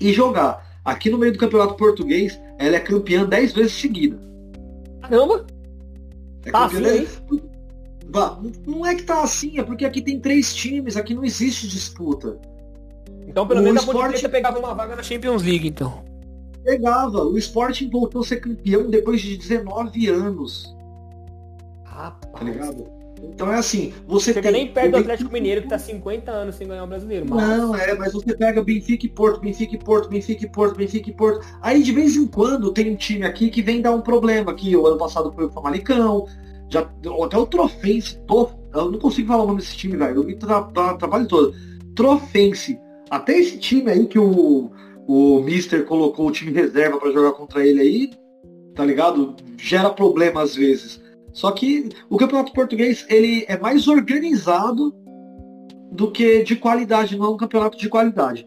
e 0.00 0.12
jogar 0.12 0.80
aqui 0.84 1.10
no 1.10 1.18
meio 1.18 1.32
do 1.32 1.38
Campeonato 1.38 1.74
Português, 1.74 2.38
ela 2.58 2.76
é 2.76 2.80
campeã 2.80 3.24
10 3.24 3.52
vezes 3.52 3.72
seguida. 3.72 4.20
Caramba! 5.00 5.46
É 6.44 6.50
tá 6.50 6.68
campeã 6.68 7.04
Não 8.66 8.86
é 8.86 8.94
que 8.94 9.02
tá 9.02 9.22
assim, 9.22 9.58
é 9.58 9.62
porque 9.62 9.84
aqui 9.84 10.00
tem 10.00 10.18
três 10.18 10.54
times, 10.54 10.96
aqui 10.96 11.14
não 11.14 11.24
existe 11.24 11.68
disputa. 11.68 12.38
Então 13.26 13.46
pelo 13.46 13.60
o 13.60 13.62
menos 13.62 13.82
esporte... 13.82 14.06
a 14.06 14.10
Ponte 14.10 14.28
pegava 14.28 14.58
uma 14.58 14.74
vaga 14.74 14.96
na 14.96 15.02
Champions 15.02 15.42
League, 15.42 15.68
então. 15.68 16.02
Pegava. 16.64 17.22
O 17.22 17.36
Sporting 17.38 17.90
voltou 17.90 18.22
a 18.22 18.24
ser 18.24 18.36
campeão 18.40 18.90
depois 18.90 19.20
de 19.20 19.36
19 19.36 20.08
anos. 20.08 20.74
Rapaz. 21.84 22.32
Tá 22.32 22.44
ligado? 22.44 22.98
Então 23.22 23.52
é 23.52 23.56
assim, 23.56 23.92
você 24.06 24.32
Chega 24.32 24.52
tem... 24.52 24.64
nem 24.64 24.72
perto 24.72 24.92
do 24.92 24.96
Atlético 24.98 25.32
Mineiro 25.32 25.62
que 25.62 25.68
tá 25.68 25.78
50 25.78 26.30
anos 26.30 26.54
sem 26.54 26.68
ganhar 26.68 26.84
o 26.84 26.86
brasileiro. 26.86 27.26
Mas... 27.28 27.58
Não, 27.58 27.74
é, 27.74 27.94
mas 27.94 28.12
você 28.12 28.36
pega 28.36 28.62
Benfica 28.62 29.06
e 29.06 29.08
Porto, 29.08 29.40
Benfica 29.40 29.74
e 29.74 29.78
Porto, 29.78 30.08
Benfica 30.08 30.44
e 30.44 30.48
Porto, 30.48 30.76
Benfica 30.76 31.10
e 31.10 31.12
Porto. 31.12 31.46
Aí 31.60 31.82
de 31.82 31.92
vez 31.92 32.16
em 32.16 32.26
quando 32.26 32.72
tem 32.72 32.92
um 32.92 32.96
time 32.96 33.26
aqui 33.26 33.50
que 33.50 33.60
vem 33.60 33.80
dar 33.82 33.92
um 33.92 34.00
problema, 34.00 34.54
que 34.54 34.76
o 34.76 34.86
ano 34.86 34.98
passado 34.98 35.32
foi 35.32 35.46
o 35.46 35.50
Famalicão, 35.50 36.26
já, 36.70 36.80
até 37.24 37.38
o 37.38 37.46
Trofense, 37.46 38.18
eu 38.74 38.90
não 38.90 38.98
consigo 38.98 39.28
falar 39.28 39.44
o 39.44 39.46
nome 39.46 39.60
desse 39.60 39.76
time, 39.76 39.96
velho, 39.96 40.16
eu 40.16 40.24
me 40.24 40.36
tra, 40.36 40.62
tra, 40.62 40.94
trabalho 40.94 41.26
todo. 41.26 41.54
Trofense, 41.94 42.78
até 43.10 43.38
esse 43.38 43.58
time 43.58 43.90
aí 43.90 44.06
que 44.06 44.18
o, 44.18 44.70
o 45.06 45.40
Mister 45.40 45.84
colocou 45.84 46.28
o 46.28 46.30
time 46.32 46.52
reserva 46.52 46.98
para 46.98 47.10
jogar 47.10 47.32
contra 47.32 47.66
ele 47.66 47.80
aí, 47.80 48.10
tá 48.74 48.84
ligado? 48.84 49.34
Gera 49.56 49.90
problema 49.90 50.42
às 50.42 50.54
vezes. 50.54 51.00
Só 51.32 51.50
que 51.50 51.88
o 52.10 52.16
campeonato 52.16 52.52
português 52.52 53.06
ele 53.08 53.44
é 53.48 53.58
mais 53.58 53.88
organizado 53.88 54.94
do 55.90 56.10
que 56.10 56.42
de 56.42 56.56
qualidade, 56.56 57.16
não 57.16 57.26
é 57.26 57.30
um 57.30 57.36
campeonato 57.36 57.78
de 57.78 57.88
qualidade. 57.88 58.46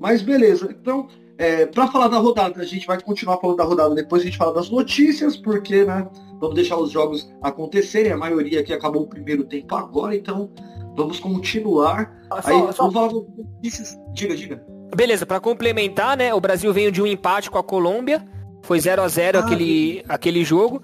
Mas 0.00 0.22
beleza, 0.22 0.74
então, 0.78 1.08
é, 1.38 1.66
para 1.66 1.88
falar 1.88 2.08
da 2.08 2.18
rodada, 2.18 2.60
a 2.60 2.64
gente 2.64 2.86
vai 2.86 3.00
continuar 3.00 3.38
falando 3.38 3.56
da 3.56 3.64
rodada, 3.64 3.94
depois 3.94 4.22
a 4.22 4.24
gente 4.24 4.36
fala 4.36 4.54
das 4.54 4.70
notícias, 4.70 5.36
porque, 5.36 5.84
né, 5.84 6.06
vamos 6.40 6.54
deixar 6.54 6.76
os 6.76 6.90
jogos 6.90 7.30
acontecerem, 7.42 8.12
a 8.12 8.16
maioria 8.16 8.60
aqui 8.60 8.72
acabou 8.72 9.02
o 9.02 9.06
primeiro 9.06 9.44
tempo 9.44 9.74
agora, 9.74 10.14
então 10.14 10.50
vamos 10.96 11.20
continuar. 11.20 12.16
Ah, 12.30 12.42
só, 12.42 12.48
Aí, 12.48 12.72
só... 12.72 12.88
vamos 12.88 12.94
falar 12.94 13.12
notícias. 13.12 13.98
Diga, 14.12 14.36
diga. 14.36 14.64
Beleza, 14.94 15.26
para 15.26 15.40
complementar, 15.40 16.16
né, 16.16 16.32
o 16.32 16.40
Brasil 16.40 16.72
veio 16.72 16.90
de 16.90 17.02
um 17.02 17.06
empate 17.06 17.50
com 17.50 17.58
a 17.58 17.62
Colômbia, 17.62 18.26
foi 18.62 18.80
0 18.80 19.02
a 19.02 19.08
0 19.08 19.38
ah, 19.38 19.40
aquele, 19.42 20.04
aquele 20.08 20.44
jogo, 20.44 20.80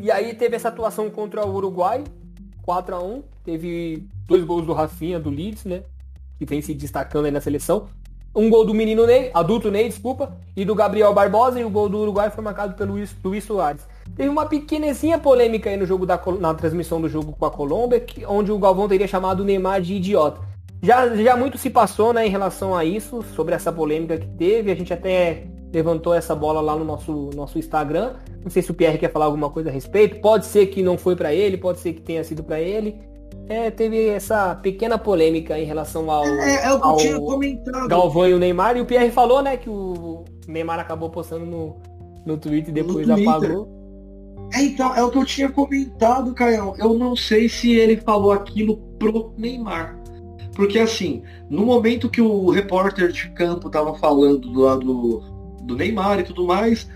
e 0.00 0.10
aí 0.10 0.34
teve 0.34 0.54
essa 0.56 0.68
atuação 0.68 1.10
contra 1.10 1.44
o 1.44 1.54
Uruguai, 1.54 2.04
4 2.62 2.94
a 2.94 3.02
1 3.02 3.22
Teve 3.48 4.06
dois 4.26 4.44
gols 4.44 4.66
do 4.66 4.74
Rafinha, 4.74 5.18
do 5.18 5.30
Leeds, 5.30 5.64
né? 5.64 5.82
Que 6.38 6.44
vem 6.44 6.60
se 6.60 6.74
destacando 6.74 7.24
aí 7.24 7.30
na 7.30 7.40
seleção. 7.40 7.88
Um 8.34 8.50
gol 8.50 8.64
do 8.64 8.74
menino 8.74 9.06
Ney, 9.06 9.30
adulto 9.32 9.70
Ney, 9.70 9.88
desculpa, 9.88 10.36
e 10.56 10.64
do 10.64 10.74
Gabriel 10.74 11.12
Barbosa, 11.12 11.58
e 11.58 11.64
o 11.64 11.70
gol 11.70 11.88
do 11.88 11.98
Uruguai 11.98 12.30
foi 12.30 12.44
marcado 12.44 12.74
pelo 12.74 12.94
Luiz, 13.24 13.44
Soares. 13.44 13.86
Teve 14.14 14.28
uma 14.28 14.46
pequenezinha 14.46 15.18
polêmica 15.18 15.70
aí 15.70 15.76
no 15.76 15.86
jogo 15.86 16.06
da, 16.06 16.20
na 16.38 16.54
transmissão 16.54 17.00
do 17.00 17.08
jogo 17.08 17.34
com 17.38 17.46
a 17.46 17.50
Colômbia, 17.50 18.00
que, 18.00 18.24
onde 18.26 18.52
o 18.52 18.58
Galvão 18.58 18.88
teria 18.88 19.08
chamado 19.08 19.40
o 19.40 19.44
Neymar 19.44 19.80
de 19.80 19.94
idiota. 19.94 20.40
Já, 20.82 21.08
já 21.16 21.36
muito 21.36 21.58
se 21.58 21.70
passou 21.70 22.12
né, 22.12 22.26
em 22.26 22.30
relação 22.30 22.76
a 22.76 22.84
isso, 22.84 23.24
sobre 23.34 23.54
essa 23.54 23.72
polêmica 23.72 24.16
que 24.16 24.26
teve. 24.26 24.70
A 24.70 24.74
gente 24.74 24.92
até 24.92 25.44
levantou 25.72 26.14
essa 26.14 26.34
bola 26.34 26.60
lá 26.60 26.76
no 26.76 26.84
nosso, 26.84 27.30
nosso 27.34 27.58
Instagram. 27.58 28.14
Não 28.42 28.50
sei 28.50 28.62
se 28.62 28.70
o 28.70 28.74
Pierre 28.74 28.98
quer 28.98 29.10
falar 29.10 29.24
alguma 29.24 29.50
coisa 29.50 29.70
a 29.70 29.72
respeito. 29.72 30.20
Pode 30.20 30.46
ser 30.46 30.66
que 30.66 30.82
não 30.82 30.96
foi 30.96 31.16
para 31.16 31.34
ele, 31.34 31.56
pode 31.56 31.80
ser 31.80 31.92
que 31.92 32.00
tenha 32.00 32.22
sido 32.22 32.44
para 32.44 32.60
ele. 32.60 32.96
É, 33.48 33.70
teve 33.70 34.08
essa 34.08 34.54
pequena 34.54 34.98
polêmica 34.98 35.58
em 35.58 35.64
relação 35.64 36.10
ao, 36.10 36.24
é, 36.26 36.66
é 36.66 36.72
o 36.72 36.80
que 36.80 36.86
eu 36.86 36.96
tinha 36.96 37.20
comentado. 37.20 37.88
Galvão 37.88 38.28
e 38.28 38.34
o 38.34 38.38
Neymar. 38.38 38.76
E 38.76 38.80
o 38.82 38.84
Pierre 38.84 39.10
falou, 39.10 39.42
né, 39.42 39.56
que 39.56 39.70
o 39.70 40.24
Neymar 40.46 40.78
acabou 40.78 41.08
postando 41.08 41.46
no, 41.46 41.76
no 42.26 42.36
Twitter 42.36 42.68
e 42.68 42.72
depois 42.72 43.06
no 43.06 43.14
apagou. 43.14 43.78
É, 44.52 44.62
então, 44.62 44.94
é 44.94 45.02
o 45.02 45.10
que 45.10 45.18
eu 45.18 45.24
tinha 45.24 45.48
comentado, 45.48 46.34
Caião. 46.34 46.74
Eu 46.78 46.94
não 46.94 47.16
sei 47.16 47.48
se 47.48 47.72
ele 47.72 47.96
falou 47.96 48.32
aquilo 48.32 48.76
pro 48.98 49.32
Neymar. 49.36 49.98
Porque 50.54 50.78
assim, 50.78 51.22
no 51.48 51.64
momento 51.64 52.10
que 52.10 52.20
o 52.20 52.50
repórter 52.50 53.12
de 53.12 53.30
campo 53.30 53.70
tava 53.70 53.94
falando 53.94 54.40
do 54.40 54.60
lado 54.60 55.22
do 55.62 55.76
Neymar 55.76 56.20
e 56.20 56.24
tudo 56.24 56.44
mais, 56.44 56.88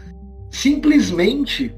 simplesmente 0.50 1.74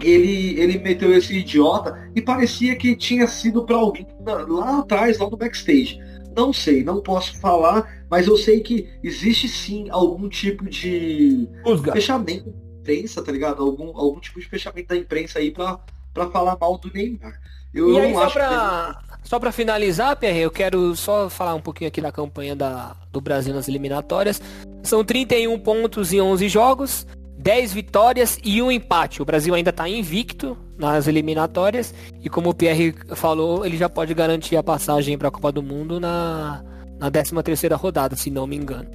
ele, 0.00 0.58
ele 0.60 0.78
meteu 0.78 1.12
esse 1.16 1.36
idiota 1.38 2.10
e 2.14 2.20
parecia 2.20 2.76
que 2.76 2.96
tinha 2.96 3.26
sido 3.26 3.64
para 3.64 3.76
alguém 3.76 4.06
lá 4.48 4.80
atrás, 4.80 5.18
lá 5.18 5.28
no 5.30 5.36
backstage. 5.36 5.98
Não 6.36 6.52
sei, 6.52 6.82
não 6.82 7.00
posso 7.00 7.38
falar, 7.38 8.04
mas 8.10 8.26
eu 8.26 8.36
sei 8.36 8.60
que 8.60 8.88
existe 9.02 9.48
sim 9.48 9.88
algum 9.90 10.28
tipo 10.28 10.68
de 10.68 11.48
Usga. 11.64 11.92
fechamento 11.92 12.50
da 12.50 12.80
imprensa, 12.80 13.22
tá 13.22 13.30
ligado? 13.30 13.62
Algum, 13.62 13.96
algum 13.96 14.18
tipo 14.18 14.40
de 14.40 14.48
fechamento 14.48 14.88
da 14.88 14.96
imprensa 14.96 15.38
aí 15.38 15.52
pra, 15.52 15.78
pra 16.12 16.28
falar 16.30 16.58
mal 16.60 16.76
do 16.76 16.92
Neymar. 16.92 17.40
Eu 17.72 17.88
E 17.88 17.92
não 17.92 18.00
aí, 18.00 18.12
só 18.14 18.22
acho 18.24 18.32
pra, 18.34 19.02
só 19.22 19.38
pra 19.38 19.52
finalizar, 19.52 20.16
Pierre, 20.16 20.40
eu 20.40 20.50
quero 20.50 20.94
só 20.96 21.30
falar 21.30 21.54
um 21.54 21.60
pouquinho 21.60 21.88
aqui 21.88 22.00
da 22.00 22.12
campanha 22.12 22.54
da, 22.56 22.96
do 23.12 23.20
Brasil 23.20 23.54
nas 23.54 23.68
eliminatórias. 23.68 24.40
São 24.82 25.04
31 25.04 25.58
pontos 25.60 26.12
em 26.12 26.20
11 26.20 26.48
jogos, 26.48 27.06
10 27.44 27.74
vitórias 27.74 28.38
e 28.42 28.62
um 28.62 28.70
empate. 28.72 29.20
O 29.20 29.24
Brasil 29.24 29.54
ainda 29.54 29.70
tá 29.70 29.86
invicto 29.86 30.56
nas 30.78 31.06
eliminatórias 31.06 31.92
e 32.22 32.30
como 32.30 32.48
o 32.48 32.54
Pierre 32.54 32.94
falou, 33.14 33.66
ele 33.66 33.76
já 33.76 33.86
pode 33.86 34.14
garantir 34.14 34.56
a 34.56 34.62
passagem 34.62 35.18
para 35.18 35.28
a 35.28 35.30
Copa 35.30 35.52
do 35.52 35.62
Mundo 35.62 36.00
na, 36.00 36.64
na 36.98 37.10
13ª 37.10 37.76
rodada, 37.76 38.16
se 38.16 38.30
não 38.30 38.46
me 38.46 38.56
engano. 38.56 38.88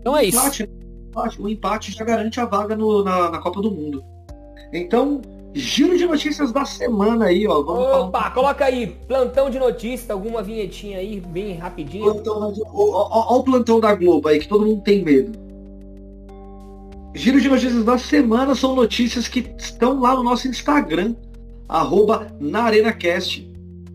Então 0.00 0.16
é 0.16 0.20
o 0.22 0.24
isso. 0.24 0.38
empate, 0.38 0.70
empate- 1.08 1.42
o 1.42 1.48
empate 1.48 1.90
já 1.92 2.04
garante 2.04 2.38
a 2.40 2.44
vaga 2.46 2.76
no- 2.76 3.02
na, 3.02 3.28
na 3.28 3.38
Copa 3.40 3.60
do 3.60 3.72
Mundo. 3.72 4.04
Então, 4.72 5.20
giro 5.52 5.98
de 5.98 6.06
notícias 6.06 6.52
da 6.52 6.64
semana 6.64 7.24
aí, 7.26 7.44
ó. 7.48 7.60
Vamos 7.60 7.84
falar 7.86 8.04
um 8.04 8.06
Opa, 8.08 8.30
coloca 8.30 8.64
aí, 8.66 8.86
plantão 9.08 9.50
de 9.50 9.58
notícias, 9.58 10.08
alguma 10.10 10.44
vinhetinha 10.44 10.98
aí, 10.98 11.18
bem 11.18 11.54
rapidinho. 11.56 12.04
plantão 12.04 12.38
da- 12.38 12.46
ó, 12.72 12.72
ó, 12.72 13.34
ó 13.34 13.38
o 13.38 13.42
plantão 13.42 13.80
da 13.80 13.92
Globo 13.96 14.28
aí, 14.28 14.38
que 14.38 14.46
todo 14.46 14.64
mundo 14.64 14.82
tem 14.82 15.02
medo. 15.04 15.45
Giro 17.16 17.40
de 17.40 17.48
notícias 17.48 17.84
da 17.84 17.98
semana 17.98 18.54
são 18.54 18.74
notícias 18.74 19.26
que 19.26 19.50
estão 19.58 20.00
lá 20.00 20.14
no 20.14 20.22
nosso 20.22 20.46
Instagram, 20.48 21.14
arroba 21.68 22.26
na 22.38 22.62
ArenaCast. 22.64 23.50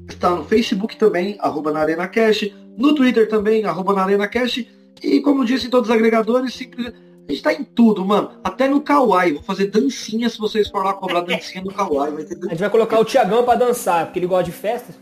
Está 0.09 0.32
no 0.32 0.43
Facebook 0.43 0.97
também, 0.97 1.38
arroba 1.39 1.72
na 1.72 1.82
ArenaCast. 1.82 2.53
No 2.78 2.95
Twitter 2.95 3.30
também, 3.30 3.63
arroba 3.65 3.93
na 3.93 4.03
ArenaCast. 4.03 4.67
E 5.03 5.22
como 5.22 5.45
disse 5.45 5.67
em 5.67 5.69
todos 5.69 5.89
os 5.89 5.95
agregadores, 5.95 6.53
simples- 6.53 6.88
a 7.28 7.32
gente 7.32 7.43
tá 7.43 7.53
em 7.53 7.63
tudo, 7.63 8.03
mano. 8.03 8.32
Até 8.43 8.67
no 8.67 8.82
Kawaii. 8.82 9.34
Vou 9.34 9.43
fazer 9.43 9.67
dancinha 9.67 10.28
se 10.30 10.38
vocês 10.39 10.67
forem 10.67 10.88
lá 10.88 10.93
cobrar 10.95 11.22
dancinha 11.22 11.63
no 11.63 11.72
Kawaii. 11.72 12.13
Vai 12.13 12.24
ter 12.24 12.38
A 12.45 12.49
gente 12.49 12.59
vai 12.59 12.69
colocar 12.69 12.99
o 12.99 13.05
Tiagão 13.05 13.43
pra 13.43 13.55
dançar, 13.55 14.05
porque 14.07 14.19
ele 14.19 14.28
gosta 14.28 14.45
de 14.45 14.51
festas. 14.51 14.95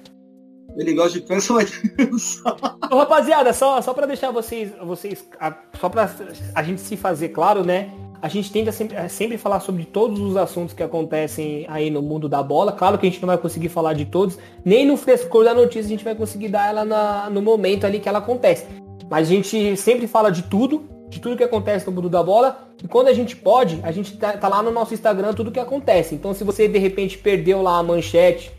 Ele 0.77 0.93
gosta 0.93 1.19
de 1.19 1.25
festa. 1.25 1.53
Ô, 2.91 2.97
rapaziada, 2.99 3.51
só, 3.53 3.81
só 3.81 3.93
pra 3.93 4.05
deixar 4.05 4.29
vocês, 4.31 4.71
vocês 4.83 5.25
a- 5.39 5.57
só 5.79 5.89
pra 5.89 6.09
a 6.53 6.63
gente 6.63 6.81
se 6.81 6.95
fazer 6.95 7.29
claro, 7.29 7.65
né? 7.65 7.89
A 8.21 8.27
gente 8.27 8.51
tende 8.51 8.69
a 8.69 8.73
sempre, 8.73 8.97
a 8.97 9.07
sempre 9.07 9.37
falar 9.37 9.61
sobre 9.61 9.85
todos 9.85 10.19
os 10.19 10.35
assuntos 10.35 10.73
que 10.73 10.83
acontecem 10.83 11.65
aí 11.69 11.89
no 11.89 12.01
mundo 12.01 12.27
da 12.27 12.43
bola. 12.43 12.71
Claro 12.73 12.97
que 12.97 13.07
a 13.07 13.09
gente 13.09 13.21
não 13.21 13.27
vai 13.27 13.37
conseguir 13.37 13.69
falar 13.69 13.93
de 13.93 14.05
todos, 14.05 14.37
nem 14.63 14.85
no 14.85 14.97
frescor 14.97 15.45
da 15.45 15.53
notícia 15.53 15.85
a 15.85 15.89
gente 15.89 16.03
vai 16.03 16.15
conseguir 16.15 16.49
dar 16.49 16.69
ela 16.69 16.83
na- 16.83 17.29
no 17.29 17.41
momento 17.41 17.85
ali 17.85 17.99
que 17.99 18.09
ela 18.09 18.19
acontece. 18.19 18.65
Mas 19.09 19.27
a 19.27 19.31
gente 19.31 19.77
sempre 19.77 20.05
fala 20.05 20.29
de 20.29 20.43
tudo, 20.43 20.83
de 21.09 21.19
tudo 21.19 21.37
que 21.37 21.43
acontece 21.43 21.87
no 21.87 21.93
mundo 21.93 22.09
da 22.09 22.21
bola. 22.21 22.67
E 22.83 22.87
quando 22.87 23.07
a 23.07 23.13
gente 23.13 23.35
pode, 23.35 23.79
a 23.83 23.91
gente 23.91 24.17
tá, 24.17 24.33
tá 24.33 24.47
lá 24.47 24.61
no 24.61 24.71
nosso 24.71 24.93
Instagram 24.93 25.33
tudo 25.33 25.51
que 25.51 25.59
acontece. 25.59 26.13
Então 26.13 26.33
se 26.33 26.43
você 26.43 26.67
de 26.67 26.77
repente 26.77 27.17
perdeu 27.17 27.61
lá 27.61 27.79
a 27.79 27.83
manchete, 27.83 28.51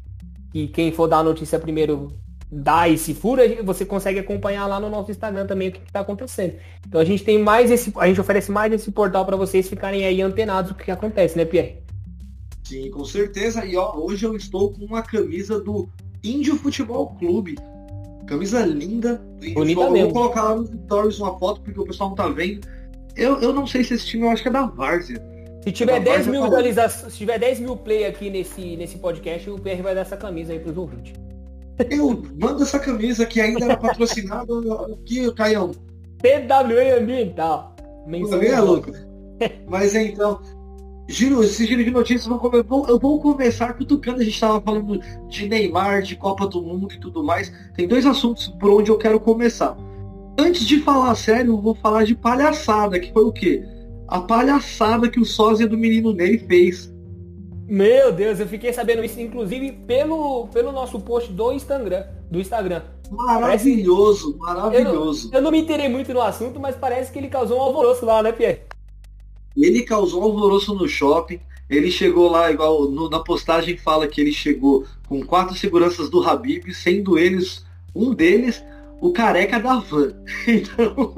e 0.55 0.67
quem 0.67 0.91
for 0.91 1.07
dar 1.07 1.19
a 1.19 1.23
notícia 1.23 1.59
primeiro 1.59 2.09
dá 2.51 2.89
e 2.89 2.99
se 2.99 3.15
fura, 3.15 3.63
você 3.63 3.85
consegue 3.85 4.19
acompanhar 4.19 4.67
lá 4.67 4.81
no 4.81 4.91
nosso 4.91 5.11
Instagram 5.11 5.47
também 5.47 5.69
o 5.69 5.73
que 5.73 5.81
está 5.87 6.01
acontecendo. 6.01 6.55
Então 6.87 7.01
a 7.01 7.05
gente 7.05 7.23
tem 7.23 7.39
mais 7.39 7.71
esse, 7.71 7.93
a 7.97 8.07
gente 8.09 8.21
oferece 8.21 8.51
mais 8.51 8.73
esse 8.73 8.91
portal 8.91 9.25
para 9.25 9.37
vocês 9.37 9.69
ficarem 9.69 10.05
aí 10.05 10.21
antenados 10.21 10.73
do 10.73 10.77
que 10.77 10.91
acontece, 10.91 11.37
né, 11.37 11.45
Pierre? 11.45 11.79
Sim, 12.65 12.91
com 12.91 13.05
certeza. 13.05 13.65
E 13.65 13.77
ó, 13.77 13.95
hoje 13.97 14.27
eu 14.27 14.37
estou 14.37 14.73
com 14.73 14.85
uma 14.85 15.03
camisa 15.03 15.61
do 15.61 15.89
Índio 16.23 16.57
Futebol 16.57 17.15
Clube. 17.19 17.57
Camisa 18.27 18.65
linda 18.65 19.21
Bonita 19.39 19.61
Futebol. 19.61 19.91
mesmo. 19.91 20.13
Vou 20.13 20.23
colocar 20.23 20.43
lá 20.45 20.55
nos 20.57 20.71
stories 20.71 21.19
uma 21.19 21.39
foto 21.39 21.61
porque 21.61 21.81
o 21.81 21.85
pessoal 21.85 22.11
não 22.11 22.17
tá 22.17 22.29
vendo. 22.29 22.67
Eu, 23.17 23.41
eu 23.41 23.53
não 23.53 23.67
sei 23.67 23.83
se 23.85 23.95
esse 23.95 24.07
time, 24.07 24.25
eu 24.25 24.31
acho 24.31 24.43
que 24.43 24.49
é 24.49 24.53
da 24.53 24.67
Várzea. 24.67 25.21
Se 25.63 25.73
tiver 25.73 25.95
Uma 25.95 26.01
10 26.01 26.17
Várzea 26.17 26.33
mil 26.33 26.41
falou. 26.43 26.57
visualizações, 26.57 27.13
se 27.13 27.19
tiver 27.19 27.39
10 27.39 27.61
mil 27.61 27.77
play 27.77 28.07
aqui 28.07 28.31
nesse, 28.31 28.77
nesse 28.77 28.99
podcast, 28.99 29.51
o 29.51 29.59
Pierre 29.59 29.83
vai 29.83 29.95
dar 29.95 30.03
essa 30.03 30.17
camisa 30.17 30.53
aí 30.53 30.59
pros 30.61 30.77
ouvintes. 30.77 31.13
Eu 31.91 32.23
mando 32.41 32.63
essa 32.63 32.79
camisa 32.79 33.25
que 33.27 33.41
ainda 33.41 33.65
era 33.65 33.77
patrocinada 33.77 34.53
aqui, 34.93 35.33
Caião. 35.35 35.71
TWA 36.19 36.99
Ambiental. 37.01 37.77
Menção 38.07 38.31
Também 38.39 38.51
é 38.51 38.61
louco. 38.61 38.91
Mas 39.69 39.95
é, 39.95 40.03
então, 40.05 40.41
giro, 41.09 41.43
esse 41.43 41.65
giro 41.67 41.83
de 41.83 41.91
notícias, 41.91 42.27
come- 42.39 42.63
vão- 42.63 42.87
eu 42.89 42.99
vou 42.99 43.21
começar 43.21 43.73
cutucando, 43.75 44.21
a 44.21 44.25
gente 44.25 44.35
estava 44.35 44.61
falando 44.61 45.01
de 45.29 45.49
Neymar, 45.49 46.03
de 46.03 46.17
Copa 46.17 46.47
do 46.47 46.61
Mundo 46.63 46.89
e 46.93 46.99
tudo 47.01 47.23
mais. 47.25 47.53
Tem 47.75 47.89
dois 47.89 48.05
assuntos 48.05 48.49
por 48.49 48.71
onde 48.71 48.91
eu 48.91 48.99
quero 48.99 49.19
começar. 49.21 49.77
Antes 50.39 50.67
de 50.67 50.81
falar 50.81 51.15
sério, 51.15 51.53
eu 51.53 51.61
vou 51.61 51.75
falar 51.75 52.05
de 52.05 52.15
palhaçada, 52.15 52.99
que 52.99 53.13
foi 53.13 53.25
o 53.25 53.33
quê? 53.33 53.63
A 54.09 54.21
palhaçada 54.21 55.09
que 55.09 55.21
o 55.21 55.25
sósia 55.25 55.67
do 55.67 55.79
menino 55.79 56.13
Ney 56.13 56.39
fez. 56.39 56.90
Meu 57.71 58.11
Deus, 58.13 58.41
eu 58.41 58.49
fiquei 58.49 58.73
sabendo 58.73 59.05
isso, 59.05 59.21
inclusive, 59.21 59.71
pelo, 59.87 60.49
pelo 60.49 60.73
nosso 60.73 60.99
post 60.99 61.33
do 61.33 61.53
Instagram. 61.53 62.05
Do 62.29 62.41
Instagram. 62.41 62.83
Maravilhoso, 63.13 64.37
maravilhoso. 64.39 65.31
Eu 65.33 65.41
não 65.41 65.53
me 65.53 65.61
interei 65.61 65.89
muito 65.89 66.13
no 66.13 66.21
assunto, 66.21 66.59
mas 66.59 66.75
parece 66.75 67.13
que 67.13 67.19
ele 67.21 67.29
causou 67.29 67.59
um 67.59 67.63
alvoroço 67.63 68.05
lá, 68.05 68.25
né, 68.25 68.33
Pierre? 68.33 68.63
Ele 69.57 69.83
causou 69.83 70.21
um 70.23 70.25
alvoroço 70.25 70.75
no 70.75 70.89
shopping. 70.89 71.39
Ele 71.69 71.93
chegou 71.93 72.29
lá, 72.29 72.51
igual 72.51 72.89
no- 72.91 73.09
na 73.09 73.21
postagem 73.21 73.77
fala 73.77 74.09
que 74.09 74.21
ele 74.21 74.33
chegou 74.33 74.85
com 75.09 75.25
quatro 75.25 75.55
seguranças 75.57 76.11
do 76.11 76.21
Habib, 76.29 76.73
sendo 76.75 77.17
eles, 77.17 77.65
um 77.95 78.13
deles, 78.13 78.65
o 79.01 79.13
careca 79.13 79.59
da 79.59 79.79
van. 79.79 80.13
Então, 80.47 81.15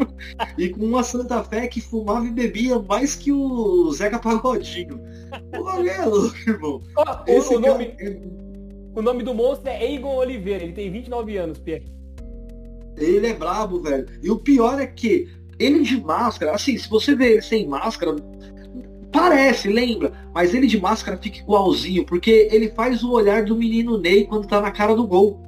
e 0.59 0.69
com 0.69 0.85
uma 0.85 1.03
Santa 1.03 1.43
Fé 1.45 1.67
que 1.67 1.81
fumava 1.81 2.27
e 2.27 2.31
bebia 2.31 2.79
mais 2.79 3.15
que 3.17 3.31
o 3.33 3.91
Zeca 3.93 4.19
Pagodinho. 4.19 5.01
Olha, 5.59 5.91
é 5.91 6.05
louco, 6.05 6.37
irmão. 6.47 6.81
Ó, 6.97 7.03
o- 7.03 7.25
Esse 7.31 7.55
o, 7.57 7.61
nome, 7.61 7.95
é- 7.99 8.21
o 8.95 9.03
nome 9.03 9.23
do 9.23 9.33
monstro 9.35 9.69
é 9.69 9.93
Egon 9.95 10.15
Oliveira, 10.17 10.63
ele 10.65 10.73
tem 10.73 10.91
29 10.91 11.37
anos, 11.37 11.59
Pierre. 11.59 11.85
ele 12.97 13.27
é 13.27 13.35
brabo, 13.35 13.81
velho. 13.81 14.07
E 14.23 14.31
o 14.31 14.37
pior 14.39 14.81
é 14.81 14.87
que 14.87 15.29
ele 15.59 15.83
de 15.83 16.01
máscara, 16.01 16.53
assim, 16.53 16.77
se 16.77 16.89
você 16.89 17.15
vê 17.15 17.33
ele 17.35 17.43
sem 17.43 17.67
máscara, 17.67 18.15
parece, 19.11 19.69
lembra? 19.69 20.13
Mas 20.35 20.55
ele 20.55 20.67
de 20.67 20.81
máscara 20.81 21.17
fica 21.17 21.39
igualzinho, 21.39 22.05
porque 22.05 22.49
ele 22.51 22.71
faz 22.71 23.03
o 23.03 23.13
olhar 23.13 23.45
do 23.45 23.57
menino 23.57 23.99
Ney 23.99 24.25
quando 24.27 24.47
tá 24.47 24.61
na 24.61 24.71
cara 24.71 24.95
do 24.95 25.07
gol. 25.07 25.41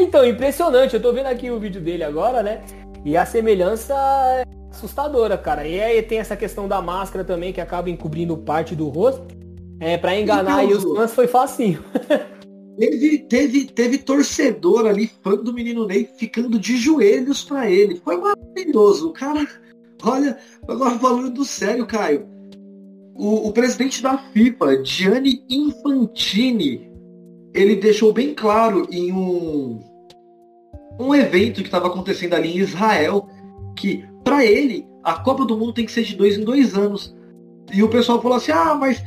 É, 0.00 0.02
então, 0.02 0.26
impressionante. 0.26 0.94
Eu 0.94 1.02
tô 1.02 1.12
vendo 1.12 1.26
aqui 1.26 1.50
o 1.50 1.60
vídeo 1.60 1.80
dele 1.80 2.02
agora, 2.02 2.42
né? 2.42 2.62
E 3.04 3.16
a 3.16 3.26
semelhança 3.26 3.94
é 3.94 4.44
assustadora, 4.70 5.36
cara. 5.36 5.66
E 5.66 5.80
aí 5.80 6.02
tem 6.02 6.18
essa 6.18 6.36
questão 6.36 6.66
da 6.66 6.80
máscara 6.80 7.24
também, 7.24 7.52
que 7.52 7.60
acaba 7.60 7.90
encobrindo 7.90 8.36
parte 8.36 8.74
do 8.74 8.88
rosto. 8.88 9.22
É, 9.78 9.96
pra 9.96 10.18
enganar 10.18 10.56
aí 10.56 10.72
os 10.72 10.84
fãs 10.84 11.14
foi 11.14 11.26
facinho. 11.26 11.82
Teve, 12.78 13.18
teve, 13.18 13.64
teve 13.66 13.98
torcedor 13.98 14.86
ali, 14.86 15.10
fã 15.22 15.36
do 15.36 15.52
menino 15.52 15.86
Ney, 15.86 16.08
ficando 16.16 16.58
de 16.58 16.78
joelhos 16.78 17.44
pra 17.44 17.70
ele. 17.70 18.00
Foi 18.02 18.16
maravilhoso. 18.16 19.08
O 19.08 19.12
cara, 19.12 19.46
olha, 20.02 20.38
agora 20.66 20.98
falando 20.98 21.44
sério, 21.44 21.86
Caio. 21.86 22.26
O, 23.14 23.48
o 23.48 23.52
presidente 23.52 24.02
da 24.02 24.16
FIFA, 24.16 24.82
Gianni 24.82 25.44
Infantini, 25.50 26.90
ele 27.52 27.76
deixou 27.76 28.14
bem 28.14 28.32
claro 28.32 28.86
em 28.90 29.12
um, 29.12 29.80
um 31.00 31.14
evento 31.14 31.60
que 31.60 31.68
estava 31.68 31.88
acontecendo 31.88 32.34
ali 32.34 32.56
em 32.56 32.58
Israel 32.58 33.28
que, 33.76 34.04
para 34.22 34.44
ele, 34.44 34.86
a 35.02 35.14
Copa 35.14 35.44
do 35.44 35.56
Mundo 35.56 35.72
tem 35.72 35.86
que 35.86 35.92
ser 35.92 36.04
de 36.04 36.16
dois 36.16 36.36
em 36.36 36.44
dois 36.44 36.74
anos. 36.74 37.14
E 37.72 37.82
o 37.82 37.88
pessoal 37.88 38.20
falou 38.20 38.36
assim: 38.36 38.52
ah, 38.52 38.74
mas 38.74 39.02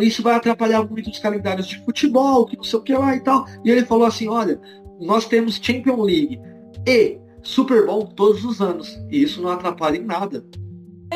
isso 0.00 0.22
vai 0.22 0.34
atrapalhar 0.34 0.82
muito 0.84 1.10
os 1.10 1.18
calendários 1.18 1.66
de 1.66 1.82
futebol, 1.84 2.46
que 2.46 2.56
não 2.56 2.64
sei 2.64 2.78
o 2.78 2.82
que 2.82 2.92
lá 2.92 3.14
e 3.14 3.20
tal. 3.20 3.46
E 3.64 3.70
ele 3.70 3.84
falou 3.84 4.06
assim: 4.06 4.28
olha, 4.28 4.60
nós 5.00 5.26
temos 5.26 5.60
Champions 5.62 6.04
League 6.04 6.40
e 6.86 7.18
Super 7.42 7.86
Bowl 7.86 8.06
todos 8.06 8.44
os 8.44 8.60
anos. 8.60 8.98
E 9.10 9.22
isso 9.22 9.40
não 9.40 9.50
atrapalha 9.50 9.96
em 9.96 10.04
nada. 10.04 10.44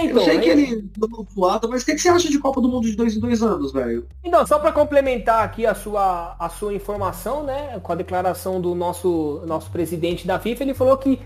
Então, 0.04 0.18
Eu 0.18 0.24
sei 0.24 0.38
que 0.38 0.50
aí- 0.50 0.62
ele 0.62 0.90
deu 0.96 1.26
voada, 1.34 1.66
mas 1.68 1.82
o 1.82 1.86
que, 1.86 1.94
que 1.94 2.00
você 2.00 2.08
acha 2.08 2.28
de 2.28 2.38
Copa 2.38 2.60
do 2.60 2.68
Mundo 2.68 2.86
de 2.88 2.96
dois 2.96 3.16
em 3.16 3.20
dois 3.20 3.42
anos, 3.42 3.72
velho? 3.72 4.06
Então, 4.22 4.46
só 4.46 4.58
para 4.58 4.72
complementar 4.72 5.42
aqui 5.44 5.64
a 5.66 5.74
sua, 5.74 6.36
a 6.38 6.48
sua 6.48 6.74
informação, 6.74 7.42
né, 7.42 7.78
com 7.82 7.92
a 7.92 7.94
declaração 7.96 8.60
do 8.60 8.74
nosso, 8.74 9.42
nosso 9.46 9.70
presidente 9.70 10.26
da 10.26 10.38
FIFA, 10.38 10.62
ele 10.64 10.74
falou 10.74 10.96
que 10.96 11.18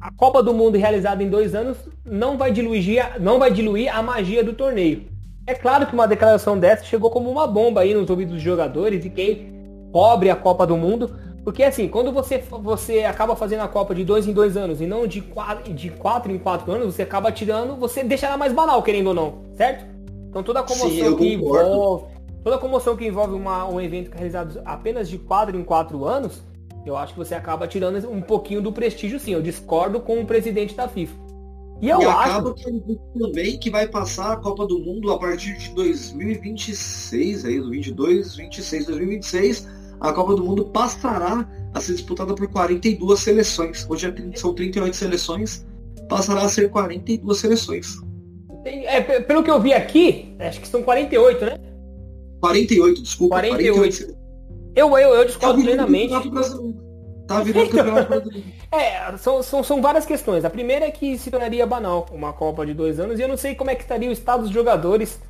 a 0.00 0.10
Copa 0.12 0.42
do 0.42 0.52
Mundo 0.52 0.76
realizada 0.76 1.22
em 1.22 1.30
dois 1.30 1.54
anos 1.54 1.76
não 2.04 2.36
vai 2.36 2.50
diluir, 2.52 3.20
não 3.20 3.38
vai 3.38 3.52
diluir 3.52 3.94
a 3.94 4.02
magia 4.02 4.42
do 4.42 4.52
torneio. 4.52 5.04
É 5.46 5.54
claro 5.54 5.86
que 5.86 5.94
uma 5.94 6.06
declaração 6.06 6.58
dessa 6.58 6.84
chegou 6.84 7.10
como 7.10 7.30
uma 7.30 7.46
bomba 7.46 7.80
aí 7.80 7.94
nos 7.94 8.08
ouvidos 8.08 8.34
dos 8.34 8.42
jogadores 8.42 9.04
e 9.04 9.10
quem 9.10 9.52
cobre 9.92 10.30
a 10.30 10.36
Copa 10.36 10.66
do 10.66 10.76
Mundo, 10.76 11.14
porque 11.44 11.62
assim, 11.64 11.88
quando 11.88 12.12
você, 12.12 12.38
você 12.62 13.00
acaba 13.04 13.34
fazendo 13.34 13.60
a 13.62 13.68
Copa 13.68 13.94
de 13.94 14.04
dois 14.04 14.26
em 14.28 14.32
dois 14.32 14.56
anos 14.56 14.80
e 14.80 14.86
não 14.86 15.06
de 15.06 15.20
quatro, 15.20 15.72
de 15.72 15.90
quatro 15.90 16.30
em 16.32 16.38
quatro 16.38 16.70
anos, 16.72 16.94
você 16.94 17.02
acaba 17.02 17.32
tirando, 17.32 17.76
você 17.76 18.04
deixa 18.04 18.26
ela 18.26 18.36
mais 18.36 18.52
banal, 18.52 18.82
querendo 18.82 19.08
ou 19.08 19.14
não, 19.14 19.42
certo? 19.56 19.84
Então 20.28 20.42
toda 20.42 20.60
a 20.60 20.62
comoção 20.62 20.88
Sim, 20.90 21.16
que 21.16 21.36
concordo. 21.38 21.68
envolve, 21.70 22.04
toda 22.44 22.56
a 22.56 22.58
comoção 22.58 22.96
que 22.96 23.06
envolve 23.06 23.34
uma- 23.34 23.66
um 23.68 23.80
evento 23.80 24.10
realizado 24.14 24.60
apenas 24.64 25.08
de 25.08 25.18
quatro 25.18 25.56
em 25.58 25.64
quatro 25.64 26.04
anos, 26.04 26.42
Eu 26.84 26.96
acho 26.96 27.12
que 27.12 27.18
você 27.20 27.32
acaba 27.36 27.68
tirando 27.68 28.10
um 28.10 28.20
pouquinho 28.20 28.60
do 28.60 28.72
prestígio, 28.72 29.20
sim. 29.20 29.32
Eu 29.32 29.40
discordo 29.40 30.00
com 30.00 30.20
o 30.20 30.26
presidente 30.26 30.74
da 30.74 30.88
FIFA. 30.88 31.14
E 31.80 31.88
eu 31.88 32.00
e 32.00 32.04
acaba 32.04 32.52
que 32.54 32.64
também 33.16 33.56
que 33.58 33.70
vai 33.70 33.86
passar 33.86 34.32
a 34.32 34.36
Copa 34.36 34.66
do 34.66 34.80
Mundo 34.80 35.12
a 35.12 35.18
partir 35.18 35.56
de 35.58 35.70
2026, 35.74 37.44
aí, 37.44 37.60
22, 37.60 38.34
26, 38.36 38.86
2026, 38.86 39.68
a 40.02 40.12
Copa 40.12 40.34
do 40.34 40.44
Mundo 40.44 40.64
passará 40.64 41.48
a 41.72 41.80
ser 41.80 41.92
disputada 41.92 42.34
por 42.34 42.48
42 42.48 43.20
seleções. 43.20 43.86
Hoje 43.88 44.08
é, 44.08 44.36
são 44.36 44.52
38 44.52 44.96
seleções, 44.96 45.64
passará 46.08 46.42
a 46.42 46.48
ser 46.48 46.70
42 46.70 47.38
seleções. 47.38 47.96
É, 48.64 49.00
pelo 49.20 49.44
que 49.44 49.50
eu 49.50 49.60
vi 49.60 49.72
aqui, 49.72 50.34
acho 50.40 50.60
que 50.60 50.68
são 50.68 50.82
48, 50.82 51.44
né? 51.44 51.56
48, 52.40 53.02
desculpa. 53.02 53.36
48. 53.36 53.78
48. 53.78 54.22
Eu, 54.74 54.98
eu, 54.98 55.14
eu 55.14 55.24
discordo 55.24 55.58
tá 55.58 55.64
plenamente. 55.64 56.14
Tá 57.28 57.40
virando 57.40 57.70
campeonato 57.70 58.08
brasileiro. 58.08 58.46
É, 58.72 59.14
são, 59.18 59.42
são, 59.42 59.62
são 59.62 59.82
várias 59.82 60.06
questões. 60.06 60.46
A 60.46 60.50
primeira 60.50 60.86
é 60.86 60.90
que 60.90 61.18
se 61.18 61.30
tornaria 61.30 61.66
banal 61.66 62.06
uma 62.10 62.32
Copa 62.32 62.64
de 62.64 62.72
dois 62.72 62.98
anos 62.98 63.18
e 63.18 63.22
eu 63.22 63.28
não 63.28 63.36
sei 63.36 63.54
como 63.54 63.70
é 63.70 63.74
que 63.74 63.82
estaria 63.82 64.08
o 64.08 64.12
estado 64.12 64.44
dos 64.44 64.50
jogadores 64.50 65.20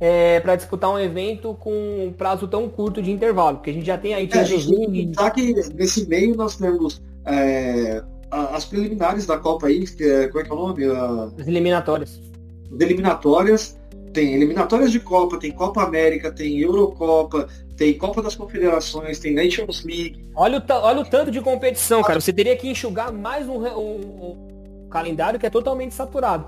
é, 0.00 0.38
para 0.40 0.56
disputar 0.56 0.90
um 0.90 0.98
evento 0.98 1.54
com 1.54 1.72
um 2.06 2.12
prazo 2.12 2.46
tão 2.46 2.68
curto 2.68 3.02
de 3.02 3.10
intervalo, 3.10 3.56
porque 3.56 3.70
a 3.70 3.72
gente 3.72 3.86
já 3.86 3.98
tem 3.98 4.14
aí 4.14 4.28
é, 4.32 4.38
League. 4.38 5.12
Tá 5.12 5.30
que 5.30 5.52
nesse 5.74 6.06
meio 6.08 6.36
nós 6.36 6.56
temos 6.56 7.02
é, 7.24 8.02
as 8.30 8.64
preliminares 8.64 9.26
da 9.26 9.38
Copa 9.38 9.66
aí, 9.66 9.84
que 9.86 10.04
é, 10.04 10.28
como 10.28 10.40
é 10.40 10.44
que 10.44 10.50
é 10.50 10.54
o 10.54 10.58
nome? 10.58 10.84
As 11.38 11.46
eliminatórias. 11.46 12.20
As 12.72 12.80
eliminatórias. 12.80 13.78
Tem 14.12 14.34
eliminatórias 14.34 14.90
de 14.90 15.00
Copa, 15.00 15.38
tem 15.38 15.52
Copa 15.52 15.82
América, 15.82 16.32
tem 16.32 16.58
Eurocopa, 16.58 17.46
tem 17.76 17.96
Copa 17.96 18.22
das 18.22 18.34
Confederações, 18.34 19.18
tem 19.18 19.34
Nations 19.34 19.84
League. 19.84 20.24
Olha 20.34 20.58
o, 20.58 20.72
olha 20.72 21.00
o 21.00 21.04
tanto 21.04 21.30
de 21.30 21.40
competição, 21.40 22.02
cara. 22.02 22.20
Você 22.20 22.32
teria 22.32 22.56
que 22.56 22.68
enxugar 22.68 23.12
mais 23.12 23.46
um, 23.48 23.58
um, 23.58 24.36
um 24.86 24.88
calendário 24.88 25.38
que 25.38 25.46
é 25.46 25.50
totalmente 25.50 25.94
saturado. 25.94 26.46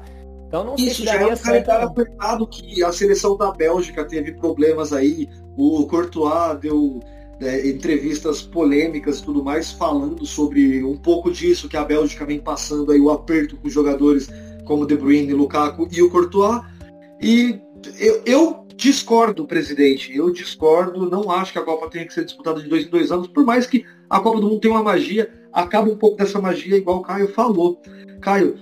Então 0.50 0.64
não 0.64 0.74
Isso, 0.74 1.04
já 1.04 1.14
é 1.14 1.26
um 1.26 1.36
calendário 1.36 1.86
apertado 1.86 2.44
que 2.44 2.82
a 2.82 2.90
seleção 2.90 3.36
da 3.36 3.52
Bélgica 3.52 4.04
teve 4.04 4.32
problemas 4.32 4.92
aí. 4.92 5.28
O 5.56 5.86
Courtois 5.86 6.58
deu 6.58 6.98
é, 7.40 7.68
entrevistas 7.68 8.42
polêmicas 8.42 9.20
e 9.20 9.22
tudo 9.22 9.44
mais, 9.44 9.70
falando 9.70 10.26
sobre 10.26 10.82
um 10.82 10.96
pouco 10.96 11.30
disso 11.30 11.68
que 11.68 11.76
a 11.76 11.84
Bélgica 11.84 12.26
vem 12.26 12.40
passando 12.40 12.90
aí, 12.90 13.00
o 13.00 13.10
aperto 13.10 13.56
com 13.58 13.68
jogadores 13.68 14.28
como 14.64 14.84
De 14.84 14.96
Bruyne, 14.96 15.32
Lukaku 15.32 15.88
e 15.92 16.02
o 16.02 16.10
Courtois. 16.10 16.62
E 17.22 17.60
eu, 18.00 18.20
eu 18.26 18.66
discordo, 18.74 19.46
presidente. 19.46 20.12
Eu 20.16 20.32
discordo. 20.32 21.08
Não 21.08 21.30
acho 21.30 21.52
que 21.52 21.60
a 21.60 21.64
Copa 21.64 21.88
tenha 21.88 22.04
que 22.04 22.12
ser 22.12 22.24
disputada 22.24 22.60
de 22.60 22.68
dois 22.68 22.86
em 22.86 22.90
dois 22.90 23.12
anos, 23.12 23.28
por 23.28 23.44
mais 23.44 23.68
que 23.68 23.84
a 24.08 24.18
Copa 24.18 24.40
do 24.40 24.48
Mundo 24.48 24.60
tenha 24.60 24.74
uma 24.74 24.82
magia, 24.82 25.32
acaba 25.52 25.88
um 25.88 25.96
pouco 25.96 26.16
dessa 26.16 26.40
magia, 26.40 26.76
igual 26.76 26.96
o 26.96 27.02
Caio 27.02 27.28
falou. 27.28 27.80
Caio, 28.20 28.58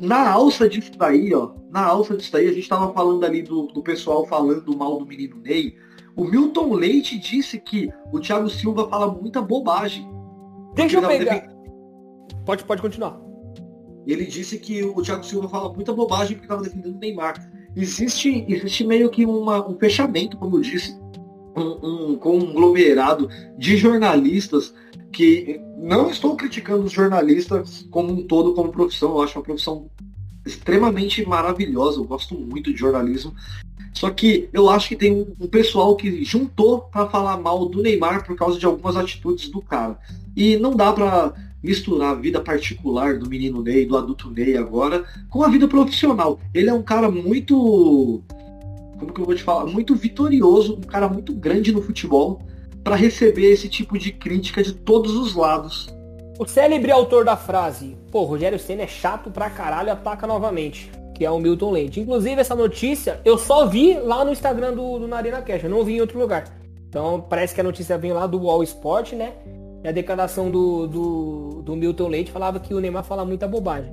na 0.00 0.30
alça 0.30 0.68
disso 0.68 0.92
daí, 0.96 1.34
ó, 1.34 1.52
na 1.70 1.84
alça 1.84 2.16
disso 2.16 2.32
daí, 2.32 2.46
a 2.46 2.52
gente 2.52 2.60
estava 2.60 2.92
falando 2.92 3.24
ali 3.24 3.42
do, 3.42 3.66
do 3.68 3.82
pessoal 3.82 4.26
falando 4.26 4.76
mal 4.76 4.98
do 4.98 5.06
menino 5.06 5.36
Ney. 5.40 5.74
O 6.16 6.24
Milton 6.24 6.74
Leite 6.74 7.18
disse 7.18 7.58
que 7.58 7.90
o 8.12 8.18
Thiago 8.18 8.48
Silva 8.48 8.88
fala 8.88 9.12
muita 9.12 9.42
bobagem. 9.42 10.08
Deixa 10.74 10.98
eu 10.98 11.06
pegar. 11.06 11.46
Pode, 12.44 12.64
pode 12.64 12.80
continuar. 12.80 13.20
Ele 14.06 14.24
disse 14.24 14.58
que 14.58 14.82
o 14.82 15.02
Thiago 15.02 15.24
Silva 15.24 15.48
fala 15.48 15.72
muita 15.72 15.92
bobagem 15.92 16.36
porque 16.36 16.46
estava 16.46 16.62
defendendo 16.62 16.96
o 16.96 16.98
Neymar 16.98 17.34
existe, 17.76 18.44
existe 18.48 18.84
meio 18.84 19.10
que 19.10 19.26
uma, 19.26 19.68
um 19.68 19.78
fechamento, 19.78 20.36
como 20.38 20.56
eu 20.56 20.62
disse, 20.62 20.98
um, 21.54 22.12
um 22.12 22.16
conglomerado 22.16 23.28
de 23.58 23.76
jornalistas 23.76 24.74
que 25.12 25.60
não 25.78 26.10
estou 26.10 26.36
criticando 26.36 26.84
os 26.84 26.92
jornalistas 26.92 27.86
como 27.90 28.12
um 28.12 28.22
todo, 28.22 28.54
como 28.54 28.72
profissão, 28.72 29.10
eu 29.10 29.22
acho 29.22 29.38
uma 29.38 29.44
profissão 29.44 29.88
extremamente 30.44 31.26
maravilhosa, 31.26 31.98
eu 31.98 32.04
gosto 32.04 32.34
muito 32.34 32.72
de 32.72 32.78
jornalismo. 32.78 33.34
Só 33.92 34.10
que 34.10 34.48
eu 34.52 34.68
acho 34.68 34.88
que 34.88 34.96
tem 34.96 35.26
um, 35.40 35.46
pessoal 35.48 35.96
que 35.96 36.22
juntou 36.22 36.82
para 36.82 37.08
falar 37.08 37.38
mal 37.38 37.66
do 37.66 37.82
Neymar 37.82 38.26
por 38.26 38.36
causa 38.36 38.58
de 38.58 38.66
algumas 38.66 38.94
atitudes 38.94 39.48
do 39.48 39.62
cara. 39.62 39.98
E 40.36 40.56
não 40.58 40.76
dá 40.76 40.92
para 40.92 41.32
misturar 41.62 42.12
a 42.12 42.14
vida 42.14 42.40
particular 42.40 43.18
do 43.18 43.28
menino 43.28 43.62
Ney, 43.62 43.86
do 43.86 43.96
adulto 43.96 44.30
Ney 44.30 44.56
agora, 44.56 45.04
com 45.30 45.42
a 45.42 45.48
vida 45.48 45.66
profissional. 45.66 46.38
Ele 46.52 46.68
é 46.68 46.74
um 46.74 46.82
cara 46.82 47.10
muito. 47.10 48.22
Como 48.98 49.12
que 49.12 49.20
eu 49.20 49.24
vou 49.24 49.34
te 49.34 49.42
falar? 49.42 49.66
Muito 49.66 49.94
vitorioso, 49.94 50.74
um 50.74 50.82
cara 50.82 51.08
muito 51.08 51.32
grande 51.32 51.72
no 51.72 51.82
futebol, 51.82 52.42
para 52.86 52.94
receber 52.94 53.50
esse 53.50 53.68
tipo 53.68 53.98
de 53.98 54.12
crítica 54.12 54.62
de 54.62 54.72
todos 54.72 55.16
os 55.16 55.34
lados. 55.34 55.92
O 56.38 56.46
célebre 56.46 56.92
autor 56.92 57.24
da 57.24 57.36
frase, 57.36 57.96
pô, 58.12 58.22
Rogério 58.22 58.60
Senna 58.60 58.82
é 58.82 58.86
chato 58.86 59.28
pra 59.28 59.50
caralho, 59.50 59.90
ataca 59.90 60.24
novamente, 60.24 60.88
que 61.12 61.24
é 61.24 61.30
o 61.30 61.40
Milton 61.40 61.72
Leite. 61.72 61.98
Inclusive, 61.98 62.40
essa 62.40 62.54
notícia 62.54 63.20
eu 63.24 63.36
só 63.36 63.66
vi 63.66 63.94
lá 63.94 64.24
no 64.24 64.30
Instagram 64.30 64.72
do, 64.72 65.00
do 65.00 65.08
Narina 65.08 65.42
Cash, 65.42 65.64
eu 65.64 65.70
não 65.70 65.82
vi 65.82 65.96
em 65.96 66.00
outro 66.00 66.16
lugar. 66.16 66.44
Então, 66.88 67.26
parece 67.28 67.52
que 67.52 67.60
a 67.60 67.64
notícia 67.64 67.98
vem 67.98 68.12
lá 68.12 68.24
do 68.24 68.38
Wall 68.38 68.62
Sport, 68.62 69.14
né? 69.14 69.32
E 69.82 69.88
a 69.88 69.90
declaração 69.90 70.48
do, 70.48 70.86
do, 70.86 71.62
do 71.64 71.74
Milton 71.74 72.06
Leite 72.06 72.30
falava 72.30 72.60
que 72.60 72.72
o 72.72 72.78
Neymar 72.78 73.02
fala 73.02 73.24
muita 73.24 73.48
bobagem. 73.48 73.92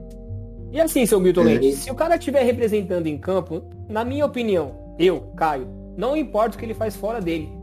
E 0.72 0.80
assim, 0.80 1.03
seu 1.07 1.20
Milton 1.20 1.41
Leite, 1.41 1.72
se 1.72 1.90
o 1.90 1.95
cara 1.95 2.15
estiver 2.15 2.44
representando 2.44 3.07
em 3.07 3.18
campo, 3.18 3.64
na 3.90 4.06
minha 4.06 4.24
opinião, 4.24 4.94
eu, 4.99 5.32
Caio, 5.36 5.68
não 5.98 6.15
importa 6.15 6.56
o 6.56 6.60
que 6.60 6.65
ele 6.65 6.76
faz 6.76 6.95
fora 6.95 7.20
dele. 7.20 7.62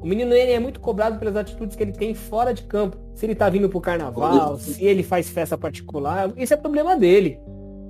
O 0.00 0.06
menino 0.06 0.34
ele 0.34 0.52
é 0.52 0.58
muito 0.58 0.78
cobrado 0.80 1.18
pelas 1.18 1.36
atitudes 1.36 1.74
que 1.74 1.82
ele 1.82 1.92
tem 1.92 2.14
fora 2.14 2.52
de 2.52 2.62
campo. 2.62 2.96
Se 3.14 3.26
ele 3.26 3.34
tá 3.34 3.48
vindo 3.48 3.68
pro 3.68 3.80
carnaval, 3.80 4.58
se 4.58 4.84
ele 4.84 5.02
faz 5.02 5.28
festa 5.28 5.56
particular, 5.56 6.32
isso 6.36 6.54
é 6.54 6.56
problema 6.56 6.96
dele. 6.96 7.38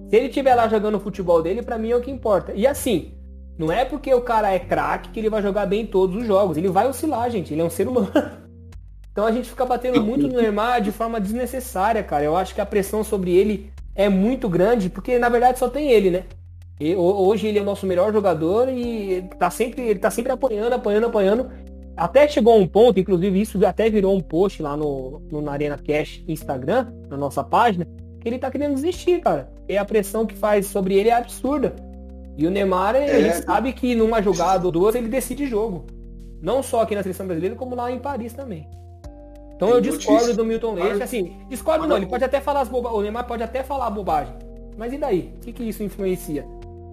Se 0.09 0.16
ele 0.16 0.28
estiver 0.28 0.55
lá 0.55 0.69
jogando 0.69 0.97
o 0.97 1.01
futebol 1.01 1.43
dele, 1.43 1.62
para 1.62 1.78
mim 1.78 1.91
é 1.91 1.97
o 1.97 2.01
que 2.01 2.11
importa. 2.11 2.53
E 2.55 2.66
assim, 2.66 3.12
não 3.59 3.73
é 3.73 3.85
porque 3.85 4.12
o 4.15 4.20
cara 4.20 4.53
é 4.53 4.59
craque 4.59 5.11
que 5.11 5.19
ele 5.19 5.31
vai 5.31 5.43
jogar 5.43 5.66
bem 5.66 5.83
em 5.83 5.87
todos 5.87 6.16
os 6.16 6.27
jogos. 6.27 6.57
Ele 6.57 6.69
vai 6.69 6.89
oscilar, 6.89 7.31
gente. 7.31 7.53
Ele 7.53 7.62
é 7.62 7.65
um 7.65 7.70
ser 7.70 7.89
humano. 7.89 8.11
Então 9.16 9.24
a 9.24 9.33
gente 9.33 9.49
fica 9.49 9.65
batendo 9.65 10.03
muito 10.03 10.28
no 10.28 10.43
Neymar 10.43 10.83
de 10.83 10.93
forma 10.93 11.19
desnecessária, 11.19 12.03
cara. 12.03 12.23
Eu 12.23 12.37
acho 12.37 12.55
que 12.55 12.61
a 12.61 12.66
pressão 12.66 13.03
sobre 13.03 13.35
ele 13.35 13.73
é 13.95 14.11
muito 14.11 14.47
grande, 14.47 14.91
porque 14.91 15.19
na 15.19 15.31
verdade 15.31 15.59
só 15.59 15.70
tem 15.70 15.91
ele, 15.91 16.11
né? 16.11 16.24
E, 16.78 16.95
hoje 16.95 17.47
ele 17.47 17.59
é 17.59 17.62
o 17.62 17.65
nosso 17.65 17.87
melhor 17.87 18.12
jogador 18.12 18.69
e 18.69 19.23
tá 19.39 19.49
sempre, 19.49 19.81
ele 19.81 19.99
tá 19.99 20.11
sempre 20.11 20.33
apoiando, 20.33 20.74
apoiando, 20.74 21.07
apoiando. 21.07 21.51
Até 21.97 22.28
chegou 22.28 22.52
a 22.52 22.56
um 22.56 22.68
ponto, 22.68 23.01
inclusive 23.01 23.40
isso 23.40 23.64
até 23.64 23.89
virou 23.89 24.14
um 24.14 24.20
post 24.20 24.62
lá 24.62 24.77
no, 24.77 25.23
no 25.31 25.40
na 25.40 25.52
Arena 25.52 25.78
Cash 25.78 26.23
Instagram, 26.28 26.93
na 27.09 27.16
nossa 27.16 27.43
página, 27.43 27.86
que 28.20 28.28
ele 28.28 28.39
tá 28.39 28.51
querendo 28.51 28.74
desistir, 28.74 29.20
cara. 29.20 29.51
E 29.66 29.78
a 29.78 29.85
pressão 29.85 30.27
que 30.27 30.35
faz 30.35 30.66
sobre 30.66 30.94
ele 30.94 31.09
é 31.09 31.14
absurda. 31.14 31.74
E 32.36 32.47
o 32.47 32.51
Neymar, 32.51 32.94
é. 32.97 33.18
ele 33.18 33.32
sabe 33.32 33.73
que 33.73 33.94
numa 33.94 34.20
jogada 34.20 34.66
ou 34.66 34.73
duas 34.73 34.94
ele 34.94 35.09
decide 35.09 35.47
jogo. 35.47 35.86
Não 36.43 36.62
só 36.62 36.82
aqui 36.82 36.94
na 36.94 37.02
seleção 37.02 37.27
brasileira, 37.27 37.56
como 37.56 37.74
lá 37.74 37.90
em 37.90 37.98
Paris 37.98 38.35
também. 38.35 38.68
Então 39.55 39.70
eu 39.70 39.81
discordo 39.81 40.35
do 40.35 40.44
Milton 40.44 40.74
Leite, 40.74 41.02
assim, 41.02 41.32
discordo 41.48 41.86
não, 41.86 41.97
ele 41.97 42.05
pode 42.05 42.23
até 42.23 42.43
falar 42.43 42.60
as 42.60 42.68
bobagens, 42.68 42.98
o 42.98 43.02
Neymar 43.02 43.27
pode 43.27 43.43
até 43.43 43.62
falar 43.62 43.89
bobagem. 43.89 44.35
Mas 44.77 44.93
e 44.93 44.98
daí? 44.98 45.32
O 45.36 45.40
que, 45.40 45.52
que 45.55 45.62
isso 45.62 45.82
influencia? 45.82 46.47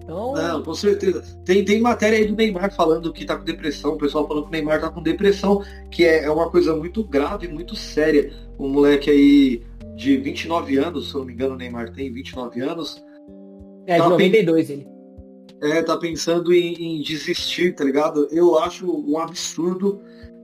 Então... 0.04 0.34
Não, 0.34 0.62
com 0.62 0.74
certeza. 0.74 1.22
Tem, 1.44 1.64
tem 1.64 1.80
matéria 1.80 2.18
aí 2.18 2.26
do 2.26 2.36
Neymar 2.36 2.72
falando 2.74 3.12
que 3.12 3.24
tá 3.24 3.36
com 3.36 3.44
depressão, 3.44 3.94
o 3.94 3.98
pessoal 3.98 4.28
falando 4.28 4.44
que 4.44 4.50
o 4.50 4.52
Neymar 4.52 4.80
tá 4.80 4.90
com 4.90 5.02
depressão, 5.02 5.64
que 5.90 6.04
é, 6.04 6.24
é 6.24 6.30
uma 6.30 6.50
coisa 6.50 6.76
muito 6.76 7.02
grave, 7.02 7.48
muito 7.48 7.74
séria. 7.74 8.30
Um 8.58 8.68
moleque 8.68 9.10
aí 9.10 9.62
de 9.96 10.16
29 10.18 10.76
anos, 10.76 11.08
se 11.08 11.14
eu 11.14 11.20
não 11.20 11.26
me 11.26 11.32
engano, 11.32 11.54
o 11.54 11.58
Neymar 11.58 11.90
tem 11.92 12.12
29 12.12 12.60
anos. 12.60 13.02
É, 13.86 14.00
de 14.00 14.08
92 14.08 14.70
ele. 14.70 14.86
É, 15.62 15.82
tá 15.82 15.96
pensando 15.96 16.52
em, 16.52 16.98
em 16.98 17.02
desistir, 17.02 17.74
tá 17.74 17.84
ligado? 17.84 18.28
Eu 18.30 18.58
acho 18.58 18.86
um 18.86 19.18
absurdo 19.18 20.00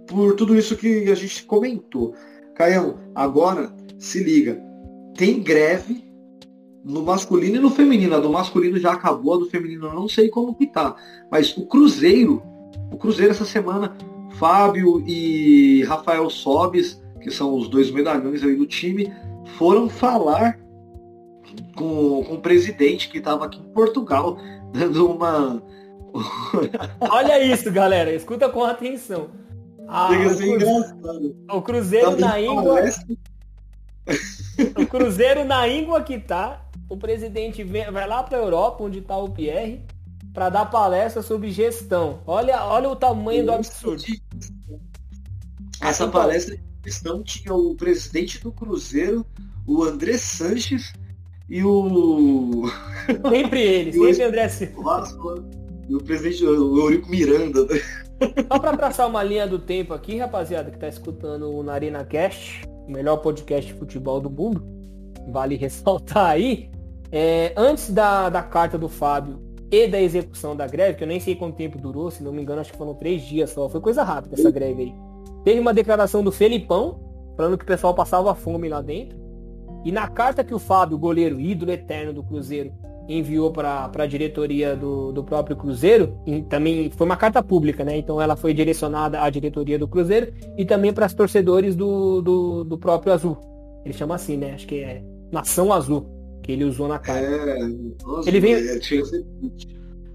por 0.06 0.34
tudo 0.34 0.56
isso 0.56 0.76
que 0.76 1.10
a 1.10 1.14
gente 1.14 1.44
comentou. 1.44 2.14
Caião, 2.54 2.98
agora 3.14 3.70
se 3.98 4.22
liga. 4.22 4.60
Tem 5.16 5.42
greve 5.42 6.09
no 6.84 7.02
masculino 7.02 7.56
e 7.56 7.60
no 7.60 7.70
feminino. 7.70 8.14
A 8.14 8.20
do 8.20 8.30
masculino 8.30 8.78
já 8.78 8.92
acabou, 8.92 9.34
a 9.34 9.38
do 9.38 9.46
feminino 9.46 9.86
eu 9.86 9.94
não 9.94 10.08
sei 10.08 10.28
como 10.28 10.54
que 10.54 10.66
tá. 10.66 10.96
Mas 11.30 11.56
o 11.56 11.66
Cruzeiro, 11.66 12.42
o 12.90 12.96
Cruzeiro 12.96 13.32
essa 13.32 13.44
semana, 13.44 13.96
Fábio 14.32 15.02
e 15.06 15.84
Rafael 15.84 16.28
Sobes, 16.30 17.02
que 17.20 17.30
são 17.30 17.54
os 17.54 17.68
dois 17.68 17.90
medalhões 17.90 18.42
aí 18.42 18.54
do 18.54 18.66
time, 18.66 19.12
foram 19.58 19.88
falar 19.88 20.58
com, 21.76 22.24
com 22.24 22.34
o 22.34 22.40
presidente 22.40 23.08
que 23.08 23.18
estava 23.18 23.46
aqui 23.46 23.60
em 23.60 23.72
Portugal, 23.72 24.38
dando 24.72 25.10
uma. 25.10 25.62
Olha 27.10 27.42
isso, 27.42 27.70
galera, 27.70 28.12
escuta 28.12 28.48
com 28.48 28.64
atenção. 28.64 29.28
Ah, 29.88 30.08
Chega 30.08 30.30
a 30.30 30.34
ser 30.34 30.46
engraçado. 30.46 31.36
O 31.52 31.62
Cruzeiro 31.62 32.16
tá 32.16 32.16
na 32.16 32.40
íngua. 32.40 32.80
o 34.78 34.86
Cruzeiro 34.86 35.44
na 35.44 35.68
íngua 35.68 36.02
que 36.02 36.18
tá. 36.18 36.69
O 36.90 36.96
presidente 36.96 37.62
vem, 37.62 37.88
vai 37.92 38.04
lá 38.04 38.20
para 38.20 38.36
a 38.36 38.40
Europa, 38.40 38.82
onde 38.82 38.98
está 38.98 39.16
o 39.16 39.30
Pierre, 39.30 39.80
para 40.34 40.48
dar 40.48 40.66
palestra 40.66 41.22
sobre 41.22 41.52
gestão. 41.52 42.18
Olha, 42.26 42.64
olha 42.64 42.88
o 42.88 42.96
tamanho 42.96 43.46
do 43.46 43.52
absurdo. 43.52 44.02
Essa 45.80 46.08
palestra 46.08 46.58
questão 46.82 47.22
tinha 47.22 47.54
o 47.54 47.76
presidente 47.76 48.42
do 48.42 48.50
Cruzeiro, 48.50 49.24
o 49.68 49.84
André 49.84 50.18
Sanches 50.18 50.92
e 51.48 51.62
o. 51.62 52.64
Sempre 53.30 53.62
ele, 53.62 53.90
E 53.96 54.00
o 54.00 54.12
sempre 54.12 54.24
André. 54.24 54.48
Vasco, 54.82 55.44
e 55.88 55.94
o 55.94 55.98
presidente, 56.02 56.44
o 56.44 56.76
Eurico 56.80 57.08
Miranda. 57.08 57.66
né? 57.66 57.80
Só 58.50 58.58
pra 58.58 58.76
traçar 58.76 59.08
uma 59.08 59.22
linha 59.22 59.46
do 59.46 59.60
tempo 59.60 59.94
aqui, 59.94 60.18
rapaziada, 60.18 60.72
que 60.72 60.78
tá 60.78 60.88
escutando 60.88 61.50
o 61.50 61.62
Narina 61.62 62.04
Cast, 62.04 62.66
o 62.66 62.90
melhor 62.90 63.18
podcast 63.18 63.72
de 63.72 63.78
futebol 63.78 64.20
do 64.20 64.28
mundo, 64.28 64.60
vale 65.30 65.54
ressaltar 65.54 66.30
aí, 66.30 66.68
é, 67.12 67.52
antes 67.56 67.90
da, 67.90 68.28
da 68.28 68.42
carta 68.42 68.78
do 68.78 68.88
Fábio 68.88 69.40
e 69.70 69.86
da 69.86 70.00
execução 70.00 70.56
da 70.56 70.66
greve, 70.66 70.98
que 70.98 71.04
eu 71.04 71.08
nem 71.08 71.20
sei 71.20 71.34
quanto 71.34 71.56
tempo 71.56 71.78
durou, 71.78 72.10
se 72.10 72.22
não 72.22 72.32
me 72.32 72.42
engano, 72.42 72.60
acho 72.60 72.72
que 72.72 72.78
foram 72.78 72.94
três 72.94 73.22
dias 73.22 73.50
só, 73.50 73.68
foi 73.68 73.80
coisa 73.80 74.02
rápida 74.02 74.36
essa 74.36 74.50
greve 74.50 74.82
aí. 74.82 74.94
Teve 75.44 75.60
uma 75.60 75.72
declaração 75.72 76.22
do 76.22 76.32
Felipão, 76.32 77.00
falando 77.36 77.56
que 77.56 77.64
o 77.64 77.66
pessoal 77.66 77.94
passava 77.94 78.34
fome 78.34 78.68
lá 78.68 78.82
dentro, 78.82 79.18
e 79.84 79.90
na 79.90 80.08
carta 80.08 80.44
que 80.44 80.54
o 80.54 80.58
Fábio, 80.58 80.98
goleiro 80.98 81.40
ídolo 81.40 81.70
eterno 81.70 82.12
do 82.12 82.22
Cruzeiro, 82.22 82.72
enviou 83.08 83.50
para 83.50 83.90
a 83.92 84.06
diretoria 84.06 84.76
do, 84.76 85.10
do 85.10 85.24
próprio 85.24 85.56
Cruzeiro, 85.56 86.16
e 86.26 86.42
também 86.42 86.90
foi 86.90 87.06
uma 87.06 87.16
carta 87.16 87.42
pública, 87.42 87.84
né? 87.84 87.96
Então 87.96 88.20
ela 88.20 88.36
foi 88.36 88.54
direcionada 88.54 89.22
à 89.22 89.30
diretoria 89.30 89.78
do 89.78 89.88
Cruzeiro 89.88 90.32
e 90.56 90.64
também 90.64 90.92
para 90.92 91.06
os 91.06 91.14
torcedores 91.14 91.74
do, 91.74 92.20
do, 92.20 92.64
do 92.64 92.78
próprio 92.78 93.12
Azul. 93.12 93.36
Ele 93.84 93.94
chama 93.94 94.14
assim, 94.14 94.36
né? 94.36 94.52
Acho 94.54 94.66
que 94.66 94.80
é 94.80 95.02
Nação 95.32 95.72
Azul, 95.72 96.06
que 96.42 96.52
ele 96.52 96.64
usou 96.64 96.88
na 96.88 96.98
carta. 96.98 97.26
É, 97.26 97.58
nossa, 98.02 98.28
Ele 98.28 98.40
veio- 98.40 98.58
é, 98.70 98.78
tinha 98.78 99.02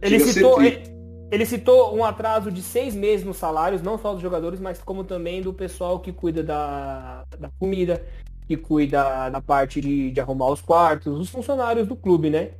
Ele 0.01 0.19
citou, 0.19 0.61
ele, 0.61 0.83
ele 1.31 1.45
citou 1.45 1.95
um 1.95 2.03
atraso 2.03 2.51
de 2.51 2.61
seis 2.61 2.93
meses 2.95 3.25
nos 3.25 3.37
salários, 3.37 3.81
não 3.81 3.97
só 3.97 4.13
dos 4.13 4.21
jogadores, 4.21 4.59
mas 4.59 4.81
como 4.81 5.03
também 5.03 5.41
do 5.41 5.53
pessoal 5.53 5.99
que 5.99 6.11
cuida 6.11 6.43
da, 6.43 7.23
da 7.39 7.49
comida, 7.59 8.03
que 8.47 8.55
cuida 8.55 9.29
da 9.29 9.41
parte 9.41 9.81
de, 9.81 10.11
de 10.11 10.19
arrumar 10.21 10.49
os 10.51 10.61
quartos, 10.61 11.19
os 11.19 11.29
funcionários 11.29 11.87
do 11.87 11.95
clube, 11.95 12.29
né? 12.29 12.51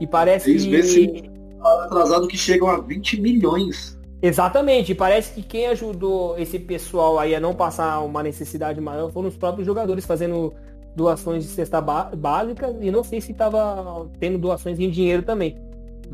E 0.00 0.06
parece 0.06 0.46
Seis 0.46 0.64
que. 0.64 0.70
meses 0.70 1.22
atrasado 1.60 2.26
que 2.28 2.36
chegam 2.36 2.68
a 2.68 2.80
20 2.80 3.20
milhões. 3.20 3.96
Exatamente, 4.20 4.94
parece 4.96 5.32
que 5.34 5.42
quem 5.42 5.68
ajudou 5.68 6.36
esse 6.38 6.58
pessoal 6.58 7.18
aí 7.20 7.34
a 7.36 7.40
não 7.40 7.54
passar 7.54 8.00
uma 8.00 8.20
necessidade 8.22 8.80
maior 8.80 9.12
foram 9.12 9.28
os 9.28 9.36
próprios 9.36 9.64
jogadores 9.64 10.04
fazendo 10.04 10.52
doações 10.98 11.44
de 11.44 11.50
cesta 11.50 11.80
básica 11.80 12.76
e 12.80 12.90
não 12.90 13.04
sei 13.04 13.20
se 13.20 13.30
estava 13.32 14.10
tendo 14.18 14.36
doações 14.36 14.78
em 14.80 14.90
dinheiro 14.90 15.22
também. 15.22 15.56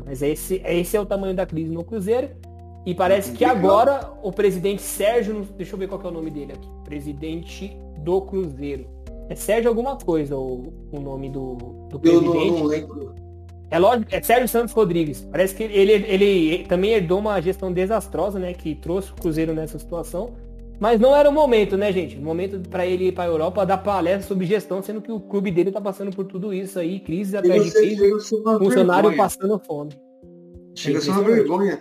Mas 0.05 0.21
esse, 0.21 0.61
esse 0.63 0.95
é 0.95 1.01
o 1.01 1.05
tamanho 1.05 1.33
da 1.35 1.45
crise 1.45 1.71
no 1.71 1.83
Cruzeiro. 1.83 2.29
E 2.85 2.93
parece 2.93 3.31
que 3.31 3.43
agora 3.43 4.11
o 4.21 4.31
presidente 4.31 4.81
Sérgio, 4.81 5.47
deixa 5.57 5.73
eu 5.73 5.79
ver 5.79 5.87
qual 5.87 5.99
que 5.99 6.05
é 6.05 6.09
o 6.09 6.13
nome 6.13 6.29
dele 6.29 6.53
aqui, 6.53 6.69
presidente 6.83 7.75
do 8.03 8.21
Cruzeiro. 8.21 8.85
É 9.27 9.33
Sérgio 9.33 9.69
alguma 9.69 9.97
coisa 9.97 10.37
o, 10.37 10.71
o 10.91 10.99
nome 10.99 11.29
do, 11.29 11.55
do 11.89 11.99
Eu 12.03 12.21
não, 12.21 12.31
presidente. 12.31 12.59
não 12.59 12.67
lembro. 12.67 13.15
É 13.71 13.79
lógico, 13.79 14.13
é 14.13 14.21
Sérgio 14.21 14.47
Santos 14.47 14.71
Rodrigues. 14.71 15.27
Parece 15.31 15.55
que 15.55 15.63
ele, 15.63 15.93
ele 15.93 16.63
também 16.65 16.91
herdou 16.91 17.17
uma 17.17 17.41
gestão 17.41 17.73
desastrosa, 17.73 18.37
né? 18.37 18.53
Que 18.53 18.75
trouxe 18.75 19.11
o 19.11 19.15
Cruzeiro 19.15 19.55
nessa 19.55 19.79
situação. 19.79 20.33
Mas 20.79 20.99
não 20.99 21.15
era 21.15 21.29
o 21.29 21.33
momento, 21.33 21.77
né, 21.77 21.91
gente? 21.91 22.17
O 22.17 22.21
momento 22.21 22.59
para 22.69 22.85
ele 22.85 23.07
ir 23.07 23.11
para 23.11 23.23
a 23.23 23.27
Europa 23.27 23.65
dar 23.65 23.77
palestra 23.77 24.27
sobre 24.27 24.45
gestão, 24.45 24.81
sendo 24.81 25.01
que 25.01 25.11
o 25.11 25.19
clube 25.19 25.51
dele 25.51 25.71
tá 25.71 25.79
passando 25.79 26.13
por 26.13 26.25
tudo 26.25 26.53
isso 26.53 26.77
aí, 26.79 26.99
crise 26.99 27.37
atrás 27.37 27.63
de 27.63 27.71
crise, 27.71 28.09
funcionário 28.09 29.09
vergonha. 29.09 29.17
passando 29.17 29.59
fome. 29.59 29.91
Chega 30.75 30.99
a 30.99 31.01
ser 31.01 31.11
uma 31.11 31.23
vergonha. 31.23 31.79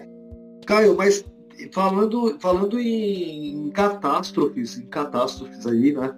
Caio, 0.67 0.97
mas 0.97 1.25
falando, 1.73 2.37
falando 2.41 2.79
em 2.79 3.71
catástrofes, 3.71 4.79
em 4.79 4.87
catástrofes 4.87 5.67
aí, 5.67 5.93
né? 5.93 6.15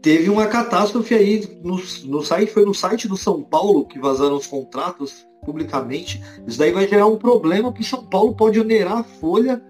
Teve 0.00 0.28
uma 0.28 0.46
catástrofe 0.46 1.14
aí 1.14 1.58
no, 1.62 1.80
no 2.04 2.22
site, 2.22 2.52
foi 2.52 2.64
no 2.64 2.74
site 2.74 3.08
do 3.08 3.16
São 3.16 3.42
Paulo 3.42 3.86
que 3.86 3.98
vazaram 3.98 4.36
os 4.36 4.46
contratos 4.46 5.26
publicamente. 5.44 6.22
Isso 6.46 6.58
daí 6.58 6.72
vai 6.72 6.86
gerar 6.86 7.06
um 7.06 7.16
problema 7.16 7.72
porque 7.72 7.84
São 7.84 8.04
Paulo 8.04 8.34
pode 8.34 8.60
onerar 8.60 8.98
a 8.98 9.04
folha. 9.04 9.62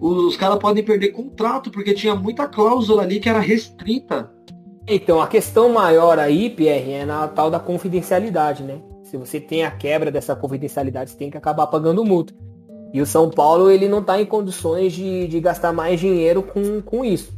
Os, 0.00 0.36
caras 0.36 0.58
podem 0.58 0.82
perder 0.82 1.08
contrato, 1.08 1.70
porque 1.70 1.94
tinha 1.94 2.14
muita 2.14 2.48
cláusula 2.48 3.02
ali 3.02 3.20
que 3.20 3.28
era 3.28 3.40
restrita. 3.40 4.30
Então, 4.86 5.20
a 5.20 5.26
questão 5.26 5.72
maior 5.72 6.18
aí, 6.18 6.50
Pierre, 6.50 6.92
é 6.92 7.06
na 7.06 7.28
tal 7.28 7.50
da 7.50 7.60
confidencialidade, 7.60 8.62
né? 8.62 8.80
Se 9.04 9.16
você 9.16 9.40
tem 9.40 9.64
a 9.64 9.70
quebra 9.70 10.10
dessa 10.10 10.34
confidencialidade, 10.34 11.10
você 11.10 11.16
tem 11.16 11.30
que 11.30 11.36
acabar 11.36 11.66
pagando 11.66 12.04
multa. 12.04 12.34
E 12.92 13.00
o 13.00 13.06
São 13.06 13.30
Paulo, 13.30 13.70
ele 13.70 13.88
não 13.88 14.00
está 14.00 14.20
em 14.20 14.26
condições 14.26 14.92
de, 14.92 15.26
de 15.28 15.40
gastar 15.40 15.72
mais 15.72 16.00
dinheiro 16.00 16.42
com, 16.42 16.82
com 16.82 17.04
isso. 17.04 17.32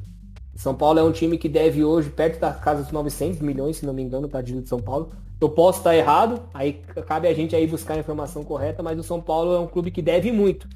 São 0.56 0.74
Paulo 0.74 0.98
é 0.98 1.02
um 1.02 1.12
time 1.12 1.36
que 1.36 1.48
deve 1.48 1.84
hoje 1.84 2.10
perto 2.10 2.38
da 2.38 2.52
casa 2.52 2.82
dos 2.82 2.92
900 2.92 3.40
milhões, 3.40 3.76
se 3.76 3.86
não 3.86 3.92
me 3.92 4.02
engano, 4.02 4.28
tá 4.28 4.40
de 4.40 4.66
São 4.68 4.80
Paulo. 4.80 5.10
Eu 5.40 5.48
posso 5.48 5.78
estar 5.78 5.94
errado, 5.94 6.40
aí 6.54 6.80
cabe 7.06 7.28
a 7.28 7.34
gente 7.34 7.54
aí 7.54 7.66
buscar 7.66 7.94
a 7.94 7.98
informação 7.98 8.44
correta, 8.44 8.82
mas 8.82 8.98
o 8.98 9.02
São 9.02 9.20
Paulo 9.20 9.54
é 9.54 9.58
um 9.58 9.66
clube 9.66 9.90
que 9.90 10.00
deve 10.00 10.30
muito. 10.30 10.68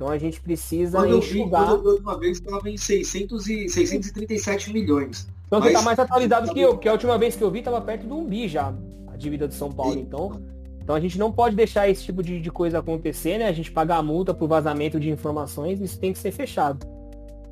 Então 0.00 0.08
a 0.08 0.16
gente 0.16 0.40
precisa 0.40 0.96
Quando 0.96 1.10
eu 1.10 1.20
vi, 1.20 1.40
enxugar. 1.40 1.66
quando 1.66 1.90
eu 1.90 1.98
uma 1.98 2.18
vez, 2.18 2.38
estava 2.38 2.70
em 2.70 2.76
600 2.78 3.46
e, 3.50 3.68
637 3.68 4.72
milhões. 4.72 5.28
Então 5.46 5.60
você 5.60 5.66
Mas- 5.66 5.78
tá 5.78 5.82
mais 5.82 5.98
atualizado 5.98 6.54
que 6.54 6.58
eu, 6.58 6.70
porque 6.70 6.88
a 6.88 6.92
última 6.92 7.18
vez 7.18 7.36
que 7.36 7.44
eu 7.44 7.50
vi 7.50 7.60
tava 7.60 7.82
perto 7.82 8.06
do 8.06 8.16
um 8.16 8.24
bi 8.24 8.48
já, 8.48 8.72
a 9.12 9.16
dívida 9.18 9.46
do 9.46 9.52
São 9.52 9.70
Paulo. 9.70 9.98
Então, 10.00 10.40
então 10.82 10.94
a 10.96 11.00
gente 11.00 11.18
não 11.18 11.30
pode 11.30 11.54
deixar 11.54 11.86
esse 11.86 12.02
tipo 12.02 12.22
de, 12.22 12.40
de 12.40 12.50
coisa 12.50 12.78
acontecer, 12.78 13.36
né? 13.36 13.46
A 13.46 13.52
gente 13.52 13.70
pagar 13.70 13.98
a 13.98 14.02
multa 14.02 14.32
por 14.32 14.48
vazamento 14.48 14.98
de 14.98 15.10
informações, 15.10 15.82
isso 15.82 16.00
tem 16.00 16.14
que 16.14 16.18
ser 16.18 16.30
fechado. 16.30 16.86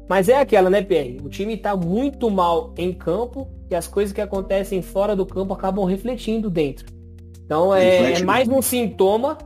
Mas 0.09 0.31
é 0.31 0.41
aquela, 0.41 0.71
né, 0.71 0.81
PR? 0.81 1.23
O 1.23 1.29
time 1.29 1.55
tá 1.55 1.77
muito 1.77 2.31
mal 2.31 2.73
em 2.79 2.95
campo 2.95 3.47
e 3.71 3.75
as 3.75 3.87
coisas 3.87 4.11
que 4.11 4.23
acontecem 4.23 4.81
fora 4.81 5.15
do 5.15 5.27
campo 5.27 5.53
acabam 5.53 5.85
refletindo 5.85 6.49
dentro. 6.49 6.87
Então 7.45 7.75
é, 7.75 8.15
é 8.15 8.23
mais 8.25 8.49
um 8.49 8.63
sintoma 8.63 9.37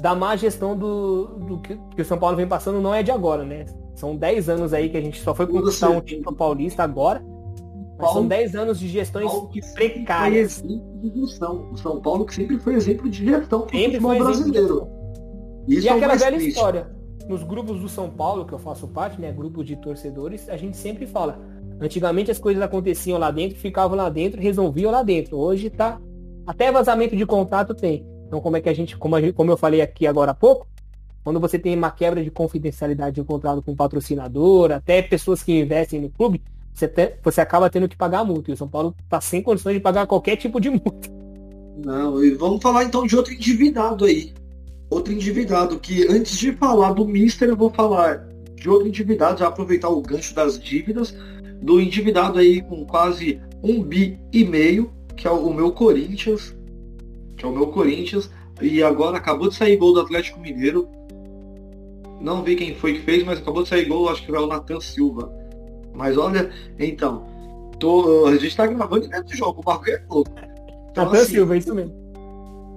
da 0.00 0.14
má 0.14 0.34
gestão 0.36 0.76
do, 0.76 1.26
do 1.46 1.58
que, 1.58 1.78
que 1.94 2.02
o 2.02 2.04
São 2.04 2.18
Paulo 2.18 2.36
vem 2.36 2.46
passando, 2.46 2.80
não 2.80 2.94
é 2.94 3.02
de 3.02 3.10
agora, 3.10 3.44
né? 3.44 3.66
São 3.94 4.16
10 4.16 4.48
anos 4.48 4.72
aí 4.72 4.88
que 4.88 4.96
a 4.96 5.00
gente 5.00 5.20
só 5.20 5.34
foi 5.34 5.46
conquistar 5.46 5.90
um 5.90 6.00
título 6.00 6.34
paulista 6.34 6.82
agora. 6.82 7.22
Mas 7.98 8.06
são 8.06 8.14
Paulo- 8.14 8.28
10 8.28 8.54
anos 8.54 8.78
de 8.80 8.88
gestões 8.88 9.26
Paulo 9.26 9.50
precárias. 9.74 10.62
de 10.62 11.20
gestão. 11.20 11.70
O 11.70 11.76
São 11.76 12.00
Paulo 12.00 12.24
que 12.24 12.34
sempre 12.34 12.58
foi 12.58 12.74
exemplo 12.74 13.10
de 13.10 13.24
gestão 13.26 13.60
Sempre 13.68 14.00
futebol 14.00 14.18
brasileiro. 14.24 14.88
Isso 15.68 15.86
E 15.86 15.88
é 15.88 15.92
aquela 15.92 16.14
velha 16.16 16.36
triste. 16.38 16.48
história. 16.48 16.90
Nos 17.28 17.42
grupos 17.42 17.78
do 17.80 17.88
São 17.88 18.08
Paulo, 18.08 18.46
que 18.46 18.54
eu 18.54 18.58
faço 18.58 18.88
parte, 18.88 19.20
né? 19.20 19.30
Grupos 19.30 19.66
de 19.66 19.76
torcedores, 19.76 20.48
a 20.48 20.56
gente 20.56 20.76
sempre 20.78 21.06
fala. 21.06 21.38
Antigamente 21.78 22.30
as 22.30 22.38
coisas 22.38 22.62
aconteciam 22.62 23.18
lá 23.18 23.30
dentro, 23.30 23.58
ficavam 23.58 23.96
lá 23.96 24.08
dentro, 24.08 24.40
resolviam 24.40 24.90
lá 24.90 25.02
dentro. 25.02 25.36
Hoje 25.38 25.68
tá. 25.68 26.00
Até 26.46 26.72
vazamento 26.72 27.14
de 27.14 27.26
contrato 27.26 27.74
tem. 27.74 28.04
Então 28.30 28.40
como 28.40 28.56
é 28.56 28.60
que 28.60 28.68
a 28.68 28.72
gente, 28.72 28.96
como, 28.96 29.16
a 29.16 29.20
gente, 29.20 29.32
como 29.32 29.50
eu 29.50 29.56
falei 29.56 29.80
aqui 29.80 30.06
agora 30.06 30.30
há 30.30 30.34
pouco, 30.34 30.64
quando 31.24 31.40
você 31.40 31.58
tem 31.58 31.76
uma 31.76 31.90
quebra 31.90 32.22
de 32.22 32.30
confidencialidade 32.30 33.16
de 33.16 33.24
contrato 33.24 33.60
com 33.60 33.74
patrocinador, 33.74 34.70
até 34.70 35.02
pessoas 35.02 35.42
que 35.42 35.58
investem 35.58 36.00
no 36.00 36.10
clube, 36.10 36.40
você, 36.72 37.18
você 37.24 37.40
acaba 37.40 37.68
tendo 37.68 37.88
que 37.88 37.96
pagar 37.96 38.20
a 38.20 38.24
multa. 38.24 38.52
E 38.52 38.54
o 38.54 38.56
São 38.56 38.68
Paulo 38.68 38.94
tá 39.08 39.20
sem 39.20 39.42
condições 39.42 39.74
de 39.74 39.80
pagar 39.80 40.06
qualquer 40.06 40.36
tipo 40.36 40.60
de 40.60 40.70
multa. 40.70 41.10
Não, 41.84 42.22
e 42.22 42.30
vamos 42.30 42.62
falar 42.62 42.84
então 42.84 43.04
de 43.04 43.16
outro 43.16 43.34
endividado 43.34 44.04
aí. 44.04 44.32
Outro 44.88 45.12
endividado 45.12 45.80
que 45.80 46.06
antes 46.06 46.38
de 46.38 46.52
falar 46.52 46.92
do 46.92 47.04
Mister, 47.04 47.48
eu 47.48 47.56
vou 47.56 47.70
falar 47.70 48.28
de 48.54 48.70
outro 48.70 48.86
endividado, 48.86 49.40
já 49.40 49.48
aproveitar 49.48 49.88
o 49.88 50.00
gancho 50.00 50.36
das 50.36 50.56
dívidas, 50.56 51.16
do 51.60 51.80
endividado 51.80 52.38
aí 52.38 52.62
com 52.62 52.86
quase 52.86 53.40
um 53.60 53.82
bi 53.82 54.20
e 54.32 54.44
meio, 54.44 54.92
que 55.16 55.26
é 55.26 55.30
o 55.32 55.52
meu 55.52 55.72
Corinthians, 55.72 56.54
que 57.40 57.46
é 57.46 57.48
o 57.48 57.52
meu 57.52 57.68
Corinthians, 57.68 58.30
e 58.60 58.82
agora 58.82 59.16
acabou 59.16 59.48
de 59.48 59.54
sair 59.54 59.76
gol 59.78 59.94
do 59.94 60.00
Atlético 60.00 60.38
Mineiro. 60.38 60.86
Não 62.20 62.44
vi 62.44 62.54
quem 62.54 62.74
foi 62.74 62.92
que 62.94 63.00
fez, 63.00 63.24
mas 63.24 63.38
acabou 63.38 63.62
de 63.62 63.70
sair 63.70 63.86
gol, 63.86 64.10
acho 64.10 64.24
que 64.24 64.30
é 64.30 64.38
o 64.38 64.46
Nathan 64.46 64.78
Silva. 64.78 65.32
Mas 65.94 66.18
olha, 66.18 66.50
então, 66.78 67.26
tô, 67.78 68.26
a 68.26 68.36
gente 68.36 68.54
tá 68.54 68.66
gravando 68.66 69.08
dentro 69.08 69.24
do 69.24 69.36
jogo, 69.36 69.60
o 69.60 69.64
bagulho 69.64 69.92
é 69.92 70.02
louco. 70.08 70.30
Então, 70.90 71.06
Natan 71.06 71.22
assim, 71.22 71.32
Silva, 71.32 71.54
é 71.54 71.58
isso 71.58 71.74
mesmo. 71.74 71.94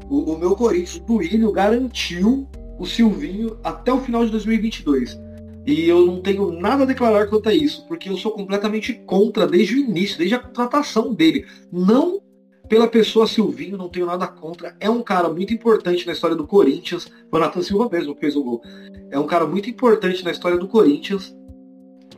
o, 0.09 0.33
o 0.33 0.39
meu 0.39 0.55
Corinthians, 0.55 0.95
o 0.95 0.99
Duílio, 1.01 1.51
garantiu 1.51 2.47
o 2.79 2.85
Silvinho 2.85 3.57
até 3.63 3.91
o 3.91 3.99
final 3.99 4.23
de 4.23 4.31
2022. 4.31 5.19
E 5.65 5.87
eu 5.87 6.05
não 6.05 6.21
tenho 6.21 6.51
nada 6.51 6.83
a 6.83 6.85
declarar 6.85 7.27
quanto 7.27 7.49
a 7.49 7.53
isso, 7.53 7.85
porque 7.87 8.09
eu 8.09 8.17
sou 8.17 8.31
completamente 8.31 8.93
contra 8.93 9.45
desde 9.45 9.75
o 9.75 9.79
início, 9.79 10.17
desde 10.17 10.35
a 10.35 10.39
contratação 10.39 11.13
dele. 11.13 11.45
Não 11.71 12.22
pela 12.67 12.87
pessoa 12.87 13.27
Silvinho, 13.27 13.77
não 13.77 13.89
tenho 13.89 14.05
nada 14.05 14.27
contra. 14.27 14.75
É 14.79 14.89
um 14.89 15.01
cara 15.01 15.29
muito 15.29 15.53
importante 15.53 16.05
na 16.05 16.13
história 16.13 16.35
do 16.35 16.47
Corinthians. 16.47 17.07
O 17.31 17.37
Nathan 17.37 17.61
Silva 17.61 17.89
mesmo 17.91 18.15
fez 18.15 18.35
o 18.35 18.43
gol. 18.43 18.61
É 19.11 19.19
um 19.19 19.27
cara 19.27 19.45
muito 19.45 19.69
importante 19.69 20.23
na 20.23 20.31
história 20.31 20.57
do 20.57 20.67
Corinthians, 20.67 21.35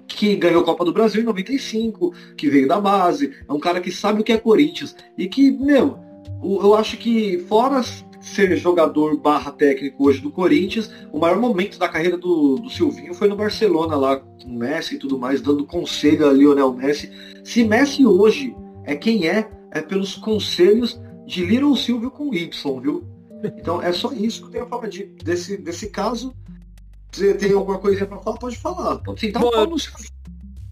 que 0.08 0.36
ganhou 0.36 0.62
a 0.62 0.66
Copa 0.66 0.86
do 0.86 0.94
Brasil 0.94 1.22
em 1.22 1.26
95, 1.26 2.14
que 2.38 2.50
veio 2.50 2.68
da 2.68 2.80
base. 2.80 3.34
É 3.48 3.52
um 3.52 3.60
cara 3.60 3.82
que 3.82 3.92
sabe 3.92 4.22
o 4.22 4.24
que 4.24 4.32
é 4.32 4.38
Corinthians. 4.38 4.96
E 5.18 5.28
que, 5.28 5.52
meu, 5.52 5.98
eu 6.44 6.76
acho 6.76 6.98
que 6.98 7.40
fora 7.50 7.82
ser 8.26 8.58
jogador 8.58 9.18
barra 9.18 9.52
técnico 9.52 10.08
hoje 10.08 10.20
do 10.20 10.32
Corinthians. 10.32 10.92
O 11.12 11.20
maior 11.20 11.40
momento 11.40 11.78
da 11.78 11.88
carreira 11.88 12.18
do, 12.18 12.56
do 12.56 12.70
Silvinho 12.70 13.14
foi 13.14 13.28
no 13.28 13.36
Barcelona, 13.36 13.96
lá 13.96 14.18
com 14.18 14.50
Messi 14.50 14.96
e 14.96 15.00
tudo 15.00 15.20
mais, 15.20 15.42
dando 15.42 15.66
conselho 15.66 16.28
a 16.28 16.34
Lionel 16.34 16.74
Messi. 16.74 17.12
Se 17.44 17.64
Messi 17.64 18.06
hoje 18.06 18.56
é 18.84 18.96
quem 18.96 19.28
é, 19.28 19.48
é 19.76 19.82
pelos 19.82 20.16
conselhos 20.16 21.00
de 21.28 21.46
Little 21.46 21.76
Silvio 21.76 22.10
com 22.10 22.34
Y, 22.34 22.80
viu? 22.82 23.04
Então 23.44 23.82
é 23.82 23.92
só 23.92 24.12
isso 24.14 24.42
que 24.42 24.48
eu 24.48 24.52
tenho 24.52 24.64
a 24.64 24.68
falar 24.68 24.88
de, 24.88 25.04
desse, 25.04 25.58
desse 25.58 25.90
caso. 25.90 26.34
Você 27.12 27.34
tem 27.36 27.52
alguma 27.54 27.78
coisa 27.78 28.06
para 28.06 28.18
falar? 28.20 28.38
Pode 28.38 28.58
falar. 28.58 28.98
Pode 29.00 29.20
sentar 29.20 29.42
Bom, 29.42 29.52
eu-. 29.54 29.76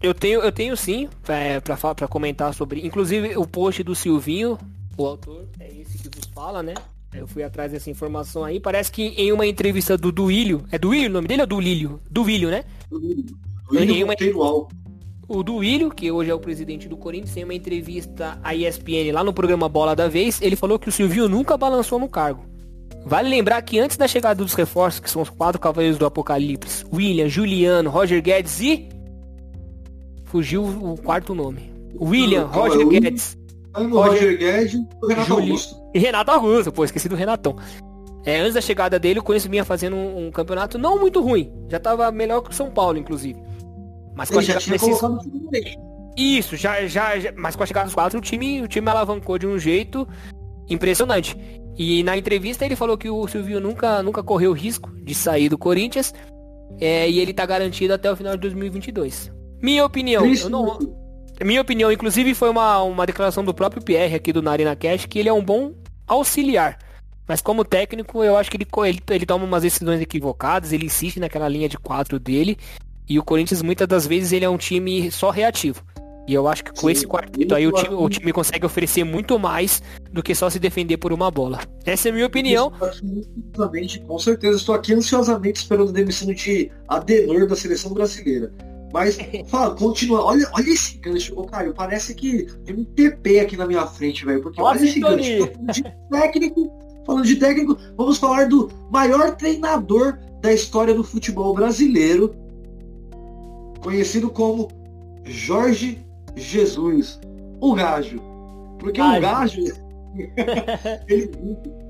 Eu 0.02 0.12
tenho, 0.14 0.40
eu 0.40 0.52
tenho 0.52 0.76
sim, 0.76 1.08
é, 1.28 1.60
pra, 1.60 1.76
fa- 1.76 1.94
pra 1.94 2.08
comentar 2.08 2.52
sobre. 2.52 2.84
Inclusive 2.86 3.36
o 3.36 3.46
post 3.46 3.82
do 3.82 3.94
Silvinho, 3.94 4.58
o 4.98 5.06
autor, 5.06 5.46
é 5.60 5.68
esse 5.80 5.98
que 5.98 6.08
vos 6.14 6.26
fala, 6.34 6.62
né? 6.62 6.74
Eu 7.12 7.26
fui 7.26 7.42
atrás 7.42 7.72
dessa 7.72 7.88
informação 7.90 8.42
aí. 8.44 8.58
Parece 8.58 8.90
que 8.90 9.02
em 9.02 9.32
uma 9.32 9.46
entrevista 9.46 9.96
do 9.96 10.10
Duílio. 10.10 10.64
É 10.72 10.78
Duílio 10.78 11.08
o 11.08 11.12
nome 11.12 11.28
dele 11.28 11.42
ou 11.42 11.46
Duílio? 11.46 12.00
Duílio, 12.10 12.50
né? 12.50 12.64
William 13.70 14.04
uma- 14.04 14.12
Monteiro 14.12 14.42
Alves. 14.42 14.76
O 15.26 15.42
Duílio, 15.42 15.90
que 15.90 16.10
hoje 16.10 16.30
é 16.30 16.34
o 16.34 16.38
presidente 16.38 16.88
do 16.88 16.96
Corinthians, 16.96 17.36
em 17.36 17.44
uma 17.44 17.54
entrevista 17.54 18.38
à 18.42 18.54
ESPN 18.54 19.10
lá 19.12 19.24
no 19.24 19.32
programa 19.32 19.68
Bola 19.68 19.96
da 19.96 20.06
Vez, 20.06 20.40
ele 20.42 20.54
falou 20.56 20.78
que 20.78 20.88
o 20.88 20.92
Silvinho 20.92 21.28
nunca 21.28 21.56
balançou 21.56 21.98
no 21.98 22.08
cargo. 22.08 22.44
Vale 23.06 23.28
lembrar 23.28 23.60
que 23.62 23.78
antes 23.78 23.96
da 23.96 24.06
chegada 24.08 24.42
dos 24.42 24.54
reforços, 24.54 25.00
que 25.00 25.10
são 25.10 25.22
os 25.22 25.30
quatro 25.30 25.60
cavaleiros 25.60 25.98
do 25.98 26.06
Apocalipse, 26.06 26.84
William, 26.92 27.28
Juliano, 27.28 27.90
Roger 27.90 28.22
Guedes 28.22 28.60
e. 28.60 28.88
Fugiu 30.24 30.62
o 30.64 30.96
quarto 31.02 31.34
nome. 31.34 31.72
William, 32.00 32.46
Roger 32.46 32.80
é 32.80 32.84
Guedes 33.00 33.38
Roger 33.74 34.38
Guedes 34.38 34.74
e 34.74 34.78
o 35.04 35.06
Renato 35.08 35.28
Juli- 35.28 35.42
Augusto. 35.50 35.76
e 35.94 35.98
Renato 35.98 36.30
Augusto, 36.32 36.72
pô, 36.72 36.84
esqueci 36.84 37.08
do 37.08 37.14
Renatão. 37.16 37.56
É, 38.24 38.40
antes 38.40 38.54
da 38.54 38.60
chegada 38.60 38.98
dele, 38.98 39.20
o 39.20 39.22
Corinthians 39.22 39.50
vinha 39.50 39.64
fazendo 39.64 39.94
um, 39.96 40.26
um 40.26 40.30
campeonato 40.30 40.78
não 40.78 40.98
muito 40.98 41.20
ruim. 41.20 41.52
Já 41.68 41.78
tava 41.78 42.10
melhor 42.10 42.40
que 42.40 42.50
o 42.50 42.54
São 42.54 42.70
Paulo, 42.70 42.98
inclusive. 42.98 43.38
Mas 44.14 44.30
com 44.30 44.38
a 44.38 44.42
chegada 44.42 44.64
desses. 44.72 45.00
Isso, 46.16 46.56
já, 46.56 46.86
já, 46.86 47.18
já- 47.18 47.32
mas 47.36 47.56
com 47.56 47.62
a 47.62 47.66
chegada 47.66 47.86
dos 47.86 47.94
quatro, 47.94 48.18
o 48.18 48.22
time, 48.22 48.62
o 48.62 48.68
time 48.68 48.88
alavancou 48.88 49.36
de 49.38 49.46
um 49.46 49.58
jeito 49.58 50.06
impressionante. 50.68 51.36
E 51.76 52.02
na 52.04 52.16
entrevista 52.16 52.64
ele 52.64 52.76
falou 52.76 52.96
que 52.96 53.10
o 53.10 53.26
Silvio 53.26 53.60
nunca, 53.60 54.02
nunca 54.02 54.22
correu 54.22 54.52
risco 54.52 54.90
de 55.02 55.14
sair 55.14 55.48
do 55.48 55.58
Corinthians 55.58 56.14
é, 56.80 57.08
e 57.10 57.18
ele 57.18 57.34
tá 57.34 57.44
garantido 57.44 57.92
até 57.94 58.10
o 58.10 58.16
final 58.16 58.34
de 58.34 58.40
2022. 58.42 59.32
Minha 59.60 59.84
opinião, 59.84 60.24
eu 60.24 60.50
não, 60.50 60.78
né? 60.78 60.86
minha 61.42 61.60
opinião, 61.60 61.90
inclusive 61.90 62.34
foi 62.34 62.48
uma, 62.48 62.80
uma 62.82 63.04
declaração 63.06 63.44
do 63.44 63.52
próprio 63.52 63.82
Pierre 63.82 64.14
aqui 64.14 64.32
do 64.32 64.42
Narina 64.42 64.76
Cash 64.76 65.06
que 65.06 65.18
ele 65.18 65.28
é 65.28 65.32
um 65.32 65.44
bom 65.44 65.74
auxiliar. 66.06 66.78
Mas 67.26 67.40
como 67.40 67.64
técnico, 67.64 68.22
eu 68.22 68.36
acho 68.36 68.50
que 68.50 68.56
ele, 68.58 68.66
ele, 68.86 69.00
ele 69.10 69.26
toma 69.26 69.44
umas 69.44 69.62
decisões 69.62 70.00
equivocadas, 70.00 70.72
ele 70.72 70.86
insiste 70.86 71.18
naquela 71.18 71.48
linha 71.48 71.68
de 71.68 71.78
quatro 71.78 72.20
dele. 72.20 72.56
E 73.08 73.18
o 73.18 73.22
Corinthians, 73.22 73.62
muitas 73.62 73.86
das 73.86 74.06
vezes, 74.06 74.32
ele 74.32 74.44
é 74.44 74.48
um 74.48 74.56
time 74.56 75.10
só 75.10 75.30
reativo. 75.30 75.82
E 76.26 76.32
eu 76.32 76.48
acho 76.48 76.64
que 76.64 76.70
com 76.72 76.86
Sim, 76.86 76.92
esse 76.92 77.06
quarteto 77.06 77.54
aí, 77.54 77.66
o 77.66 77.72
time, 77.72 77.94
o 77.94 78.08
time 78.08 78.32
consegue 78.32 78.64
oferecer 78.64 79.04
muito 79.04 79.38
mais 79.38 79.82
do 80.10 80.22
que 80.22 80.34
só 80.34 80.48
se 80.48 80.58
defender 80.58 80.96
por 80.96 81.12
uma 81.12 81.30
bola. 81.30 81.60
Essa 81.84 82.08
é 82.08 82.10
a 82.10 82.14
minha 82.14 82.26
opinião. 82.26 82.72
Estou 82.72 82.88
aqui 82.88 83.26
ansiosamente, 83.38 84.00
com 84.00 84.18
certeza, 84.18 84.56
estou 84.56 84.74
aqui 84.74 84.94
ansiosamente 84.94 85.60
esperando 85.60 85.90
a 85.90 85.92
demissão 85.92 86.32
de 86.32 86.70
Adenor 86.88 87.46
da 87.46 87.54
seleção 87.54 87.92
brasileira. 87.92 88.50
Mas, 88.90 89.18
fala, 89.48 89.74
continua. 89.74 90.24
Olha, 90.24 90.48
olha 90.54 90.70
esse 90.70 90.96
gancho, 90.98 91.38
ô 91.38 91.44
Caio. 91.44 91.74
Parece 91.74 92.14
que 92.14 92.46
tem 92.64 92.74
um 92.74 92.84
TP 92.84 93.40
aqui 93.40 93.56
na 93.56 93.66
minha 93.66 93.86
frente, 93.86 94.24
velho. 94.24 94.40
Porque 94.40 94.62
Ó 94.62 94.66
a 94.66 94.70
olha 94.70 94.82
esse 94.82 95.00
gancho. 95.00 95.50
De 95.72 95.82
técnico, 96.10 96.72
falando 97.04 97.26
de 97.26 97.36
técnico, 97.36 97.76
vamos 97.98 98.16
falar 98.16 98.48
do 98.48 98.70
maior 98.90 99.36
treinador 99.36 100.16
da 100.40 100.52
história 100.52 100.94
do 100.94 101.04
futebol 101.04 101.52
brasileiro, 101.54 102.34
conhecido 103.84 104.30
como 104.30 104.68
Jorge 105.24 106.04
Jesus, 106.34 107.20
o 107.60 107.74
Gajo. 107.74 108.20
Porque 108.80 109.00
o 109.00 109.04
Gajo. 109.04 109.20
Gajo, 109.62 109.84
ele, 111.08 111.30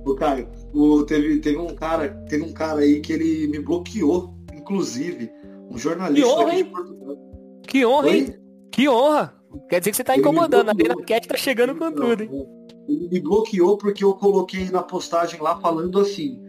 o 0.05 0.15
Caio, 0.15 0.49
o- 0.75 1.03
teve, 1.05 1.39
teve 1.39 1.57
um 1.59 1.75
cara, 1.75 2.09
teve 2.29 2.45
um 2.45 2.53
cara 2.53 2.81
aí 2.81 3.01
que 3.01 3.13
ele 3.13 3.47
me 3.49 3.59
bloqueou, 3.61 4.35
inclusive, 4.55 5.31
um 5.71 5.77
jornalista 5.79 6.27
Que 6.27 6.33
honra, 6.35 6.45
daqui 6.47 6.57
hein? 6.59 6.65
de 6.65 6.71
Portugal. 6.71 7.17
Que 7.67 7.87
honra, 7.87 8.11
hein? 8.11 8.35
Que 8.71 8.89
honra! 8.89 9.35
Quer 9.69 9.79
dizer 9.79 9.91
que 9.93 9.97
você 9.97 10.05
tá 10.05 10.15
Ele 10.15 10.23
incomodando. 10.23 10.69
A. 10.69 10.73
Arena 10.73 10.97
Cat 11.07 11.29
tá 11.29 11.37
chegando 11.37 11.75
com 11.77 11.93
tudo, 11.93 12.23
hein? 12.23 12.31
Ele 12.89 13.09
me 13.09 13.21
bloqueou 13.21 13.79
porque 13.79 14.05
eu 14.05 14.13
coloquei 14.15 14.69
na 14.71 14.83
postagem 14.83 15.41
lá 15.41 15.59
falando 15.61 15.99
assim. 16.01 16.44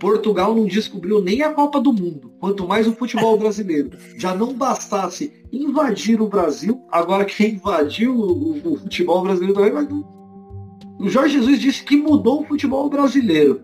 Portugal 0.00 0.54
não 0.54 0.64
descobriu 0.64 1.22
nem 1.22 1.42
a 1.42 1.52
Copa 1.52 1.78
do 1.78 1.92
Mundo, 1.92 2.32
quanto 2.40 2.66
mais 2.66 2.88
o 2.88 2.94
futebol 2.94 3.36
brasileiro. 3.36 3.90
Já 4.16 4.34
não 4.34 4.54
bastasse 4.54 5.44
invadir 5.52 6.20
o 6.22 6.28
Brasil, 6.28 6.80
agora 6.90 7.26
quem 7.26 7.54
invadiu 7.54 8.16
o, 8.16 8.72
o 8.72 8.76
futebol 8.78 9.22
brasileiro 9.22 9.54
também 9.54 9.70
vai. 9.70 9.86
O 10.98 11.08
Jorge 11.08 11.34
Jesus 11.34 11.60
disse 11.60 11.84
que 11.84 11.96
mudou 11.96 12.40
o 12.40 12.46
futebol 12.46 12.88
brasileiro. 12.88 13.62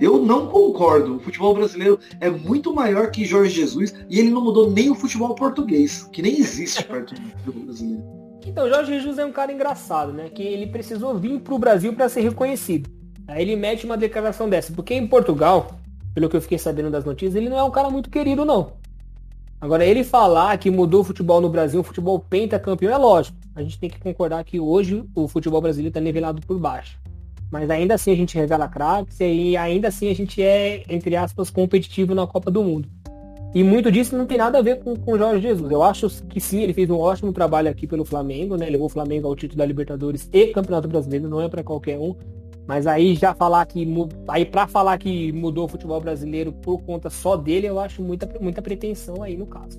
Eu 0.00 0.24
não 0.24 0.48
concordo. 0.48 1.16
O 1.16 1.20
futebol 1.20 1.54
brasileiro 1.54 1.98
é 2.20 2.28
muito 2.28 2.74
maior 2.74 3.10
que 3.10 3.24
Jorge 3.24 3.54
Jesus 3.54 3.94
e 4.08 4.18
ele 4.18 4.30
não 4.30 4.42
mudou 4.42 4.70
nem 4.70 4.90
o 4.90 4.94
futebol 4.94 5.34
português, 5.34 6.08
que 6.12 6.22
nem 6.22 6.38
existe 6.38 6.84
perto 6.84 7.14
do 7.14 7.20
futebol 7.30 7.64
brasileiro. 7.64 8.02
Então, 8.46 8.68
Jorge 8.68 8.94
Jesus 8.94 9.18
é 9.18 9.24
um 9.24 9.32
cara 9.32 9.52
engraçado, 9.52 10.12
né? 10.12 10.28
Que 10.28 10.42
ele 10.42 10.66
precisou 10.68 11.16
vir 11.16 11.40
pro 11.40 11.58
Brasil 11.58 11.92
para 11.92 12.08
ser 12.08 12.22
reconhecido. 12.22 12.97
Aí 13.28 13.42
ele 13.42 13.54
mete 13.54 13.84
uma 13.84 13.96
declaração 13.96 14.48
dessa. 14.48 14.72
Porque 14.72 14.94
em 14.94 15.06
Portugal, 15.06 15.78
pelo 16.14 16.28
que 16.28 16.36
eu 16.36 16.40
fiquei 16.40 16.58
sabendo 16.58 16.90
das 16.90 17.04
notícias, 17.04 17.36
ele 17.36 17.50
não 17.50 17.58
é 17.58 17.62
um 17.62 17.70
cara 17.70 17.90
muito 17.90 18.10
querido, 18.10 18.44
não. 18.44 18.72
Agora, 19.60 19.84
ele 19.84 20.02
falar 20.02 20.56
que 20.56 20.70
mudou 20.70 21.02
o 21.02 21.04
futebol 21.04 21.40
no 21.40 21.48
Brasil, 21.48 21.80
um 21.80 21.84
futebol 21.84 22.18
pentacampeão, 22.18 22.92
é 22.92 22.96
lógico. 22.96 23.36
A 23.54 23.62
gente 23.62 23.78
tem 23.78 23.90
que 23.90 23.98
concordar 23.98 24.42
que 24.44 24.58
hoje 24.58 25.04
o 25.14 25.28
futebol 25.28 25.60
brasileiro 25.60 25.90
está 25.90 26.00
nivelado 26.00 26.40
por 26.46 26.58
baixo. 26.58 26.98
Mas 27.50 27.68
ainda 27.68 27.94
assim 27.94 28.12
a 28.12 28.16
gente 28.16 28.36
revela 28.36 28.68
craques 28.68 29.18
e 29.20 29.56
ainda 29.56 29.88
assim 29.88 30.08
a 30.10 30.14
gente 30.14 30.42
é, 30.42 30.84
entre 30.88 31.16
aspas, 31.16 31.50
competitivo 31.50 32.14
na 32.14 32.26
Copa 32.26 32.50
do 32.50 32.62
Mundo. 32.62 32.88
E 33.54 33.64
muito 33.64 33.90
disso 33.90 34.16
não 34.16 34.26
tem 34.26 34.36
nada 34.38 34.58
a 34.58 34.62
ver 34.62 34.80
com 34.80 34.94
o 35.06 35.18
Jorge 35.18 35.40
Jesus. 35.40 35.70
Eu 35.70 35.82
acho 35.82 36.08
que 36.28 36.40
sim, 36.40 36.60
ele 36.62 36.74
fez 36.74 36.88
um 36.90 36.98
ótimo 36.98 37.32
trabalho 37.32 37.70
aqui 37.70 37.86
pelo 37.86 38.04
Flamengo, 38.04 38.56
né? 38.56 38.68
Levou 38.68 38.86
o 38.86 38.90
Flamengo 38.90 39.26
ao 39.26 39.34
título 39.34 39.58
da 39.58 39.66
Libertadores 39.66 40.28
e 40.32 40.48
Campeonato 40.48 40.86
Brasileiro, 40.86 41.28
não 41.28 41.40
é 41.40 41.48
para 41.48 41.64
qualquer 41.64 41.98
um. 41.98 42.14
Mas 42.68 42.86
aí 42.86 43.14
já 43.14 43.32
falar 43.32 43.64
que 43.64 43.88
aí 44.28 44.44
para 44.44 44.66
falar 44.66 44.98
que 44.98 45.32
mudou 45.32 45.64
o 45.64 45.68
futebol 45.68 45.98
brasileiro 46.02 46.52
por 46.52 46.82
conta 46.82 47.08
só 47.08 47.34
dele, 47.34 47.66
eu 47.66 47.80
acho 47.80 48.02
muita 48.02 48.28
muita 48.38 48.60
pretensão 48.60 49.22
aí 49.22 49.38
no 49.38 49.46
caso. 49.46 49.78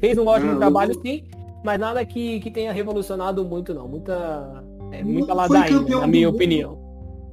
Fez 0.00 0.16
um 0.16 0.26
ótimo 0.26 0.52
Não, 0.52 0.58
trabalho 0.58 0.92
eu- 0.94 1.00
sim, 1.02 1.24
mas 1.62 1.78
nada 1.78 2.02
que, 2.06 2.40
que 2.40 2.50
tenha 2.50 2.72
revolucionado 2.72 3.44
muito 3.44 3.74
não, 3.74 3.86
muita 3.86 4.64
é, 4.90 5.04
muita 5.04 5.34
ladainha, 5.34 5.78
na 6.00 6.06
minha 6.06 6.30
opinião. 6.30 6.78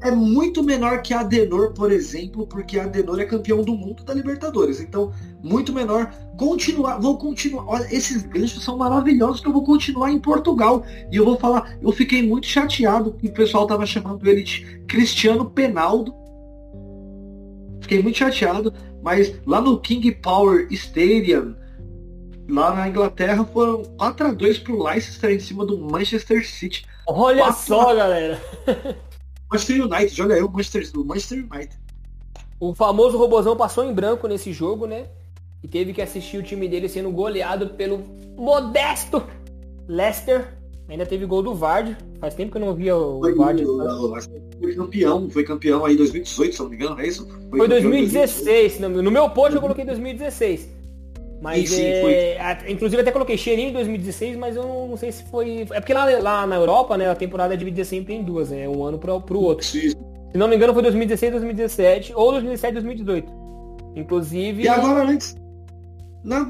É 0.02 0.12
muito 0.12 0.64
menor 0.64 1.02
que 1.02 1.14
a 1.14 1.20
Adenor, 1.22 1.74
por 1.74 1.92
exemplo, 1.92 2.48
porque 2.48 2.80
a 2.80 2.84
Adenor 2.84 3.20
é 3.20 3.26
campeão 3.26 3.62
do 3.64 3.74
mundo 3.76 4.04
da 4.04 4.14
Libertadores. 4.14 4.80
Então, 4.80 5.12
muito 5.44 5.74
menor. 5.74 6.12
Continuar, 6.38 7.00
vou 7.00 7.18
continuar. 7.18 7.66
Olha, 7.68 7.84
esses 7.94 8.24
ganchos 8.24 8.64
são 8.64 8.78
maravilhosos 8.78 9.42
que 9.42 9.48
eu 9.48 9.54
vou 9.54 9.64
continuar 9.64 10.10
em 10.12 10.20
Portugal. 10.20 10.84
E 11.12 11.18
eu 11.18 11.26
vou 11.26 11.38
falar, 11.38 11.78
eu 11.82 11.92
fiquei 11.92 12.26
muito 12.26 12.48
chateado 12.48 13.12
que 13.14 13.28
o 13.28 13.34
pessoal 13.34 13.68
tava 13.68 13.86
chamando 13.86 14.26
ele 14.28 14.42
de 14.44 14.66
Cristiano 14.88 15.50
Penaldo. 15.50 16.14
Fiquei 17.82 18.02
muito 18.02 18.18
chateado, 18.18 18.74
mas 19.02 19.34
lá 19.46 19.60
no 19.60 19.80
King 19.80 20.12
Power 20.14 20.68
Stadium, 20.72 21.56
lá 22.48 22.74
na 22.76 22.88
Inglaterra, 22.88 23.44
foram 23.44 23.84
4 23.98 24.28
a 24.28 24.32
2 24.32 24.60
pro 24.60 24.82
Leicester 24.84 25.32
em 25.32 25.40
cima 25.40 25.66
do 25.66 25.78
Manchester 25.78 26.48
City. 26.48 26.86
Olha 27.08 27.44
Quatro- 27.44 27.62
só, 27.66 27.94
galera. 27.96 28.40
Manchester 29.52 29.82
United, 29.86 30.22
olha 30.22 30.36
aí, 30.36 30.42
o 30.44 30.50
Manchester, 30.50 30.90
o 31.00 31.04
Manchester 31.06 31.40
United. 31.52 31.76
O 32.60 32.74
famoso 32.74 33.18
robozão 33.18 33.56
passou 33.56 33.84
em 33.86 33.94
branco 33.94 34.28
nesse 34.28 34.52
jogo, 34.54 34.86
né? 34.86 35.08
E 35.64 35.68
teve 35.68 35.94
que 35.94 36.02
assistir 36.02 36.38
o 36.38 36.44
time 36.44 36.68
dele 36.68 36.88
sendo 36.88 37.10
goleado 37.12 37.70
pelo 37.70 38.04
modesto 38.38 39.24
Leicester. 39.88 40.54
Ainda 40.88 41.06
teve 41.06 41.26
gol 41.26 41.42
do 41.44 41.54
Vard. 41.54 41.96
Faz 42.20 42.34
tempo 42.34 42.52
que 42.52 42.58
eu 42.58 42.62
não 42.66 42.74
via 42.74 42.96
o 42.96 43.20
Foi, 43.20 43.34
Vard. 43.36 43.62
o- 43.62 43.78
o- 44.18 44.22
foi 44.62 44.76
campeão, 44.76 45.30
foi 45.30 45.44
campeão 45.44 45.86
aí 45.86 45.94
em 45.94 45.98
2018, 45.98 46.54
se 46.56 46.62
não 46.62 46.70
me 46.70 46.76
engano, 46.76 46.96
não 46.96 47.02
é 47.02 47.08
isso? 47.08 47.28
Foi 47.50 47.66
em 47.66 47.70
2016. 47.70 48.74
se 48.74 48.82
não 48.82 48.90
me- 48.90 49.02
No 49.02 49.12
meu 49.12 49.30
post 49.30 49.56
eu 49.56 49.62
coloquei 49.62 49.86
2016. 49.86 50.68
Mas 51.42 51.70
Sim, 51.70 51.76
sim, 51.78 51.84
é, 51.84 52.58
inclusive 52.68 53.02
até 53.02 53.12
coloquei 53.12 53.38
cheirinho 53.38 53.70
em 53.70 53.74
2016, 53.74 54.36
mas 54.36 54.56
eu 54.58 54.64
não 54.90 54.98
sei 54.98 55.12
se 55.12 55.24
foi. 55.24 55.66
É 55.72 55.80
porque 55.80 55.94
lá, 55.94 56.06
lá 56.20 56.46
na 56.46 56.56
Europa, 56.58 56.98
né, 56.98 57.10
a 57.10 57.16
temporada 57.16 57.54
é 57.54 57.58
dividida 57.58 57.86
sempre 57.86 58.14
em 58.14 58.24
duas, 58.24 58.50
né? 58.50 58.68
Um 58.68 58.84
ano 58.84 58.98
pro, 59.00 59.22
pro 59.22 59.40
outro. 59.40 59.66
Isso. 59.66 59.96
Se 60.32 60.38
não 60.38 60.48
me 60.50 60.56
engano, 60.58 60.74
foi 60.74 60.84
2016, 60.84 61.32
2017 61.32 62.14
ou 62.14 62.32
2017, 62.32 62.74
2018. 62.74 63.32
Inclusive. 63.96 64.64
E 64.64 64.68
agora, 64.68 65.04
antes. 65.10 65.36
Na, 66.24 66.46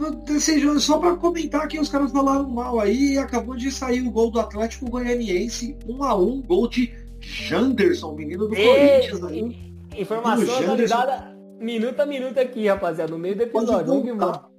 só 0.80 0.98
pra 0.98 1.16
comentar 1.16 1.68
que 1.68 1.80
os 1.80 1.88
caras 1.90 2.11
falaram 2.11 2.49
mal 2.49 2.80
aí, 2.80 3.18
acabou 3.20 3.56
de 3.56 3.70
sair 3.70 4.02
o 4.02 4.10
gol 4.10 4.32
do 4.32 4.40
Atlético 4.40 4.90
Goianiense, 4.90 5.78
1 5.88 6.03
a 6.03 6.16
1 6.16 6.41
gol 6.41 6.68
de 6.68 6.91
Janderson, 7.20 8.14
menino 8.14 8.48
do 8.48 8.56
Ei, 8.56 8.66
Corinthians. 8.66 9.24
aí. 9.24 9.40
in- 9.40 9.70
Informação 9.95 10.57
atualizada 10.60 11.36
minuto 11.60 11.99
a 11.99 12.06
minuto 12.06 12.40
aqui, 12.40 12.68
rapaziada, 12.68 13.11
no 13.11 13.20
meio 13.20 13.36
do 13.36 13.45
Pode 13.48 13.66
episódio. 13.66 14.16
Voltar, 14.18 14.49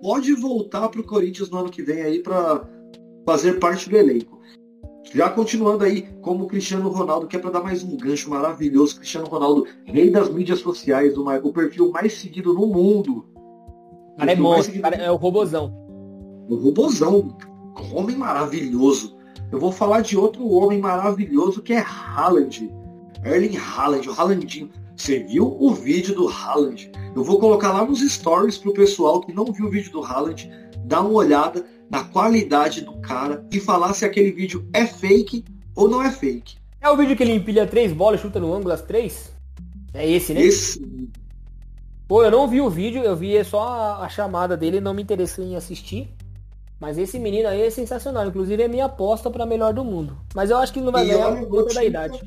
pode 0.00 0.32
voltar 0.34 0.88
pro 0.88 1.04
Corinthians 1.04 1.50
no 1.50 1.58
ano 1.58 1.70
que 1.70 1.82
vem 1.82 2.02
aí 2.02 2.22
para 2.22 2.64
fazer 3.26 3.58
parte 3.58 3.88
do 3.88 3.96
elenco. 3.96 4.38
Já 5.12 5.28
continuando 5.30 5.82
aí, 5.84 6.02
como 6.20 6.44
o 6.44 6.46
Cristiano 6.46 6.88
Ronaldo, 6.88 7.26
que 7.26 7.34
é 7.34 7.38
para 7.38 7.50
dar 7.50 7.62
mais 7.62 7.82
um 7.82 7.96
gancho 7.96 8.30
maravilhoso, 8.30 8.96
Cristiano 8.96 9.26
Ronaldo, 9.26 9.66
rei 9.84 10.10
das 10.10 10.28
mídias 10.28 10.60
sociais, 10.60 11.16
o, 11.16 11.24
mai- 11.24 11.40
o 11.42 11.52
perfil 11.52 11.90
mais 11.90 12.12
seguido 12.12 12.52
no 12.52 12.66
mundo. 12.66 13.24
O 14.14 14.16
cara 14.18 14.32
é 14.32 14.36
monstro, 14.36 14.78
o 14.78 14.82
cara 14.82 14.96
é 14.96 15.10
o 15.10 15.16
robozão. 15.16 15.74
O 16.48 16.54
robozão, 16.54 17.36
homem 17.92 18.16
maravilhoso. 18.16 19.16
Eu 19.50 19.58
vou 19.58 19.72
falar 19.72 20.02
de 20.02 20.16
outro 20.16 20.46
homem 20.48 20.78
maravilhoso 20.78 21.62
que 21.62 21.72
é 21.72 21.80
Haaland. 21.80 22.70
Erling 23.24 23.56
Haaland, 23.56 24.08
o 24.08 24.12
Haalandinho. 24.12 24.70
Você 25.00 25.18
viu 25.18 25.56
o 25.58 25.72
vídeo 25.72 26.14
do 26.14 26.28
Haaland? 26.28 26.92
Eu 27.16 27.24
vou 27.24 27.40
colocar 27.40 27.72
lá 27.72 27.86
nos 27.86 28.00
stories 28.00 28.58
pro 28.58 28.74
pessoal 28.74 29.22
que 29.22 29.32
não 29.32 29.46
viu 29.46 29.64
o 29.64 29.70
vídeo 29.70 29.90
do 29.90 30.04
Haaland, 30.04 30.50
dar 30.84 31.00
uma 31.00 31.14
olhada 31.14 31.64
na 31.90 32.04
qualidade 32.04 32.82
do 32.82 33.00
cara 33.00 33.42
e 33.50 33.58
falar 33.58 33.94
se 33.94 34.04
aquele 34.04 34.30
vídeo 34.30 34.68
é 34.74 34.84
fake 34.84 35.42
ou 35.74 35.88
não 35.88 36.02
é 36.02 36.10
fake. 36.10 36.58
É 36.82 36.90
o 36.90 36.98
vídeo 36.98 37.16
que 37.16 37.22
ele 37.22 37.32
empilha 37.32 37.66
três 37.66 37.94
bolas 37.94 38.20
e 38.20 38.22
chuta 38.22 38.38
no 38.38 38.52
ângulo 38.52 38.74
as 38.74 38.82
três? 38.82 39.32
É 39.94 40.06
esse, 40.06 40.34
né? 40.34 40.42
Esse 40.42 40.86
Pô, 42.06 42.22
eu 42.22 42.30
não 42.30 42.46
vi 42.46 42.60
o 42.60 42.68
vídeo, 42.68 43.02
eu 43.02 43.16
vi 43.16 43.42
só 43.42 43.62
a, 43.62 44.04
a 44.04 44.08
chamada 44.10 44.54
dele, 44.54 44.82
não 44.82 44.92
me 44.92 45.02
interessei 45.02 45.46
em 45.46 45.56
assistir. 45.56 46.10
Mas 46.80 46.96
esse 46.96 47.18
menino 47.18 47.46
aí 47.46 47.60
é 47.60 47.70
sensacional, 47.70 48.26
inclusive 48.26 48.62
é 48.62 48.66
minha 48.66 48.86
aposta 48.86 49.30
pra 49.30 49.44
melhor 49.44 49.74
do 49.74 49.84
mundo. 49.84 50.16
Mas 50.34 50.48
eu 50.48 50.56
acho 50.56 50.72
que 50.72 50.80
não 50.80 50.90
vai 50.90 51.04
E 51.04 51.10
ganhar 51.10 51.36
por 51.36 51.48
conta 51.48 51.74
da 51.74 51.84
idade. 51.84 52.20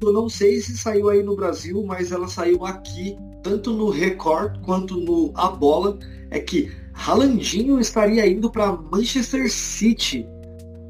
eu 0.00 0.12
não 0.12 0.28
sei 0.28 0.60
se 0.60 0.78
saiu 0.78 1.08
aí 1.08 1.20
no 1.20 1.34
Brasil, 1.34 1.82
mas 1.84 2.12
ela 2.12 2.28
saiu 2.28 2.64
aqui, 2.64 3.16
tanto 3.42 3.72
no 3.72 3.90
Record 3.90 4.60
quanto 4.64 4.96
no 4.96 5.32
A 5.34 5.48
Bola, 5.48 5.98
é 6.30 6.38
que 6.38 6.70
Haalandinho 6.94 7.80
estaria 7.80 8.24
indo 8.24 8.48
para 8.48 8.70
Manchester 8.70 9.50
City. 9.50 10.24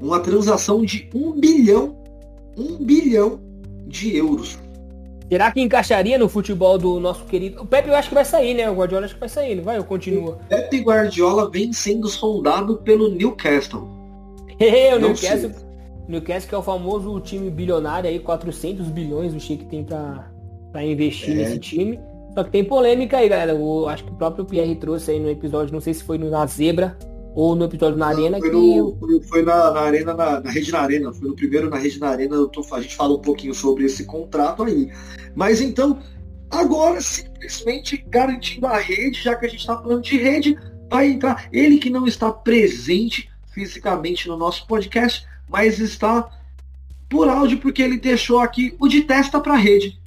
Uma 0.02 0.20
transação 0.20 0.84
de 0.84 1.08
um 1.14 1.32
bilhão, 1.32 1.96
um 2.58 2.76
bilhão 2.76 3.40
de 3.86 4.16
euros. 4.16 4.58
Será 5.30 5.50
que 5.52 5.60
encaixaria 5.60 6.18
no 6.18 6.28
futebol 6.28 6.78
do 6.78 6.98
nosso 6.98 7.24
querido. 7.24 7.62
O 7.62 7.66
Pepe 7.66 7.88
eu 7.88 7.94
acho 7.94 8.08
que 8.08 8.14
vai 8.14 8.24
sair, 8.24 8.54
né? 8.54 8.68
O 8.70 8.74
Guardiola 8.74 9.04
acho 9.04 9.14
que 9.14 9.20
vai 9.20 9.28
sair, 9.28 9.54
não 9.54 9.62
vai? 9.64 9.78
Ou 9.78 9.84
continua? 9.84 10.38
Pepe 10.48 10.80
Guardiola 10.80 11.50
vem 11.50 11.72
sendo 11.72 12.08
sondado 12.08 12.78
pelo 12.78 13.10
Newcastle. 13.10 13.82
o 14.58 14.98
Não 14.98 15.08
Newcastle. 15.08 15.50
Newcastle 16.08 16.48
que 16.48 16.54
é 16.54 16.58
o 16.58 16.62
famoso 16.62 17.20
time 17.20 17.50
bilionário 17.50 18.08
aí, 18.08 18.18
400 18.18 18.86
bilhões 18.88 19.34
o 19.34 19.38
Chico 19.40 19.64
tem 19.66 19.84
pra, 19.84 20.30
pra 20.72 20.82
investir 20.82 21.32
É. 21.32 21.34
nesse 21.34 21.58
time. 21.58 22.00
Só 22.34 22.44
que 22.44 22.50
tem 22.50 22.64
polêmica 22.64 23.18
aí, 23.18 23.28
galera. 23.28 23.54
O, 23.54 23.86
acho 23.88 24.04
que 24.04 24.10
o 24.12 24.14
próprio 24.14 24.44
Pierre 24.46 24.76
trouxe 24.76 25.10
aí 25.10 25.20
no 25.20 25.28
episódio, 25.28 25.72
não 25.74 25.80
sei 25.80 25.92
se 25.92 26.02
foi 26.04 26.16
na 26.16 26.46
Zebra 26.46 26.96
ou 27.34 27.54
no 27.54 27.64
episódio 27.64 27.98
na 27.98 28.08
Arena, 28.08 28.38
Foi, 28.38 28.48
que 28.50 28.54
no- 28.56 28.96
foi- 28.98 29.22
foi 29.22 29.42
na, 29.42 29.70
na 29.72 29.80
arena, 29.80 30.14
na, 30.14 30.40
na 30.40 30.50
rede 30.50 30.72
na 30.72 30.80
arena, 30.80 31.12
foi 31.12 31.28
no 31.28 31.36
primeiro 31.36 31.70
na 31.70 31.76
rede 31.78 32.00
na 32.00 32.08
arena, 32.08 32.34
eu 32.34 32.48
tô- 32.48 32.64
a 32.74 32.80
gente 32.80 32.96
fala 32.96 33.14
um 33.14 33.20
pouquinho 33.20 33.54
sobre 33.54 33.84
esse 33.84 34.04
contrato 34.04 34.64
aí. 34.64 34.90
Mas 35.34 35.60
então, 35.60 35.98
agora 36.50 37.00
simplesmente 37.00 38.04
garantindo 38.08 38.66
a 38.66 38.78
rede, 38.78 39.22
já 39.22 39.34
que 39.36 39.46
a 39.46 39.48
gente 39.48 39.60
está 39.60 39.76
falando 39.76 40.02
de 40.02 40.16
rede, 40.16 40.56
vai 40.90 41.08
entrar 41.10 41.48
ele 41.52 41.78
que 41.78 41.90
não 41.90 42.06
está 42.06 42.32
presente 42.32 43.28
fisicamente 43.52 44.26
no 44.28 44.36
nosso 44.36 44.66
podcast, 44.66 45.24
mas 45.48 45.78
está 45.78 46.28
por 47.08 47.28
áudio 47.28 47.58
porque 47.58 47.82
ele 47.82 47.98
deixou 47.98 48.40
aqui 48.40 48.74
o 48.80 48.88
de 48.88 49.02
testa 49.02 49.40
para 49.40 49.54
rede. 49.56 49.98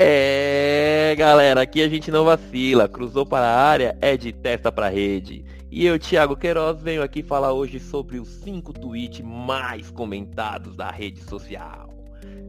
É, 0.00 1.14
galera, 1.18 1.62
aqui 1.62 1.82
a 1.82 1.88
gente 1.88 2.10
não 2.10 2.24
vacila. 2.24 2.88
Cruzou 2.88 3.26
para 3.26 3.46
a 3.46 3.60
área, 3.68 3.96
é 4.00 4.16
de 4.16 4.32
testa 4.32 4.70
para 4.70 4.88
rede. 4.88 5.44
E 5.70 5.84
eu, 5.84 5.98
Thiago 5.98 6.34
Queiroz, 6.34 6.80
venho 6.82 7.02
aqui 7.02 7.22
falar 7.22 7.52
hoje 7.52 7.78
sobre 7.78 8.18
os 8.18 8.28
5 8.28 8.72
tweets 8.72 9.20
mais 9.20 9.90
comentados 9.90 10.74
da 10.74 10.90
rede 10.90 11.20
social. 11.22 11.94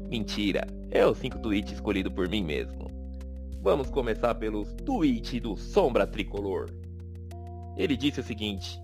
Mentira, 0.09 0.65
é 0.89 1.05
os 1.05 1.17
5 1.17 1.39
tweets 1.39 1.73
escolhidos 1.73 2.13
por 2.13 2.29
mim 2.29 2.43
mesmo. 2.43 2.89
Vamos 3.61 3.89
começar 3.89 4.35
pelos 4.35 4.73
tweets 4.85 5.41
do 5.41 5.57
Sombra 5.57 6.07
Tricolor. 6.07 6.69
Ele 7.75 7.97
disse 7.97 8.21
o 8.21 8.23
seguinte: 8.23 8.79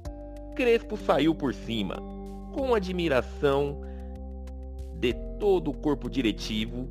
Crespo 0.53 0.98
saiu 0.98 1.34
por 1.34 1.53
cima, 1.53 1.95
com 2.53 2.76
admiração 2.76 3.80
de 4.99 5.14
todo 5.40 5.72
o 5.72 5.78
corpo 5.78 6.10
diretivo 6.10 6.90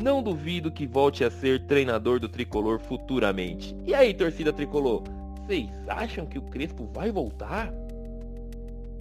não 0.00 0.22
duvido 0.22 0.70
que 0.70 0.86
volte 0.86 1.24
a 1.24 1.30
ser 1.30 1.66
treinador 1.66 2.18
do 2.18 2.28
Tricolor 2.28 2.78
futuramente. 2.78 3.76
E 3.86 3.94
aí, 3.94 4.14
torcida 4.14 4.52
Tricolor, 4.52 5.02
vocês 5.46 5.70
acham 5.88 6.26
que 6.26 6.38
o 6.38 6.42
Crespo 6.42 6.88
vai 6.92 7.10
voltar? 7.10 7.72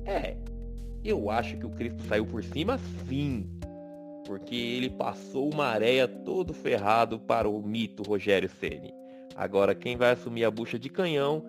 É, 0.06 0.36
eu 1.04 1.30
acho 1.30 1.58
que 1.58 1.66
o 1.66 1.70
Crespo 1.70 2.02
saiu 2.04 2.26
por 2.26 2.44
cima 2.44 2.80
sim. 3.08 3.48
Porque 4.26 4.56
ele 4.56 4.90
passou 4.90 5.52
uma 5.52 5.66
areia 5.66 6.08
todo 6.08 6.54
ferrado 6.54 7.20
para 7.20 7.50
o 7.50 7.62
mito 7.62 8.04
Rogério 8.04 8.50
Ceni. 8.50 8.94
Agora 9.36 9.76
quem 9.76 9.98
vai 9.98 10.12
assumir 10.12 10.46
a 10.46 10.52
bucha 10.52 10.78
de 10.78 10.90
canhão 10.90 11.44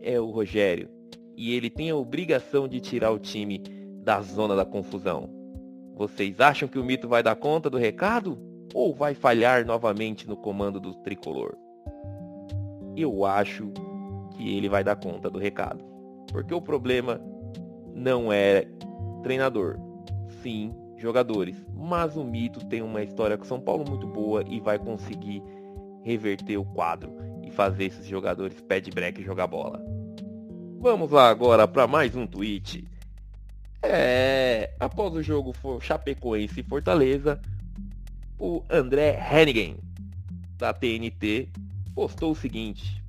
é 0.00 0.18
o 0.20 0.30
Rogério. 0.30 0.88
E 1.36 1.54
ele 1.54 1.68
tem 1.68 1.90
a 1.90 1.96
obrigação 1.96 2.68
de 2.68 2.80
tirar 2.80 3.10
o 3.10 3.18
time 3.18 3.58
da 4.02 4.20
zona 4.20 4.54
da 4.54 4.64
confusão. 4.64 5.28
Vocês 5.96 6.40
acham 6.40 6.68
que 6.68 6.78
o 6.78 6.84
mito 6.84 7.08
vai 7.08 7.22
dar 7.22 7.36
conta 7.36 7.70
do 7.70 7.78
recado? 7.78 8.54
ou 8.74 8.92
vai 8.92 9.14
falhar 9.14 9.64
novamente 9.64 10.28
no 10.28 10.36
comando 10.36 10.80
do 10.80 10.92
tricolor? 10.94 11.56
Eu 12.96 13.24
acho 13.24 13.72
que 14.34 14.56
ele 14.56 14.68
vai 14.68 14.84
dar 14.84 14.96
conta 14.96 15.30
do 15.30 15.38
recado. 15.38 15.84
Porque 16.30 16.54
o 16.54 16.60
problema 16.60 17.20
não 17.94 18.32
é 18.32 18.66
treinador, 19.22 19.78
sim 20.42 20.74
jogadores. 20.98 21.56
Mas 21.74 22.16
o 22.16 22.24
Mito 22.24 22.64
tem 22.66 22.82
uma 22.82 23.02
história 23.02 23.36
com 23.36 23.44
São 23.44 23.60
Paulo 23.60 23.84
muito 23.88 24.06
boa 24.06 24.42
e 24.46 24.60
vai 24.60 24.78
conseguir 24.78 25.42
reverter 26.02 26.56
o 26.56 26.64
quadro 26.64 27.12
e 27.42 27.50
fazer 27.50 27.84
esses 27.84 28.06
jogadores 28.06 28.60
pé 28.62 28.80
de 28.80 28.90
break 28.90 29.22
jogar 29.22 29.46
bola. 29.46 29.82
Vamos 30.80 31.10
lá 31.10 31.28
agora 31.28 31.66
para 31.66 31.86
mais 31.86 32.14
um 32.14 32.26
tweet. 32.26 32.86
É, 33.82 34.74
após 34.80 35.14
o 35.14 35.22
jogo 35.22 35.54
Chapecoense 35.80 36.60
e 36.60 36.62
Fortaleza, 36.62 37.40
o 38.38 38.62
André 38.70 39.18
Hennigan, 39.30 39.76
da 40.56 40.72
TNT, 40.72 41.48
postou 41.94 42.32
o 42.32 42.34
seguinte: 42.34 43.02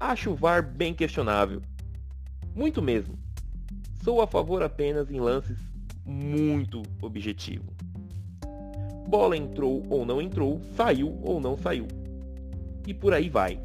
Acho 0.00 0.30
o 0.30 0.34
VAR 0.36 0.62
bem 0.62 0.94
questionável. 0.94 1.60
Muito 2.54 2.80
mesmo. 2.80 3.18
Sou 4.04 4.20
a 4.22 4.26
favor 4.28 4.62
apenas 4.62 5.10
em 5.10 5.18
lances 5.18 5.58
muito 6.06 6.82
objetivo. 7.02 7.72
Bola 9.08 9.36
entrou 9.36 9.82
ou 9.90 10.06
não 10.06 10.22
entrou, 10.22 10.60
saiu 10.76 11.18
ou 11.22 11.40
não 11.40 11.56
saiu. 11.58 11.88
E 12.86 12.94
por 12.94 13.12
aí 13.12 13.28
vai. 13.28 13.60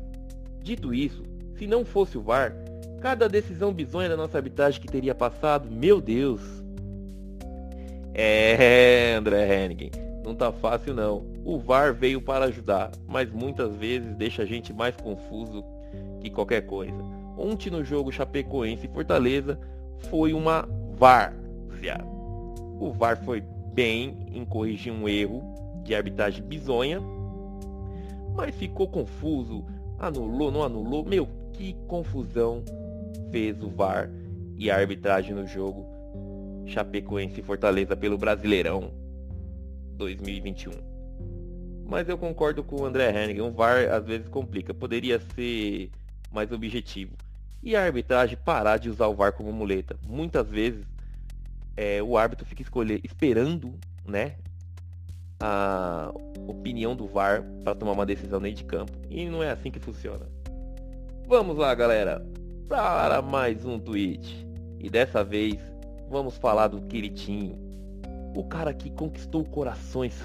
Dito 0.61 0.93
isso, 0.93 1.23
se 1.57 1.67
não 1.67 1.85
fosse 1.85 2.17
o 2.17 2.21
VAR, 2.21 2.55
cada 2.99 3.29
decisão 3.29 3.71
bizonha 3.71 4.09
da 4.09 4.17
nossa 4.17 4.37
arbitragem 4.37 4.81
que 4.81 4.87
teria 4.87 5.13
passado, 5.13 5.69
meu 5.69 6.01
Deus. 6.01 6.41
É, 8.13 9.15
André 9.17 9.65
Hennigan, 9.65 9.91
não 10.25 10.33
tá 10.33 10.51
fácil 10.51 10.93
não. 10.93 11.25
O 11.45 11.59
VAR 11.59 11.93
veio 11.93 12.21
para 12.21 12.45
ajudar, 12.45 12.91
mas 13.07 13.29
muitas 13.31 13.75
vezes 13.75 14.15
deixa 14.15 14.41
a 14.43 14.45
gente 14.45 14.73
mais 14.73 14.95
confuso 14.95 15.63
que 16.23 16.29
qualquer 16.29 16.61
coisa. 16.61 16.97
Ontem 17.37 17.69
no 17.69 17.83
jogo 17.83 18.11
Chapecoense 18.11 18.85
e 18.85 18.89
Fortaleza 18.89 19.59
foi 20.09 20.33
uma 20.33 20.67
VAR. 20.95 21.35
O 22.79 22.91
VAR 22.91 23.17
foi 23.23 23.41
bem 23.73 24.17
em 24.31 24.45
corrigir 24.45 24.91
um 24.91 25.07
erro 25.07 25.43
de 25.83 25.93
arbitragem 25.93 26.43
bizonha, 26.43 27.01
mas 28.35 28.55
ficou 28.55 28.87
confuso, 28.87 29.65
anulou, 29.99 30.51
não 30.51 30.63
anulou. 30.63 31.03
Meu, 31.03 31.27
que 31.51 31.73
confusão 31.87 32.63
fez 33.31 33.61
o 33.61 33.69
VAR 33.69 34.09
e 34.57 34.71
a 34.71 34.77
arbitragem 34.77 35.35
no 35.35 35.45
jogo 35.45 35.85
Chapecoense 36.65 37.39
e 37.39 37.43
Fortaleza 37.43 37.95
pelo 37.95 38.17
Brasileirão 38.17 38.91
2021. 39.97 40.71
Mas 41.85 42.07
eu 42.07 42.17
concordo 42.17 42.63
com 42.63 42.81
o 42.81 42.85
André 42.85 43.09
Hennigan, 43.11 43.45
o 43.45 43.51
VAR 43.51 43.91
às 43.91 44.05
vezes 44.05 44.27
complica, 44.29 44.73
poderia 44.73 45.19
ser 45.19 45.91
mais 46.33 46.51
objetivo. 46.51 47.13
E 47.61 47.75
a 47.75 47.85
arbitragem 47.85 48.37
parar 48.43 48.77
de 48.77 48.89
usar 48.89 49.07
o 49.07 49.15
VAR 49.15 49.31
como 49.31 49.53
muleta. 49.53 49.95
Muitas 50.05 50.49
vezes 50.49 50.85
é, 51.77 52.01
o 52.03 52.17
árbitro 52.17 52.45
fica 52.45 52.61
escolher, 52.61 52.99
esperando 53.03 53.73
né, 54.05 54.35
a 55.39 56.11
opinião 56.47 56.95
do 56.95 57.07
VAR 57.07 57.43
para 57.63 57.75
tomar 57.75 57.93
uma 57.93 58.05
decisão 58.05 58.41
dentro 58.41 58.57
de 58.57 58.65
campo. 58.65 58.91
E 59.09 59.29
não 59.29 59.41
é 59.41 59.51
assim 59.51 59.71
que 59.71 59.79
funciona. 59.79 60.25
Vamos 61.27 61.57
lá, 61.57 61.73
galera, 61.73 62.25
para 62.67 63.21
mais 63.21 63.65
um 63.65 63.79
tweet. 63.79 64.45
E 64.79 64.89
dessa 64.89 65.23
vez 65.23 65.57
vamos 66.09 66.37
falar 66.37 66.67
do 66.67 66.81
queridinho, 66.81 67.57
o 68.35 68.43
cara 68.43 68.73
que 68.73 68.89
conquistou 68.89 69.43
corações, 69.45 70.15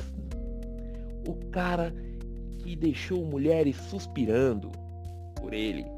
o 1.26 1.34
cara 1.50 1.94
que 2.58 2.74
deixou 2.74 3.24
mulheres 3.24 3.76
suspirando 3.76 4.70
por 5.36 5.54
ele. 5.54 5.97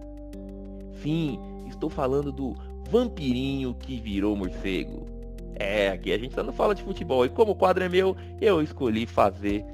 Sim, 1.02 1.38
estou 1.68 1.88
falando 1.88 2.30
do 2.30 2.54
vampirinho 2.90 3.74
que 3.74 4.00
virou 4.00 4.36
morcego. 4.36 5.06
É, 5.54 5.90
aqui 5.90 6.12
a 6.12 6.18
gente 6.18 6.36
não 6.36 6.52
fala 6.52 6.74
de 6.74 6.82
futebol 6.82 7.24
e 7.24 7.28
como 7.28 7.52
o 7.52 7.54
quadro 7.54 7.84
é 7.84 7.88
meu, 7.88 8.16
eu 8.40 8.62
escolhi 8.62 9.06
fazer 9.06 9.64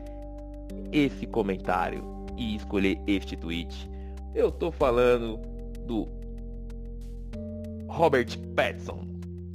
esse 0.92 1.26
comentário 1.26 2.02
e 2.36 2.56
escolher 2.56 2.98
este 3.06 3.36
tweet. 3.36 3.88
Eu 4.34 4.50
tô 4.50 4.70
falando 4.70 5.38
do 5.86 6.08
Robert 7.88 8.38
Pattinson 8.54 9.06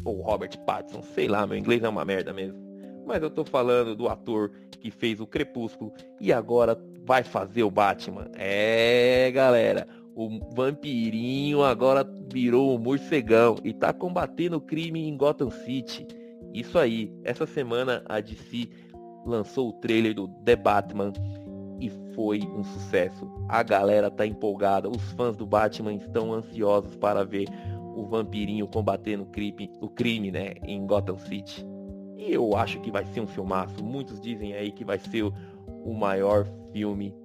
ou 0.04 0.22
Robert 0.22 0.58
Pattinson, 0.66 1.04
sei 1.14 1.28
lá, 1.28 1.46
meu 1.46 1.58
inglês 1.58 1.84
é 1.84 1.90
uma 1.90 2.06
merda 2.06 2.34
mesmo. 2.34 2.60
Mas 3.06 3.22
eu 3.22 3.30
tô 3.30 3.44
falando 3.44 3.96
do 3.96 4.08
ator 4.08 4.52
que 4.80 4.90
fez 4.90 5.20
o 5.20 5.28
Crepúsculo 5.28 5.92
e 6.20 6.32
agora 6.32 6.80
vai 7.06 7.24
fazer 7.24 7.64
o 7.64 7.72
Batman. 7.72 8.28
É, 8.36 9.30
galera, 9.32 9.88
o 10.16 10.40
vampirinho 10.54 11.64
agora 11.64 12.06
virou 12.32 12.76
um 12.76 12.80
morcegão 12.80 13.56
e 13.64 13.74
tá 13.74 13.94
combatendo 13.94 14.58
o 14.58 14.62
crime 14.62 15.08
em 15.08 15.16
Gotham 15.16 15.50
City. 15.50 16.08
Isso 16.54 16.78
aí, 16.78 17.14
essa 17.24 17.46
semana 17.46 18.04
a 18.08 18.20
DC 18.20 18.70
lançou 19.26 19.70
o 19.70 19.74
trailer 19.74 20.14
do 20.14 20.28
The 20.28 20.56
Batman 20.56 21.14
e 21.80 21.90
foi 22.14 22.42
um 22.42 22.64
sucesso. 22.64 23.30
A 23.48 23.64
galera 23.64 24.12
tá 24.12 24.26
empolgada, 24.26 24.90
os 24.90 25.02
fãs 25.14 25.38
do 25.38 25.46
Batman 25.46 25.94
estão 25.94 26.34
ansiosos 26.34 26.96
para 26.96 27.24
ver 27.24 27.48
o 27.96 28.06
vampirinho 28.06 28.68
combatendo 28.68 29.24
o 29.24 29.28
crime, 29.28 29.72
o 29.82 29.90
crime, 29.90 30.32
né, 30.32 30.54
em 30.64 30.86
Gotham 30.86 31.18
City. 31.18 31.66
E 32.18 32.34
eu 32.34 32.56
acho 32.56 32.80
que 32.82 32.92
vai 32.92 33.06
ser 33.06 33.22
um 33.22 33.28
filmaço. 33.28 33.84
Muitos 33.84 34.20
dizem 34.20 34.54
aí 34.54 34.72
que 34.72 34.86
vai 34.86 35.00
ser 35.00 35.24
o 35.24 35.94
maior 35.94 36.46
filme 36.72 37.16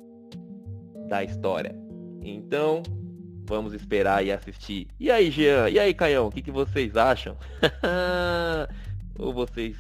da 1.08 1.22
história. 1.22 1.85
Então, 2.28 2.82
vamos 3.44 3.73
esperar 3.73 4.27
e 4.27 4.32
assistir. 4.32 4.89
E 4.98 5.12
aí, 5.12 5.31
Jean? 5.31 5.70
E 5.70 5.78
aí, 5.78 5.94
Caião? 5.94 6.27
O 6.27 6.31
que, 6.32 6.43
que 6.43 6.51
vocês 6.51 6.97
acham? 6.97 7.36
Ou 9.16 9.32
vocês 9.32 9.77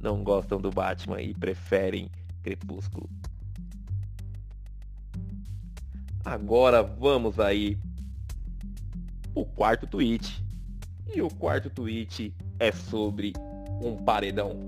não 0.00 0.24
gostam 0.24 0.58
do 0.58 0.70
Batman 0.70 1.20
e 1.20 1.34
preferem 1.34 2.10
Crepúsculo? 2.42 3.10
Agora 6.24 6.82
vamos 6.82 7.38
aí 7.38 7.76
o 9.34 9.44
quarto 9.44 9.86
tweet. 9.86 10.42
E 11.14 11.20
o 11.20 11.28
quarto 11.28 11.68
tweet 11.68 12.34
é 12.58 12.72
sobre 12.72 13.34
um 13.82 13.96
paredão. 13.98 14.58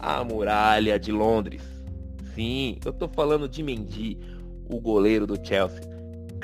A 0.00 0.24
muralha 0.24 0.98
de 0.98 1.12
Londres. 1.12 1.62
Sim, 2.34 2.80
eu 2.84 2.92
tô 2.92 3.06
falando 3.06 3.48
de 3.48 3.62
Mendy, 3.62 4.18
o 4.68 4.80
goleiro 4.80 5.28
do 5.28 5.36
Chelsea. 5.46 5.93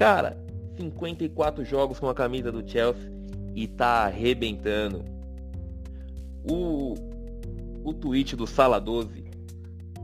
Cara, 0.01 0.35
54 0.79 1.63
jogos 1.63 2.01
com 2.01 2.09
a 2.09 2.15
camisa 2.15 2.51
do 2.51 2.67
Chelsea 2.67 3.13
e 3.55 3.69
tá 3.69 4.07
arrebentando. 4.07 5.05
O, 6.51 6.95
o 7.85 7.93
tweet 7.93 8.35
do 8.35 8.47
Sala 8.47 8.81
12 8.81 9.23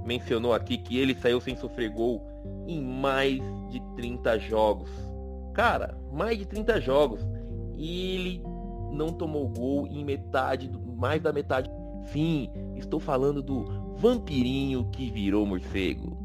mencionou 0.04 0.52
aqui 0.52 0.76
que 0.76 0.98
ele 0.98 1.14
saiu 1.14 1.40
sem 1.40 1.56
sofrer 1.56 1.88
gol 1.88 2.22
em 2.68 2.78
mais 2.78 3.40
de 3.70 3.80
30 3.96 4.38
jogos. 4.38 4.90
Cara, 5.54 5.96
mais 6.12 6.36
de 6.36 6.44
30 6.44 6.78
jogos. 6.78 7.20
E 7.74 8.16
ele 8.16 8.42
não 8.92 9.08
tomou 9.08 9.48
gol 9.48 9.86
em 9.86 10.04
metade, 10.04 10.70
mais 10.94 11.22
da 11.22 11.32
metade. 11.32 11.70
Sim, 12.12 12.50
estou 12.76 13.00
falando 13.00 13.42
do 13.42 13.64
vampirinho 13.96 14.90
que 14.90 15.10
virou 15.10 15.46
morcego. 15.46 16.15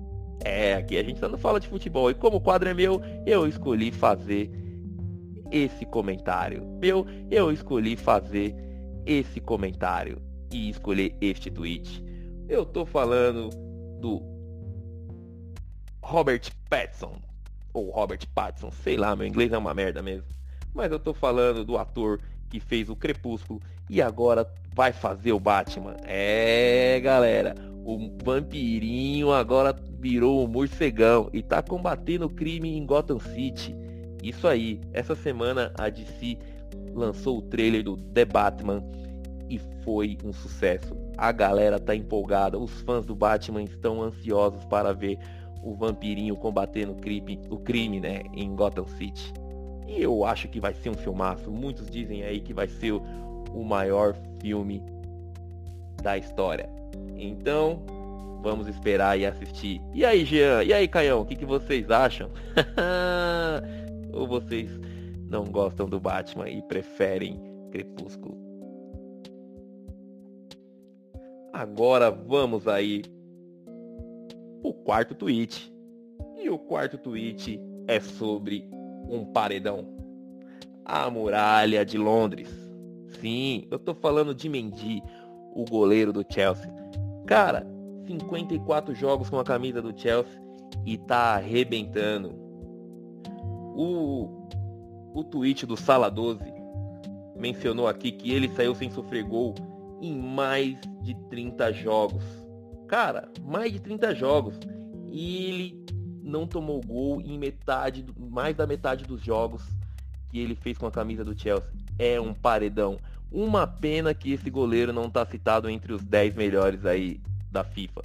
É, 0.44 0.76
aqui 0.76 0.98
a 0.98 1.04
gente 1.04 1.22
não 1.22 1.38
fala 1.38 1.60
de 1.60 1.68
futebol. 1.68 2.10
E 2.10 2.14
como 2.14 2.38
o 2.38 2.42
quadro 2.42 2.70
é 2.70 2.74
meu, 2.74 3.02
eu 3.26 3.48
escolhi 3.48 3.92
fazer 3.92 4.50
esse 5.52 5.86
comentário. 5.86 6.66
Meu, 6.82 7.06
eu 7.30 7.52
escolhi 7.52 7.96
fazer 7.96 8.56
esse 9.06 9.40
comentário 9.40 10.22
e 10.52 10.70
escolher 10.70 11.16
este 11.22 11.52
tweet. 11.52 12.04
Eu 12.48 12.66
tô 12.66 12.86
falando 12.86 13.50
do 14.00 14.22
Robert 16.04 16.52
Pattinson. 16.70 17.16
Ou 17.74 17.90
Robert 17.90 18.20
Pattinson, 18.34 18.72
sei 18.84 18.98
lá, 18.98 19.16
meu 19.16 19.26
inglês 19.26 19.54
é 19.54 19.58
uma 19.58 19.74
merda 19.74 20.02
mesmo. 20.02 20.28
Mas 20.74 20.92
eu 20.92 21.00
tô 21.00 21.14
falando 21.14 21.64
do 21.64 21.78
ator 21.78 22.20
que 22.50 22.60
fez 22.60 22.90
o 22.90 22.96
Crepúsculo 22.96 23.62
e 23.90 24.02
agora 24.02 24.50
vai 24.74 24.92
fazer 24.92 25.32
o 25.32 25.40
Batman. 25.40 25.96
É, 26.04 27.00
galera, 27.02 27.56
o 27.84 28.12
vampirinho 28.24 29.32
agora 29.32 29.76
virou 30.00 30.44
um 30.44 30.48
morcegão 30.48 31.30
e 31.34 31.42
tá 31.42 31.62
combatendo 31.62 32.26
o 32.26 32.30
crime 32.30 32.78
em 32.78 32.86
Gotham 32.86 33.20
City. 33.20 33.76
Isso 34.24 34.48
aí, 34.48 34.80
essa 34.94 35.16
semana 35.16 35.74
a 35.78 35.90
DC 35.90 36.38
lançou 36.94 37.40
o 37.40 37.42
trailer 37.42 37.84
do 37.84 37.98
The 37.98 38.26
Batman 38.26 38.84
e 39.50 39.60
foi 39.84 40.18
um 40.24 40.32
sucesso. 40.32 40.96
A 41.18 41.32
galera 41.32 41.80
tá 41.80 41.96
empolgada, 41.96 42.58
os 42.58 42.72
fãs 42.82 43.06
do 43.06 43.16
Batman 43.16 43.64
estão 43.64 44.02
ansiosos 44.02 44.64
para 44.66 44.94
ver 44.94 45.18
o 45.64 45.76
vampirinho 45.76 46.36
combatendo 46.36 46.94
o 46.94 46.96
crime, 46.96 47.40
o 47.50 47.58
crime, 47.58 48.00
né, 48.00 48.22
em 48.34 48.56
Gotham 48.56 48.88
City. 48.88 49.34
E 49.88 50.02
eu 50.02 50.24
acho 50.24 50.48
que 50.48 50.60
vai 50.60 50.74
ser 50.74 50.90
um 50.90 50.96
filmaço. 50.96 51.52
Muitos 51.52 51.90
dizem 51.90 52.24
aí 52.24 52.40
que 52.40 52.54
vai 52.54 52.68
ser 52.68 52.94
o 52.94 53.64
maior 53.64 54.16
filme 54.40 54.82
da 56.02 56.18
história. 56.18 56.81
Então, 57.24 57.86
vamos 58.42 58.68
esperar 58.68 59.18
e 59.20 59.28
assistir. 59.28 59.80
E 59.94 60.04
aí, 60.04 60.26
Jean? 60.26 60.64
E 60.64 60.74
aí, 60.74 60.88
Caião? 60.88 61.22
O 61.22 61.26
que, 61.26 61.36
que 61.36 61.46
vocês 61.46 61.92
acham? 61.92 62.32
Ou 64.12 64.28
vocês 64.28 64.68
não 65.30 65.46
gostam 65.46 65.88
do 65.88 66.00
Batman 66.00 66.50
e 66.50 66.64
preferem 66.64 67.40
Crepúsculo? 67.72 68.36
Agora 71.54 72.10
vamos 72.10 72.68
aí 72.68 73.04
o 74.64 74.74
quarto 74.74 75.14
tweet. 75.14 75.72
E 76.42 76.50
o 76.50 76.58
quarto 76.58 76.98
tweet 76.98 77.62
é 77.88 78.00
sobre 78.00 78.68
um 79.08 79.26
paredão. 79.26 79.86
A 80.84 81.08
muralha 81.08 81.86
de 81.86 82.00
Londres. 82.00 82.50
Sim, 83.20 83.68
eu 83.70 83.78
tô 83.78 83.94
falando 83.94 84.34
de 84.34 84.50
Mendy, 84.50 85.04
o 85.54 85.64
goleiro 85.66 86.12
do 86.12 86.26
Chelsea. 86.28 86.81
Cara, 87.32 87.66
54 88.08 88.94
jogos 88.94 89.30
com 89.30 89.40
a 89.40 89.44
camisa 89.46 89.82
do 89.82 89.98
Chelsea 89.98 90.38
e 90.86 90.98
tá 90.98 91.36
arrebentando. 91.36 92.36
O, 93.74 94.50
o 95.16 95.24
tweet 95.24 95.66
do 95.66 95.78
Sala 95.78 96.12
12 96.12 96.44
mencionou 97.38 97.88
aqui 97.88 98.12
que 98.12 98.34
ele 98.34 98.50
saiu 98.50 98.76
sem 98.76 98.92
sofrer 98.92 99.24
gol 99.24 99.56
em 100.02 100.14
mais 100.14 100.78
de 101.04 101.16
30 101.30 101.72
jogos. 101.72 102.22
Cara, 102.90 103.32
mais 103.42 103.72
de 103.72 103.80
30 103.80 104.14
jogos. 104.14 104.60
E 105.10 105.46
ele 105.46 105.86
não 106.22 106.46
tomou 106.46 106.82
gol 106.82 107.22
em 107.22 107.40
metade, 107.40 108.06
mais 108.18 108.58
da 108.58 108.68
metade 108.68 109.06
dos 109.06 109.24
jogos 109.24 109.64
que 110.30 110.38
ele 110.38 110.54
fez 110.54 110.78
com 110.78 110.86
a 110.86 110.92
camisa 110.92 111.24
do 111.24 111.40
Chelsea. 111.40 111.72
É 111.98 112.20
um 112.20 112.34
paredão. 112.34 112.98
Uma 113.32 113.66
pena 113.66 114.14
que 114.14 114.34
esse 114.34 114.50
goleiro 114.50 114.92
não 114.92 115.06
está 115.06 115.26
citado 115.26 115.70
entre 115.70 115.94
os 115.94 116.04
10 116.04 116.36
melhores 116.36 116.86
aí 116.86 117.22
da 117.50 117.64
FIFA. 117.64 118.02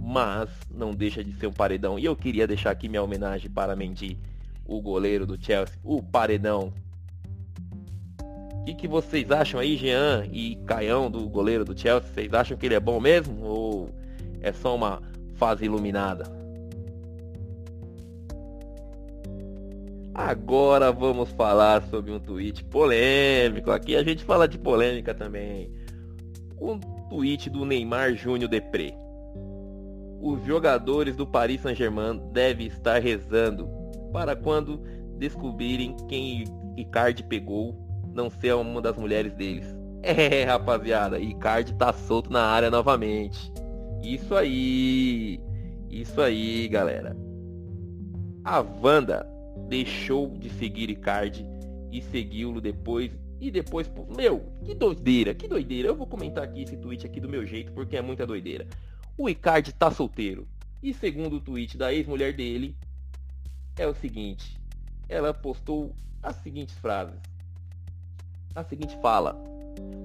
Mas 0.00 0.48
não 0.70 0.92
deixa 0.92 1.24
de 1.24 1.32
ser 1.32 1.48
um 1.48 1.52
paredão. 1.52 1.98
E 1.98 2.04
eu 2.04 2.14
queria 2.14 2.46
deixar 2.46 2.70
aqui 2.70 2.88
minha 2.88 3.02
homenagem 3.02 3.50
para 3.50 3.74
Mendy, 3.74 4.16
o 4.64 4.80
goleiro 4.80 5.26
do 5.26 5.42
Chelsea, 5.42 5.76
o 5.82 6.00
paredão. 6.00 6.72
O 8.60 8.64
que, 8.64 8.74
que 8.74 8.86
vocês 8.86 9.30
acham 9.32 9.58
aí, 9.58 9.76
Jean 9.76 10.28
e 10.30 10.54
Caião, 10.66 11.10
do 11.10 11.28
goleiro 11.28 11.64
do 11.64 11.76
Chelsea? 11.76 12.12
Vocês 12.12 12.32
acham 12.32 12.56
que 12.56 12.66
ele 12.66 12.74
é 12.74 12.80
bom 12.80 13.00
mesmo? 13.00 13.42
Ou 13.42 13.90
é 14.40 14.52
só 14.52 14.76
uma 14.76 15.02
fase 15.34 15.64
iluminada? 15.64 16.37
Agora 20.18 20.90
vamos 20.90 21.30
falar 21.30 21.80
sobre 21.84 22.10
um 22.10 22.18
tweet 22.18 22.64
polêmico. 22.64 23.70
Aqui 23.70 23.94
a 23.94 24.02
gente 24.02 24.24
fala 24.24 24.48
de 24.48 24.58
polêmica 24.58 25.14
também. 25.14 25.72
Um 26.60 26.76
tweet 27.08 27.48
do 27.48 27.64
Neymar 27.64 28.16
Júnior 28.16 28.50
Depré. 28.50 28.98
Os 30.20 30.44
jogadores 30.44 31.14
do 31.14 31.24
Paris 31.24 31.60
Saint-Germain 31.60 32.20
devem 32.32 32.66
estar 32.66 33.00
rezando 33.00 33.68
para 34.12 34.34
quando 34.34 34.78
descobrirem 35.18 35.94
quem 36.08 36.42
Icardi 36.76 37.22
pegou 37.22 37.78
não 38.12 38.28
ser 38.28 38.56
uma 38.56 38.82
das 38.82 38.96
mulheres 38.96 39.32
deles. 39.34 39.66
É, 40.00 40.44
rapaziada, 40.44 41.18
Icardi 41.18 41.74
tá 41.74 41.92
solto 41.92 42.32
na 42.32 42.42
área 42.42 42.70
novamente. 42.70 43.52
Isso 44.02 44.34
aí. 44.34 45.40
Isso 45.90 46.20
aí, 46.20 46.68
galera. 46.68 47.16
A 48.44 48.60
Wanda 48.60 49.37
deixou 49.68 50.30
de 50.30 50.50
seguir 50.50 50.90
Icardi 50.90 51.46
e 51.90 52.02
seguiu-lo 52.02 52.60
depois 52.60 53.12
E 53.40 53.50
depois, 53.50 53.90
meu, 54.16 54.52
que 54.64 54.74
doideira, 54.74 55.32
que 55.34 55.46
doideira. 55.46 55.88
Eu 55.88 55.96
vou 55.96 56.06
comentar 56.06 56.42
aqui 56.42 56.62
esse 56.62 56.76
tweet 56.76 57.06
aqui 57.06 57.20
do 57.20 57.28
meu 57.28 57.46
jeito, 57.46 57.72
porque 57.72 57.96
é 57.96 58.02
muita 58.02 58.26
doideira. 58.26 58.66
O 59.16 59.28
Icardi 59.28 59.72
tá 59.72 59.90
solteiro. 59.90 60.46
E 60.82 60.92
segundo 60.92 61.36
o 61.36 61.40
tweet 61.40 61.76
da 61.76 61.92
ex-mulher 61.92 62.32
dele, 62.32 62.74
é 63.76 63.86
o 63.86 63.94
seguinte. 63.94 64.58
Ela 65.08 65.32
postou 65.32 65.94
as 66.22 66.36
seguintes 66.36 66.76
frases. 66.78 67.18
A 68.54 68.64
seguinte 68.64 68.96
fala. 69.00 69.40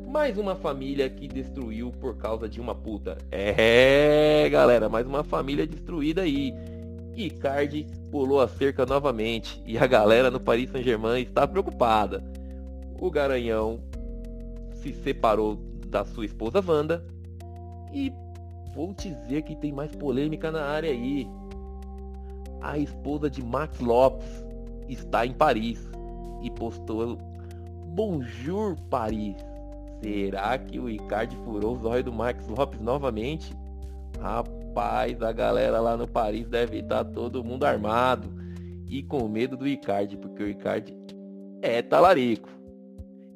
Mais 0.08 0.38
uma 0.38 0.56
família 0.56 1.10
que 1.10 1.28
destruiu 1.28 1.92
por 1.92 2.18
causa 2.18 2.48
de 2.48 2.62
uma 2.62 2.76
puta. 2.76 3.18
É, 3.32 4.48
galera, 4.52 4.88
mais 4.88 5.08
uma 5.08 5.24
família 5.24 5.66
destruída 5.66 6.22
aí. 6.22 6.54
Icardi 7.15 7.88
pulou 8.11 8.41
a 8.41 8.48
cerca 8.48 8.85
novamente 8.85 9.61
e 9.65 9.77
a 9.77 9.85
galera 9.85 10.31
no 10.31 10.40
Paris 10.40 10.69
Saint-Germain 10.69 11.22
está 11.22 11.48
preocupada. 11.48 12.23
O 12.99 13.11
Garanhão 13.11 13.80
se 14.76 14.94
separou 14.94 15.56
da 15.88 16.03
sua 16.03 16.26
esposa 16.26 16.64
Wanda 16.65 17.06
e 17.94 18.11
vou 18.73 18.94
dizer 18.94 19.44
que 19.44 19.56
tem 19.56 19.72
mais 19.72 19.95
polêmica 19.95 20.52
na 20.52 20.64
área 20.64 20.90
aí. 20.90 21.27
A 22.61 22.77
esposa 22.77 23.30
de 23.30 23.44
Max 23.44 23.80
Lopes 23.80 24.27
está 24.88 25.26
em 25.26 25.34
Paris 25.34 25.88
e 26.41 26.49
postou 26.49 27.18
Bonjour 27.88 28.76
Paris. 28.90 29.35
Será 30.02 30.57
que 30.57 30.80
o 30.80 30.90
Icardi 30.90 31.35
furou 31.45 31.76
os 31.76 31.85
olhos 31.85 32.06
do 32.06 32.11
Max 32.11 32.48
Lopes 32.48 32.80
novamente? 32.80 33.56
Rapaz, 34.19 34.62
a 34.80 35.32
galera 35.32 35.80
lá 35.80 35.95
no 35.95 36.08
Paris 36.08 36.48
deve 36.48 36.80
estar 36.80 37.04
todo 37.04 37.44
mundo 37.44 37.66
armado 37.66 38.32
e 38.88 39.04
com 39.04 39.28
medo 39.28 39.58
do 39.58 39.68
Icardi, 39.68 40.18
porque 40.18 40.44
o 40.44 40.50
Icardi 40.50 40.95
é 41.62 41.82
talarico. 41.82 42.50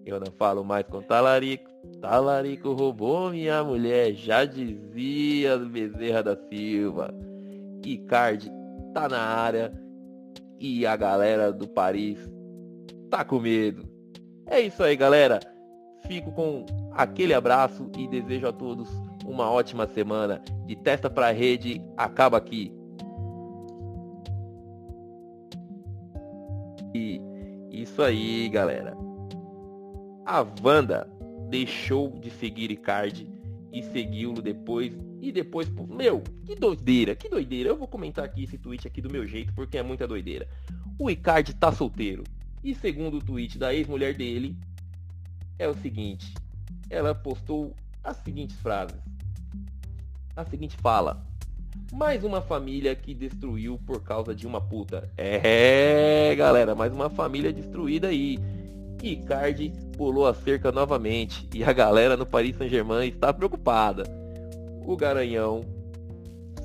Eu 0.06 0.20
não 0.20 0.32
falo 0.38 0.64
mais 0.64 0.86
com 0.86 1.02
talarico. 1.02 1.70
Talarico 2.02 2.74
roubou 2.74 3.32
minha 3.32 3.64
mulher, 3.64 4.14
já 4.14 4.46
dizia 4.46 5.58
Bezerra 5.58 6.24
da 6.24 6.36
Silva. 6.36 7.14
Icardi 7.86 8.52
tá 8.94 9.08
na 9.08 9.22
área 9.22 9.74
e 10.60 10.86
a 10.86 10.96
galera 10.96 11.52
do 11.52 11.68
Paris 11.68 12.20
tá 13.10 13.24
com 13.24 13.40
medo. 13.40 13.88
É 14.46 14.62
isso 14.62 14.84
aí, 14.84 14.96
galera. 14.96 15.40
Fico 16.08 16.32
com 16.32 16.66
aquele 16.94 17.34
abraço 17.34 17.90
e 17.98 18.08
desejo 18.08 18.48
a 18.48 18.54
todos 18.54 18.90
uma 19.28 19.52
ótima 19.52 19.86
semana. 19.86 20.42
De 20.66 20.76
testa 20.76 21.10
para 21.10 21.32
rede, 21.32 21.82
acaba 21.98 22.38
aqui. 22.38 22.74
E 26.96 27.22
isso 27.70 28.02
aí, 28.02 28.48
galera. 28.50 28.96
A 30.26 30.46
Wanda 30.64 31.08
deixou 31.50 32.10
de 32.18 32.32
seguir 32.32 32.72
Icardi 32.72 33.30
e 33.72 33.84
seguiu-lo 33.84 34.42
depois 34.42 34.98
e 35.22 35.32
depois, 35.32 35.70
meu, 35.70 36.22
que 36.46 36.56
doideira, 36.56 37.16
que 37.16 37.30
doideira. 37.30 37.70
Eu 37.70 37.78
vou 37.78 37.88
comentar 37.88 38.26
aqui 38.26 38.44
esse 38.44 38.58
tweet 38.58 38.88
aqui 38.88 39.02
do 39.02 39.12
meu 39.12 39.26
jeito 39.28 39.54
porque 39.54 39.78
é 39.78 39.84
muita 39.84 40.08
doideira. 40.08 40.48
O 40.98 41.10
Icardi 41.10 41.54
tá 41.54 41.72
solteiro. 41.72 42.24
E 42.64 42.74
segundo 42.74 43.18
o 43.18 43.24
tweet 43.24 43.58
da 43.58 43.74
ex-mulher 43.74 44.16
dele, 44.16 44.58
é 45.60 45.68
o 45.68 45.74
seguinte. 45.76 46.34
Ela 46.90 47.14
postou 47.14 47.76
as 48.04 48.18
seguintes 48.18 48.56
frases 48.58 48.98
a 50.38 50.46
seguinte 50.46 50.78
fala. 50.78 51.26
Mais 51.92 52.24
uma 52.24 52.42
família 52.42 52.96
que 52.96 53.14
destruiu 53.14 53.80
por 53.86 54.04
causa 54.04 54.36
de 54.36 54.46
uma 54.46 54.62
puta. 54.62 55.10
É, 55.18 56.34
galera, 56.36 56.76
mais 56.76 56.94
uma 56.94 57.10
família 57.10 57.52
destruída 57.52 58.10
aí. 58.10 58.38
Icardi 59.02 59.74
pulou 59.98 60.28
a 60.28 60.34
cerca 60.34 60.72
novamente 60.72 61.48
e 61.54 61.64
a 61.64 61.74
galera 61.74 62.16
no 62.16 62.26
Paris 62.26 62.56
Saint-Germain 62.56 63.08
está 63.08 63.34
preocupada. 63.34 64.04
O 64.86 64.96
Garanhão 64.96 65.62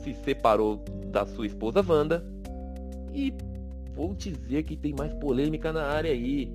se 0.02 0.14
separou 0.14 0.82
da 1.06 1.24
sua 1.26 1.46
esposa 1.46 1.84
Wanda 1.86 2.24
e 3.12 3.32
vou 3.94 4.14
dizer 4.14 4.64
que 4.64 4.76
tem 4.76 4.94
mais 4.94 5.12
polêmica 5.14 5.72
na 5.72 5.84
área 5.84 6.10
aí. 6.10 6.52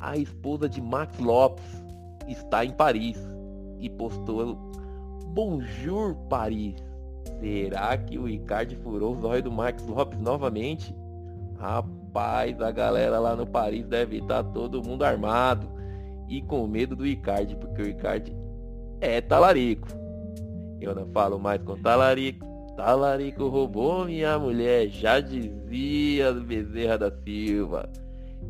A 0.00 0.16
esposa 0.16 0.68
de 0.68 0.80
Max 0.80 1.18
Lopes 1.18 1.64
está 2.28 2.64
em 2.64 2.70
Paris 2.70 3.18
e 3.78 3.88
postou 3.90 4.70
Bonjour 5.32 6.16
Paris. 6.28 6.74
Será 7.38 7.96
que 7.96 8.18
o 8.18 8.28
Icardi 8.28 8.74
furou 8.74 9.16
os 9.16 9.22
olhos 9.22 9.44
do 9.44 9.52
Max 9.52 9.86
Lopes 9.86 10.18
novamente? 10.18 10.92
Rapaz, 11.56 12.60
a 12.60 12.72
galera 12.72 13.20
lá 13.20 13.36
no 13.36 13.46
Paris 13.46 13.86
deve 13.86 14.18
estar 14.18 14.42
todo 14.42 14.82
mundo 14.82 15.04
armado 15.04 15.70
e 16.28 16.42
com 16.42 16.66
medo 16.66 16.96
do 16.96 17.06
Icardi, 17.06 17.54
porque 17.54 17.80
o 17.80 17.88
Icardi 17.88 18.34
é 19.00 19.20
talarico. 19.20 19.86
Eu 20.80 20.96
não 20.96 21.06
falo 21.12 21.38
mais 21.38 21.62
com 21.62 21.80
talarico. 21.80 22.44
Talarico 22.76 23.46
roubou 23.46 24.06
minha 24.06 24.36
mulher, 24.36 24.88
já 24.88 25.20
dizia 25.20 26.32
Bezerra 26.32 26.98
da 26.98 27.12
Silva. 27.22 27.88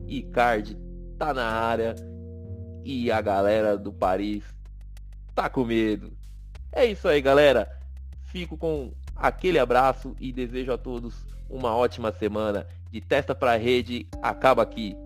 Icardi 0.07 0.79
tá 1.19 1.35
na 1.35 1.45
área 1.45 1.95
e 2.83 3.13
a 3.13 3.21
galera 3.21 3.77
do 3.77 3.93
Paris 3.93 4.43
tá 5.35 5.51
com 5.51 5.65
medo. 5.65 6.20
É 6.73 6.85
isso 6.85 7.09
aí, 7.09 7.21
galera. 7.21 7.69
Fico 8.25 8.57
com 8.57 8.93
aquele 9.17 9.59
abraço 9.59 10.15
e 10.21 10.33
desejo 10.33 10.73
a 10.73 10.79
todos 10.79 11.15
uma 11.49 11.75
ótima 11.75 12.13
semana. 12.13 12.67
De 12.91 13.01
testa 13.01 13.35
para 13.35 13.57
rede, 13.57 14.07
acaba 14.23 14.63
aqui. 14.63 14.97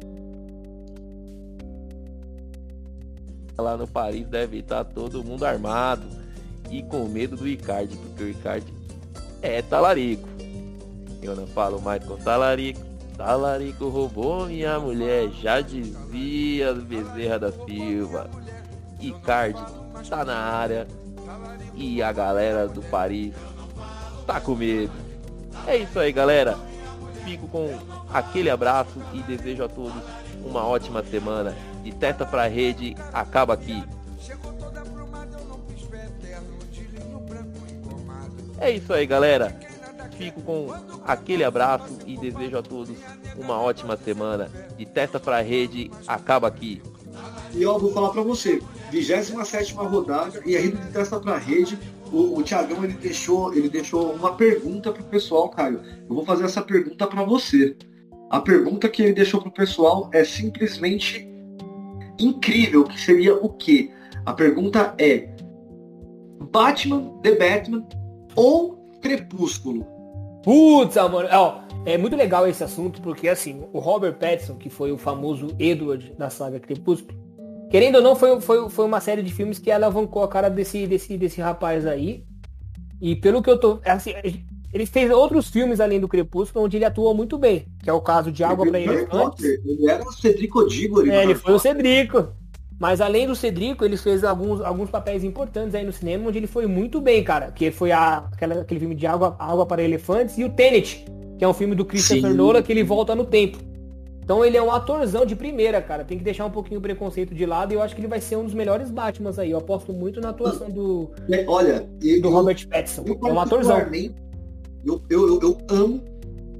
Lá 3.57 3.77
no 3.77 3.87
Paris 3.87 4.27
deve 4.27 4.59
estar 4.59 4.85
todo 4.85 5.25
mundo 5.25 5.45
armado 5.45 6.07
e 6.71 6.83
com 6.83 7.07
medo 7.07 7.37
do 7.37 7.47
Icardi, 7.47 7.97
porque 7.97 8.25
o 8.25 8.29
Icardi 8.29 8.73
é 9.41 9.63
talarico. 9.63 10.29
Eu 11.23 11.35
não 11.37 11.47
falo 11.47 11.81
mais 11.81 12.05
com 12.05 12.17
talarico. 12.17 12.81
Talarico 13.17 13.89
roubou 13.89 14.47
minha 14.47 14.79
mulher, 14.81 15.31
já 15.31 15.61
dizia 15.61 16.75
Bezerra 16.75 17.39
da 17.39 17.53
Silva. 17.53 18.29
Icardi 19.01 19.63
tá 20.09 20.25
na 20.25 20.37
área 20.37 20.87
e 21.75 22.03
a 22.03 22.13
galera 22.13 22.69
do 22.69 22.83
Paris 22.83 23.35
tá 24.27 24.41
com 24.41 24.55
medo. 24.55 24.93
É 25.67 25.77
isso 25.77 25.99
aí, 25.99 26.13
galera. 26.13 26.59
Fico 27.25 27.49
com 27.49 27.79
aquele 28.13 28.51
abraço 28.51 29.01
e 29.13 29.21
desejo 29.23 29.65
a 29.65 29.69
todos 29.69 30.03
uma 30.45 30.67
ótima 30.67 31.03
semana. 31.03 31.57
De 31.83 31.93
testa 31.93 32.25
pra 32.25 32.47
rede, 32.47 32.95
acaba 33.13 33.55
aqui. 33.55 33.83
É 38.59 38.71
isso 38.71 38.93
aí, 38.93 39.07
galera. 39.07 39.59
Fico 40.17 40.41
com 40.43 40.73
aquele 41.07 41.45
abraço 41.45 41.99
e 42.07 42.17
desejo 42.17 42.57
a 42.57 42.63
todos 42.63 42.97
uma 43.37 43.61
ótima 43.61 43.97
semana. 43.97 44.51
De 44.77 44.87
testa 44.87 45.19
pra 45.19 45.41
rede, 45.41 45.91
acaba 46.07 46.49
aqui. 46.49 46.83
E 47.53 47.65
ó, 47.67 47.79
vou 47.79 47.93
falar 47.93 48.11
para 48.11 48.23
você, 48.23 48.63
27 48.91 49.75
rodada, 49.75 50.41
e 50.45 50.57
aí 50.57 50.71
de 50.71 50.93
testa 50.93 51.19
para 51.19 51.37
rede, 51.37 51.79
o, 52.13 52.39
o 52.39 52.43
Thiagão 52.43 52.85
ele 52.85 52.95
deixou, 52.95 53.55
ele 53.55 53.69
deixou 53.69 54.13
uma 54.13 54.35
pergunta 54.35 54.93
pro 54.93 55.03
pessoal, 55.05 55.49
Caio. 55.49 55.81
Eu 56.09 56.15
vou 56.15 56.25
fazer 56.25 56.45
essa 56.45 56.63
pergunta 56.63 57.07
para 57.07 57.25
você. 57.25 57.77
A 58.31 58.41
pergunta 58.41 58.89
que 58.89 59.03
ele 59.03 59.13
deixou 59.13 59.41
pro 59.41 59.51
pessoal 59.51 60.11
é 60.13 60.25
simplesmente 60.25 61.29
incrível, 62.19 62.85
que 62.85 63.01
seria 63.01 63.35
o 63.35 63.49
quê? 63.49 63.91
A 64.25 64.33
pergunta 64.33 64.95
é 64.99 65.29
Batman, 66.51 67.19
The 67.23 67.33
Batman 67.33 67.87
ou 68.35 68.77
Crepúsculo? 69.01 69.87
Putz, 70.43 70.97
mano, 70.97 71.29
ó, 71.33 71.61
é 71.87 71.99
muito 71.99 72.17
legal 72.17 72.47
esse 72.47 72.63
assunto 72.63 73.01
porque 73.03 73.29
assim, 73.29 73.65
o 73.73 73.79
Robert 73.79 74.15
Pattinson, 74.15 74.57
que 74.57 74.71
foi 74.71 74.93
o 74.93 74.99
famoso 74.99 75.49
Edward 75.59 76.15
da 76.19 76.31
saga 76.31 76.61
Crepúsculo, 76.61 77.24
Querendo 77.71 77.97
ou 77.97 78.03
não, 78.03 78.15
foi, 78.15 78.41
foi, 78.41 78.71
foi 78.71 78.85
uma 78.85 79.01
série 79.01 79.23
de 79.23 79.33
filmes 79.33 79.59
que 79.59 79.71
alavancou 79.71 80.23
a 80.23 80.29
cara 80.29 80.49
desse, 80.49 80.87
desse, 80.87 81.17
desse 81.17 81.41
rapaz 81.41 81.87
aí. 81.87 82.25
E 83.01 83.17
pelo 83.17 83.43
que 83.43 83.51
eu 83.51 83.59
tô. 83.59 83.81
Assim, 83.85 84.13
ele 84.75 84.87
fez 84.87 85.11
outros 85.11 85.49
filmes 85.49 85.79
além 85.79 86.01
do 86.01 86.09
Crepúsculo, 86.09 86.65
onde 86.65 86.77
ele 86.77 86.85
atuou 86.85 87.15
muito 87.15 87.39
bem, 87.39 87.65
que 87.83 87.89
é 87.89 87.93
o 87.93 88.01
caso 88.01 88.33
de 88.33 88.43
Água 88.43 88.67
para 88.67 88.81
Elefantes. 88.81 89.45
Ele 89.45 89.89
era 89.89 90.03
o 90.03 90.13
Cedrico 90.13 90.67
Diggory. 90.67 91.11
É, 91.11 91.23
ele 91.23 91.37
foi 91.37 91.55
o 91.55 91.59
Cedrico. 91.61 92.29
Mas 92.79 93.01
além 93.01 93.27
do 93.27 93.37
Cedrico, 93.37 93.85
ele 93.85 93.97
fez 93.97 94.25
alguns, 94.25 94.61
alguns 94.61 94.91
papéis 94.91 95.23
importantes 95.23 95.77
aí 95.77 95.85
no 95.85 95.93
cinema, 95.93 96.29
onde 96.29 96.39
ele 96.39 96.49
foi 96.49 96.67
muito 96.67 97.01
bem, 97.01 97.23
cara. 97.23 97.53
Que 97.53 97.71
foi 97.71 97.93
a, 97.93 98.25
aquela, 98.33 98.63
aquele 98.63 98.81
filme 98.81 98.97
de 98.97 99.07
Água, 99.07 99.37
Água 99.39 99.65
para 99.65 99.81
Elefantes 99.81 100.37
e 100.39 100.45
o 100.45 100.51
Tenet, 100.51 101.05
que 101.39 101.45
é 101.45 101.49
um 101.49 101.55
filme 101.55 101.77
do 101.77 101.85
Christopher 101.85 102.31
Sim. 102.31 102.37
Nolan 102.37 102.63
que 102.63 102.73
ele 102.73 102.83
volta 102.83 103.15
no 103.15 103.25
tempo. 103.25 103.59
Então 104.25 104.43
ele 104.43 104.57
é 104.57 104.63
um 104.63 104.73
atorzão 104.73 105.27
de 105.27 105.37
primeira, 105.37 105.83
cara. 105.83 106.03
Tem 106.03 106.17
que 106.17 106.25
deixar 106.25 106.47
um 106.47 106.51
pouquinho 106.51 106.79
o 106.79 106.83
preconceito 106.83 107.35
de 107.35 107.45
lado 107.45 107.73
e 107.73 107.77
eu 107.77 107.83
acho 107.83 107.95
que 107.95 108.01
ele 108.01 108.09
vai 108.09 108.21
ser 108.23 108.37
um 108.37 108.45
dos 108.45 108.55
melhores 108.55 108.91
Batmans 108.91 109.39
aí. 109.39 109.51
Eu 109.51 109.59
aposto 109.59 109.93
muito 109.93 110.19
na 110.21 110.31
atuação 110.31 110.71
do. 110.71 111.11
É, 111.31 111.45
olha, 111.47 111.87
do 112.23 112.31
Robert 112.31 112.67
Pattinson. 112.69 113.05
é 113.07 113.33
um 113.33 113.39
atorzão. 113.39 113.79
Eu, 114.85 115.03
eu, 115.11 115.29
eu, 115.29 115.41
eu 115.43 115.59
amo 115.69 116.03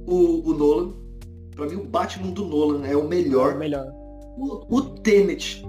o, 0.05 0.49
o, 0.49 0.53
Nolan. 0.53 0.93
Pra 1.55 1.65
mim 1.65 1.75
o 1.75 1.85
Batman 1.85 2.31
do 2.31 2.45
Nolan 2.45 2.85
é 2.85 2.95
o 2.95 3.07
melhor. 3.07 3.53
É 3.53 3.55
o 3.55 3.59
melhor. 3.59 3.91
O, 4.37 4.77
o 4.77 4.81
Tenet. 4.81 5.65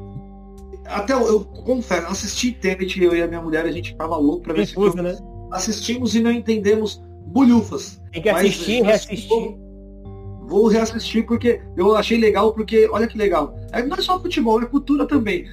Até 0.85 1.15
eu, 1.15 1.27
eu 1.27 1.45
confesso, 1.45 2.07
assisti 2.09 2.53
Tenet, 2.53 3.03
eu 3.03 3.17
e 3.17 3.23
a 3.23 3.27
minha 3.27 3.41
mulher, 3.41 3.65
a 3.65 3.73
gente 3.73 3.91
ficava 3.91 4.17
louco 4.17 4.43
pra 4.43 4.53
ver 4.53 4.63
esse 4.63 4.75
filme. 4.75 5.01
né? 5.01 5.17
Assistimos 5.51 6.15
e 6.15 6.21
não 6.21 6.31
entendemos 6.31 7.03
bulhufas. 7.27 8.01
Tem 8.13 8.23
que 8.23 8.29
assistir, 8.29 8.83
mas, 8.83 9.05
reassistir. 9.05 9.66
Vou, 10.47 10.69
reassistir 10.69 11.27
porque 11.27 11.61
eu 11.77 11.97
achei 11.97 12.19
legal, 12.19 12.53
porque 12.53 12.89
olha 12.91 13.07
que 13.07 13.19
legal. 13.19 13.59
É, 13.73 13.83
não 13.83 13.97
é 13.97 14.01
só 14.01 14.21
futebol, 14.21 14.63
é 14.63 14.67
cultura 14.67 15.07
também. 15.07 15.47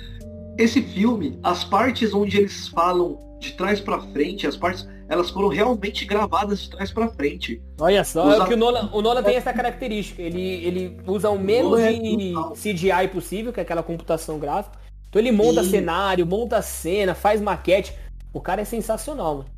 Esse 0.57 0.81
filme, 0.81 1.39
as 1.41 1.63
partes 1.63 2.13
onde 2.13 2.37
eles 2.37 2.67
falam 2.67 3.17
de 3.39 3.53
trás 3.53 3.81
pra 3.81 3.99
frente, 3.99 4.45
as 4.45 4.55
partes, 4.55 4.87
elas 5.09 5.29
foram 5.29 5.47
realmente 5.47 6.05
gravadas 6.05 6.61
de 6.61 6.69
trás 6.69 6.91
pra 6.91 7.09
frente. 7.09 7.61
Olha 7.79 8.03
só, 8.03 8.43
é 8.43 8.47
que 8.47 8.53
o 8.53 8.57
Nolan, 8.57 8.89
o 8.93 9.01
Nolan 9.01 9.23
tem 9.23 9.35
essa 9.35 9.51
característica. 9.51 10.21
Ele, 10.21 10.41
ele 10.65 10.97
usa 11.05 11.29
o 11.29 11.39
menos 11.39 11.79
é 11.79 11.91
de. 11.91 12.33
CGI 12.55 13.07
possível, 13.11 13.51
que 13.51 13.59
é 13.59 13.63
aquela 13.63 13.83
computação 13.83 14.37
gráfica. 14.39 14.77
Então 15.09 15.21
ele 15.21 15.31
monta 15.31 15.61
E- 15.61 15.69
cenário, 15.69 16.25
monta 16.25 16.61
cena, 16.61 17.13
faz 17.13 17.41
maquete. 17.41 17.93
O 18.31 18.39
cara 18.39 18.61
é 18.61 18.65
sensacional, 18.65 19.37
mano. 19.37 19.49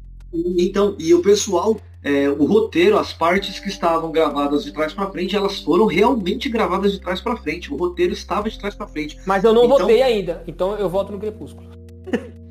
Então, 0.57 0.95
e 0.99 1.13
o 1.13 1.21
pessoal, 1.21 1.77
é, 2.05 2.29
o 2.29 2.45
roteiro, 2.45 2.97
as 2.99 3.11
partes 3.11 3.59
que 3.59 3.67
estavam 3.67 4.11
gravadas 4.11 4.63
de 4.63 4.71
trás 4.71 4.93
pra 4.93 5.09
frente, 5.09 5.35
elas 5.35 5.59
foram 5.59 5.87
realmente 5.87 6.47
gravadas 6.47 6.91
de 6.91 7.01
trás 7.01 7.19
pra 7.19 7.35
frente. 7.35 7.73
O 7.73 7.75
roteiro 7.75 8.13
estava 8.13 8.47
de 8.49 8.59
trás 8.59 8.75
pra 8.75 8.87
frente. 8.87 9.17
Mas 9.25 9.43
eu 9.43 9.51
não 9.53 9.65
Então- 9.65 9.79
votei 9.79 10.01
ainda, 10.03 10.43
então 10.47 10.75
eu 10.77 10.87
voto 10.87 11.11
no 11.11 11.17
Crepúsculo. 11.19 11.67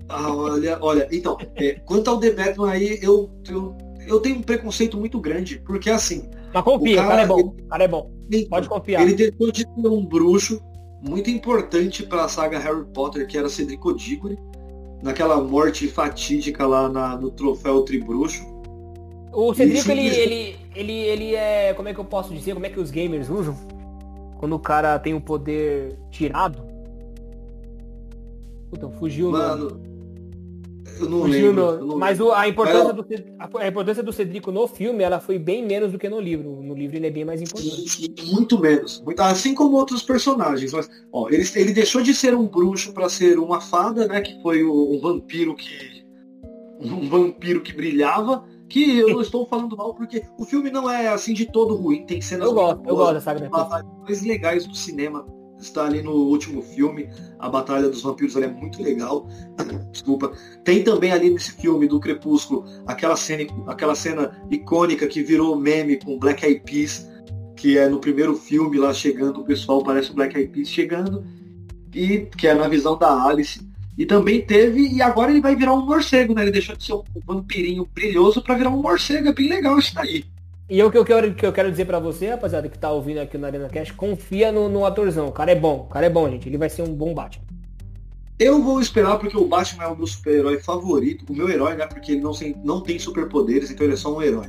Ah, 0.09 0.35
olha, 0.35 0.79
olha, 0.83 1.09
então, 1.11 1.39
é, 1.57 1.75
quanto 1.87 2.11
ao 2.11 2.19
The 2.19 2.33
Batman 2.33 2.71
aí, 2.71 2.99
eu, 3.03 3.31
eu, 3.49 3.75
eu 4.07 4.21
tenho 4.21 4.37
um 4.37 4.43
preconceito 4.43 4.99
muito 4.99 5.19
grande, 5.21 5.59
porque 5.65 5.89
assim, 5.89 6.29
Mas 6.53 6.63
confia, 6.63 6.93
O 6.93 6.97
cara, 6.97 7.09
cara 7.09 7.23
é 7.23 7.27
bom. 7.27 7.39
ele- 7.39 7.69
cara 7.69 7.85
é 7.85 7.89
bom. 7.89 8.11
Pode 8.51 8.69
confiar. 8.69 9.03
ele 9.03 9.15
deixou 9.15 9.51
de 9.51 9.61
ser 9.63 9.89
um 9.89 10.05
bruxo 10.05 10.61
muito 11.03 11.31
importante 11.31 12.03
para 12.05 12.25
a 12.25 12.29
saga 12.29 12.59
Harry 12.59 12.85
Potter, 12.93 13.27
que 13.27 13.37
era 13.39 13.49
Cedrico 13.49 13.95
Diggory, 13.95 14.37
naquela 15.03 15.41
morte 15.41 15.87
fatídica 15.89 16.67
lá 16.67 16.89
na- 16.89 17.17
no 17.17 17.31
troféu 17.31 17.83
Tribruxo. 17.83 18.54
O 19.35 19.52
Cedrico, 19.55 19.90
ele, 19.90 20.06
ele, 20.09 20.56
ele, 20.74 20.93
ele 20.93 21.35
é. 21.35 21.74
Como 21.74 21.89
é 21.89 21.94
que 21.94 21.98
eu 22.01 22.05
posso 22.05 22.32
dizer? 22.32 22.55
Como 22.55 22.65
é 22.66 22.69
que 22.70 22.78
os 22.81 22.90
gamers 22.90 23.28
usam? 23.28 23.56
Quando 24.39 24.55
o 24.55 24.59
cara 24.59 24.98
tem 24.98 25.12
o 25.15 25.20
poder 25.20 25.98
tirado. 26.11 26.62
Puta, 28.70 28.89
fugiu. 28.90 29.31
Mano, 29.31 29.81
eu 31.01 31.09
não 31.11 31.23
Fugiu 31.23 31.47
lembro. 31.48 31.62
eu 31.65 31.85
não 31.86 31.98
Mas 31.98 32.20
o- 32.20 32.32
a, 32.32 32.47
importância 32.48 32.85
Mas, 32.93 32.94
do, 32.97 33.06
a, 33.59 33.62
a 33.65 33.69
importância 33.69 34.02
do 34.02 34.12
Cedrico 34.12 34.52
no 34.52 34.66
filme, 34.69 35.02
ela 35.02 35.19
foi 35.20 35.39
bem 35.39 35.65
menos 35.65 35.93
do 35.93 35.98
que 35.98 36.09
no 36.09 36.20
livro. 36.20 36.61
No 36.62 36.74
livro 36.74 36.97
ele 36.97 37.06
é 37.06 37.11
bem 37.11 37.24
mais 37.24 37.40
importante. 37.43 38.05
E- 38.05 38.15
e 38.20 38.32
Muito 38.32 38.59
menos. 38.59 39.01
Muito- 39.05 39.20
assim 39.20 39.55
como 39.55 39.77
outros 39.77 40.02
personagens. 40.02 40.73
Mas, 40.73 40.89
ó, 41.12 41.28
ele, 41.28 41.44
ele 41.56 41.73
deixou 41.73 42.02
de 42.02 42.15
ser 42.15 42.35
um 42.35 42.47
bruxo 42.47 42.93
para 42.93 43.09
ser 43.09 43.39
uma 43.39 43.61
fada, 43.61 44.06
né? 44.06 44.20
Que 44.20 44.40
foi 44.43 44.62
o- 44.62 44.93
um 44.94 45.01
vampiro 45.01 45.55
que. 45.55 46.05
Um 46.81 47.09
vampiro 47.09 47.61
que 47.62 47.73
brilhava. 47.73 48.44
Que 48.69 48.99
eu 48.99 49.11
não 49.11 49.20
estou 49.20 49.47
falando 49.47 49.77
mal, 49.77 49.95
porque 49.95 50.23
o 50.39 50.45
filme 50.45 50.70
não 50.70 50.91
é 50.91 51.09
assim 51.09 51.35
de 51.35 51.47
todo 51.47 51.77
ruim. 51.77 52.07
Tem 52.07 52.20
cenas 52.20 52.47
Eu 52.47 52.55
gosto, 52.55 52.89
eu 52.89 52.97
gosto 52.97 53.15
das 53.15 53.24
mais 54.03 54.23
legais 54.23 54.66
do 54.66 54.74
cinema. 54.74 55.27
Está 55.59 55.86
ali 55.86 56.03
no 56.03 56.12
último 56.12 56.62
filme. 56.62 57.09
A 57.39 57.49
Batalha 57.49 57.89
dos 57.89 58.03
Vampiros 58.03 58.36
ela 58.36 58.47
é 58.47 58.49
muito 58.49 58.82
legal. 58.82 59.28
Desculpa. 59.93 60.32
Tem 60.65 60.82
também 60.82 61.12
ali 61.12 61.31
nesse 61.31 61.53
filme 61.53 61.86
do 61.86 62.01
Crepúsculo 62.01 62.65
aquela 62.86 63.16
cena, 63.16 63.45
aquela 63.66 63.95
cena 63.95 64.45
icônica 64.51 65.07
que 65.07 65.23
virou 65.23 65.57
meme 65.57 65.97
com 65.97 66.19
Black 66.19 66.45
Eyed 66.45 66.62
Peas, 66.65 67.09
que 67.57 67.78
é 67.78 67.89
no 67.89 67.99
primeiro 67.99 68.35
filme 68.35 68.77
lá 68.77 68.93
chegando, 68.93 69.41
o 69.41 69.45
pessoal 69.45 69.82
parece 69.82 70.11
o 70.11 70.15
Black 70.15 70.36
Eyed 70.36 70.53
Peas 70.53 70.69
chegando, 70.69 71.24
e 71.95 72.27
que 72.36 72.49
é 72.49 72.55
na 72.55 72.69
visão 72.69 72.99
da 72.99 73.24
Alice. 73.24 73.61
E 73.97 74.05
também 74.05 74.41
teve, 74.43 74.89
e 74.89 75.01
agora 75.01 75.31
ele 75.31 75.41
vai 75.41 75.55
virar 75.55 75.73
um 75.73 75.87
morcego, 75.87 76.35
né? 76.35 76.43
Ele 76.43 76.51
deixou 76.51 76.77
de 76.77 76.85
ser 76.85 76.95
um 76.95 77.03
vampirinho 77.25 77.89
brilhoso 77.95 78.43
para 78.43 78.57
virar 78.57 78.71
um 78.71 78.83
morcego. 78.83 79.29
É 79.29 79.33
bem 79.33 79.49
legal 79.49 79.79
isso 79.79 79.95
daí. 79.95 80.25
E 80.69 80.83
o 80.83 80.91
que 80.91 80.99
eu 80.99 81.05
quero, 81.05 81.35
que 81.35 81.47
eu 81.47 81.53
quero 81.53 81.71
dizer 81.71 81.85
pra 81.85 81.99
você, 82.01 82.29
rapaziada, 82.31 82.69
que 82.69 82.79
tá 82.79 82.91
ouvindo 82.91 83.19
aqui 83.19 83.37
no 83.39 83.47
Arena 83.47 83.69
Cash, 83.69 83.91
confia 83.93 84.51
no, 84.51 84.69
no 84.69 84.85
atorzão. 84.85 85.29
O 85.29 85.33
cara 85.33 85.53
é 85.53 85.55
bom, 85.55 85.81
o 85.81 85.93
cara 85.93 86.07
é 86.07 86.11
bom, 86.11 86.29
gente. 86.29 86.49
Ele 86.49 86.59
vai 86.59 86.69
ser 86.71 86.83
um 86.83 86.93
bom 86.95 87.15
Batman. 87.15 87.45
Eu 88.39 88.61
vou 88.61 88.81
esperar 88.81 89.19
porque 89.19 89.37
o 89.37 89.47
Batman 89.47 89.85
é 89.85 89.87
o 89.89 89.97
meu 89.97 90.07
super-herói 90.09 90.59
favorito, 90.59 91.25
o 91.31 91.37
meu 91.37 91.49
herói, 91.49 91.77
né? 91.77 91.87
Porque 91.87 92.12
ele 92.12 92.21
não, 92.21 92.33
tem- 92.33 92.57
não 92.65 92.81
tem 92.81 92.99
superpoderes, 92.99 93.71
então 93.71 93.85
ele 93.87 93.95
é 93.95 93.97
só 93.97 94.16
um 94.16 94.21
herói. 94.21 94.49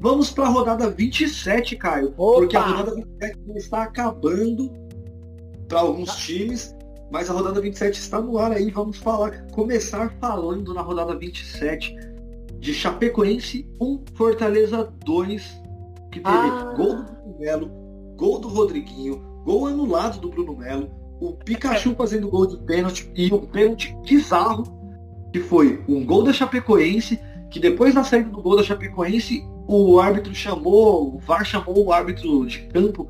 Vamos 0.00 0.30
para 0.30 0.46
a 0.46 0.48
rodada 0.48 0.90
27, 0.90 1.76
Caio. 1.76 2.12
Opa! 2.16 2.40
Porque 2.40 2.56
a 2.56 2.60
rodada 2.62 2.94
27 2.96 3.38
já 3.46 3.54
está 3.54 3.82
acabando 3.84 4.72
para 5.68 5.80
alguns 5.80 6.16
times, 6.16 6.74
mas 7.12 7.28
a 7.28 7.34
rodada 7.34 7.60
27 7.60 8.00
está 8.00 8.20
no 8.20 8.38
ar 8.38 8.52
aí. 8.52 8.70
Vamos 8.70 8.96
falar, 8.96 9.46
começar 9.52 10.14
falando 10.18 10.72
na 10.72 10.80
rodada 10.80 11.14
27 11.14 11.94
de 12.58 12.72
Chapecoense 12.72 13.68
1, 13.78 14.00
Fortaleza 14.14 14.90
2, 15.04 15.62
que 16.10 16.20
teve 16.20 16.26
Ah. 16.26 16.72
gol 16.74 16.96
do 16.96 17.02
Bruno 17.02 17.36
Melo, 17.38 17.70
gol 18.16 18.38
do 18.38 18.48
Rodriguinho, 18.48 19.22
gol 19.44 19.66
anulado 19.66 20.20
do 20.20 20.30
Bruno 20.30 20.56
Melo, 20.56 20.90
o 21.20 21.32
Pikachu 21.32 21.94
fazendo 21.94 22.30
gol 22.30 22.46
de 22.46 22.56
pênalti 22.64 23.10
e 23.14 23.32
um 23.32 23.40
pênalti 23.40 23.94
bizarro, 24.08 24.64
que 25.32 25.40
foi 25.40 25.84
um 25.86 26.04
gol 26.06 26.22
da 26.22 26.32
Chapecoense, 26.32 27.20
que 27.50 27.60
depois 27.60 27.94
da 27.94 28.02
saída 28.02 28.30
do 28.30 28.40
gol 28.40 28.56
da 28.56 28.62
Chapecoense, 28.62 29.44
o 29.68 30.00
árbitro 30.00 30.34
chamou, 30.34 31.14
o 31.14 31.18
VAR 31.18 31.44
chamou 31.44 31.84
o 31.84 31.92
árbitro 31.92 32.46
de 32.46 32.60
campo, 32.68 33.06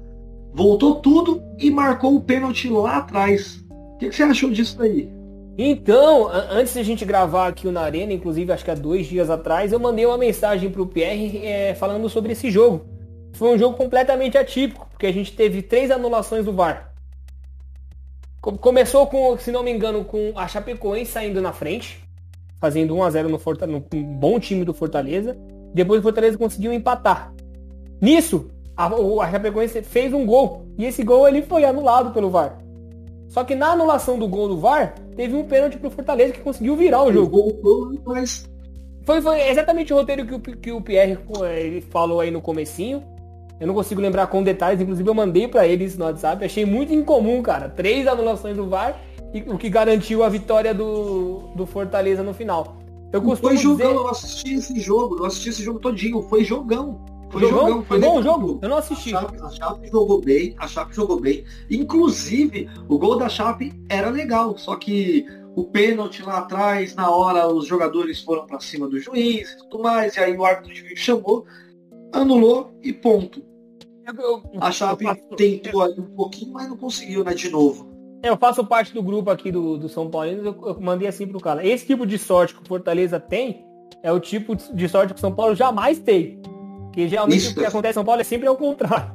voltou 0.52 0.96
tudo 0.96 1.40
e 1.58 1.70
marcou 1.70 2.16
o 2.16 2.20
pênalti 2.20 2.68
lá 2.68 2.98
atrás. 2.98 3.61
O 4.02 4.04
que, 4.04 4.10
que 4.10 4.16
você 4.16 4.22
achou 4.24 4.50
disso 4.50 4.76
daí? 4.78 5.08
Então, 5.56 6.28
antes 6.50 6.74
da 6.74 6.82
gente 6.82 7.04
gravar 7.04 7.46
aqui 7.46 7.68
o 7.68 7.72
Na 7.72 7.82
Arena, 7.82 8.12
inclusive 8.12 8.50
acho 8.52 8.64
que 8.64 8.70
há 8.70 8.74
dois 8.74 9.06
dias 9.06 9.30
atrás, 9.30 9.70
eu 9.72 9.78
mandei 9.78 10.04
uma 10.04 10.18
mensagem 10.18 10.70
pro 10.70 10.86
Pierre 10.86 11.38
é, 11.46 11.74
falando 11.74 12.08
sobre 12.08 12.32
esse 12.32 12.50
jogo. 12.50 12.84
Foi 13.34 13.54
um 13.54 13.58
jogo 13.58 13.76
completamente 13.76 14.36
atípico, 14.36 14.88
porque 14.90 15.06
a 15.06 15.12
gente 15.12 15.32
teve 15.32 15.62
três 15.62 15.90
anulações 15.90 16.44
do 16.44 16.52
VAR. 16.52 16.92
Co- 18.40 18.58
Começou 18.58 19.06
com, 19.06 19.38
se 19.38 19.52
não 19.52 19.62
me 19.62 19.70
engano, 19.70 20.04
com 20.04 20.32
a 20.34 20.48
Chapecoense 20.48 21.12
saindo 21.12 21.40
na 21.40 21.52
frente, 21.52 22.02
fazendo 22.60 22.96
1 22.96 23.02
a 23.04 23.10
0 23.10 23.28
no, 23.28 23.80
bom 24.18 24.40
time 24.40 24.64
do 24.64 24.74
Fortaleza. 24.74 25.36
Depois 25.72 26.00
o 26.00 26.02
Fortaleza 26.02 26.36
conseguiu 26.36 26.72
empatar. 26.72 27.32
Nisso, 28.00 28.50
a, 28.76 28.88
o- 28.94 29.20
a 29.20 29.30
Chapecoense 29.30 29.80
fez 29.82 30.12
um 30.12 30.26
gol. 30.26 30.66
E 30.76 30.86
esse 30.86 31.04
gol 31.04 31.28
ele 31.28 31.42
foi 31.42 31.64
anulado 31.64 32.10
pelo 32.12 32.30
VAR. 32.30 32.61
Só 33.32 33.42
que 33.44 33.54
na 33.54 33.68
anulação 33.68 34.18
do 34.18 34.28
gol 34.28 34.46
do 34.46 34.58
VAR, 34.58 34.94
teve 35.16 35.34
um 35.34 35.44
pênalti 35.44 35.78
pro 35.78 35.90
Fortaleza 35.90 36.34
que 36.34 36.40
conseguiu 36.40 36.76
virar 36.76 37.02
o 37.02 37.10
jogo. 37.10 37.98
Mas 38.04 38.46
Foi, 39.06 39.22
foi 39.22 39.48
exatamente 39.48 39.90
o 39.90 39.96
roteiro 39.96 40.26
que 40.26 40.34
o, 40.34 40.38
que 40.38 40.70
o 40.70 40.82
Pierre 40.82 41.18
ele 41.56 41.80
falou 41.80 42.20
aí 42.20 42.30
no 42.30 42.42
comecinho. 42.42 43.02
Eu 43.58 43.66
não 43.66 43.72
consigo 43.72 44.02
lembrar 44.02 44.26
com 44.26 44.42
detalhes, 44.42 44.82
inclusive 44.82 45.08
eu 45.08 45.14
mandei 45.14 45.48
pra 45.48 45.66
eles 45.66 45.96
no 45.96 46.04
WhatsApp. 46.04 46.44
Achei 46.44 46.66
muito 46.66 46.92
incomum, 46.92 47.40
cara. 47.40 47.70
Três 47.70 48.06
anulações 48.06 48.54
do 48.54 48.68
VAR, 48.68 49.00
e 49.32 49.40
o 49.40 49.56
que 49.56 49.70
garantiu 49.70 50.22
a 50.22 50.28
vitória 50.28 50.74
do, 50.74 51.48
do 51.56 51.64
Fortaleza 51.64 52.22
no 52.22 52.34
final. 52.34 52.76
Eu 53.10 53.22
costumo 53.22 53.48
foi 53.48 53.56
jogão, 53.56 53.88
dizer... 53.88 53.98
eu 53.98 54.08
assisti 54.08 54.54
esse 54.56 54.78
jogo, 54.78 55.16
eu 55.20 55.24
assisti 55.24 55.48
esse 55.48 55.62
jogo 55.62 55.78
todinho, 55.78 56.20
foi 56.22 56.44
jogão. 56.44 57.00
Foi 57.32 57.40
Jogão? 57.40 57.60
jogão, 57.68 57.82
Foi 57.84 57.98
bom 57.98 58.18
o 58.18 58.22
jogo? 58.22 58.58
Eu 58.62 58.68
não 58.68 58.76
assisti. 58.76 59.14
A 59.14 59.20
Chape, 59.22 59.38
a 59.40 59.48
Chape 59.50 59.88
jogou 59.90 60.20
bem, 60.20 60.54
a 60.58 60.68
Chape 60.68 60.94
jogou 60.94 61.18
bem. 61.18 61.44
Inclusive, 61.70 62.68
o 62.88 62.98
gol 62.98 63.16
da 63.16 63.28
Chape 63.28 63.72
era 63.88 64.10
legal, 64.10 64.56
só 64.58 64.76
que 64.76 65.24
o 65.56 65.64
pênalti 65.64 66.22
lá 66.22 66.38
atrás, 66.38 66.94
na 66.94 67.10
hora 67.10 67.48
os 67.48 67.66
jogadores 67.66 68.20
foram 68.22 68.46
pra 68.46 68.60
cima 68.60 68.86
do 68.88 68.98
juiz 68.98 69.50
e 69.52 69.56
tudo 69.68 69.82
mais, 69.82 70.14
e 70.16 70.20
aí 70.20 70.36
o 70.36 70.44
árbitro 70.44 70.72
de 70.74 70.94
chamou, 70.96 71.44
anulou 72.12 72.72
e 72.82 72.92
ponto. 72.92 73.42
Eu, 74.06 74.14
eu- 74.20 74.42
A 74.60 74.70
Chape 74.72 75.04
faço- 75.04 75.22
tentou 75.36 75.82
ali 75.82 76.00
um 76.00 76.14
pouquinho, 76.14 76.52
mas 76.52 76.68
não 76.68 76.76
conseguiu, 76.76 77.22
né, 77.24 77.34
de 77.34 77.48
novo. 77.50 77.90
Eu 78.22 78.36
faço 78.36 78.64
parte 78.64 78.92
do 78.94 79.02
grupo 79.02 79.30
aqui 79.30 79.50
do, 79.50 79.76
do 79.78 79.88
São 79.88 80.08
Paulo, 80.10 80.28
eu, 80.28 80.44
eu 80.44 80.80
mandei 80.80 81.08
assim 81.08 81.26
pro 81.26 81.40
cara. 81.40 81.66
Esse 81.66 81.86
tipo 81.86 82.06
de 82.06 82.18
sorte 82.18 82.54
que 82.54 82.62
o 82.62 82.66
Fortaleza 82.66 83.18
tem 83.18 83.64
é 84.02 84.12
o 84.12 84.20
tipo 84.20 84.54
de 84.56 84.88
sorte 84.88 85.12
que 85.12 85.18
o 85.18 85.20
São 85.20 85.34
Paulo 85.34 85.54
jamais 85.54 85.98
tem. 85.98 86.40
Porque 86.92 87.08
geralmente 87.08 87.38
Isso. 87.38 87.52
o 87.52 87.54
que 87.54 87.64
acontece 87.64 87.92
em 87.92 87.94
São 87.94 88.04
Paulo 88.04 88.20
é 88.20 88.24
sempre 88.24 88.46
ao 88.46 88.54
contrário. 88.56 89.12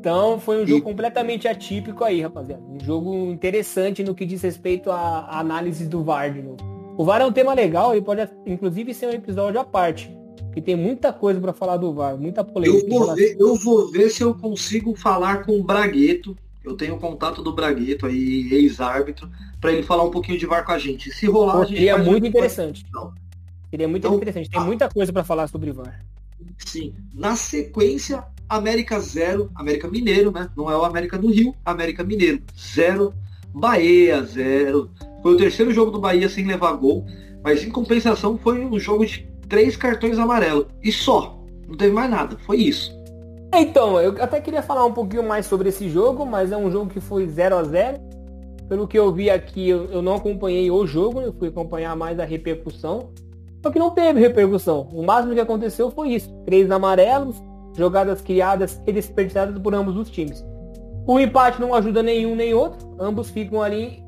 Então 0.00 0.40
foi 0.40 0.62
um 0.62 0.66
jogo 0.66 0.78
E- 0.80 0.82
completamente 0.82 1.46
atípico 1.46 2.02
aí, 2.02 2.22
rapaziada. 2.22 2.62
Um 2.62 2.82
jogo 2.82 3.14
interessante 3.30 4.02
no 4.02 4.14
que 4.14 4.24
diz 4.24 4.40
respeito 4.40 4.90
à 4.90 5.38
análise 5.38 5.86
do 5.86 6.02
VAR 6.02 6.32
de 6.32 6.40
novo. 6.40 6.56
O 6.96 7.04
VAR 7.04 7.20
é 7.20 7.26
um 7.26 7.32
tema 7.32 7.52
legal, 7.52 7.92
ele 7.92 8.00
pode 8.02 8.26
inclusive 8.46 8.94
ser 8.94 9.08
um 9.08 9.10
episódio 9.12 9.60
à 9.60 9.64
parte. 9.64 10.10
Que 10.54 10.62
tem 10.62 10.74
muita 10.74 11.12
coisa 11.12 11.38
pra 11.38 11.52
falar 11.52 11.76
do 11.76 11.92
VAR, 11.92 12.16
muita 12.16 12.42
polêmica. 12.42 12.86
Eu 12.86 12.88
vou, 12.88 13.14
ver, 13.14 13.36
eu 13.38 13.54
vou 13.56 13.90
ver 13.90 14.08
se 14.08 14.22
eu 14.22 14.32
consigo 14.34 14.94
falar 14.96 15.44
com 15.44 15.52
o 15.52 15.62
Bragueto. 15.62 16.34
Eu 16.64 16.74
tenho 16.74 16.94
o 16.94 16.98
contato 16.98 17.42
do 17.42 17.52
Bragueto 17.52 18.06
aí, 18.06 18.48
ex-árbitro, 18.50 19.28
para 19.60 19.70
ele 19.72 19.82
falar 19.82 20.02
um 20.04 20.10
pouquinho 20.10 20.38
de 20.38 20.46
VAR 20.46 20.64
com 20.64 20.72
a 20.72 20.78
gente. 20.78 21.10
Se 21.10 21.26
rolar, 21.26 21.52
Pô, 21.52 21.58
a 21.58 21.64
gente 21.66 21.76
Seria 21.76 21.96
um 21.96 22.04
muito 22.04 22.26
interessante. 22.26 22.86
Não. 22.90 23.12
Seria 23.70 23.86
muito 23.86 24.06
Então, 24.06 24.16
interessante. 24.16 24.48
Tem 24.48 24.60
muita 24.60 24.88
coisa 24.88 25.12
pra 25.12 25.22
falar 25.22 25.46
sobre 25.48 25.70
VAR. 25.72 26.00
Sim. 26.58 26.94
Na 27.14 27.36
sequência, 27.36 28.24
América 28.48 28.98
0, 28.98 29.50
América 29.54 29.88
Mineiro, 29.88 30.30
né? 30.30 30.48
Não 30.56 30.70
é 30.70 30.76
o 30.76 30.84
América 30.84 31.18
do 31.18 31.28
Rio, 31.28 31.54
América 31.64 32.04
Mineiro 32.04 32.42
0, 32.56 33.12
Bahia 33.54 34.22
0. 34.22 34.90
Foi 35.22 35.34
o 35.34 35.36
terceiro 35.36 35.72
jogo 35.72 35.90
do 35.90 36.00
Bahia 36.00 36.28
sem 36.28 36.46
levar 36.46 36.72
gol, 36.74 37.04
mas 37.42 37.64
em 37.64 37.70
compensação 37.70 38.38
foi 38.38 38.64
um 38.64 38.78
jogo 38.78 39.04
de 39.04 39.26
três 39.48 39.76
cartões 39.76 40.18
amarelos. 40.18 40.66
E 40.82 40.92
só. 40.92 41.36
Não 41.66 41.76
teve 41.76 41.92
mais 41.92 42.10
nada. 42.10 42.36
Foi 42.46 42.58
isso. 42.58 42.96
Então, 43.54 44.00
eu 44.00 44.22
até 44.22 44.40
queria 44.40 44.62
falar 44.62 44.84
um 44.84 44.92
pouquinho 44.92 45.26
mais 45.26 45.46
sobre 45.46 45.68
esse 45.68 45.88
jogo, 45.88 46.26
mas 46.26 46.52
é 46.52 46.56
um 46.56 46.70
jogo 46.70 46.90
que 46.90 47.00
foi 47.00 47.26
0 47.26 47.56
a 47.56 47.64
0 47.64 47.98
Pelo 48.68 48.86
que 48.86 48.98
eu 48.98 49.12
vi 49.12 49.30
aqui, 49.30 49.68
eu, 49.68 49.86
eu 49.86 50.02
não 50.02 50.14
acompanhei 50.14 50.70
o 50.70 50.86
jogo, 50.86 51.20
eu 51.20 51.32
fui 51.32 51.48
acompanhar 51.48 51.96
mais 51.96 52.18
a 52.20 52.24
repercussão. 52.24 53.10
Só 53.66 53.70
que 53.72 53.80
não 53.80 53.90
teve 53.90 54.20
repercussão. 54.20 54.86
O 54.92 55.02
máximo 55.02 55.34
que 55.34 55.40
aconteceu 55.40 55.90
foi 55.90 56.10
isso. 56.10 56.32
Três 56.44 56.70
amarelos, 56.70 57.42
jogadas 57.76 58.20
criadas 58.20 58.80
e 58.86 58.92
desperdiçadas 58.92 59.58
por 59.58 59.74
ambos 59.74 59.96
os 59.96 60.08
times. 60.08 60.46
O 61.04 61.18
empate 61.18 61.60
não 61.60 61.74
ajuda 61.74 62.00
nenhum 62.00 62.36
nem 62.36 62.54
outro. 62.54 62.94
Ambos 62.96 63.28
ficam 63.28 63.60
ali 63.60 64.04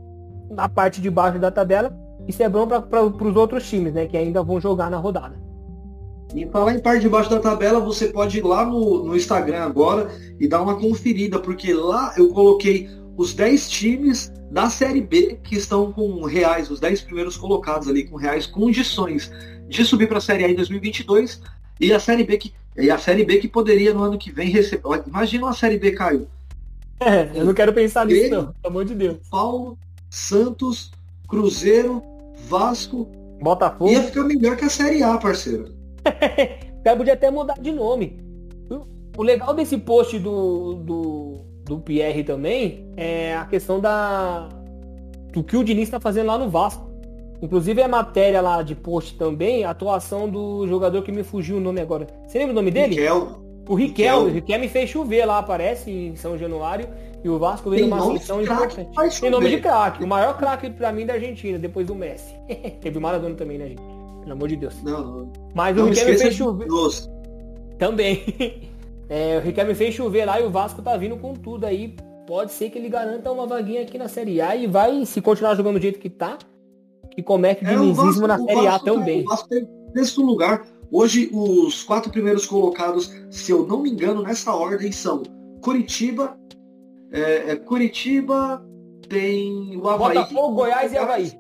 na 0.49 0.69
parte 0.69 1.01
de 1.01 1.11
baixo 1.11 1.41
da 1.41 1.51
tabela. 1.51 1.93
Isso 2.29 2.41
é 2.41 2.49
bom 2.49 2.69
para 2.69 3.05
os 3.05 3.35
outros 3.35 3.69
times, 3.69 3.93
né? 3.93 4.07
Que 4.07 4.17
ainda 4.17 4.45
vão 4.45 4.61
jogar 4.61 4.93
na 4.93 4.97
rodada. 4.97 5.35
E 6.33 6.47
falar 6.47 6.75
em 6.75 6.79
parte 6.79 7.01
de 7.01 7.09
baixo 7.09 7.29
da 7.29 7.41
tabela, 7.41 7.81
você 7.81 8.07
pode 8.07 8.39
ir 8.39 8.45
lá 8.45 8.65
no, 8.65 9.07
no 9.07 9.17
Instagram 9.17 9.65
agora 9.65 10.07
e 10.39 10.47
dar 10.47 10.63
uma 10.63 10.79
conferida, 10.79 11.41
porque 11.41 11.75
lá 11.75 12.15
eu 12.17 12.29
coloquei 12.29 12.89
os 13.19 13.35
10 13.35 13.69
times 13.69 14.33
da 14.51 14.71
Série 14.71 15.01
B 15.01 15.41
que 15.43 15.57
estão 15.57 15.93
com 15.93 16.25
reais, 16.25 16.71
os 16.71 16.79
10 16.79 17.03
primeiros 17.03 17.37
colocados 17.37 17.89
ali, 17.89 18.05
com 18.05 18.17
reais 18.17 18.47
condições 18.47 19.31
de 19.69 19.85
subir 19.85 20.09
para 20.09 20.19
a 20.19 20.21
Série 20.21 20.45
A 20.45 20.49
em 20.49 20.55
2022 20.55 21.43
e 21.81 21.93
a 21.93 21.99
Série 21.99 22.25
B 22.25 22.39
que 22.39 22.55
e 22.77 22.93
a 22.93 22.97
Série 22.97 23.25
B 23.25 23.39
que 23.39 23.49
poderia 23.49 23.93
no 23.93 24.05
ano 24.05 24.17
que 24.17 24.31
vem 24.31 24.49
receber. 24.51 24.83
Imagina 25.05 25.47
uma 25.47 25.53
Série 25.53 25.79
B, 25.79 25.91
Caio. 25.91 26.29
É, 27.01 27.29
eu 27.35 27.45
não 27.45 27.53
quero 27.53 27.73
pensar 27.73 28.07
nisso, 28.07 28.31
não. 28.31 28.53
Pelo 28.53 28.57
amor 28.67 28.85
de 28.85 28.95
Deus. 28.95 29.17
Paulo, 29.29 29.77
Santos, 30.09 30.93
Cruzeiro, 31.27 32.01
Vasco. 32.49 33.09
Botafogo. 33.41 33.91
Ia 33.91 34.05
ficar 34.05 34.23
melhor 34.23 34.57
que 34.57 34.65
a 34.65 34.71
Série 34.71 35.03
A, 35.03 35.19
parceiro. 35.19 35.75
o 36.81 36.85
cara 36.85 36.97
podia 36.97 37.15
até 37.15 37.33
mudar 37.33 37.59
de 37.61 37.73
nome. 37.73 38.21
O 39.17 39.23
legal 39.25 39.53
desse 39.53 39.77
post 39.77 40.17
do, 40.21 40.75
do, 40.75 41.45
do 41.69 41.79
Pierre 41.79 42.25
também 42.25 42.87
é 42.97 43.37
a 43.37 43.45
questão 43.45 43.79
da 43.79 44.49
do 45.33 45.45
que 45.45 45.57
o 45.57 45.63
Diniz 45.63 45.85
está 45.85 46.01
fazendo 46.01 46.27
lá 46.27 46.39
no 46.39 46.49
Vasco. 46.49 46.89
Inclusive 47.41 47.83
a 47.83 47.87
matéria 47.87 48.41
lá 48.41 48.63
de 48.63 48.75
post 48.75 49.17
também, 49.17 49.63
a 49.63 49.71
atuação 49.71 50.29
do 50.29 50.67
jogador 50.67 51.03
que 51.03 51.13
me 51.13 51.23
fugiu 51.23 51.59
o 51.59 51.61
nome 51.61 51.81
agora. 51.81 52.07
Você 52.27 52.39
lembra 52.39 52.53
o 52.53 52.57
nome 52.57 52.71
dele? 52.71 52.97
Riquel. 52.97 53.39
O 53.69 53.75
Riquel. 53.75 54.19
O 54.23 54.29
Riquel 54.29 54.59
me 54.59 54.69
fez 54.69 54.91
chover 54.91 55.25
lá, 55.25 55.39
aparece 55.39 55.91
em 55.91 56.17
São 56.17 56.37
Januário. 56.37 56.89
E 57.23 57.29
o 57.29 57.39
Vasco 57.39 57.71
veio 57.71 57.87
numa 57.87 57.99
ascensão 57.99 58.43
importante. 58.43 59.21
Tem 59.21 59.31
nome 59.31 59.51
de 59.51 59.61
craque. 59.61 60.03
O 60.03 60.07
maior 60.07 60.37
craque 60.37 60.71
pra 60.71 60.91
mim 60.91 61.05
da 61.05 61.15
Argentina, 61.15 61.59
depois 61.59 61.87
do 61.87 61.95
Messi. 61.95 62.35
Teve 62.81 62.99
o 62.99 63.01
Maradona 63.01 63.35
também, 63.35 63.59
né, 63.59 63.69
gente? 63.69 63.83
Pelo 64.21 64.33
amor 64.33 64.49
de 64.49 64.57
Deus. 64.57 64.83
Não, 64.83 65.05
não. 65.05 65.33
Mas 65.55 65.77
não 65.77 65.85
o 65.85 65.89
Riquel 65.91 66.09
me 66.09 66.19
fez 66.19 66.35
chover. 66.35 66.67
Também. 67.79 68.25
É, 69.09 69.39
o 69.39 69.41
Riquel 69.41 69.67
me 69.67 69.75
fez 69.75 69.95
chover 69.95 70.25
lá 70.27 70.41
e 70.41 70.45
o 70.45 70.51
Vasco 70.51 70.83
tá 70.83 70.97
vindo 70.97 71.17
com 71.17 71.35
tudo 71.35 71.65
aí. 71.65 71.97
Pode 72.27 72.53
ser 72.53 72.69
que 72.69 72.79
ele 72.79 72.91
garanta 72.91 73.33
uma 73.33 73.47
vaguinha 73.47 73.83
aqui 73.83 73.97
na 73.97 74.09
Série 74.09 74.41
A 74.41 74.55
e 74.55 74.67
vai, 74.67 75.07
se 75.07 75.23
continuar 75.23 75.55
jogando 75.55 75.79
do 75.79 75.83
jeito 75.83 75.99
que 75.99 76.11
tá, 76.11 76.39
que 77.11 77.23
comete 77.23 77.65
é, 77.65 77.75
dinizismo 77.75 78.27
na 78.27 78.39
Série 78.39 78.67
A 78.67 78.79
também. 78.79 79.23
O 79.23 79.25
Vasco 79.25 79.49
tem 79.49 79.67
sexto 79.97 80.23
lugar. 80.23 80.63
Hoje, 80.93 81.31
os 81.33 81.83
quatro 81.83 82.11
primeiros 82.11 82.47
colocados, 82.47 83.13
se 83.31 83.51
eu 83.51 83.67
não 83.67 83.83
me 83.83 83.91
engano, 83.91 84.23
nessa 84.23 84.55
ordem 84.55 84.93
são 84.93 85.23
Curitiba, 85.63 86.39
é, 87.11 87.53
é 87.53 87.57
Curitiba, 87.57 88.65
tem 89.09 89.77
o 89.77 89.89
Havaí. 89.89 90.17
Botafogo, 90.17 90.55
Goiás 90.55 90.93
e 90.93 90.99
Havaí. 90.99 91.33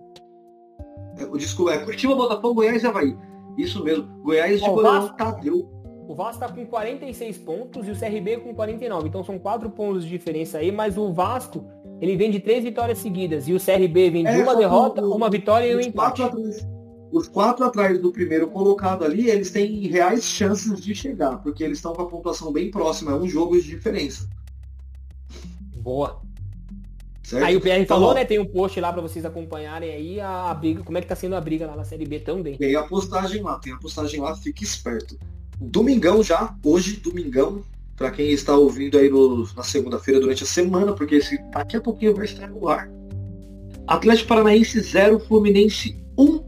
É, 1.19 1.27
desculpa, 1.37 1.73
é 1.73 1.79
Curitiba, 1.79 2.15
Botafogo, 2.15 2.55
Goiás 2.55 2.83
e 2.83 2.87
Havaí. 2.87 3.17
Isso 3.59 3.83
mesmo. 3.83 4.07
Goiás 4.23 4.61
de 4.61 4.69
Goiás 4.69 5.11
Tadeu. 5.17 5.78
O 6.09 6.15
Vasco 6.15 6.43
está 6.43 6.49
com 6.49 6.65
46 6.65 7.37
pontos 7.37 7.87
e 7.87 7.91
o 7.91 7.95
CRB 7.95 8.39
com 8.39 8.55
49. 8.55 9.09
Então 9.09 9.23
são 9.23 9.39
quatro 9.39 9.69
pontos 9.69 10.05
de 10.05 10.09
diferença 10.09 10.57
aí, 10.57 10.73
mas 10.73 10.97
o 10.97 11.13
Vasco 11.13 11.67
ele 12.01 12.17
vem 12.17 12.31
de 12.31 12.41
três 12.41 12.65
vitórias 12.65 12.97
seguidas 12.99 13.47
e 13.47 13.53
o 13.53 13.61
CRB 13.61 14.09
vem 14.09 14.25
de 14.25 14.31
é, 14.31 14.43
uma 14.43 14.57
derrota, 14.57 15.03
o, 15.03 15.15
uma 15.15 15.29
vitória 15.29 15.67
e 15.67 15.77
um 15.77 15.81
empate. 15.81 16.23
Atrás, 16.23 16.67
os 17.13 17.29
quatro 17.29 17.63
atrás 17.63 18.01
do 18.01 18.11
primeiro 18.11 18.49
colocado 18.49 19.05
ali, 19.05 19.29
eles 19.29 19.51
têm 19.51 19.87
reais 19.87 20.25
chances 20.25 20.81
de 20.81 20.95
chegar, 20.95 21.43
porque 21.43 21.63
eles 21.63 21.77
estão 21.77 21.93
com 21.93 22.01
a 22.01 22.07
pontuação 22.07 22.51
bem 22.51 22.71
próxima, 22.71 23.13
é 23.13 23.15
um 23.15 23.29
jogo 23.29 23.61
de 23.61 23.69
diferença. 23.69 24.27
Boa. 25.77 26.23
Certo? 27.23 27.45
Aí 27.45 27.55
o 27.55 27.61
PR 27.61 27.81
então, 27.81 27.99
falou, 27.99 28.15
né? 28.15 28.25
Tem 28.25 28.39
um 28.39 28.47
post 28.47 28.81
lá 28.81 28.91
para 28.91 29.03
vocês 29.03 29.27
acompanharem 29.27 29.91
aí 29.91 30.21
a, 30.21 30.51
a, 30.51 30.55
briga, 30.55 30.83
como 30.83 30.97
é 30.97 31.03
que 31.03 31.07
tá 31.07 31.15
sendo 31.15 31.37
a 31.37 31.41
briga 31.41 31.67
lá 31.67 31.77
na 31.77 31.85
Série 31.85 32.07
B 32.07 32.21
também. 32.21 32.57
Tem 32.57 32.75
a 32.75 32.85
postagem 32.85 33.43
lá, 33.43 33.59
tem 33.59 33.75
a 33.75 33.77
postagem 33.77 34.21
lá, 34.21 34.35
fique 34.35 34.65
esperto. 34.65 35.19
Domingão 35.61 36.23
já, 36.23 36.55
hoje, 36.65 36.97
domingão, 36.97 37.65
para 37.97 38.11
quem 38.13 38.31
está 38.31 38.57
ouvindo 38.57 38.97
aí 38.97 39.09
no, 39.09 39.49
na 39.57 39.63
segunda-feira 39.65 40.21
durante 40.21 40.45
a 40.45 40.47
semana, 40.47 40.93
porque 40.93 41.17
esse, 41.17 41.37
daqui 41.51 41.77
a 41.77 41.81
pouquinho 41.81 42.15
vai 42.15 42.27
estar 42.27 42.49
no 42.49 42.69
ar. 42.69 42.89
Atlético 43.87 44.29
Paranaense 44.29 44.81
0, 44.81 45.19
Fluminense 45.21 45.97
1. 46.17 46.41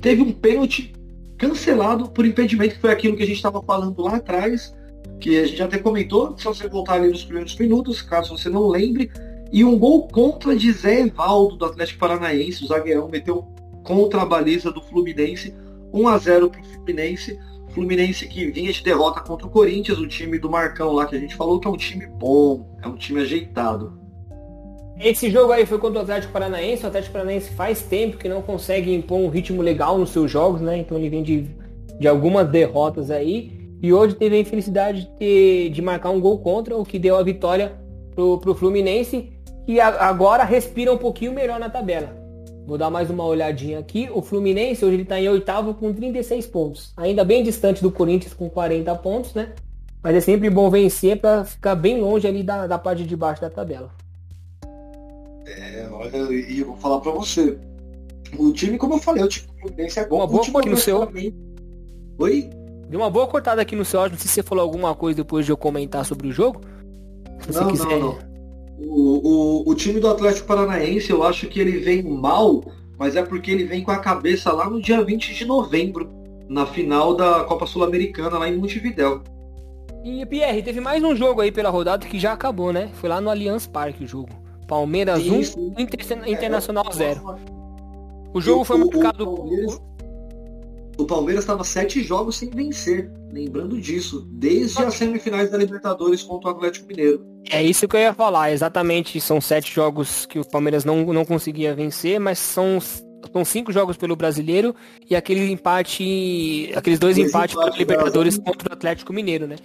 Teve 0.00 0.20
um 0.20 0.32
pênalti 0.32 0.92
cancelado 1.38 2.10
por 2.10 2.26
impedimento, 2.26 2.74
que 2.74 2.80
foi 2.80 2.90
aquilo 2.92 3.16
que 3.16 3.22
a 3.22 3.26
gente 3.26 3.36
estava 3.36 3.62
falando 3.62 4.02
lá 4.02 4.16
atrás, 4.16 4.74
que 5.18 5.38
a 5.38 5.46
gente 5.46 5.62
até 5.62 5.78
comentou, 5.78 6.36
se 6.36 6.44
você 6.44 6.68
voltar 6.68 6.94
ali 6.94 7.08
nos 7.08 7.24
primeiros 7.24 7.56
minutos, 7.56 8.02
caso 8.02 8.36
você 8.36 8.50
não 8.50 8.68
lembre. 8.68 9.10
E 9.52 9.64
um 9.64 9.78
gol 9.78 10.08
contra 10.08 10.56
de 10.56 10.70
Zé 10.72 11.02
Evaldo 11.02 11.56
do 11.56 11.64
Atlético 11.64 12.00
Paranaense, 12.00 12.64
o 12.64 12.66
zagueirão 12.66 13.08
meteu 13.08 13.46
contra 13.82 14.22
a 14.22 14.26
baliza 14.26 14.70
do 14.70 14.82
Fluminense, 14.82 15.54
1 15.92 16.08
a 16.08 16.18
0 16.18 16.50
para 16.50 16.60
o 16.60 16.64
Fluminense. 16.64 17.38
Fluminense 17.76 18.26
que 18.26 18.50
vinha 18.50 18.72
de 18.72 18.82
derrota 18.82 19.20
contra 19.20 19.46
o 19.46 19.50
Corinthians, 19.50 19.98
o 19.98 20.08
time 20.08 20.38
do 20.38 20.48
Marcão 20.48 20.94
lá 20.94 21.04
que 21.04 21.14
a 21.14 21.18
gente 21.18 21.34
falou 21.34 21.60
que 21.60 21.68
é 21.68 21.70
um 21.70 21.76
time 21.76 22.06
bom, 22.06 22.74
é 22.82 22.88
um 22.88 22.96
time 22.96 23.20
ajeitado. 23.20 24.00
Esse 24.98 25.28
jogo 25.28 25.52
aí 25.52 25.66
foi 25.66 25.78
contra 25.78 25.98
o 25.98 26.02
Atlético 26.02 26.32
Paranaense. 26.32 26.84
O 26.84 26.86
Atlético 26.86 27.12
Paranaense 27.12 27.50
faz 27.50 27.82
tempo 27.82 28.16
que 28.16 28.30
não 28.30 28.40
consegue 28.40 28.94
impor 28.94 29.18
um 29.18 29.28
ritmo 29.28 29.60
legal 29.60 29.98
nos 29.98 30.08
seus 30.08 30.30
jogos, 30.30 30.62
né? 30.62 30.78
Então 30.78 30.96
ele 30.96 31.10
vem 31.10 31.22
de, 31.22 31.50
de 32.00 32.08
algumas 32.08 32.48
derrotas 32.48 33.10
aí. 33.10 33.52
E 33.82 33.92
hoje 33.92 34.14
teve 34.14 34.36
a 34.36 34.38
infelicidade 34.38 35.06
de, 35.20 35.68
de 35.68 35.82
marcar 35.82 36.08
um 36.08 36.20
gol 36.20 36.38
contra, 36.38 36.74
o 36.74 36.82
que 36.82 36.98
deu 36.98 37.14
a 37.18 37.22
vitória 37.22 37.78
pro, 38.14 38.38
pro 38.38 38.54
Fluminense, 38.54 39.34
que 39.66 39.78
agora 39.78 40.44
respira 40.44 40.90
um 40.90 40.96
pouquinho 40.96 41.34
melhor 41.34 41.60
na 41.60 41.68
tabela. 41.68 42.25
Vou 42.66 42.76
dar 42.76 42.90
mais 42.90 43.08
uma 43.08 43.24
olhadinha 43.24 43.78
aqui. 43.78 44.08
O 44.12 44.20
Fluminense 44.20 44.84
hoje 44.84 44.96
ele 44.96 45.04
está 45.04 45.20
em 45.20 45.28
oitavo 45.28 45.72
com 45.72 45.92
36 45.92 46.48
pontos. 46.48 46.92
Ainda 46.96 47.24
bem 47.24 47.44
distante 47.44 47.80
do 47.80 47.92
Corinthians 47.92 48.34
com 48.34 48.50
40 48.50 48.92
pontos, 48.96 49.34
né? 49.34 49.52
Mas 50.02 50.16
é 50.16 50.20
sempre 50.20 50.50
bom 50.50 50.68
vencer 50.68 51.20
para 51.20 51.44
ficar 51.44 51.76
bem 51.76 52.00
longe 52.00 52.26
ali 52.26 52.42
da, 52.42 52.66
da 52.66 52.76
parte 52.76 53.04
de 53.04 53.16
baixo 53.16 53.40
da 53.40 53.48
tabela. 53.48 53.88
É, 55.46 55.88
olha, 55.92 56.16
e 56.32 56.58
eu 56.58 56.66
vou 56.66 56.76
falar 56.76 56.98
para 56.98 57.12
você. 57.12 57.56
O 58.36 58.52
time, 58.52 58.76
como 58.76 58.94
eu 58.94 58.98
falei, 58.98 59.22
o 59.22 59.28
time 59.28 59.46
do 59.46 59.60
Fluminense 59.60 60.00
é 60.00 60.06
bom. 60.08 60.16
Uma 60.16 60.26
boa 60.26 60.42
aqui 60.58 60.68
no 60.68 60.76
seu... 60.76 61.08
Oi? 62.18 62.50
Deu 62.88 62.98
uma 62.98 63.10
boa 63.10 63.28
cortada 63.28 63.62
aqui 63.62 63.76
no 63.76 63.84
seu 63.84 64.00
áudio. 64.00 64.16
Não 64.16 64.20
sei 64.20 64.28
se 64.28 64.34
você 64.34 64.42
falou 64.42 64.64
alguma 64.64 64.92
coisa 64.92 65.18
depois 65.18 65.46
de 65.46 65.52
eu 65.52 65.56
comentar 65.56 66.04
sobre 66.04 66.26
o 66.26 66.32
jogo. 66.32 66.60
Se 67.42 67.52
não, 67.52 67.64
você 67.64 67.70
quiser... 67.70 68.00
não, 68.00 68.14
não. 68.14 68.35
O, 68.78 69.62
o, 69.64 69.70
o 69.70 69.74
time 69.74 70.00
do 70.00 70.08
Atlético 70.08 70.46
Paranaense, 70.46 71.10
eu 71.10 71.22
acho 71.22 71.46
que 71.46 71.60
ele 71.60 71.78
vem 71.78 72.02
mal, 72.02 72.62
mas 72.98 73.16
é 73.16 73.22
porque 73.22 73.50
ele 73.50 73.64
vem 73.64 73.82
com 73.82 73.90
a 73.90 73.98
cabeça 73.98 74.52
lá 74.52 74.68
no 74.68 74.80
dia 74.80 75.02
20 75.02 75.34
de 75.34 75.44
novembro, 75.44 76.10
na 76.48 76.66
final 76.66 77.14
da 77.14 77.44
Copa 77.44 77.66
Sul-Americana, 77.66 78.38
lá 78.38 78.48
em 78.48 78.56
Montevidéu. 78.56 79.22
E 80.04 80.24
Pierre, 80.24 80.62
teve 80.62 80.80
mais 80.80 81.02
um 81.02 81.16
jogo 81.16 81.40
aí 81.40 81.50
pela 81.50 81.68
rodada 81.68 82.06
que 82.06 82.18
já 82.18 82.32
acabou, 82.32 82.72
né? 82.72 82.90
Foi 82.94 83.08
lá 83.08 83.20
no 83.20 83.28
Allianz 83.28 83.66
Parque 83.66 84.04
o 84.04 84.06
jogo. 84.06 84.28
Palmeiras 84.68 85.20
1, 85.20 85.74
Inter 85.78 86.28
Internacional 86.28 86.84
0. 86.92 87.36
O 88.32 88.40
jogo 88.40 88.64
foi 88.64 88.78
marcado. 88.78 89.24
O 89.24 89.36
Palmeiras, 89.36 89.80
o 90.98 91.04
Palmeiras 91.04 91.44
estava 91.44 91.62
sete 91.62 92.02
jogos 92.02 92.36
sem 92.36 92.50
vencer. 92.50 93.10
Lembrando 93.30 93.78
disso, 93.80 94.26
desde 94.32 94.82
as 94.82 94.94
semifinais 94.94 95.50
da 95.50 95.58
Libertadores 95.58 96.22
contra 96.22 96.48
o 96.48 96.52
Atlético 96.52 96.88
Mineiro. 96.88 97.24
É 97.50 97.62
isso 97.62 97.86
que 97.86 97.96
eu 97.96 98.00
ia 98.00 98.14
falar, 98.14 98.50
exatamente. 98.50 99.20
São 99.20 99.40
sete 99.40 99.74
jogos 99.74 100.26
que 100.26 100.38
o 100.38 100.44
Palmeiras 100.44 100.84
não, 100.84 101.04
não 101.12 101.24
conseguia 101.24 101.74
vencer, 101.74 102.18
mas 102.18 102.38
são, 102.38 102.78
são 102.80 103.44
cinco 103.44 103.72
jogos 103.72 103.96
pelo 103.96 104.16
brasileiro 104.16 104.74
e 105.08 105.14
aquele 105.14 105.50
empate. 105.50 106.72
Aqueles 106.74 106.98
dois, 106.98 107.18
empates 107.18 107.54
pela 107.54 107.76
Libertadores 107.76 108.38
contra 108.38 108.70
o 108.70 108.72
Atlético 108.72 109.12
Mineiro, 109.12 109.46
né? 109.46 109.56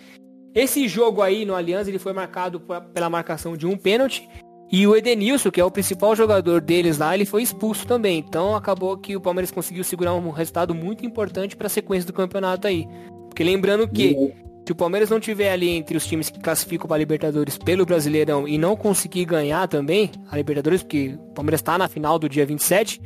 Esse 0.54 0.86
jogo 0.88 1.22
aí 1.22 1.46
no 1.46 1.56
Aliança 1.56 1.90
ele 1.90 2.00
foi 2.00 2.12
marcado 2.12 2.62
pela 2.94 3.10
marcação 3.10 3.56
de 3.56 3.66
um 3.66 3.78
pênalti 3.78 4.28
e 4.72 4.88
o 4.88 4.96
Edenilson, 4.96 5.52
que 5.52 5.60
é 5.60 5.66
o 5.66 5.70
principal 5.70 6.16
jogador 6.16 6.62
deles 6.62 6.98
lá, 6.98 7.14
ele 7.14 7.26
foi 7.26 7.44
expulso 7.44 7.86
também. 7.86 8.20
Então 8.20 8.56
acabou 8.56 8.98
que 8.98 9.18
o 9.18 9.22
Palmeiras 9.22 9.52
conseguiu 9.52 9.84
segurar 9.84 10.14
um 10.14 10.30
resultado 10.30 10.74
muito 10.74 11.06
importante 11.06 11.58
para 11.58 11.68
a 11.68 11.70
sequência 11.70 12.08
do 12.08 12.14
campeonato 12.14 12.68
aí. 12.68 12.88
Porque 13.28 13.44
lembrando 13.44 13.88
que 13.88 14.16
Se 14.66 14.72
o 14.72 14.76
Palmeiras 14.76 15.10
não 15.10 15.20
tiver 15.20 15.52
ali 15.52 15.70
entre 15.70 15.98
os 15.98 16.06
times 16.06 16.30
que 16.30 16.40
classificam 16.40 16.88
para 16.88 16.96
a 16.96 17.00
Libertadores 17.00 17.58
pelo 17.58 17.86
Brasileirão 17.86 18.48
e 18.48 18.58
não 18.58 18.76
conseguir 18.76 19.26
ganhar 19.26 19.68
também 19.68 20.12
a 20.30 20.38
Libertadores, 20.38 20.84
porque 20.84 21.18
o 21.18 21.34
Palmeiras 21.34 21.60
está 21.60 21.78
na 21.78 21.88
final 21.88 22.20
do 22.20 22.30
dia 22.30 22.46
27, 22.46 23.02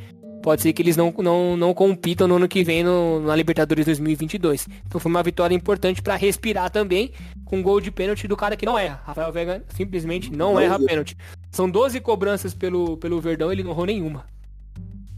pode 0.45 0.61
ser 0.61 0.73
que 0.73 0.81
eles 0.83 0.95
não, 0.95 1.11
não, 1.17 1.57
não 1.57 1.73
compitam 1.73 2.27
no 2.27 2.35
ano 2.35 2.47
que 2.47 2.63
vem 2.63 2.83
no, 2.83 3.19
na 3.19 3.35
Libertadores 3.35 3.83
2022. 3.83 4.67
Então 4.85 5.01
foi 5.01 5.09
uma 5.09 5.23
vitória 5.23 5.55
importante 5.55 6.03
para 6.03 6.15
respirar 6.15 6.69
também, 6.69 7.11
com 7.43 7.63
gol 7.63 7.81
de 7.81 7.89
pênalti 7.89 8.27
do 8.27 8.37
cara 8.37 8.55
que 8.55 8.63
não 8.63 8.77
erra. 8.77 9.01
Rafael 9.03 9.31
Veiga 9.31 9.63
simplesmente 9.75 10.31
não 10.31 10.59
erra 10.59 10.79
pênalti. 10.79 11.17
São 11.51 11.67
12 11.67 11.99
cobranças 11.99 12.53
pelo, 12.53 12.95
pelo 12.97 13.19
Verdão, 13.19 13.51
ele 13.51 13.63
não 13.63 13.71
errou 13.71 13.87
nenhuma. 13.87 14.23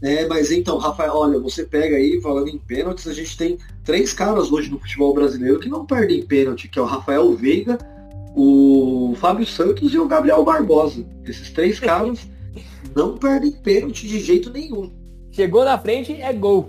É, 0.02 0.26
mas 0.26 0.50
então, 0.50 0.78
Rafael, 0.78 1.14
olha, 1.14 1.38
você 1.38 1.62
pega 1.62 1.96
aí, 1.96 2.18
falando 2.22 2.48
em 2.48 2.56
pênaltis, 2.56 3.06
a 3.06 3.12
gente 3.12 3.36
tem 3.36 3.58
três 3.84 4.14
caras 4.14 4.50
hoje 4.50 4.70
no 4.70 4.78
futebol 4.78 5.12
brasileiro 5.12 5.60
que 5.60 5.68
não 5.68 5.84
perdem 5.84 6.24
pênalti, 6.24 6.68
que 6.68 6.78
é 6.78 6.82
o 6.82 6.86
Rafael 6.86 7.36
Veiga, 7.36 7.76
o 8.34 9.14
Fábio 9.20 9.44
Santos 9.44 9.92
e 9.92 9.98
o 9.98 10.08
Gabriel 10.08 10.42
Barbosa. 10.42 11.04
Esses 11.26 11.50
três 11.50 11.78
caras 11.78 12.26
não 12.96 13.18
perdem 13.18 13.52
pênalti 13.52 14.08
de 14.08 14.20
jeito 14.20 14.50
nenhum. 14.50 14.90
Chegou 15.38 15.64
na 15.64 15.78
frente, 15.78 16.20
é 16.20 16.32
gol. 16.32 16.68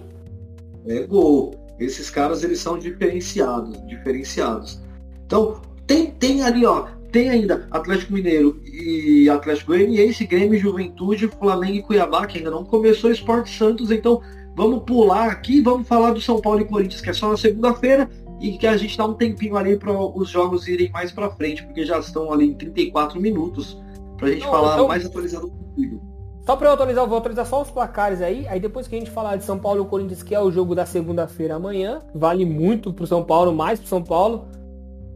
É 0.85 0.99
gol. 1.01 1.55
Esses 1.79 2.11
caras, 2.11 2.43
eles 2.43 2.59
são 2.59 2.77
diferenciados, 2.77 3.83
diferenciados. 3.87 4.79
Então, 5.25 5.59
tem, 5.87 6.11
tem 6.11 6.43
ali, 6.43 6.63
ó, 6.67 6.85
tem 7.11 7.31
ainda 7.31 7.67
Atlético 7.71 8.13
Mineiro 8.13 8.61
e 8.63 9.27
Atlético 9.27 9.71
Goianiense, 9.71 10.23
Grêmio, 10.27 10.59
Juventude, 10.59 11.27
Flamengo 11.29 11.77
e 11.77 11.81
Cuiabá, 11.81 12.27
que 12.27 12.37
ainda 12.37 12.51
não 12.51 12.63
começou 12.63 13.09
Esporte 13.09 13.57
Santos, 13.57 13.89
então 13.89 14.21
vamos 14.55 14.83
pular 14.83 15.31
aqui, 15.31 15.61
vamos 15.61 15.87
falar 15.87 16.11
do 16.11 16.21
São 16.21 16.39
Paulo 16.39 16.61
e 16.61 16.65
Corinthians, 16.65 17.01
que 17.01 17.09
é 17.09 17.13
só 17.13 17.27
na 17.27 17.37
segunda-feira, 17.37 18.07
e 18.39 18.55
que 18.55 18.67
a 18.67 18.77
gente 18.77 18.95
dá 18.95 19.05
um 19.05 19.15
tempinho 19.15 19.57
ali 19.57 19.77
para 19.77 19.91
os 19.91 20.29
jogos 20.29 20.67
irem 20.67 20.91
mais 20.91 21.11
para 21.11 21.31
frente, 21.31 21.63
porque 21.63 21.83
já 21.83 21.97
estão 21.97 22.31
ali 22.31 22.45
em 22.45 22.53
34 22.53 23.19
minutos, 23.19 23.75
para 24.15 24.27
a 24.27 24.31
gente 24.31 24.43
não, 24.43 24.51
falar 24.51 24.73
então... 24.75 24.87
mais 24.87 25.03
atualizado 25.03 25.49
possível. 25.49 26.08
Só 26.49 26.55
para 26.55 26.69
eu 26.69 26.73
atualizar, 26.73 27.03
eu 27.03 27.07
vou 27.07 27.19
atualizar 27.19 27.45
só 27.45 27.61
os 27.61 27.69
placares 27.69 28.23
aí. 28.23 28.47
Aí 28.47 28.59
depois 28.59 28.87
que 28.87 28.95
a 28.95 28.97
gente 28.97 29.11
falar 29.11 29.35
de 29.35 29.43
São 29.43 29.59
Paulo 29.59 29.83
e 29.83 29.87
Corinthians, 29.87 30.23
que 30.23 30.33
é 30.33 30.41
o 30.41 30.49
jogo 30.49 30.73
da 30.73 30.83
segunda-feira 30.83 31.53
amanhã, 31.53 32.01
vale 32.11 32.43
muito 32.43 32.91
pro 32.91 33.05
São 33.05 33.23
Paulo, 33.23 33.53
mais 33.53 33.79
pro 33.79 33.87
São 33.87 34.03
Paulo. 34.03 34.47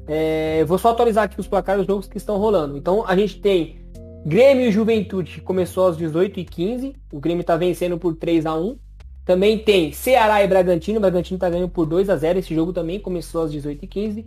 É, 0.07 0.63
vou 0.65 0.77
só 0.77 0.91
atualizar 0.91 1.23
aqui 1.23 1.39
os 1.39 1.47
placares 1.47 1.79
dos 1.79 1.87
jogos 1.87 2.07
que 2.07 2.17
estão 2.19 2.37
rolando. 2.37 2.77
Então 2.77 3.03
a 3.07 3.15
gente 3.15 3.41
tem 3.41 3.79
Grêmio 4.23 4.67
e 4.67 4.71
Juventude, 4.71 5.31
que 5.31 5.41
começou 5.41 5.87
às 5.87 5.97
18h15. 5.97 6.93
O 7.11 7.19
Grêmio 7.19 7.41
está 7.41 7.57
vencendo 7.57 7.97
por 7.97 8.13
3 8.13 8.45
a 8.45 8.53
1 8.53 8.77
Também 9.25 9.57
tem 9.57 9.91
Ceará 9.91 10.43
e 10.43 10.47
Bragantino. 10.47 10.99
O 10.99 11.01
Bragantino 11.01 11.37
está 11.37 11.49
ganhando 11.49 11.69
por 11.69 11.87
2 11.87 12.11
a 12.11 12.15
0 12.15 12.37
Esse 12.37 12.53
jogo 12.53 12.71
também 12.71 12.99
começou 12.99 13.41
às 13.41 13.51
18h15. 13.51 14.23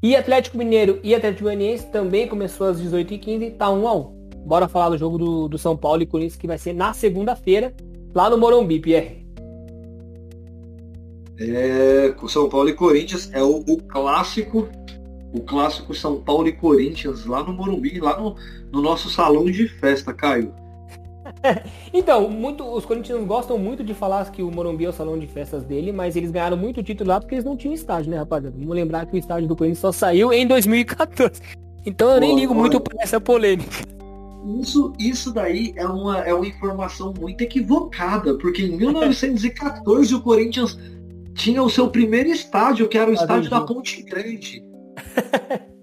E 0.00 0.14
Atlético 0.14 0.56
Mineiro 0.56 1.00
e 1.02 1.16
Atlético 1.16 1.42
Goianiense 1.42 1.86
também 1.86 2.28
começou 2.28 2.68
às 2.68 2.80
18h15. 2.80 3.56
Tá 3.56 3.68
1 3.68 3.88
a 3.88 3.96
1 3.96 4.23
Bora 4.44 4.68
falar 4.68 4.90
do 4.90 4.98
jogo 4.98 5.18
do, 5.18 5.48
do 5.48 5.58
São 5.58 5.76
Paulo 5.76 6.02
e 6.02 6.06
Corinthians, 6.06 6.36
que 6.36 6.46
vai 6.46 6.58
ser 6.58 6.72
na 6.72 6.92
segunda-feira, 6.92 7.74
lá 8.14 8.28
no 8.28 8.38
Morumbi, 8.38 8.80
Pierre. 8.80 9.24
É, 11.38 12.14
São 12.28 12.48
Paulo 12.48 12.68
e 12.68 12.74
Corinthians 12.74 13.30
é 13.32 13.42
o, 13.42 13.64
o 13.66 13.82
clássico 13.82 14.68
o 15.34 15.40
clássico 15.40 15.92
São 15.92 16.20
Paulo 16.20 16.46
e 16.46 16.52
Corinthians 16.52 17.26
lá 17.26 17.42
no 17.42 17.52
Morumbi, 17.52 17.98
lá 17.98 18.16
no, 18.18 18.36
no 18.70 18.80
nosso 18.80 19.10
salão 19.10 19.46
de 19.46 19.66
festa, 19.66 20.14
Caio. 20.14 20.54
então, 21.92 22.30
muito, 22.30 22.64
os 22.64 22.84
corintianos 22.84 23.26
gostam 23.26 23.58
muito 23.58 23.82
de 23.82 23.92
falar 23.94 24.30
que 24.30 24.42
o 24.42 24.50
Morumbi 24.50 24.84
é 24.84 24.88
o 24.88 24.92
salão 24.92 25.18
de 25.18 25.26
festas 25.26 25.64
dele, 25.64 25.90
mas 25.90 26.14
eles 26.14 26.30
ganharam 26.30 26.56
muito 26.56 26.84
título 26.84 27.10
lá 27.10 27.20
porque 27.20 27.34
eles 27.34 27.44
não 27.44 27.56
tinham 27.56 27.74
estádio, 27.74 28.12
né, 28.12 28.18
rapaziada? 28.18 28.56
Vamos 28.56 28.74
lembrar 28.74 29.06
que 29.06 29.16
o 29.16 29.18
estádio 29.18 29.48
do 29.48 29.56
Corinthians 29.56 29.80
só 29.80 29.90
saiu 29.90 30.32
em 30.32 30.46
2014. 30.46 31.42
Então 31.84 32.10
eu 32.12 32.20
nem 32.20 32.36
ligo 32.36 32.54
muito 32.54 32.80
para 32.80 33.02
essa 33.02 33.20
polêmica. 33.20 33.70
Isso, 34.60 34.92
isso 34.98 35.32
daí 35.32 35.72
é 35.76 35.86
uma, 35.86 36.20
é 36.20 36.34
uma 36.34 36.46
informação 36.46 37.14
muito 37.18 37.40
equivocada, 37.40 38.36
porque 38.36 38.62
em 38.62 38.76
1914 38.76 40.14
o 40.14 40.20
Corinthians 40.20 40.78
tinha 41.34 41.62
o 41.62 41.70
seu 41.70 41.88
primeiro 41.88 42.28
estádio, 42.28 42.88
que 42.88 42.98
era 42.98 43.10
o 43.10 43.14
estádio 43.14 43.48
da 43.50 43.62
Ponte 43.62 44.02
Grande. 44.02 44.62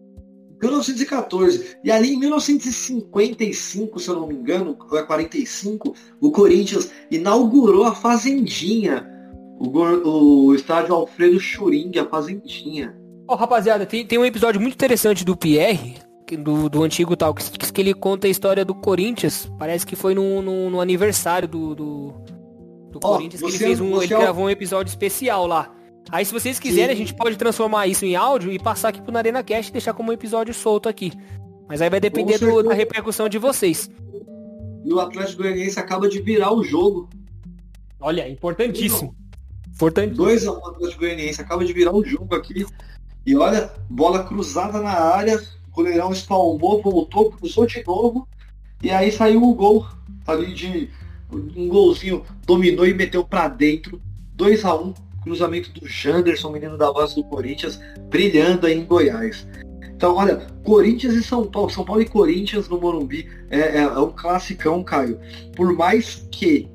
1914. 0.62 1.78
E 1.84 1.92
ali 1.92 2.14
em 2.14 2.20
1955, 2.20 4.00
se 4.00 4.08
eu 4.10 4.16
não 4.16 4.28
me 4.28 4.36
engano, 4.36 4.78
ou 4.90 4.98
é 4.98 5.04
45, 5.04 5.96
o 6.22 6.32
Corinthians 6.32 6.92
inaugurou 7.10 7.84
a 7.86 7.96
Fazendinha. 7.96 9.10
O, 9.60 10.48
o 10.48 10.56
estádio 10.56 10.96
Alfredo 10.96 11.40
Churing, 11.40 11.92
a 11.98 12.06
Fazendinha. 12.06 12.96
Ó, 13.28 13.34
oh, 13.34 13.38
rapaziada, 13.38 13.86
tem, 13.86 14.06
tem 14.06 14.18
um 14.20 14.26
episódio 14.26 14.60
muito 14.60 14.74
interessante 14.74 15.24
do 15.24 15.38
Pierre, 15.38 15.96
do, 16.38 16.70
do 16.70 16.84
antigo 16.84 17.16
tal, 17.16 17.34
que, 17.34 17.72
que 17.72 17.82
ele 17.82 17.94
conta 17.94 18.28
a 18.28 18.30
história 18.30 18.66
do 18.66 18.74
Corinthians. 18.74 19.52
Parece 19.58 19.86
que 19.86 19.96
foi 19.96 20.14
no, 20.14 20.42
no, 20.42 20.70
no 20.70 20.82
aniversário 20.82 21.48
do, 21.48 21.76
do, 21.76 22.08
do 22.92 23.00
oh, 23.04 23.14
Corinthians 23.14 23.42
que 23.42 23.48
ele 23.48 23.58
fez 23.58 23.80
um. 23.80 24.02
Ele 24.02 24.14
é... 24.14 24.20
gravou 24.20 24.46
um 24.46 24.50
episódio 24.50 24.90
especial 24.90 25.48
lá. 25.48 25.74
Aí 26.10 26.26
se 26.26 26.34
vocês 26.34 26.60
quiserem, 26.60 26.96
Sim. 26.96 27.02
a 27.02 27.06
gente 27.06 27.16
pode 27.16 27.38
transformar 27.38 27.88
isso 27.88 28.06
em 28.06 28.16
áudio 28.16 28.52
e 28.52 28.60
passar 28.60 28.90
aqui 28.90 29.02
pro 29.02 29.16
Arena 29.16 29.44
Cast 29.44 29.70
e 29.70 29.74
deixar 29.74 29.94
como 29.94 30.10
um 30.10 30.14
episódio 30.14 30.54
solto 30.54 30.90
aqui. 30.90 31.14
Mas 31.68 31.82
aí 31.82 31.90
vai 31.90 32.00
depender 32.00 32.38
do, 32.38 32.64
da 32.64 32.74
repercussão 32.74 33.30
de 33.30 33.38
vocês. 33.38 33.90
E 34.84 34.92
o 34.92 35.00
Atlético 35.00 35.44
Goianiense 35.44 35.80
acaba 35.80 36.10
de 36.10 36.22
virar 36.22 36.54
o 36.54 36.64
jogo. 36.64 37.10
Olha, 38.00 38.28
importantíssimo. 38.28 39.16
Importantíssimo. 39.74 40.26
2 40.26 40.48
a 40.48 40.52
1 40.52 40.56
um, 40.56 40.68
Atlético 40.68 41.00
Goianiense 41.00 41.42
acaba 41.42 41.64
de 41.64 41.72
virar 41.72 41.96
o 41.96 42.04
jogo 42.04 42.36
aqui. 42.36 42.66
E 43.26 43.36
olha, 43.36 43.72
bola 43.90 44.24
cruzada 44.24 44.82
na 44.82 44.92
área, 44.92 45.42
o 45.72 45.76
goleirão 45.76 46.12
espalmou, 46.12 46.82
voltou, 46.82 47.32
cruzou 47.32 47.66
de 47.66 47.84
novo. 47.86 48.28
E 48.84 48.90
aí 48.90 49.12
saiu 49.12 49.44
o 49.44 49.54
gol 49.54 49.88
ali 50.28 50.54
de 50.54 50.90
um 51.32 51.68
golzinho, 51.68 52.24
dominou 52.46 52.86
e 52.86 52.94
meteu 52.94 53.24
para 53.24 53.48
dentro. 53.48 54.02
2 54.36 54.66
a 54.66 54.76
1 54.76 54.88
um, 54.88 54.94
cruzamento 55.24 55.72
do 55.72 55.88
Janderson, 55.88 56.52
menino 56.52 56.78
da 56.78 56.92
base 56.92 57.16
do 57.16 57.24
Corinthians, 57.24 57.80
brilhando 58.10 58.68
aí 58.68 58.78
em 58.78 58.86
Goiás. 58.86 59.48
Então, 59.96 60.16
olha, 60.16 60.48
Corinthians 60.64 61.14
e 61.14 61.24
São 61.24 61.46
Paulo, 61.46 61.70
São 61.70 61.86
Paulo 61.86 62.02
e 62.02 62.10
Corinthians 62.10 62.68
no 62.68 62.82
Morumbi 62.82 63.30
é, 63.50 63.60
é, 63.60 63.78
é 63.78 64.00
um 64.00 64.12
classicão, 64.12 64.84
Caio. 64.84 65.20
Por 65.56 65.74
mais 65.74 66.28
que 66.32 66.68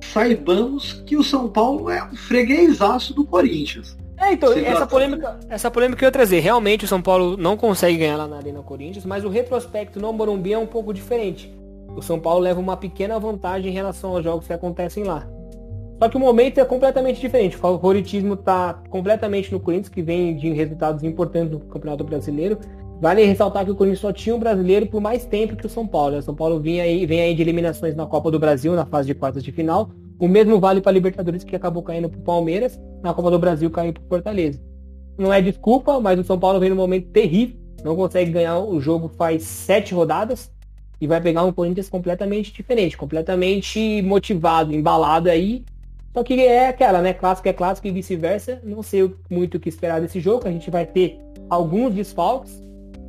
saibamos 0.00 1.02
que 1.04 1.16
o 1.16 1.24
São 1.24 1.48
Paulo 1.48 1.90
é 1.90 2.02
um 2.04 2.16
freguesaço 2.16 3.12
do 3.12 3.24
Corinthians. 3.24 3.96
É, 4.20 4.32
então, 4.32 4.52
essa 4.52 4.86
polêmica, 4.86 5.38
essa 5.48 5.70
polêmica 5.70 5.98
que 5.98 6.04
eu 6.04 6.08
ia 6.08 6.12
trazer. 6.12 6.40
Realmente 6.40 6.84
o 6.84 6.88
São 6.88 7.00
Paulo 7.00 7.36
não 7.36 7.56
consegue 7.56 7.98
ganhar 7.98 8.16
lá 8.16 8.26
na 8.26 8.36
Arena 8.36 8.62
Corinthians, 8.62 9.04
mas 9.04 9.24
o 9.24 9.28
retrospecto 9.28 10.00
no 10.00 10.12
Morumbi 10.12 10.52
é 10.52 10.58
um 10.58 10.66
pouco 10.66 10.92
diferente. 10.92 11.54
O 11.96 12.02
São 12.02 12.18
Paulo 12.18 12.40
leva 12.40 12.60
uma 12.60 12.76
pequena 12.76 13.18
vantagem 13.18 13.70
em 13.70 13.74
relação 13.74 14.10
aos 14.10 14.24
jogos 14.24 14.46
que 14.46 14.52
acontecem 14.52 15.04
lá. 15.04 15.26
Só 15.98 16.08
que 16.08 16.16
o 16.16 16.20
momento 16.20 16.58
é 16.58 16.64
completamente 16.64 17.20
diferente. 17.20 17.56
O 17.56 17.58
favoritismo 17.58 18.34
está 18.34 18.74
completamente 18.88 19.50
no 19.50 19.58
Corinthians, 19.58 19.88
que 19.88 20.00
vem 20.00 20.36
de 20.36 20.50
resultados 20.50 21.02
importantes 21.02 21.52
no 21.52 21.60
Campeonato 21.60 22.04
Brasileiro. 22.04 22.58
Vale 23.00 23.24
ressaltar 23.24 23.64
que 23.64 23.70
o 23.70 23.76
Corinthians 23.76 24.00
só 24.00 24.12
tinha 24.12 24.34
um 24.34 24.38
brasileiro 24.38 24.86
por 24.86 25.00
mais 25.00 25.24
tempo 25.24 25.56
que 25.56 25.66
o 25.66 25.68
São 25.68 25.86
Paulo. 25.86 26.16
O 26.16 26.22
São 26.22 26.34
Paulo 26.34 26.60
vinha 26.60 26.82
aí, 26.82 27.06
vem 27.06 27.20
aí 27.20 27.34
de 27.34 27.42
eliminações 27.42 27.94
na 27.94 28.06
Copa 28.06 28.30
do 28.30 28.38
Brasil, 28.38 28.74
na 28.74 28.84
fase 28.84 29.06
de 29.06 29.14
quartas 29.14 29.44
de 29.44 29.52
final. 29.52 29.90
O 30.18 30.26
mesmo 30.26 30.58
vale 30.58 30.80
para 30.80 30.90
a 30.90 30.94
Libertadores, 30.94 31.44
que 31.44 31.54
acabou 31.54 31.82
caindo 31.82 32.08
para 32.08 32.18
o 32.18 32.22
Palmeiras. 32.22 32.78
Na 33.02 33.14
Copa 33.14 33.30
do 33.30 33.38
Brasil 33.38 33.70
caiu 33.70 33.92
para 33.92 34.02
o 34.02 34.06
Fortaleza. 34.08 34.60
Não 35.16 35.32
é 35.32 35.40
desculpa, 35.40 36.00
mas 36.00 36.18
o 36.18 36.24
São 36.24 36.38
Paulo 36.38 36.58
vem 36.58 36.70
num 36.70 36.76
momento 36.76 37.08
terrível. 37.10 37.56
Não 37.84 37.94
consegue 37.94 38.32
ganhar 38.32 38.58
o 38.58 38.80
jogo 38.80 39.08
faz 39.16 39.44
sete 39.44 39.94
rodadas. 39.94 40.50
E 41.00 41.06
vai 41.06 41.20
pegar 41.20 41.44
um 41.44 41.52
Corinthians 41.52 41.88
completamente 41.88 42.52
diferente, 42.52 42.96
completamente 42.96 44.02
motivado, 44.02 44.74
embalado 44.74 45.30
aí 45.30 45.64
só 46.18 46.24
que 46.24 46.34
é 46.40 46.68
aquela, 46.68 47.00
né? 47.00 47.12
Clássico 47.12 47.48
é 47.48 47.52
clássico 47.52 47.86
e 47.86 47.92
vice-versa. 47.92 48.60
Não 48.64 48.82
sei 48.82 49.14
muito 49.30 49.56
o 49.56 49.60
que 49.60 49.68
esperar 49.68 50.00
desse 50.00 50.18
jogo. 50.18 50.48
A 50.48 50.50
gente 50.50 50.68
vai 50.68 50.84
ter 50.84 51.20
alguns 51.48 51.94
desfalques, 51.94 52.60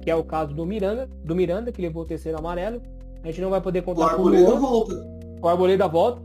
que 0.09 0.11
é 0.11 0.15
o 0.15 0.23
caso 0.23 0.55
do 0.55 0.65
Miranda, 0.65 1.07
do 1.23 1.35
Miranda, 1.35 1.71
que 1.71 1.79
levou 1.79 2.01
o 2.01 2.05
terceiro 2.05 2.39
amarelo. 2.39 2.81
A 3.23 3.27
gente 3.27 3.41
não 3.41 3.51
vai 3.51 3.61
poder 3.61 3.83
contar 3.83 4.15
com 4.15 4.23
o 4.23 4.27
Luan. 4.27 4.59
volta. 4.59 4.95
A 5.43 5.51
Arboleda 5.51 5.87
volta. 5.87 6.19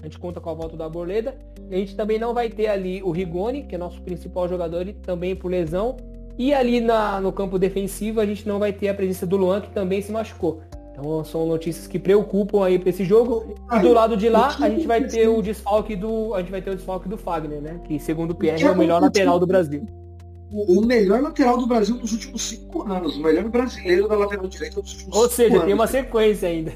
A 0.00 0.06
gente 0.06 0.18
conta 0.18 0.40
com 0.40 0.48
a 0.48 0.54
volta 0.54 0.78
da 0.78 0.84
Arboleda. 0.86 1.36
A 1.70 1.74
gente 1.74 1.94
também 1.94 2.18
não 2.18 2.32
vai 2.32 2.48
ter 2.48 2.68
ali 2.68 3.02
o 3.02 3.10
Rigoni, 3.10 3.64
que 3.64 3.74
é 3.74 3.78
nosso 3.78 4.00
principal 4.00 4.48
jogador, 4.48 4.88
e 4.88 4.94
também 4.94 5.36
por 5.36 5.50
lesão. 5.50 5.98
E 6.38 6.54
ali 6.54 6.80
na, 6.80 7.20
no 7.20 7.30
campo 7.30 7.58
defensivo 7.58 8.18
a 8.18 8.24
gente 8.24 8.48
não 8.48 8.58
vai 8.58 8.72
ter 8.72 8.88
a 8.88 8.94
presença 8.94 9.26
do 9.26 9.36
Luan, 9.36 9.60
que 9.60 9.70
também 9.72 10.00
se 10.00 10.10
machucou. 10.10 10.62
Então 10.92 11.22
são 11.22 11.46
notícias 11.46 11.86
que 11.86 11.98
preocupam 11.98 12.64
aí 12.64 12.78
para 12.78 12.88
esse 12.88 13.04
jogo. 13.04 13.54
E 13.70 13.78
do 13.80 13.92
lado 13.92 14.16
de 14.16 14.30
lá 14.30 14.56
a 14.58 14.70
gente 14.70 14.86
vai 14.86 15.04
ter 15.04 15.28
o 15.28 15.42
desfalque 15.42 15.94
do 15.94 16.34
a 16.34 16.40
gente 16.40 16.50
vai 16.50 16.62
ter 16.62 16.70
o 16.70 16.74
desfalque 16.74 17.10
do 17.10 17.18
Fagner, 17.18 17.60
né? 17.60 17.78
Que 17.84 18.00
segundo 18.00 18.30
o 18.30 18.34
Pierre 18.34 18.64
é 18.64 18.70
o 18.70 18.76
melhor 18.76 19.02
lateral 19.02 19.38
do 19.38 19.46
Brasil. 19.46 19.86
O 20.50 20.80
melhor 20.80 21.20
lateral 21.20 21.58
do 21.58 21.66
Brasil 21.66 21.94
nos 21.96 22.12
últimos 22.12 22.42
cinco 22.42 22.82
anos, 22.90 23.16
o 23.16 23.22
melhor 23.22 23.44
brasileiro 23.48 24.08
da 24.08 24.16
lateral 24.16 24.46
direita 24.46 24.80
dos 24.80 24.92
últimos 24.92 25.16
Ou 25.16 25.28
seja, 25.28 25.60
tem 25.60 25.74
uma 25.74 25.86
sequência 25.86 26.48
ainda. 26.48 26.72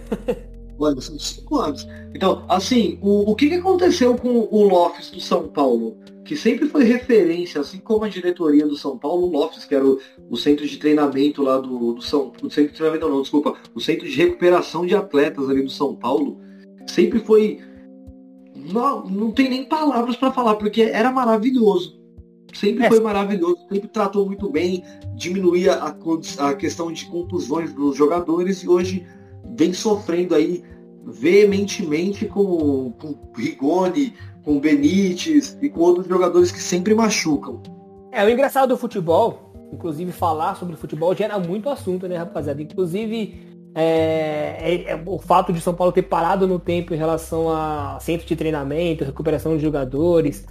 Olha, 0.78 1.00
são 1.00 1.18
cinco 1.18 1.56
anos. 1.56 1.86
Então, 2.14 2.44
assim, 2.48 2.98
o, 3.00 3.30
o 3.30 3.34
que, 3.34 3.48
que 3.48 3.54
aconteceu 3.54 4.16
com 4.16 4.48
o 4.50 4.64
Lofes 4.64 5.10
do 5.10 5.20
São 5.20 5.48
Paulo? 5.48 5.96
Que 6.24 6.36
sempre 6.36 6.68
foi 6.68 6.84
referência, 6.84 7.60
assim 7.60 7.78
como 7.78 8.04
a 8.04 8.08
diretoria 8.08 8.66
do 8.66 8.76
São 8.76 8.98
Paulo, 8.98 9.26
o 9.26 9.30
Lofes, 9.30 9.64
que 9.64 9.74
era 9.74 9.86
o, 9.86 9.98
o 10.28 10.36
centro 10.36 10.66
de 10.66 10.76
treinamento 10.76 11.42
lá 11.42 11.58
do, 11.58 11.94
do 11.94 12.02
São 12.02 12.32
o 12.42 12.50
centro 12.50 12.72
de 12.72 12.76
treinamento 12.76 13.08
não, 13.08 13.22
desculpa, 13.22 13.54
o 13.74 13.80
centro 13.80 14.08
de 14.08 14.16
recuperação 14.16 14.84
de 14.84 14.94
atletas 14.94 15.48
ali 15.48 15.62
do 15.62 15.70
São 15.70 15.94
Paulo, 15.94 16.38
sempre 16.86 17.20
foi. 17.20 17.60
Não, 18.54 19.04
não 19.04 19.30
tem 19.30 19.48
nem 19.48 19.64
palavras 19.64 20.16
para 20.16 20.32
falar, 20.32 20.56
porque 20.56 20.82
era 20.82 21.10
maravilhoso. 21.10 22.01
Sempre 22.52 22.84
É. 22.84 22.88
foi 22.88 23.00
maravilhoso, 23.00 23.56
sempre 23.70 23.88
tratou 23.88 24.26
muito 24.26 24.48
bem, 24.50 24.84
diminuía 25.14 25.74
a, 25.74 25.94
a 26.48 26.54
questão 26.54 26.92
de 26.92 27.06
contusões 27.06 27.72
dos 27.72 27.96
jogadores 27.96 28.62
e 28.62 28.68
hoje 28.68 29.06
vem 29.56 29.72
sofrendo 29.72 30.34
aí 30.34 30.62
veementemente 31.04 32.26
com, 32.26 32.92
com 33.00 33.14
Rigoni, 33.36 34.14
com 34.44 34.58
Benítez 34.60 35.56
e 35.62 35.68
com 35.68 35.80
outros 35.80 36.06
jogadores 36.06 36.52
que 36.52 36.60
sempre 36.60 36.94
machucam. 36.94 37.62
É, 38.12 38.24
o 38.24 38.28
engraçado 38.28 38.68
do 38.70 38.76
futebol, 38.76 39.52
inclusive 39.72 40.12
falar 40.12 40.54
sobre 40.56 40.76
futebol 40.76 41.14
gera 41.14 41.38
muito 41.38 41.68
assunto, 41.70 42.06
né, 42.06 42.16
rapaziada? 42.16 42.60
Inclusive, 42.60 43.34
é, 43.74 44.56
é- 44.60 44.90
é 44.92 45.02
o 45.06 45.18
fato 45.18 45.52
de 45.52 45.60
São 45.60 45.74
Paulo 45.74 45.92
ter 45.92 46.02
parado 46.02 46.46
no 46.46 46.58
tempo 46.58 46.92
em 46.92 46.96
relação 46.98 47.48
a 47.50 47.98
centro 48.00 48.26
de 48.26 48.36
treinamento, 48.36 49.04
recuperação 49.04 49.56
de 49.56 49.62
jogadores, 49.62 50.46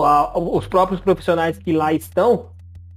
os 0.00 0.66
próprios 0.66 1.00
profissionais 1.00 1.58
que 1.58 1.72
lá 1.72 1.92
estão, 1.92 2.46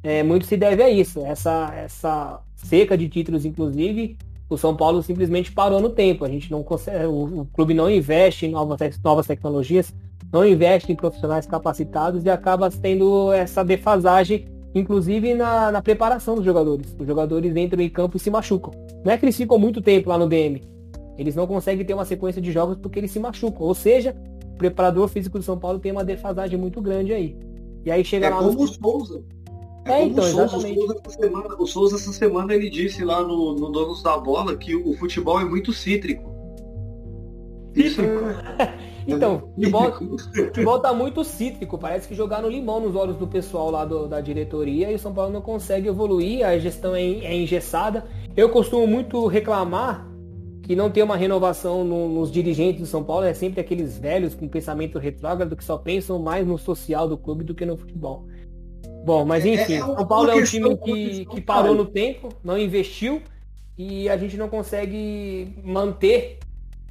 é, 0.02 0.24
muito 0.24 0.46
se 0.46 0.56
deve 0.56 0.82
a 0.82 0.90
isso. 0.90 1.26
Essa, 1.26 1.74
essa 1.76 2.40
seca 2.56 2.98
de 2.98 3.10
títulos, 3.10 3.44
inclusive, 3.44 4.18
o 4.50 4.58
São 4.58 4.76
Paulo 4.76 5.02
simplesmente 5.02 5.52
parou 5.52 5.82
no 5.82 5.90
tempo. 5.90 6.24
A 6.24 6.30
gente 6.30 6.50
não 6.52 6.64
consegue, 6.64 7.06
o, 7.06 7.42
o 7.42 7.46
clube 7.52 7.74
não 7.74 7.90
investe 7.90 8.46
em 8.46 8.52
novas, 8.52 8.80
novas 9.04 9.28
tecnologias, 9.28 9.94
não 10.32 10.46
investe 10.46 10.92
em 10.92 10.96
profissionais 10.96 11.46
capacitados 11.46 12.24
e 12.24 12.30
acaba 12.30 12.70
tendo 12.70 13.32
essa 13.34 13.64
defasagem, 13.64 14.46
inclusive 14.74 15.34
na, 15.34 15.72
na 15.72 15.82
preparação 15.82 16.36
dos 16.36 16.46
jogadores. 16.46 16.96
Os 16.98 17.08
jogadores 17.08 17.56
entram 17.56 17.82
em 17.82 17.90
campo 17.90 18.18
e 18.18 18.20
se 18.20 18.30
machucam. 18.30 18.74
Não 19.04 19.12
é 19.12 19.18
que 19.18 19.26
eles 19.26 19.36
ficam 19.36 19.58
muito 19.58 19.82
tempo 19.82 20.10
lá 20.10 20.18
no 20.18 20.28
DM. 20.28 20.62
Eles 21.18 21.36
não 21.36 21.48
conseguem 21.48 21.86
ter 21.86 21.94
uma 21.94 22.06
sequência 22.06 22.42
de 22.42 22.52
jogos 22.52 22.78
porque 22.78 23.00
eles 23.00 23.12
se 23.12 23.20
machucam. 23.20 23.66
Ou 23.66 23.74
seja, 23.74 24.16
preparador 24.58 25.08
físico 25.08 25.38
do 25.38 25.44
São 25.44 25.58
Paulo 25.58 25.80
tem 25.80 25.92
uma 25.92 26.04
defasagem 26.04 26.58
muito 26.60 26.82
grande 26.82 27.14
aí. 27.14 27.38
E 27.86 27.92
aí 27.92 28.04
chega 28.04 28.28
É 28.28 28.30
lá 28.30 28.38
como 28.38 28.52
no... 28.54 28.62
o 28.62 28.68
Souza. 28.68 29.24
É, 29.86 29.92
É, 29.92 30.00
como 30.00 30.12
então, 30.12 30.24
o 30.24 30.28
Souza. 30.28 30.42
O 30.42 30.46
exatamente. 30.46 30.80
Souza, 30.80 31.02
essa 31.06 31.20
semana, 31.22 31.56
o 31.60 31.68
Souza 31.68 31.96
essa 31.98 32.12
semana 32.14 32.54
ele 32.54 32.70
disse 32.70 33.04
lá 33.04 33.22
no, 33.22 33.54
no 33.56 33.72
Donos 33.72 34.02
da 34.02 34.18
Bola 34.18 34.56
que 34.58 34.76
o 34.76 34.94
futebol 34.94 35.40
é 35.40 35.46
muito 35.46 35.72
cítrico. 35.74 36.34
Isso 37.76 38.02
Então, 39.08 39.36
é 39.36 39.56
futebol, 39.56 39.94
cítrico. 40.18 40.48
futebol 40.48 40.80
tá 40.80 40.92
muito 40.92 41.24
cítrico, 41.24 41.78
parece 41.78 42.08
que 42.08 42.16
jogaram 42.16 42.50
limão 42.50 42.80
nos 42.80 42.96
olhos 42.96 43.18
do 43.18 43.28
pessoal 43.28 43.70
lá 43.70 43.86
do- 43.86 44.08
da 44.08 44.20
diretoria 44.20 44.92
e 44.92 44.96
o 44.96 45.00
São 45.00 45.14
Paulo 45.14 45.32
não 45.32 45.42
consegue 45.42 45.88
evoluir, 45.88 46.44
a 46.44 46.58
gestão 46.58 46.96
é, 46.96 47.04
é 47.04 47.36
engessada. 47.36 48.04
Eu 48.36 48.50
costumo 48.50 48.88
muito 48.88 49.28
reclamar 49.28 50.08
que 50.66 50.76
não 50.76 50.90
tem 50.90 51.04
uma 51.04 51.16
renovação 51.16 51.84
no- 51.84 52.10
nos 52.10 52.32
dirigentes 52.32 52.82
do 52.82 52.88
São 52.88 53.04
Paulo, 53.04 53.24
é 53.26 53.34
sempre 53.34 53.62
aqueles 53.62 53.98
velhos 53.98 54.34
com 54.34 54.48
pensamento 54.48 54.98
retrógrado 54.98 55.56
que 55.56 55.64
só 55.64 55.78
pensam 55.78 56.18
mais 56.20 56.46
no 56.46 56.58
social 56.58 57.08
do 57.08 57.18
clube 57.18 57.44
do 57.44 57.54
que 57.54 57.66
no 57.66 57.78
futebol. 57.78 58.26
Bom, 59.06 59.24
mas 59.24 59.46
É- 59.46 59.54
enfim, 59.54 59.74
é 59.76 59.84
uma 59.84 59.96
São 59.98 60.08
Paulo 60.08 60.32
é 60.32 60.36
um 60.36 60.44
time 60.44 60.76
que, 60.78 61.26
que 61.26 61.42
parou 61.42 61.76
no 61.76 61.86
tempo, 61.86 62.30
não 62.44 62.58
investiu 62.58 63.22
e 63.78 64.10
a 64.10 64.18
gente 64.18 64.36
não 64.38 64.50
consegue 64.50 65.50
manter 65.64 66.40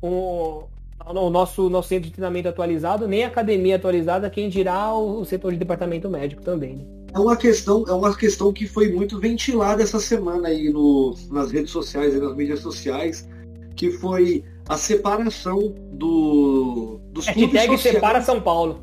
o, 0.00 0.64
o 1.04 1.30
nosso, 1.30 1.68
nosso 1.68 1.88
centro 1.88 2.08
de 2.08 2.12
treinamento 2.14 2.48
atualizado, 2.48 3.08
nem 3.08 3.24
a 3.24 3.26
academia 3.26 3.74
atualizada, 3.76 4.30
quem 4.30 4.48
dirá 4.48 4.94
o, 4.94 5.20
o 5.20 5.24
setor 5.24 5.50
de 5.52 5.58
departamento 5.58 6.08
médico 6.08 6.42
também. 6.42 6.76
né? 6.76 6.84
É 7.12 7.18
uma 7.18 7.36
questão, 7.36 7.84
é 7.88 7.92
uma 7.92 8.14
questão 8.16 8.52
que 8.52 8.66
foi 8.68 8.92
muito 8.92 9.18
ventilada 9.18 9.82
essa 9.82 9.98
semana 9.98 10.48
aí 10.48 10.70
no, 10.70 11.14
nas 11.30 11.50
redes 11.50 11.70
sociais 11.72 12.14
e 12.14 12.20
nas 12.20 12.34
mídias 12.36 12.60
sociais, 12.60 13.28
que 13.76 13.90
foi 13.90 14.44
a 14.68 14.76
separação 14.76 15.74
do, 15.92 17.00
dos 17.10 17.26
clubes 17.26 17.52
Hashtag 17.52 17.76
sociais. 17.76 17.94
separa 17.96 18.22
São 18.22 18.40
Paulo. 18.40 18.80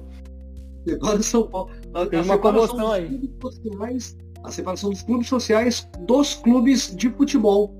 Separa 0.87 1.21
São 1.21 1.43
Paulo. 1.47 1.71
A, 1.93 2.05
Tem 2.05 2.19
uma 2.19 2.35
separação 2.35 2.39
comoção 2.39 2.77
dos 2.77 2.91
aí. 2.93 3.07
clubes 3.07 3.55
sociais, 3.55 4.17
a 4.43 4.51
separação 4.51 4.89
dos 4.89 5.01
clubes 5.01 5.27
sociais 5.27 5.89
dos 6.07 6.33
clubes 6.35 6.95
de 6.95 7.09
futebol, 7.09 7.73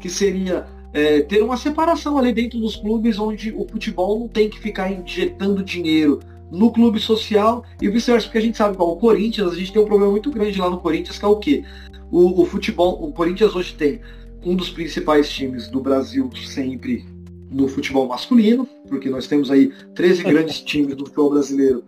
que 0.00 0.08
seria 0.08 0.66
é, 0.92 1.20
ter 1.22 1.42
uma 1.42 1.56
separação 1.56 2.16
ali 2.18 2.32
dentro 2.32 2.58
dos 2.60 2.76
clubes 2.76 3.18
onde 3.18 3.52
o 3.52 3.66
futebol 3.68 4.20
não 4.20 4.28
tem 4.28 4.48
que 4.48 4.58
ficar 4.58 4.90
injetando 4.90 5.62
dinheiro 5.62 6.20
no 6.50 6.70
clube 6.70 7.00
social 7.00 7.64
e 7.82 7.88
vice-versa, 7.88 8.26
porque 8.28 8.38
a 8.38 8.42
gente 8.42 8.56
sabe 8.56 8.74
igual 8.74 8.92
o 8.92 8.96
Corinthians, 8.96 9.52
a 9.52 9.56
gente 9.56 9.72
tem 9.72 9.82
um 9.82 9.86
problema 9.86 10.12
muito 10.12 10.30
grande 10.30 10.58
lá 10.58 10.70
no 10.70 10.78
Corinthians, 10.78 11.18
que 11.18 11.24
é 11.24 11.28
o 11.28 11.36
quê? 11.36 11.64
O, 12.10 12.42
o 12.42 12.46
futebol, 12.46 13.02
o 13.02 13.12
Corinthians 13.12 13.54
hoje 13.56 13.74
tem 13.74 14.00
um 14.46 14.54
dos 14.54 14.70
principais 14.70 15.28
times 15.28 15.66
do 15.66 15.80
Brasil 15.80 16.30
sempre 16.46 17.04
no 17.50 17.66
futebol 17.66 18.06
masculino, 18.06 18.64
porque 18.88 19.10
nós 19.10 19.26
temos 19.26 19.50
aí 19.50 19.72
13 19.96 20.22
grandes 20.22 20.60
times 20.60 20.94
do 20.94 21.04
futebol 21.04 21.30
brasileiro. 21.30 21.82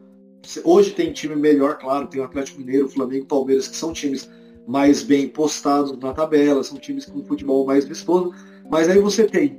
Hoje 0.64 0.90
tem 0.90 1.12
time 1.12 1.36
melhor, 1.36 1.78
claro, 1.78 2.09
tem 2.09 2.20
o 2.20 2.24
Atlético 2.24 2.59
Mineiro, 2.59 2.86
o 2.86 2.89
Flamengo, 2.89 3.24
o 3.24 3.28
Palmeiras, 3.28 3.68
que 3.68 3.76
são 3.76 3.93
times 3.93 4.28
mais 4.66 5.05
bem 5.05 5.28
postados 5.28 5.97
na 5.98 6.12
tabela, 6.12 6.64
são 6.64 6.78
times 6.78 7.05
com 7.05 7.24
futebol 7.24 7.64
mais 7.64 7.85
vistoso, 7.85 8.35
mas 8.68 8.89
aí 8.89 8.98
você 8.98 9.24
tem 9.24 9.56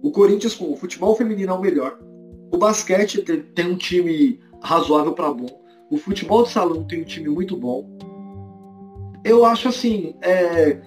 o 0.00 0.12
Corinthians 0.12 0.54
com 0.54 0.72
o 0.72 0.76
futebol 0.76 1.16
feminino 1.16 1.52
é 1.52 1.54
o 1.54 1.60
melhor, 1.60 1.98
o 2.52 2.56
basquete 2.56 3.22
tem, 3.22 3.40
tem 3.40 3.66
um 3.72 3.76
time 3.76 4.38
razoável 4.62 5.12
para 5.12 5.32
bom, 5.32 5.48
o 5.90 5.98
futebol 5.98 6.44
de 6.44 6.50
salão 6.50 6.84
tem 6.84 7.02
um 7.02 7.04
time 7.04 7.28
muito 7.28 7.56
bom. 7.56 7.88
Eu 9.28 9.44
acho 9.44 9.68
assim, 9.68 10.14
é, 10.22 10.78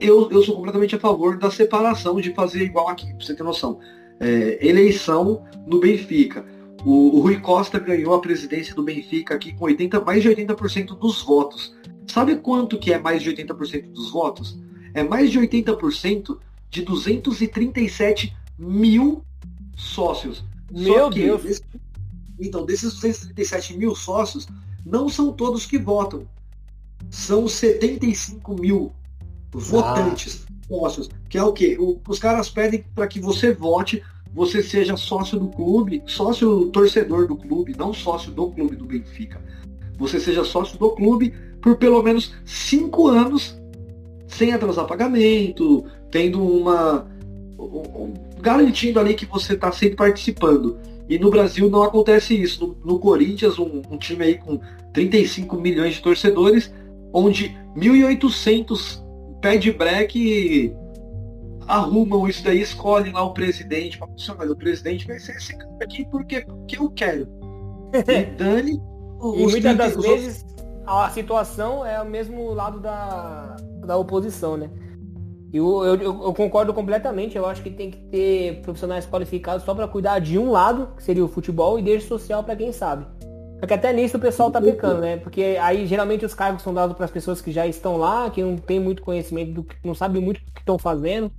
eu, 0.00 0.30
eu 0.30 0.42
sou 0.42 0.56
completamente 0.56 0.96
a 0.96 0.98
favor 0.98 1.38
da 1.38 1.50
separação, 1.50 2.20
de 2.20 2.34
fazer 2.34 2.62
igual 2.64 2.88
aqui, 2.88 3.06
pra 3.14 3.24
você 3.24 3.34
ter 3.34 3.42
noção. 3.42 3.78
É, 4.20 4.58
eleição 4.66 5.44
no 5.66 5.78
Benfica. 5.80 6.44
O, 6.84 7.16
o 7.16 7.20
Rui 7.20 7.40
Costa 7.40 7.78
ganhou 7.78 8.12
a 8.14 8.20
presidência 8.20 8.74
do 8.74 8.82
Benfica 8.82 9.34
aqui 9.34 9.52
com 9.54 9.64
80, 9.66 10.00
mais 10.00 10.22
de 10.22 10.28
80% 10.28 10.98
dos 10.98 11.22
votos. 11.22 11.74
Sabe 12.06 12.36
quanto 12.36 12.78
que 12.78 12.92
é 12.92 12.98
mais 12.98 13.22
de 13.22 13.30
80% 13.32 13.90
dos 13.92 14.10
votos? 14.10 14.58
É 14.92 15.02
mais 15.02 15.30
de 15.30 15.38
80% 15.40 16.38
de 16.70 16.82
237 16.82 18.36
mil 18.58 19.22
sócios. 19.76 20.44
Meu 20.70 21.10
que, 21.10 21.22
Deus. 21.22 21.42
desse- 21.42 21.62
então, 22.40 22.64
desses 22.66 22.92
237 22.94 23.76
mil 23.76 23.94
sócios, 23.94 24.46
não 24.84 25.08
são 25.08 25.32
todos 25.32 25.64
que 25.66 25.78
votam. 25.78 26.26
São 27.10 27.46
75 27.48 28.54
mil 28.60 28.92
votantes 29.52 30.44
sócios. 30.68 31.08
Que 31.28 31.38
é 31.38 31.42
o 31.42 31.52
quê? 31.52 31.76
Os 32.08 32.18
caras 32.18 32.48
pedem 32.48 32.84
para 32.94 33.06
que 33.06 33.20
você 33.20 33.52
vote, 33.52 34.02
você 34.32 34.62
seja 34.62 34.96
sócio 34.96 35.38
do 35.38 35.48
clube, 35.48 36.02
sócio 36.06 36.66
torcedor 36.70 37.28
do 37.28 37.36
clube, 37.36 37.74
não 37.78 37.92
sócio 37.92 38.32
do 38.32 38.50
clube 38.50 38.76
do 38.76 38.84
Benfica. 38.84 39.40
Você 39.98 40.18
seja 40.18 40.44
sócio 40.44 40.78
do 40.78 40.90
clube 40.90 41.32
por 41.60 41.76
pelo 41.76 42.02
menos 42.02 42.34
cinco 42.44 43.06
anos 43.08 43.56
sem 44.26 44.52
atrasar 44.52 44.86
pagamento, 44.86 45.84
tendo 46.10 46.42
uma. 46.42 47.06
um- 47.58 48.02
um- 48.02 48.14
garantindo 48.40 49.00
ali 49.00 49.14
que 49.14 49.24
você 49.24 49.54
está 49.54 49.70
sempre 49.72 49.96
participando. 49.96 50.76
E 51.08 51.18
no 51.18 51.30
Brasil 51.30 51.70
não 51.70 51.82
acontece 51.82 52.34
isso. 52.34 52.76
No, 52.84 52.92
no 52.92 52.98
Corinthians, 52.98 53.58
um, 53.58 53.80
um 53.90 53.96
time 53.96 54.24
aí 54.24 54.34
com 54.38 54.58
35 54.92 55.56
milhões 55.56 55.94
de 55.94 56.02
torcedores, 56.02 56.70
onde 57.14 57.56
1.800 57.76 59.02
pé 59.40 59.56
de 59.56 59.72
break 59.72 60.74
arrumam 61.66 62.28
isso 62.28 62.44
daí, 62.44 62.60
escolhem 62.60 63.12
lá 63.12 63.22
o 63.22 63.32
presidente. 63.32 63.98
"Olha, 64.38 64.52
o 64.52 64.56
presidente 64.56 65.06
vai 65.06 65.18
ser 65.18 65.36
esse 65.36 65.56
cara 65.56 65.70
aqui 65.82 66.04
porque, 66.10 66.42
porque 66.42 66.76
eu 66.78 66.90
quero. 66.90 67.26
E 68.08 68.24
dane 68.36 68.72
E 68.72 69.42
muitas 69.42 69.52
30 69.62 69.74
das 69.76 69.96
os 69.96 70.04
vezes 70.04 70.44
a 70.86 71.08
situação 71.10 71.86
é 71.86 72.02
o 72.02 72.04
mesmo 72.06 72.52
lado 72.52 72.78
da, 72.80 73.56
da 73.86 73.96
oposição, 73.96 74.56
né? 74.56 74.68
Eu, 75.52 75.84
eu, 75.84 75.94
eu- 75.94 76.22
eu 76.24 76.34
concordo 76.34 76.74
completamente, 76.74 77.36
eu 77.36 77.46
acho 77.46 77.62
que 77.62 77.70
tem 77.70 77.90
que 77.90 77.98
ter 78.10 78.60
profissionais 78.62 79.06
qualificados 79.06 79.64
só 79.64 79.72
para 79.72 79.86
cuidar 79.86 80.18
de 80.18 80.36
um 80.36 80.50
lado, 80.50 80.88
que 80.96 81.02
seria 81.02 81.24
o 81.24 81.28
futebol, 81.28 81.78
e 81.78 81.82
deixa 81.82 82.08
social 82.08 82.42
para 82.42 82.56
quem 82.56 82.72
sabe. 82.72 83.06
Só 83.64 83.66
que 83.66 83.72
até 83.72 83.94
nisso 83.94 84.18
o 84.18 84.20
pessoal 84.20 84.50
tá 84.50 84.60
pecando, 84.60 85.00
né? 85.00 85.16
Porque 85.16 85.56
aí 85.58 85.86
geralmente 85.86 86.22
os 86.22 86.34
cargos 86.34 86.62
são 86.62 86.74
dados 86.74 86.94
para 86.94 87.06
as 87.06 87.10
pessoas 87.10 87.40
que 87.40 87.50
já 87.50 87.66
estão 87.66 87.96
lá, 87.96 88.28
que 88.28 88.42
não 88.42 88.58
tem 88.58 88.78
muito 88.78 89.00
conhecimento 89.00 89.52
do 89.52 89.64
que 89.64 89.74
não 89.82 89.94
sabem 89.94 90.20
muito 90.20 90.44
do 90.44 90.52
que 90.52 90.60
estão 90.60 90.78
fazendo. 90.78 91.32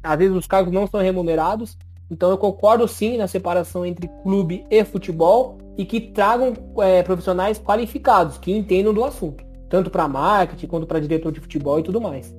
Às 0.00 0.16
vezes 0.16 0.36
os 0.36 0.46
cargos 0.46 0.72
não 0.72 0.86
são 0.86 1.00
remunerados. 1.00 1.76
Então 2.08 2.30
eu 2.30 2.38
concordo 2.38 2.86
sim 2.86 3.16
na 3.16 3.26
separação 3.26 3.84
entre 3.84 4.08
clube 4.22 4.64
e 4.70 4.84
futebol 4.84 5.58
e 5.76 5.84
que 5.84 6.00
tragam 6.00 6.52
é, 6.78 7.02
profissionais 7.02 7.58
qualificados, 7.58 8.38
que 8.38 8.52
entendam 8.52 8.94
do 8.94 9.02
assunto. 9.02 9.42
Tanto 9.68 9.90
para 9.90 10.06
marketing 10.06 10.68
quanto 10.68 10.86
para 10.86 11.00
diretor 11.00 11.32
de 11.32 11.40
futebol 11.40 11.80
e 11.80 11.82
tudo 11.82 12.00
mais. 12.00 12.32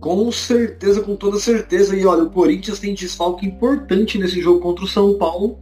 Com 0.00 0.30
certeza, 0.30 1.00
com 1.00 1.16
toda 1.16 1.38
certeza. 1.38 1.96
E 1.96 2.04
olha, 2.04 2.24
o 2.24 2.30
Corinthians 2.30 2.78
tem 2.78 2.92
desfalque 2.92 3.46
importante 3.46 4.18
nesse 4.18 4.38
jogo 4.42 4.60
contra 4.60 4.84
o 4.84 4.88
São 4.88 5.16
Paulo. 5.16 5.58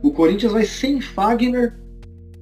O 0.00 0.12
Corinthians 0.12 0.52
vai 0.52 0.64
sem 0.64 1.00
Fagner 1.00 1.82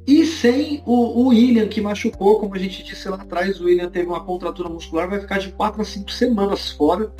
e 0.07 0.27
sem 0.27 0.83
o, 0.85 1.21
o 1.21 1.29
William, 1.29 1.69
que 1.69 1.81
machucou, 1.81 2.41
como 2.41 2.55
a 2.55 2.59
gente 2.59 2.83
disse 2.83 3.09
lá 3.09 3.17
atrás, 3.17 3.61
o 3.61 3.65
William 3.65 3.89
teve 3.89 4.07
uma 4.07 4.25
contratura 4.25 4.69
muscular, 4.69 5.09
vai 5.09 5.21
ficar 5.21 5.39
de 5.39 5.53
4 5.53 5.81
a 5.81 5.85
5 5.85 6.11
semanas 6.11 6.71
fora. 6.73 7.13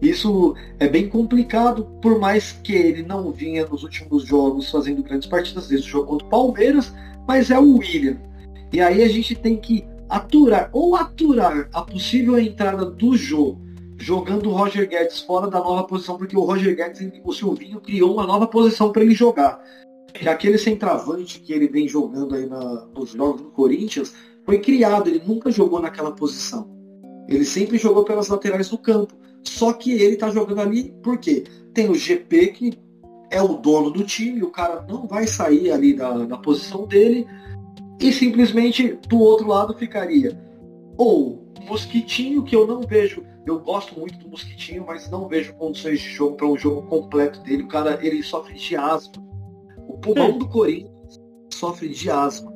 Isso 0.00 0.54
é 0.78 0.88
bem 0.88 1.08
complicado, 1.08 1.84
por 2.00 2.18
mais 2.18 2.52
que 2.52 2.72
ele 2.72 3.02
não 3.02 3.30
vinha 3.30 3.66
nos 3.66 3.82
últimos 3.82 4.24
jogos 4.24 4.70
fazendo 4.70 5.02
grandes 5.02 5.28
partidas, 5.28 5.68
desde 5.68 5.86
o 5.88 5.90
jogo 5.90 6.06
contra 6.06 6.26
o 6.26 6.30
Palmeiras, 6.30 6.94
mas 7.26 7.50
é 7.50 7.58
o 7.58 7.76
William. 7.76 8.16
E 8.72 8.80
aí 8.80 9.02
a 9.02 9.08
gente 9.08 9.34
tem 9.34 9.56
que 9.56 9.84
aturar 10.08 10.70
ou 10.72 10.96
aturar 10.96 11.68
a 11.72 11.82
possível 11.82 12.38
entrada 12.38 12.86
do 12.86 13.16
jogo 13.16 13.68
jogando 13.98 14.48
o 14.48 14.52
Roger 14.52 14.88
Guedes 14.88 15.20
fora 15.20 15.50
da 15.50 15.58
nova 15.58 15.84
posição, 15.84 16.16
porque 16.16 16.36
o 16.36 16.44
Roger 16.44 16.74
Guedes, 16.74 17.00
o 17.24 17.32
Silvinho, 17.32 17.80
criou 17.80 18.14
uma 18.14 18.26
nova 18.26 18.46
posição 18.46 18.92
para 18.92 19.02
ele 19.02 19.14
jogar. 19.14 19.60
Que 20.12 20.28
aquele 20.28 20.58
centroavante 20.58 21.40
que 21.40 21.52
ele 21.52 21.68
vem 21.68 21.88
jogando 21.88 22.34
aí 22.34 22.46
na, 22.46 22.86
nos 22.86 23.10
jogos 23.10 23.42
do 23.42 23.50
Corinthians 23.50 24.14
foi 24.44 24.58
criado, 24.58 25.08
ele 25.08 25.22
nunca 25.26 25.50
jogou 25.50 25.80
naquela 25.80 26.12
posição. 26.12 26.68
Ele 27.28 27.44
sempre 27.44 27.76
jogou 27.76 28.04
pelas 28.04 28.28
laterais 28.28 28.70
do 28.70 28.78
campo. 28.78 29.14
Só 29.42 29.72
que 29.72 29.92
ele 29.92 30.16
tá 30.16 30.30
jogando 30.30 30.60
ali 30.60 30.94
porque 31.02 31.44
tem 31.74 31.88
o 31.88 31.94
GP 31.94 32.46
que 32.48 32.78
é 33.30 33.42
o 33.42 33.54
dono 33.54 33.90
do 33.90 34.04
time, 34.04 34.42
o 34.42 34.50
cara 34.50 34.84
não 34.88 35.06
vai 35.06 35.26
sair 35.26 35.70
ali 35.70 35.94
da, 35.94 36.10
da 36.24 36.38
posição 36.38 36.86
dele, 36.86 37.26
e 38.00 38.10
simplesmente 38.10 38.98
do 39.06 39.18
outro 39.18 39.46
lado 39.46 39.76
ficaria 39.76 40.48
ou 40.98 41.40
Mosquitinho, 41.64 42.42
que 42.42 42.56
eu 42.56 42.66
não 42.66 42.80
vejo, 42.80 43.24
eu 43.46 43.60
gosto 43.60 43.98
muito 43.98 44.18
do 44.18 44.28
Mosquitinho, 44.28 44.84
mas 44.84 45.08
não 45.08 45.28
vejo 45.28 45.54
condições 45.54 46.00
de 46.00 46.08
jogo 46.08 46.36
para 46.36 46.48
um 46.48 46.58
jogo 46.58 46.82
completo 46.82 47.40
dele. 47.40 47.62
O 47.62 47.68
cara, 47.68 47.98
ele 48.02 48.22
sofre 48.22 48.54
de 48.54 48.74
asma. 48.74 49.27
O 49.88 49.98
pulmão 49.98 50.36
do 50.38 50.46
Corinthians 50.48 51.20
sofre 51.52 51.88
de 51.88 52.10
asma. 52.10 52.52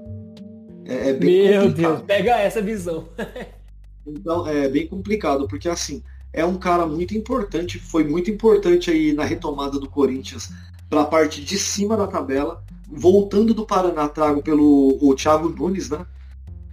É, 0.84 1.10
é 1.10 1.12
bem 1.12 1.48
Meu 1.48 1.62
complicado. 1.62 1.94
Deus, 1.96 2.06
pega 2.06 2.38
essa 2.38 2.62
visão. 2.62 3.08
então, 4.06 4.46
é 4.46 4.68
bem 4.68 4.86
complicado, 4.86 5.48
porque 5.48 5.68
assim, 5.68 6.02
é 6.32 6.44
um 6.44 6.56
cara 6.56 6.86
muito 6.86 7.16
importante, 7.16 7.78
foi 7.78 8.04
muito 8.04 8.30
importante 8.30 8.90
aí 8.90 9.12
na 9.12 9.24
retomada 9.24 9.78
do 9.78 9.88
Corinthians 9.88 10.50
para 10.88 11.02
a 11.02 11.06
parte 11.06 11.42
de 11.42 11.58
cima 11.58 11.96
da 11.96 12.06
tabela. 12.06 12.62
Voltando 12.88 13.54
do 13.54 13.64
Paraná, 13.64 14.06
trago 14.08 14.42
pelo 14.42 14.98
o 15.00 15.14
Thiago 15.14 15.48
Nunes, 15.48 15.88
né? 15.88 16.04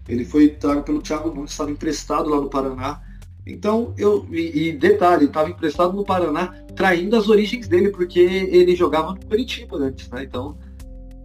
Ele 0.07 0.26
foi 0.26 0.49
trago 0.49 0.84
pelo 0.84 1.02
Thiago 1.02 1.34
Nunes, 1.34 1.52
estava 1.52 1.72
emprestado 1.72 2.30
lá 2.30 2.41
no 2.41 2.49
Paraná. 2.49 3.02
Então, 3.45 3.93
eu. 3.97 4.25
E, 4.31 4.69
e 4.69 4.71
detalhe, 4.73 5.25
estava 5.25 5.49
emprestado 5.49 5.93
no 5.93 6.03
Paraná, 6.03 6.53
traindo 6.75 7.15
as 7.15 7.27
origens 7.29 7.67
dele, 7.67 7.89
porque 7.89 8.19
ele 8.19 8.75
jogava 8.75 9.13
no 9.13 9.25
Curitiba 9.25 9.77
antes, 9.77 10.09
né? 10.09 10.23
Então, 10.23 10.57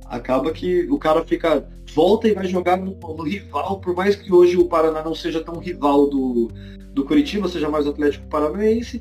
acaba 0.07 0.53
que 0.53 0.87
o 0.91 0.99
cara 0.99 1.25
fica. 1.25 1.67
volta 1.95 2.29
e 2.29 2.35
vai 2.35 2.47
jogar 2.47 2.77
no, 2.77 2.97
no 2.97 3.23
rival, 3.23 3.81
por 3.81 3.95
mais 3.95 4.17
que 4.17 4.33
hoje 4.33 4.57
o 4.57 4.67
Paraná 4.67 5.03
não 5.03 5.15
seja 5.15 5.43
tão 5.43 5.59
rival 5.59 6.09
do, 6.09 6.49
do 6.93 7.05
Curitiba, 7.05 7.49
seja 7.49 7.69
mais 7.69 7.87
Atlético 7.87 8.27
Paranaense, 8.27 9.01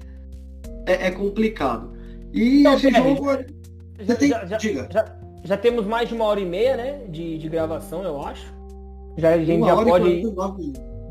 é, 0.86 1.08
é 1.08 1.12
complicado. 1.12 1.94
E 2.34 2.62
então, 2.62 2.74
esse 2.74 2.92
jogo. 2.92 3.26
Já, 4.00 4.16
tem, 4.16 4.30
já. 4.30 4.58
Já, 4.90 5.16
já, 5.44 5.58
temos 5.58 5.86
mais 5.86 6.10
de 6.10 6.16
uma 6.16 6.26
hora 6.26 6.40
e 6.40 6.46
meia, 6.46 6.76
né? 6.76 7.02
De, 7.08 7.38
de 7.38 7.48
gravação, 7.48 8.04
eu 8.04 8.22
acho. 8.22 8.54
Já, 9.18 9.36
a 9.36 9.38
gente 9.44 9.66
já 9.66 9.76
pode. 9.76 10.24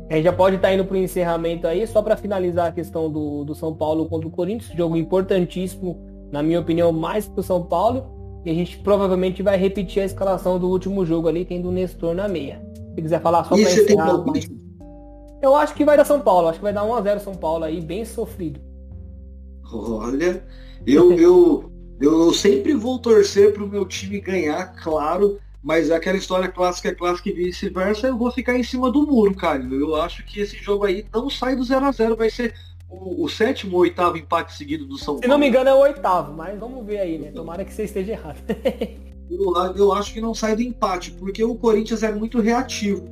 A 0.09 0.15
gente 0.15 0.25
já 0.25 0.33
pode 0.33 0.57
estar 0.57 0.67
tá 0.67 0.73
indo 0.73 0.85
para 0.85 0.95
o 0.95 0.97
encerramento 0.97 1.65
aí, 1.65 1.87
só 1.87 2.01
para 2.01 2.17
finalizar 2.17 2.67
a 2.67 2.71
questão 2.71 3.11
do, 3.11 3.43
do 3.43 3.55
São 3.55 3.73
Paulo 3.73 4.07
contra 4.07 4.27
o 4.27 4.31
Corinthians, 4.31 4.75
jogo 4.75 4.95
importantíssimo, 4.97 5.99
na 6.31 6.43
minha 6.43 6.59
opinião, 6.59 6.91
mais 6.91 7.27
para 7.27 7.39
o 7.39 7.43
São 7.43 7.63
Paulo. 7.63 8.41
E 8.45 8.51
a 8.51 8.53
gente 8.53 8.77
provavelmente 8.79 9.41
vai 9.41 9.57
repetir 9.57 10.03
a 10.03 10.05
escalação 10.05 10.59
do 10.59 10.67
último 10.67 11.05
jogo 11.05 11.27
ali, 11.27 11.45
tendo 11.45 11.69
o 11.69 11.71
Nestor 11.71 12.13
na 12.13 12.27
meia. 12.27 12.61
Se 12.95 13.01
quiser 13.01 13.21
falar 13.21 13.43
só 13.45 13.55
para 13.55 13.61
encerrar. 13.61 14.23
Eu 15.41 15.55
acho 15.55 15.73
que 15.73 15.83
vai 15.83 15.97
dar 15.97 16.05
São 16.05 16.21
Paulo, 16.21 16.47
acho 16.47 16.59
que 16.59 16.63
vai 16.63 16.73
dar 16.73 16.83
1x0 16.83 17.19
São 17.19 17.35
Paulo 17.35 17.63
aí, 17.63 17.81
bem 17.81 18.05
sofrido. 18.05 18.59
Olha, 19.73 20.43
eu, 20.85 21.13
eu, 21.13 21.71
eu 21.99 22.33
sempre 22.33 22.73
vou 22.73 22.99
torcer 22.99 23.53
para 23.53 23.63
o 23.63 23.67
meu 23.67 23.85
time 23.85 24.19
ganhar, 24.19 24.73
claro, 24.81 25.39
mas 25.63 25.89
aquela 25.89 26.17
história 26.17 26.49
clássica 26.49 26.89
é 26.89 26.93
clássica 26.93 27.29
e 27.29 27.33
vice-versa, 27.33 28.07
eu 28.07 28.17
vou 28.17 28.29
ficar 28.29 28.57
em 28.57 28.63
cima 28.63 28.91
do 28.91 29.07
muro, 29.07 29.33
cara. 29.33 29.63
Eu 29.63 29.95
acho 29.95 30.25
que 30.25 30.41
esse 30.41 30.57
jogo 30.57 30.83
aí 30.83 31.05
não 31.13 31.29
sai 31.29 31.55
do 31.55 31.63
0 31.63 31.85
a 31.85 31.91
0 31.91 32.17
vai 32.17 32.29
ser 32.29 32.53
o, 32.89 33.23
o 33.23 33.29
sétimo 33.29 33.77
ou 33.77 33.81
oitavo 33.81 34.17
empate 34.17 34.57
seguido 34.57 34.85
do 34.85 34.97
São 34.97 35.13
Paulo. 35.13 35.21
Se 35.21 35.27
não 35.27 35.37
me 35.37 35.47
engano 35.47 35.69
é 35.69 35.73
o 35.73 35.79
oitavo, 35.79 36.33
mas 36.33 36.59
vamos 36.59 36.85
ver 36.85 36.99
aí, 36.99 37.17
né? 37.17 37.31
Tomara 37.31 37.63
que 37.63 37.73
você 37.73 37.83
esteja 37.83 38.11
errado. 38.11 38.39
eu, 39.31 39.75
eu 39.77 39.93
acho 39.93 40.13
que 40.13 40.19
não 40.19 40.35
sai 40.35 40.53
do 40.53 40.61
empate, 40.61 41.11
porque 41.11 41.41
o 41.41 41.55
Corinthians 41.55 42.03
é 42.03 42.11
muito 42.11 42.41
reativo. 42.41 43.05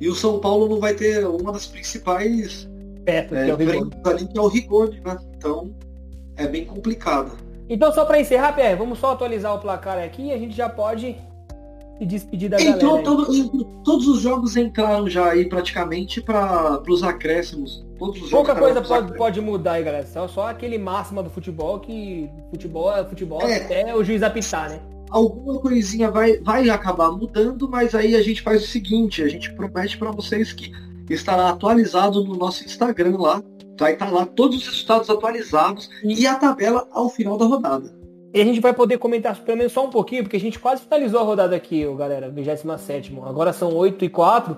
E 0.00 0.08
o 0.08 0.14
São 0.14 0.38
Paulo 0.38 0.68
não 0.68 0.78
vai 0.78 0.94
ter 0.94 1.26
uma 1.26 1.52
das 1.52 1.66
principais 1.66 2.68
Perto, 3.04 3.34
é, 3.34 3.44
que 3.46 3.50
é 3.50 3.54
o 3.54 3.56
rigor. 3.56 3.90
ali, 4.06 4.28
que 4.28 4.38
é 4.38 4.40
o 4.40 4.46
rigor, 4.46 4.90
né? 5.04 5.18
Então 5.36 5.74
é 6.36 6.46
bem 6.46 6.64
complicado. 6.64 7.36
Então 7.68 7.92
só 7.92 8.04
para 8.04 8.20
encerrar, 8.20 8.52
Pierre, 8.52 8.76
vamos 8.76 9.00
só 9.00 9.12
atualizar 9.12 9.54
o 9.54 9.58
placar 9.58 9.98
aqui 9.98 10.26
e 10.26 10.32
a 10.32 10.38
gente 10.38 10.56
já 10.56 10.68
pode 10.68 11.16
se 12.00 12.06
despedir 12.06 12.48
da 12.48 12.60
Entrou 12.60 13.02
galera. 13.02 13.26
Todo, 13.26 13.64
todos 13.84 14.08
os 14.08 14.20
jogos 14.22 14.56
entraram 14.56 15.08
já 15.08 15.30
aí 15.30 15.46
praticamente 15.46 16.22
para 16.22 16.82
os 16.88 17.02
acréscimos. 17.02 17.84
Todos 17.98 18.22
os 18.22 18.30
Pouca 18.30 18.54
coisa 18.54 18.80
pode, 18.80 19.14
pode 19.14 19.40
mudar 19.40 19.72
aí, 19.72 19.84
galera. 19.84 20.06
Só, 20.06 20.26
só 20.26 20.48
aquele 20.48 20.78
máximo 20.78 21.22
do 21.22 21.28
futebol 21.28 21.78
que 21.78 22.30
futebol 22.50 22.96
é 22.96 23.04
futebol 23.04 23.42
é, 23.42 23.56
até 23.56 23.94
o 23.94 24.02
juiz 24.02 24.22
apitar, 24.22 24.70
né? 24.70 24.80
Alguma 25.10 25.60
coisinha 25.60 26.10
vai, 26.10 26.38
vai 26.38 26.70
acabar 26.70 27.10
mudando, 27.10 27.68
mas 27.68 27.94
aí 27.94 28.14
a 28.14 28.22
gente 28.22 28.40
faz 28.40 28.64
o 28.64 28.66
seguinte, 28.66 29.22
a 29.22 29.28
gente 29.28 29.52
promete 29.52 29.98
para 29.98 30.10
vocês 30.10 30.52
que 30.52 30.72
estará 31.10 31.50
atualizado 31.50 32.24
no 32.24 32.36
nosso 32.36 32.64
Instagram 32.64 33.18
lá. 33.18 33.42
Vai 33.78 33.94
estar 33.94 34.10
lá 34.10 34.24
todos 34.24 34.58
os 34.58 34.68
resultados 34.68 35.10
atualizados 35.10 35.90
e 36.02 36.26
a 36.26 36.36
tabela 36.36 36.86
ao 36.92 37.10
final 37.10 37.36
da 37.36 37.44
rodada. 37.44 37.99
E 38.32 38.40
a 38.40 38.44
gente 38.44 38.60
vai 38.60 38.72
poder 38.72 38.98
comentar 38.98 39.36
pelo 39.40 39.58
menos 39.58 39.72
só 39.72 39.84
um 39.84 39.90
pouquinho, 39.90 40.22
porque 40.22 40.36
a 40.36 40.40
gente 40.40 40.58
quase 40.58 40.82
finalizou 40.82 41.20
a 41.20 41.24
rodada 41.24 41.56
aqui, 41.56 41.84
galera, 41.96 42.30
27 42.30 43.18
Agora 43.24 43.52
são 43.52 43.74
8 43.74 44.04
e 44.04 44.08
4. 44.08 44.56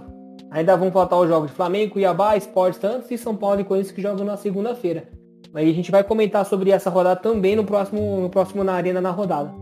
Ainda 0.50 0.76
vão 0.76 0.92
faltar 0.92 1.18
os 1.18 1.28
jogos 1.28 1.50
de 1.50 1.56
Flamengo, 1.56 1.92
Cuiabá, 1.94 2.36
Sport 2.36 2.74
Santos 2.74 3.10
e 3.10 3.16
São 3.16 3.34
Paulo 3.34 3.60
e 3.60 3.64
Corinthians 3.64 3.94
que 3.94 4.02
jogam 4.02 4.26
na 4.26 4.36
segunda-feira. 4.36 5.08
Aí 5.54 5.70
a 5.70 5.74
gente 5.74 5.90
vai 5.90 6.04
comentar 6.04 6.44
sobre 6.44 6.70
essa 6.70 6.90
rodada 6.90 7.20
também 7.20 7.56
no 7.56 7.64
próximo, 7.64 8.20
no 8.20 8.28
próximo 8.28 8.62
na 8.62 8.74
Arena 8.74 9.00
na 9.00 9.10
rodada. 9.10 9.52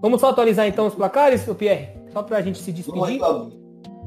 Vamos 0.00 0.20
só 0.20 0.30
atualizar 0.30 0.66
então 0.66 0.86
os 0.86 0.94
placares, 0.94 1.44
Pierre? 1.58 1.88
Só 2.12 2.22
pra 2.22 2.40
gente 2.40 2.58
se 2.58 2.72
despedir. 2.72 3.20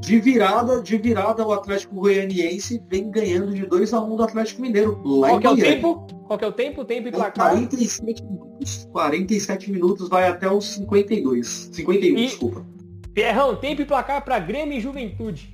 De 0.01 0.19
virada, 0.19 0.81
de 0.81 0.97
virada, 0.97 1.45
o 1.45 1.53
Atlético 1.53 1.93
Goianiense 1.93 2.81
vem 2.89 3.11
ganhando 3.11 3.53
de 3.53 3.67
2 3.67 3.93
a 3.93 4.01
1 4.01 4.11
um 4.11 4.15
do 4.15 4.23
Atlético 4.23 4.59
Mineiro. 4.59 4.99
Lá 5.05 5.29
Qual 5.29 5.39
que 5.39 5.47
é 5.47 5.49
o 5.51 5.55
tempo? 5.55 6.07
Qual 6.25 6.39
que 6.39 6.45
é 6.45 6.47
o 6.47 6.51
tempo? 6.51 6.83
Tempo 6.83 7.07
e 7.07 7.11
placar? 7.11 7.51
47 7.51 8.23
minutos. 8.23 8.89
47 8.91 9.71
minutos 9.71 10.09
vai 10.09 10.27
até 10.27 10.51
os 10.51 10.65
52. 10.73 11.69
51, 11.71 12.17
e... 12.17 12.25
desculpa. 12.25 12.65
Pierrão, 13.13 13.55
tempo 13.55 13.83
e 13.83 13.85
placar 13.85 14.25
para 14.25 14.39
Grêmio 14.39 14.75
e 14.75 14.81
Juventude. 14.81 15.53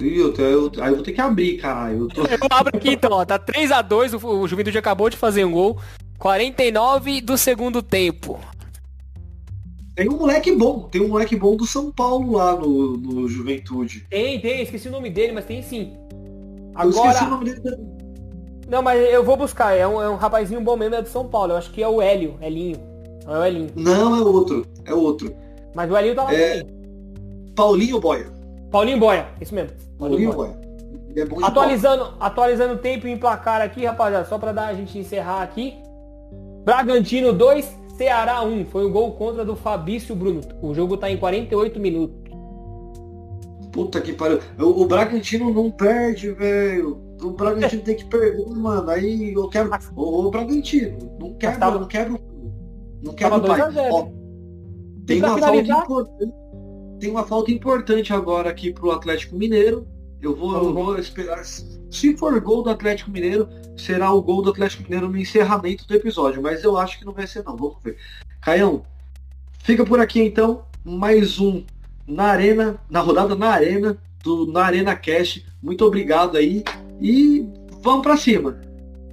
Eu, 0.00 0.34
eu, 0.34 0.72
aí 0.80 0.90
eu 0.90 0.94
vou 0.94 1.04
ter 1.04 1.12
que 1.12 1.20
abrir, 1.20 1.58
cara. 1.58 1.92
Eu, 1.92 2.08
tô... 2.08 2.22
eu 2.22 2.38
abro 2.50 2.74
aqui 2.74 2.92
então, 2.92 3.12
ó. 3.12 3.24
Tá 3.26 3.38
3x2, 3.38 4.14
o, 4.14 4.40
o 4.40 4.48
Juventude 4.48 4.78
acabou 4.78 5.10
de 5.10 5.16
fazer 5.18 5.44
um 5.44 5.52
gol. 5.52 5.78
49 6.18 7.20
do 7.20 7.36
segundo 7.36 7.82
tempo. 7.82 8.40
Tem 9.94 10.08
um 10.08 10.16
moleque 10.16 10.52
bom, 10.52 10.88
tem 10.88 11.02
um 11.02 11.08
moleque 11.08 11.36
bom 11.36 11.54
do 11.54 11.66
São 11.66 11.92
Paulo 11.92 12.32
lá 12.32 12.56
no, 12.56 12.96
no 12.96 13.28
Juventude. 13.28 14.06
Tem, 14.08 14.40
tem, 14.40 14.62
esqueci 14.62 14.88
o 14.88 14.92
nome 14.92 15.10
dele, 15.10 15.32
mas 15.32 15.44
tem 15.44 15.62
sim. 15.62 15.92
Agora... 16.74 17.08
Eu 17.08 17.10
esqueci 17.10 17.24
o 17.24 17.30
nome 17.30 17.44
dele 17.44 17.60
também. 17.60 17.92
Não, 18.68 18.80
mas 18.80 19.02
eu 19.12 19.22
vou 19.22 19.36
buscar, 19.36 19.76
é 19.76 19.86
um, 19.86 20.00
é 20.00 20.08
um 20.08 20.16
rapazinho 20.16 20.60
bom 20.62 20.76
mesmo, 20.76 20.94
é 20.94 21.02
do 21.02 21.08
São 21.08 21.28
Paulo. 21.28 21.52
Eu 21.52 21.56
acho 21.56 21.70
que 21.72 21.82
é 21.82 21.88
o 21.88 22.00
Hélio, 22.00 22.38
Elinho. 22.40 22.78
Não 23.26 23.34
é 23.34 23.38
o 23.38 23.44
Elinho. 23.44 23.70
Não, 23.76 24.16
é 24.16 24.20
outro, 24.20 24.66
é 24.86 24.94
outro. 24.94 25.34
Mas 25.74 25.90
o 25.90 25.96
Elinho 25.96 26.14
tá 26.14 26.24
lá 26.24 26.34
é... 26.34 26.60
também. 26.60 26.82
Paulinho 27.54 28.00
Boia. 28.00 28.32
Paulinho 28.70 28.98
Boia, 28.98 29.28
isso 29.42 29.54
mesmo. 29.54 29.76
Paulinho, 29.98 30.32
Paulinho 30.32 30.32
Boia. 30.32 31.26
Boia. 31.26 31.42
É 31.42 31.46
atualizando, 31.46 32.14
atualizando 32.18 32.74
o 32.74 32.78
tempo 32.78 33.06
em 33.06 33.18
placar 33.18 33.60
aqui, 33.60 33.84
rapaziada, 33.84 34.24
só 34.24 34.38
pra 34.38 34.52
dar 34.52 34.68
a 34.68 34.74
gente 34.74 34.98
encerrar 34.98 35.42
aqui. 35.42 35.74
Bragantino 36.64 37.32
2, 37.32 37.76
Ceará 38.02 38.42
1. 38.42 38.64
Foi 38.64 38.84
o 38.84 38.90
gol 38.90 39.12
contra 39.12 39.44
do 39.44 39.54
Fabrício 39.54 40.16
Bruno. 40.16 40.40
O 40.60 40.74
jogo 40.74 40.96
tá 40.96 41.08
em 41.08 41.16
48 41.16 41.78
minutos. 41.78 42.16
Puta 43.70 44.00
que 44.00 44.12
pariu. 44.12 44.40
O, 44.58 44.82
o 44.82 44.86
Bragantino 44.86 45.54
não 45.54 45.70
perde, 45.70 46.32
velho. 46.32 47.00
O 47.22 47.30
Bragantino 47.30 47.80
tem 47.82 47.94
que 47.94 48.04
perder, 48.04 48.44
mano. 48.48 48.90
Aí 48.90 49.32
eu 49.32 49.48
quero. 49.48 49.70
O, 49.94 50.26
o 50.26 50.30
Bragantino, 50.32 50.98
não 51.20 51.34
quebra, 51.34 51.58
tava... 51.58 51.78
não 51.78 51.86
quebra. 51.86 52.20
Não 53.04 53.14
quebra 53.14 53.38
o 53.38 53.42
pai. 53.42 53.60
Ó, 53.92 54.08
tem 55.06 55.22
uma 55.22 55.38
falta 55.38 55.56
importante. 55.56 56.34
Tem 56.98 57.10
uma 57.10 57.24
falta 57.24 57.50
importante 57.52 58.12
agora 58.12 58.50
aqui 58.50 58.72
pro 58.72 58.90
Atlético 58.90 59.36
Mineiro. 59.36 59.86
Eu 60.20 60.34
vou, 60.34 60.56
eu 60.56 60.74
vou 60.74 60.98
esperar. 60.98 61.44
Se 61.44 62.16
for 62.16 62.38
gol 62.40 62.64
do 62.64 62.70
Atlético 62.70 63.12
Mineiro, 63.12 63.48
será 63.76 64.12
o 64.12 64.22
gol 64.22 64.42
do 64.42 64.50
Atlético 64.50 64.82
Mineiro 64.84 65.08
no 65.08 65.18
encerramento 65.18 65.86
do 65.86 65.94
episódio. 65.94 66.42
Mas 66.42 66.62
eu 66.64 66.76
acho 66.76 66.98
que 66.98 67.04
não 67.04 67.12
vai 67.12 67.26
ser 67.26 67.44
não. 67.44 67.56
Vamos 67.56 67.76
ver. 67.82 67.96
Caião, 68.40 68.82
fica 69.62 69.84
por 69.84 70.00
aqui 70.00 70.20
então. 70.20 70.64
Mais 70.84 71.38
um 71.38 71.64
na 72.06 72.24
Arena, 72.24 72.76
na 72.90 73.00
rodada 73.00 73.34
na 73.34 73.50
Arena, 73.50 73.96
do 74.22 74.46
na 74.46 74.64
Arena 74.64 74.96
Cash. 74.96 75.44
Muito 75.62 75.84
obrigado 75.84 76.36
aí. 76.36 76.64
E 77.00 77.46
vamos 77.82 78.02
para 78.02 78.16
cima. 78.16 78.60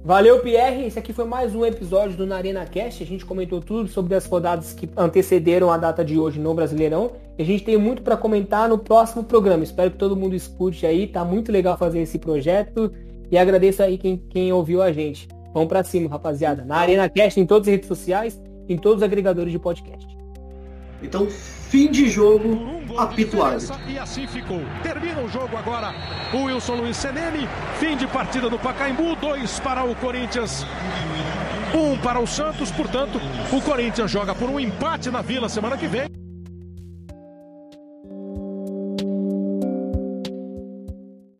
Valeu, 0.02 0.40
Pierre. 0.40 0.86
Esse 0.86 0.98
aqui 0.98 1.12
foi 1.12 1.26
mais 1.26 1.54
um 1.54 1.64
episódio 1.64 2.16
do 2.16 2.26
Narena 2.26 2.64
Cast. 2.64 3.02
A 3.02 3.06
gente 3.06 3.24
comentou 3.26 3.60
tudo 3.60 3.86
sobre 3.86 4.14
as 4.14 4.24
rodadas 4.24 4.72
que 4.72 4.88
antecederam 4.96 5.70
a 5.70 5.76
data 5.76 6.02
de 6.02 6.18
hoje 6.18 6.40
no 6.40 6.54
Brasileirão. 6.54 7.12
E 7.36 7.42
a 7.42 7.44
gente 7.44 7.64
tem 7.64 7.76
muito 7.76 8.00
para 8.00 8.16
comentar 8.16 8.66
no 8.66 8.78
próximo 8.78 9.22
programa. 9.22 9.62
Espero 9.62 9.90
que 9.90 9.98
todo 9.98 10.16
mundo 10.16 10.34
escute 10.34 10.86
aí. 10.86 11.06
Tá 11.06 11.22
muito 11.22 11.52
legal 11.52 11.76
fazer 11.76 12.00
esse 12.00 12.18
projeto. 12.18 12.90
E 13.30 13.38
agradeço 13.38 13.82
aí 13.82 13.96
quem, 13.96 14.16
quem 14.28 14.52
ouviu 14.52 14.82
a 14.82 14.92
gente. 14.92 15.28
Vamos 15.52 15.68
para 15.68 15.84
cima, 15.84 16.08
rapaziada. 16.08 16.64
Na 16.64 16.76
Arena 16.76 17.08
Cast, 17.08 17.38
em 17.38 17.46
todas 17.46 17.68
as 17.68 17.72
redes 17.72 17.88
sociais, 17.88 18.40
em 18.68 18.76
todos 18.76 18.98
os 18.98 19.02
agregadores 19.02 19.52
de 19.52 19.58
podcast. 19.58 20.06
Então, 21.02 21.26
fim 21.30 21.90
de 21.90 22.08
jogo, 22.08 22.58
apito 22.98 23.38
E 23.88 23.98
assim 23.98 24.26
ficou. 24.26 24.60
Termina 24.82 25.20
o 25.22 25.28
jogo 25.28 25.56
agora. 25.56 25.94
O 26.34 26.44
Wilson 26.44 26.74
Luiz 26.76 26.96
Seneme. 26.96 27.48
Fim 27.78 27.96
de 27.96 28.06
partida 28.06 28.50
do 28.50 28.58
Pacaembu. 28.58 29.16
Dois 29.16 29.58
para 29.60 29.84
o 29.84 29.94
Corinthians. 29.96 30.66
Um 31.74 31.96
para 31.98 32.20
o 32.20 32.26
Santos. 32.26 32.70
Portanto, 32.70 33.18
o 33.50 33.62
Corinthians 33.62 34.10
joga 34.10 34.34
por 34.34 34.50
um 34.50 34.60
empate 34.60 35.10
na 35.10 35.22
Vila 35.22 35.48
semana 35.48 35.76
que 35.76 35.86
vem. 35.86 36.19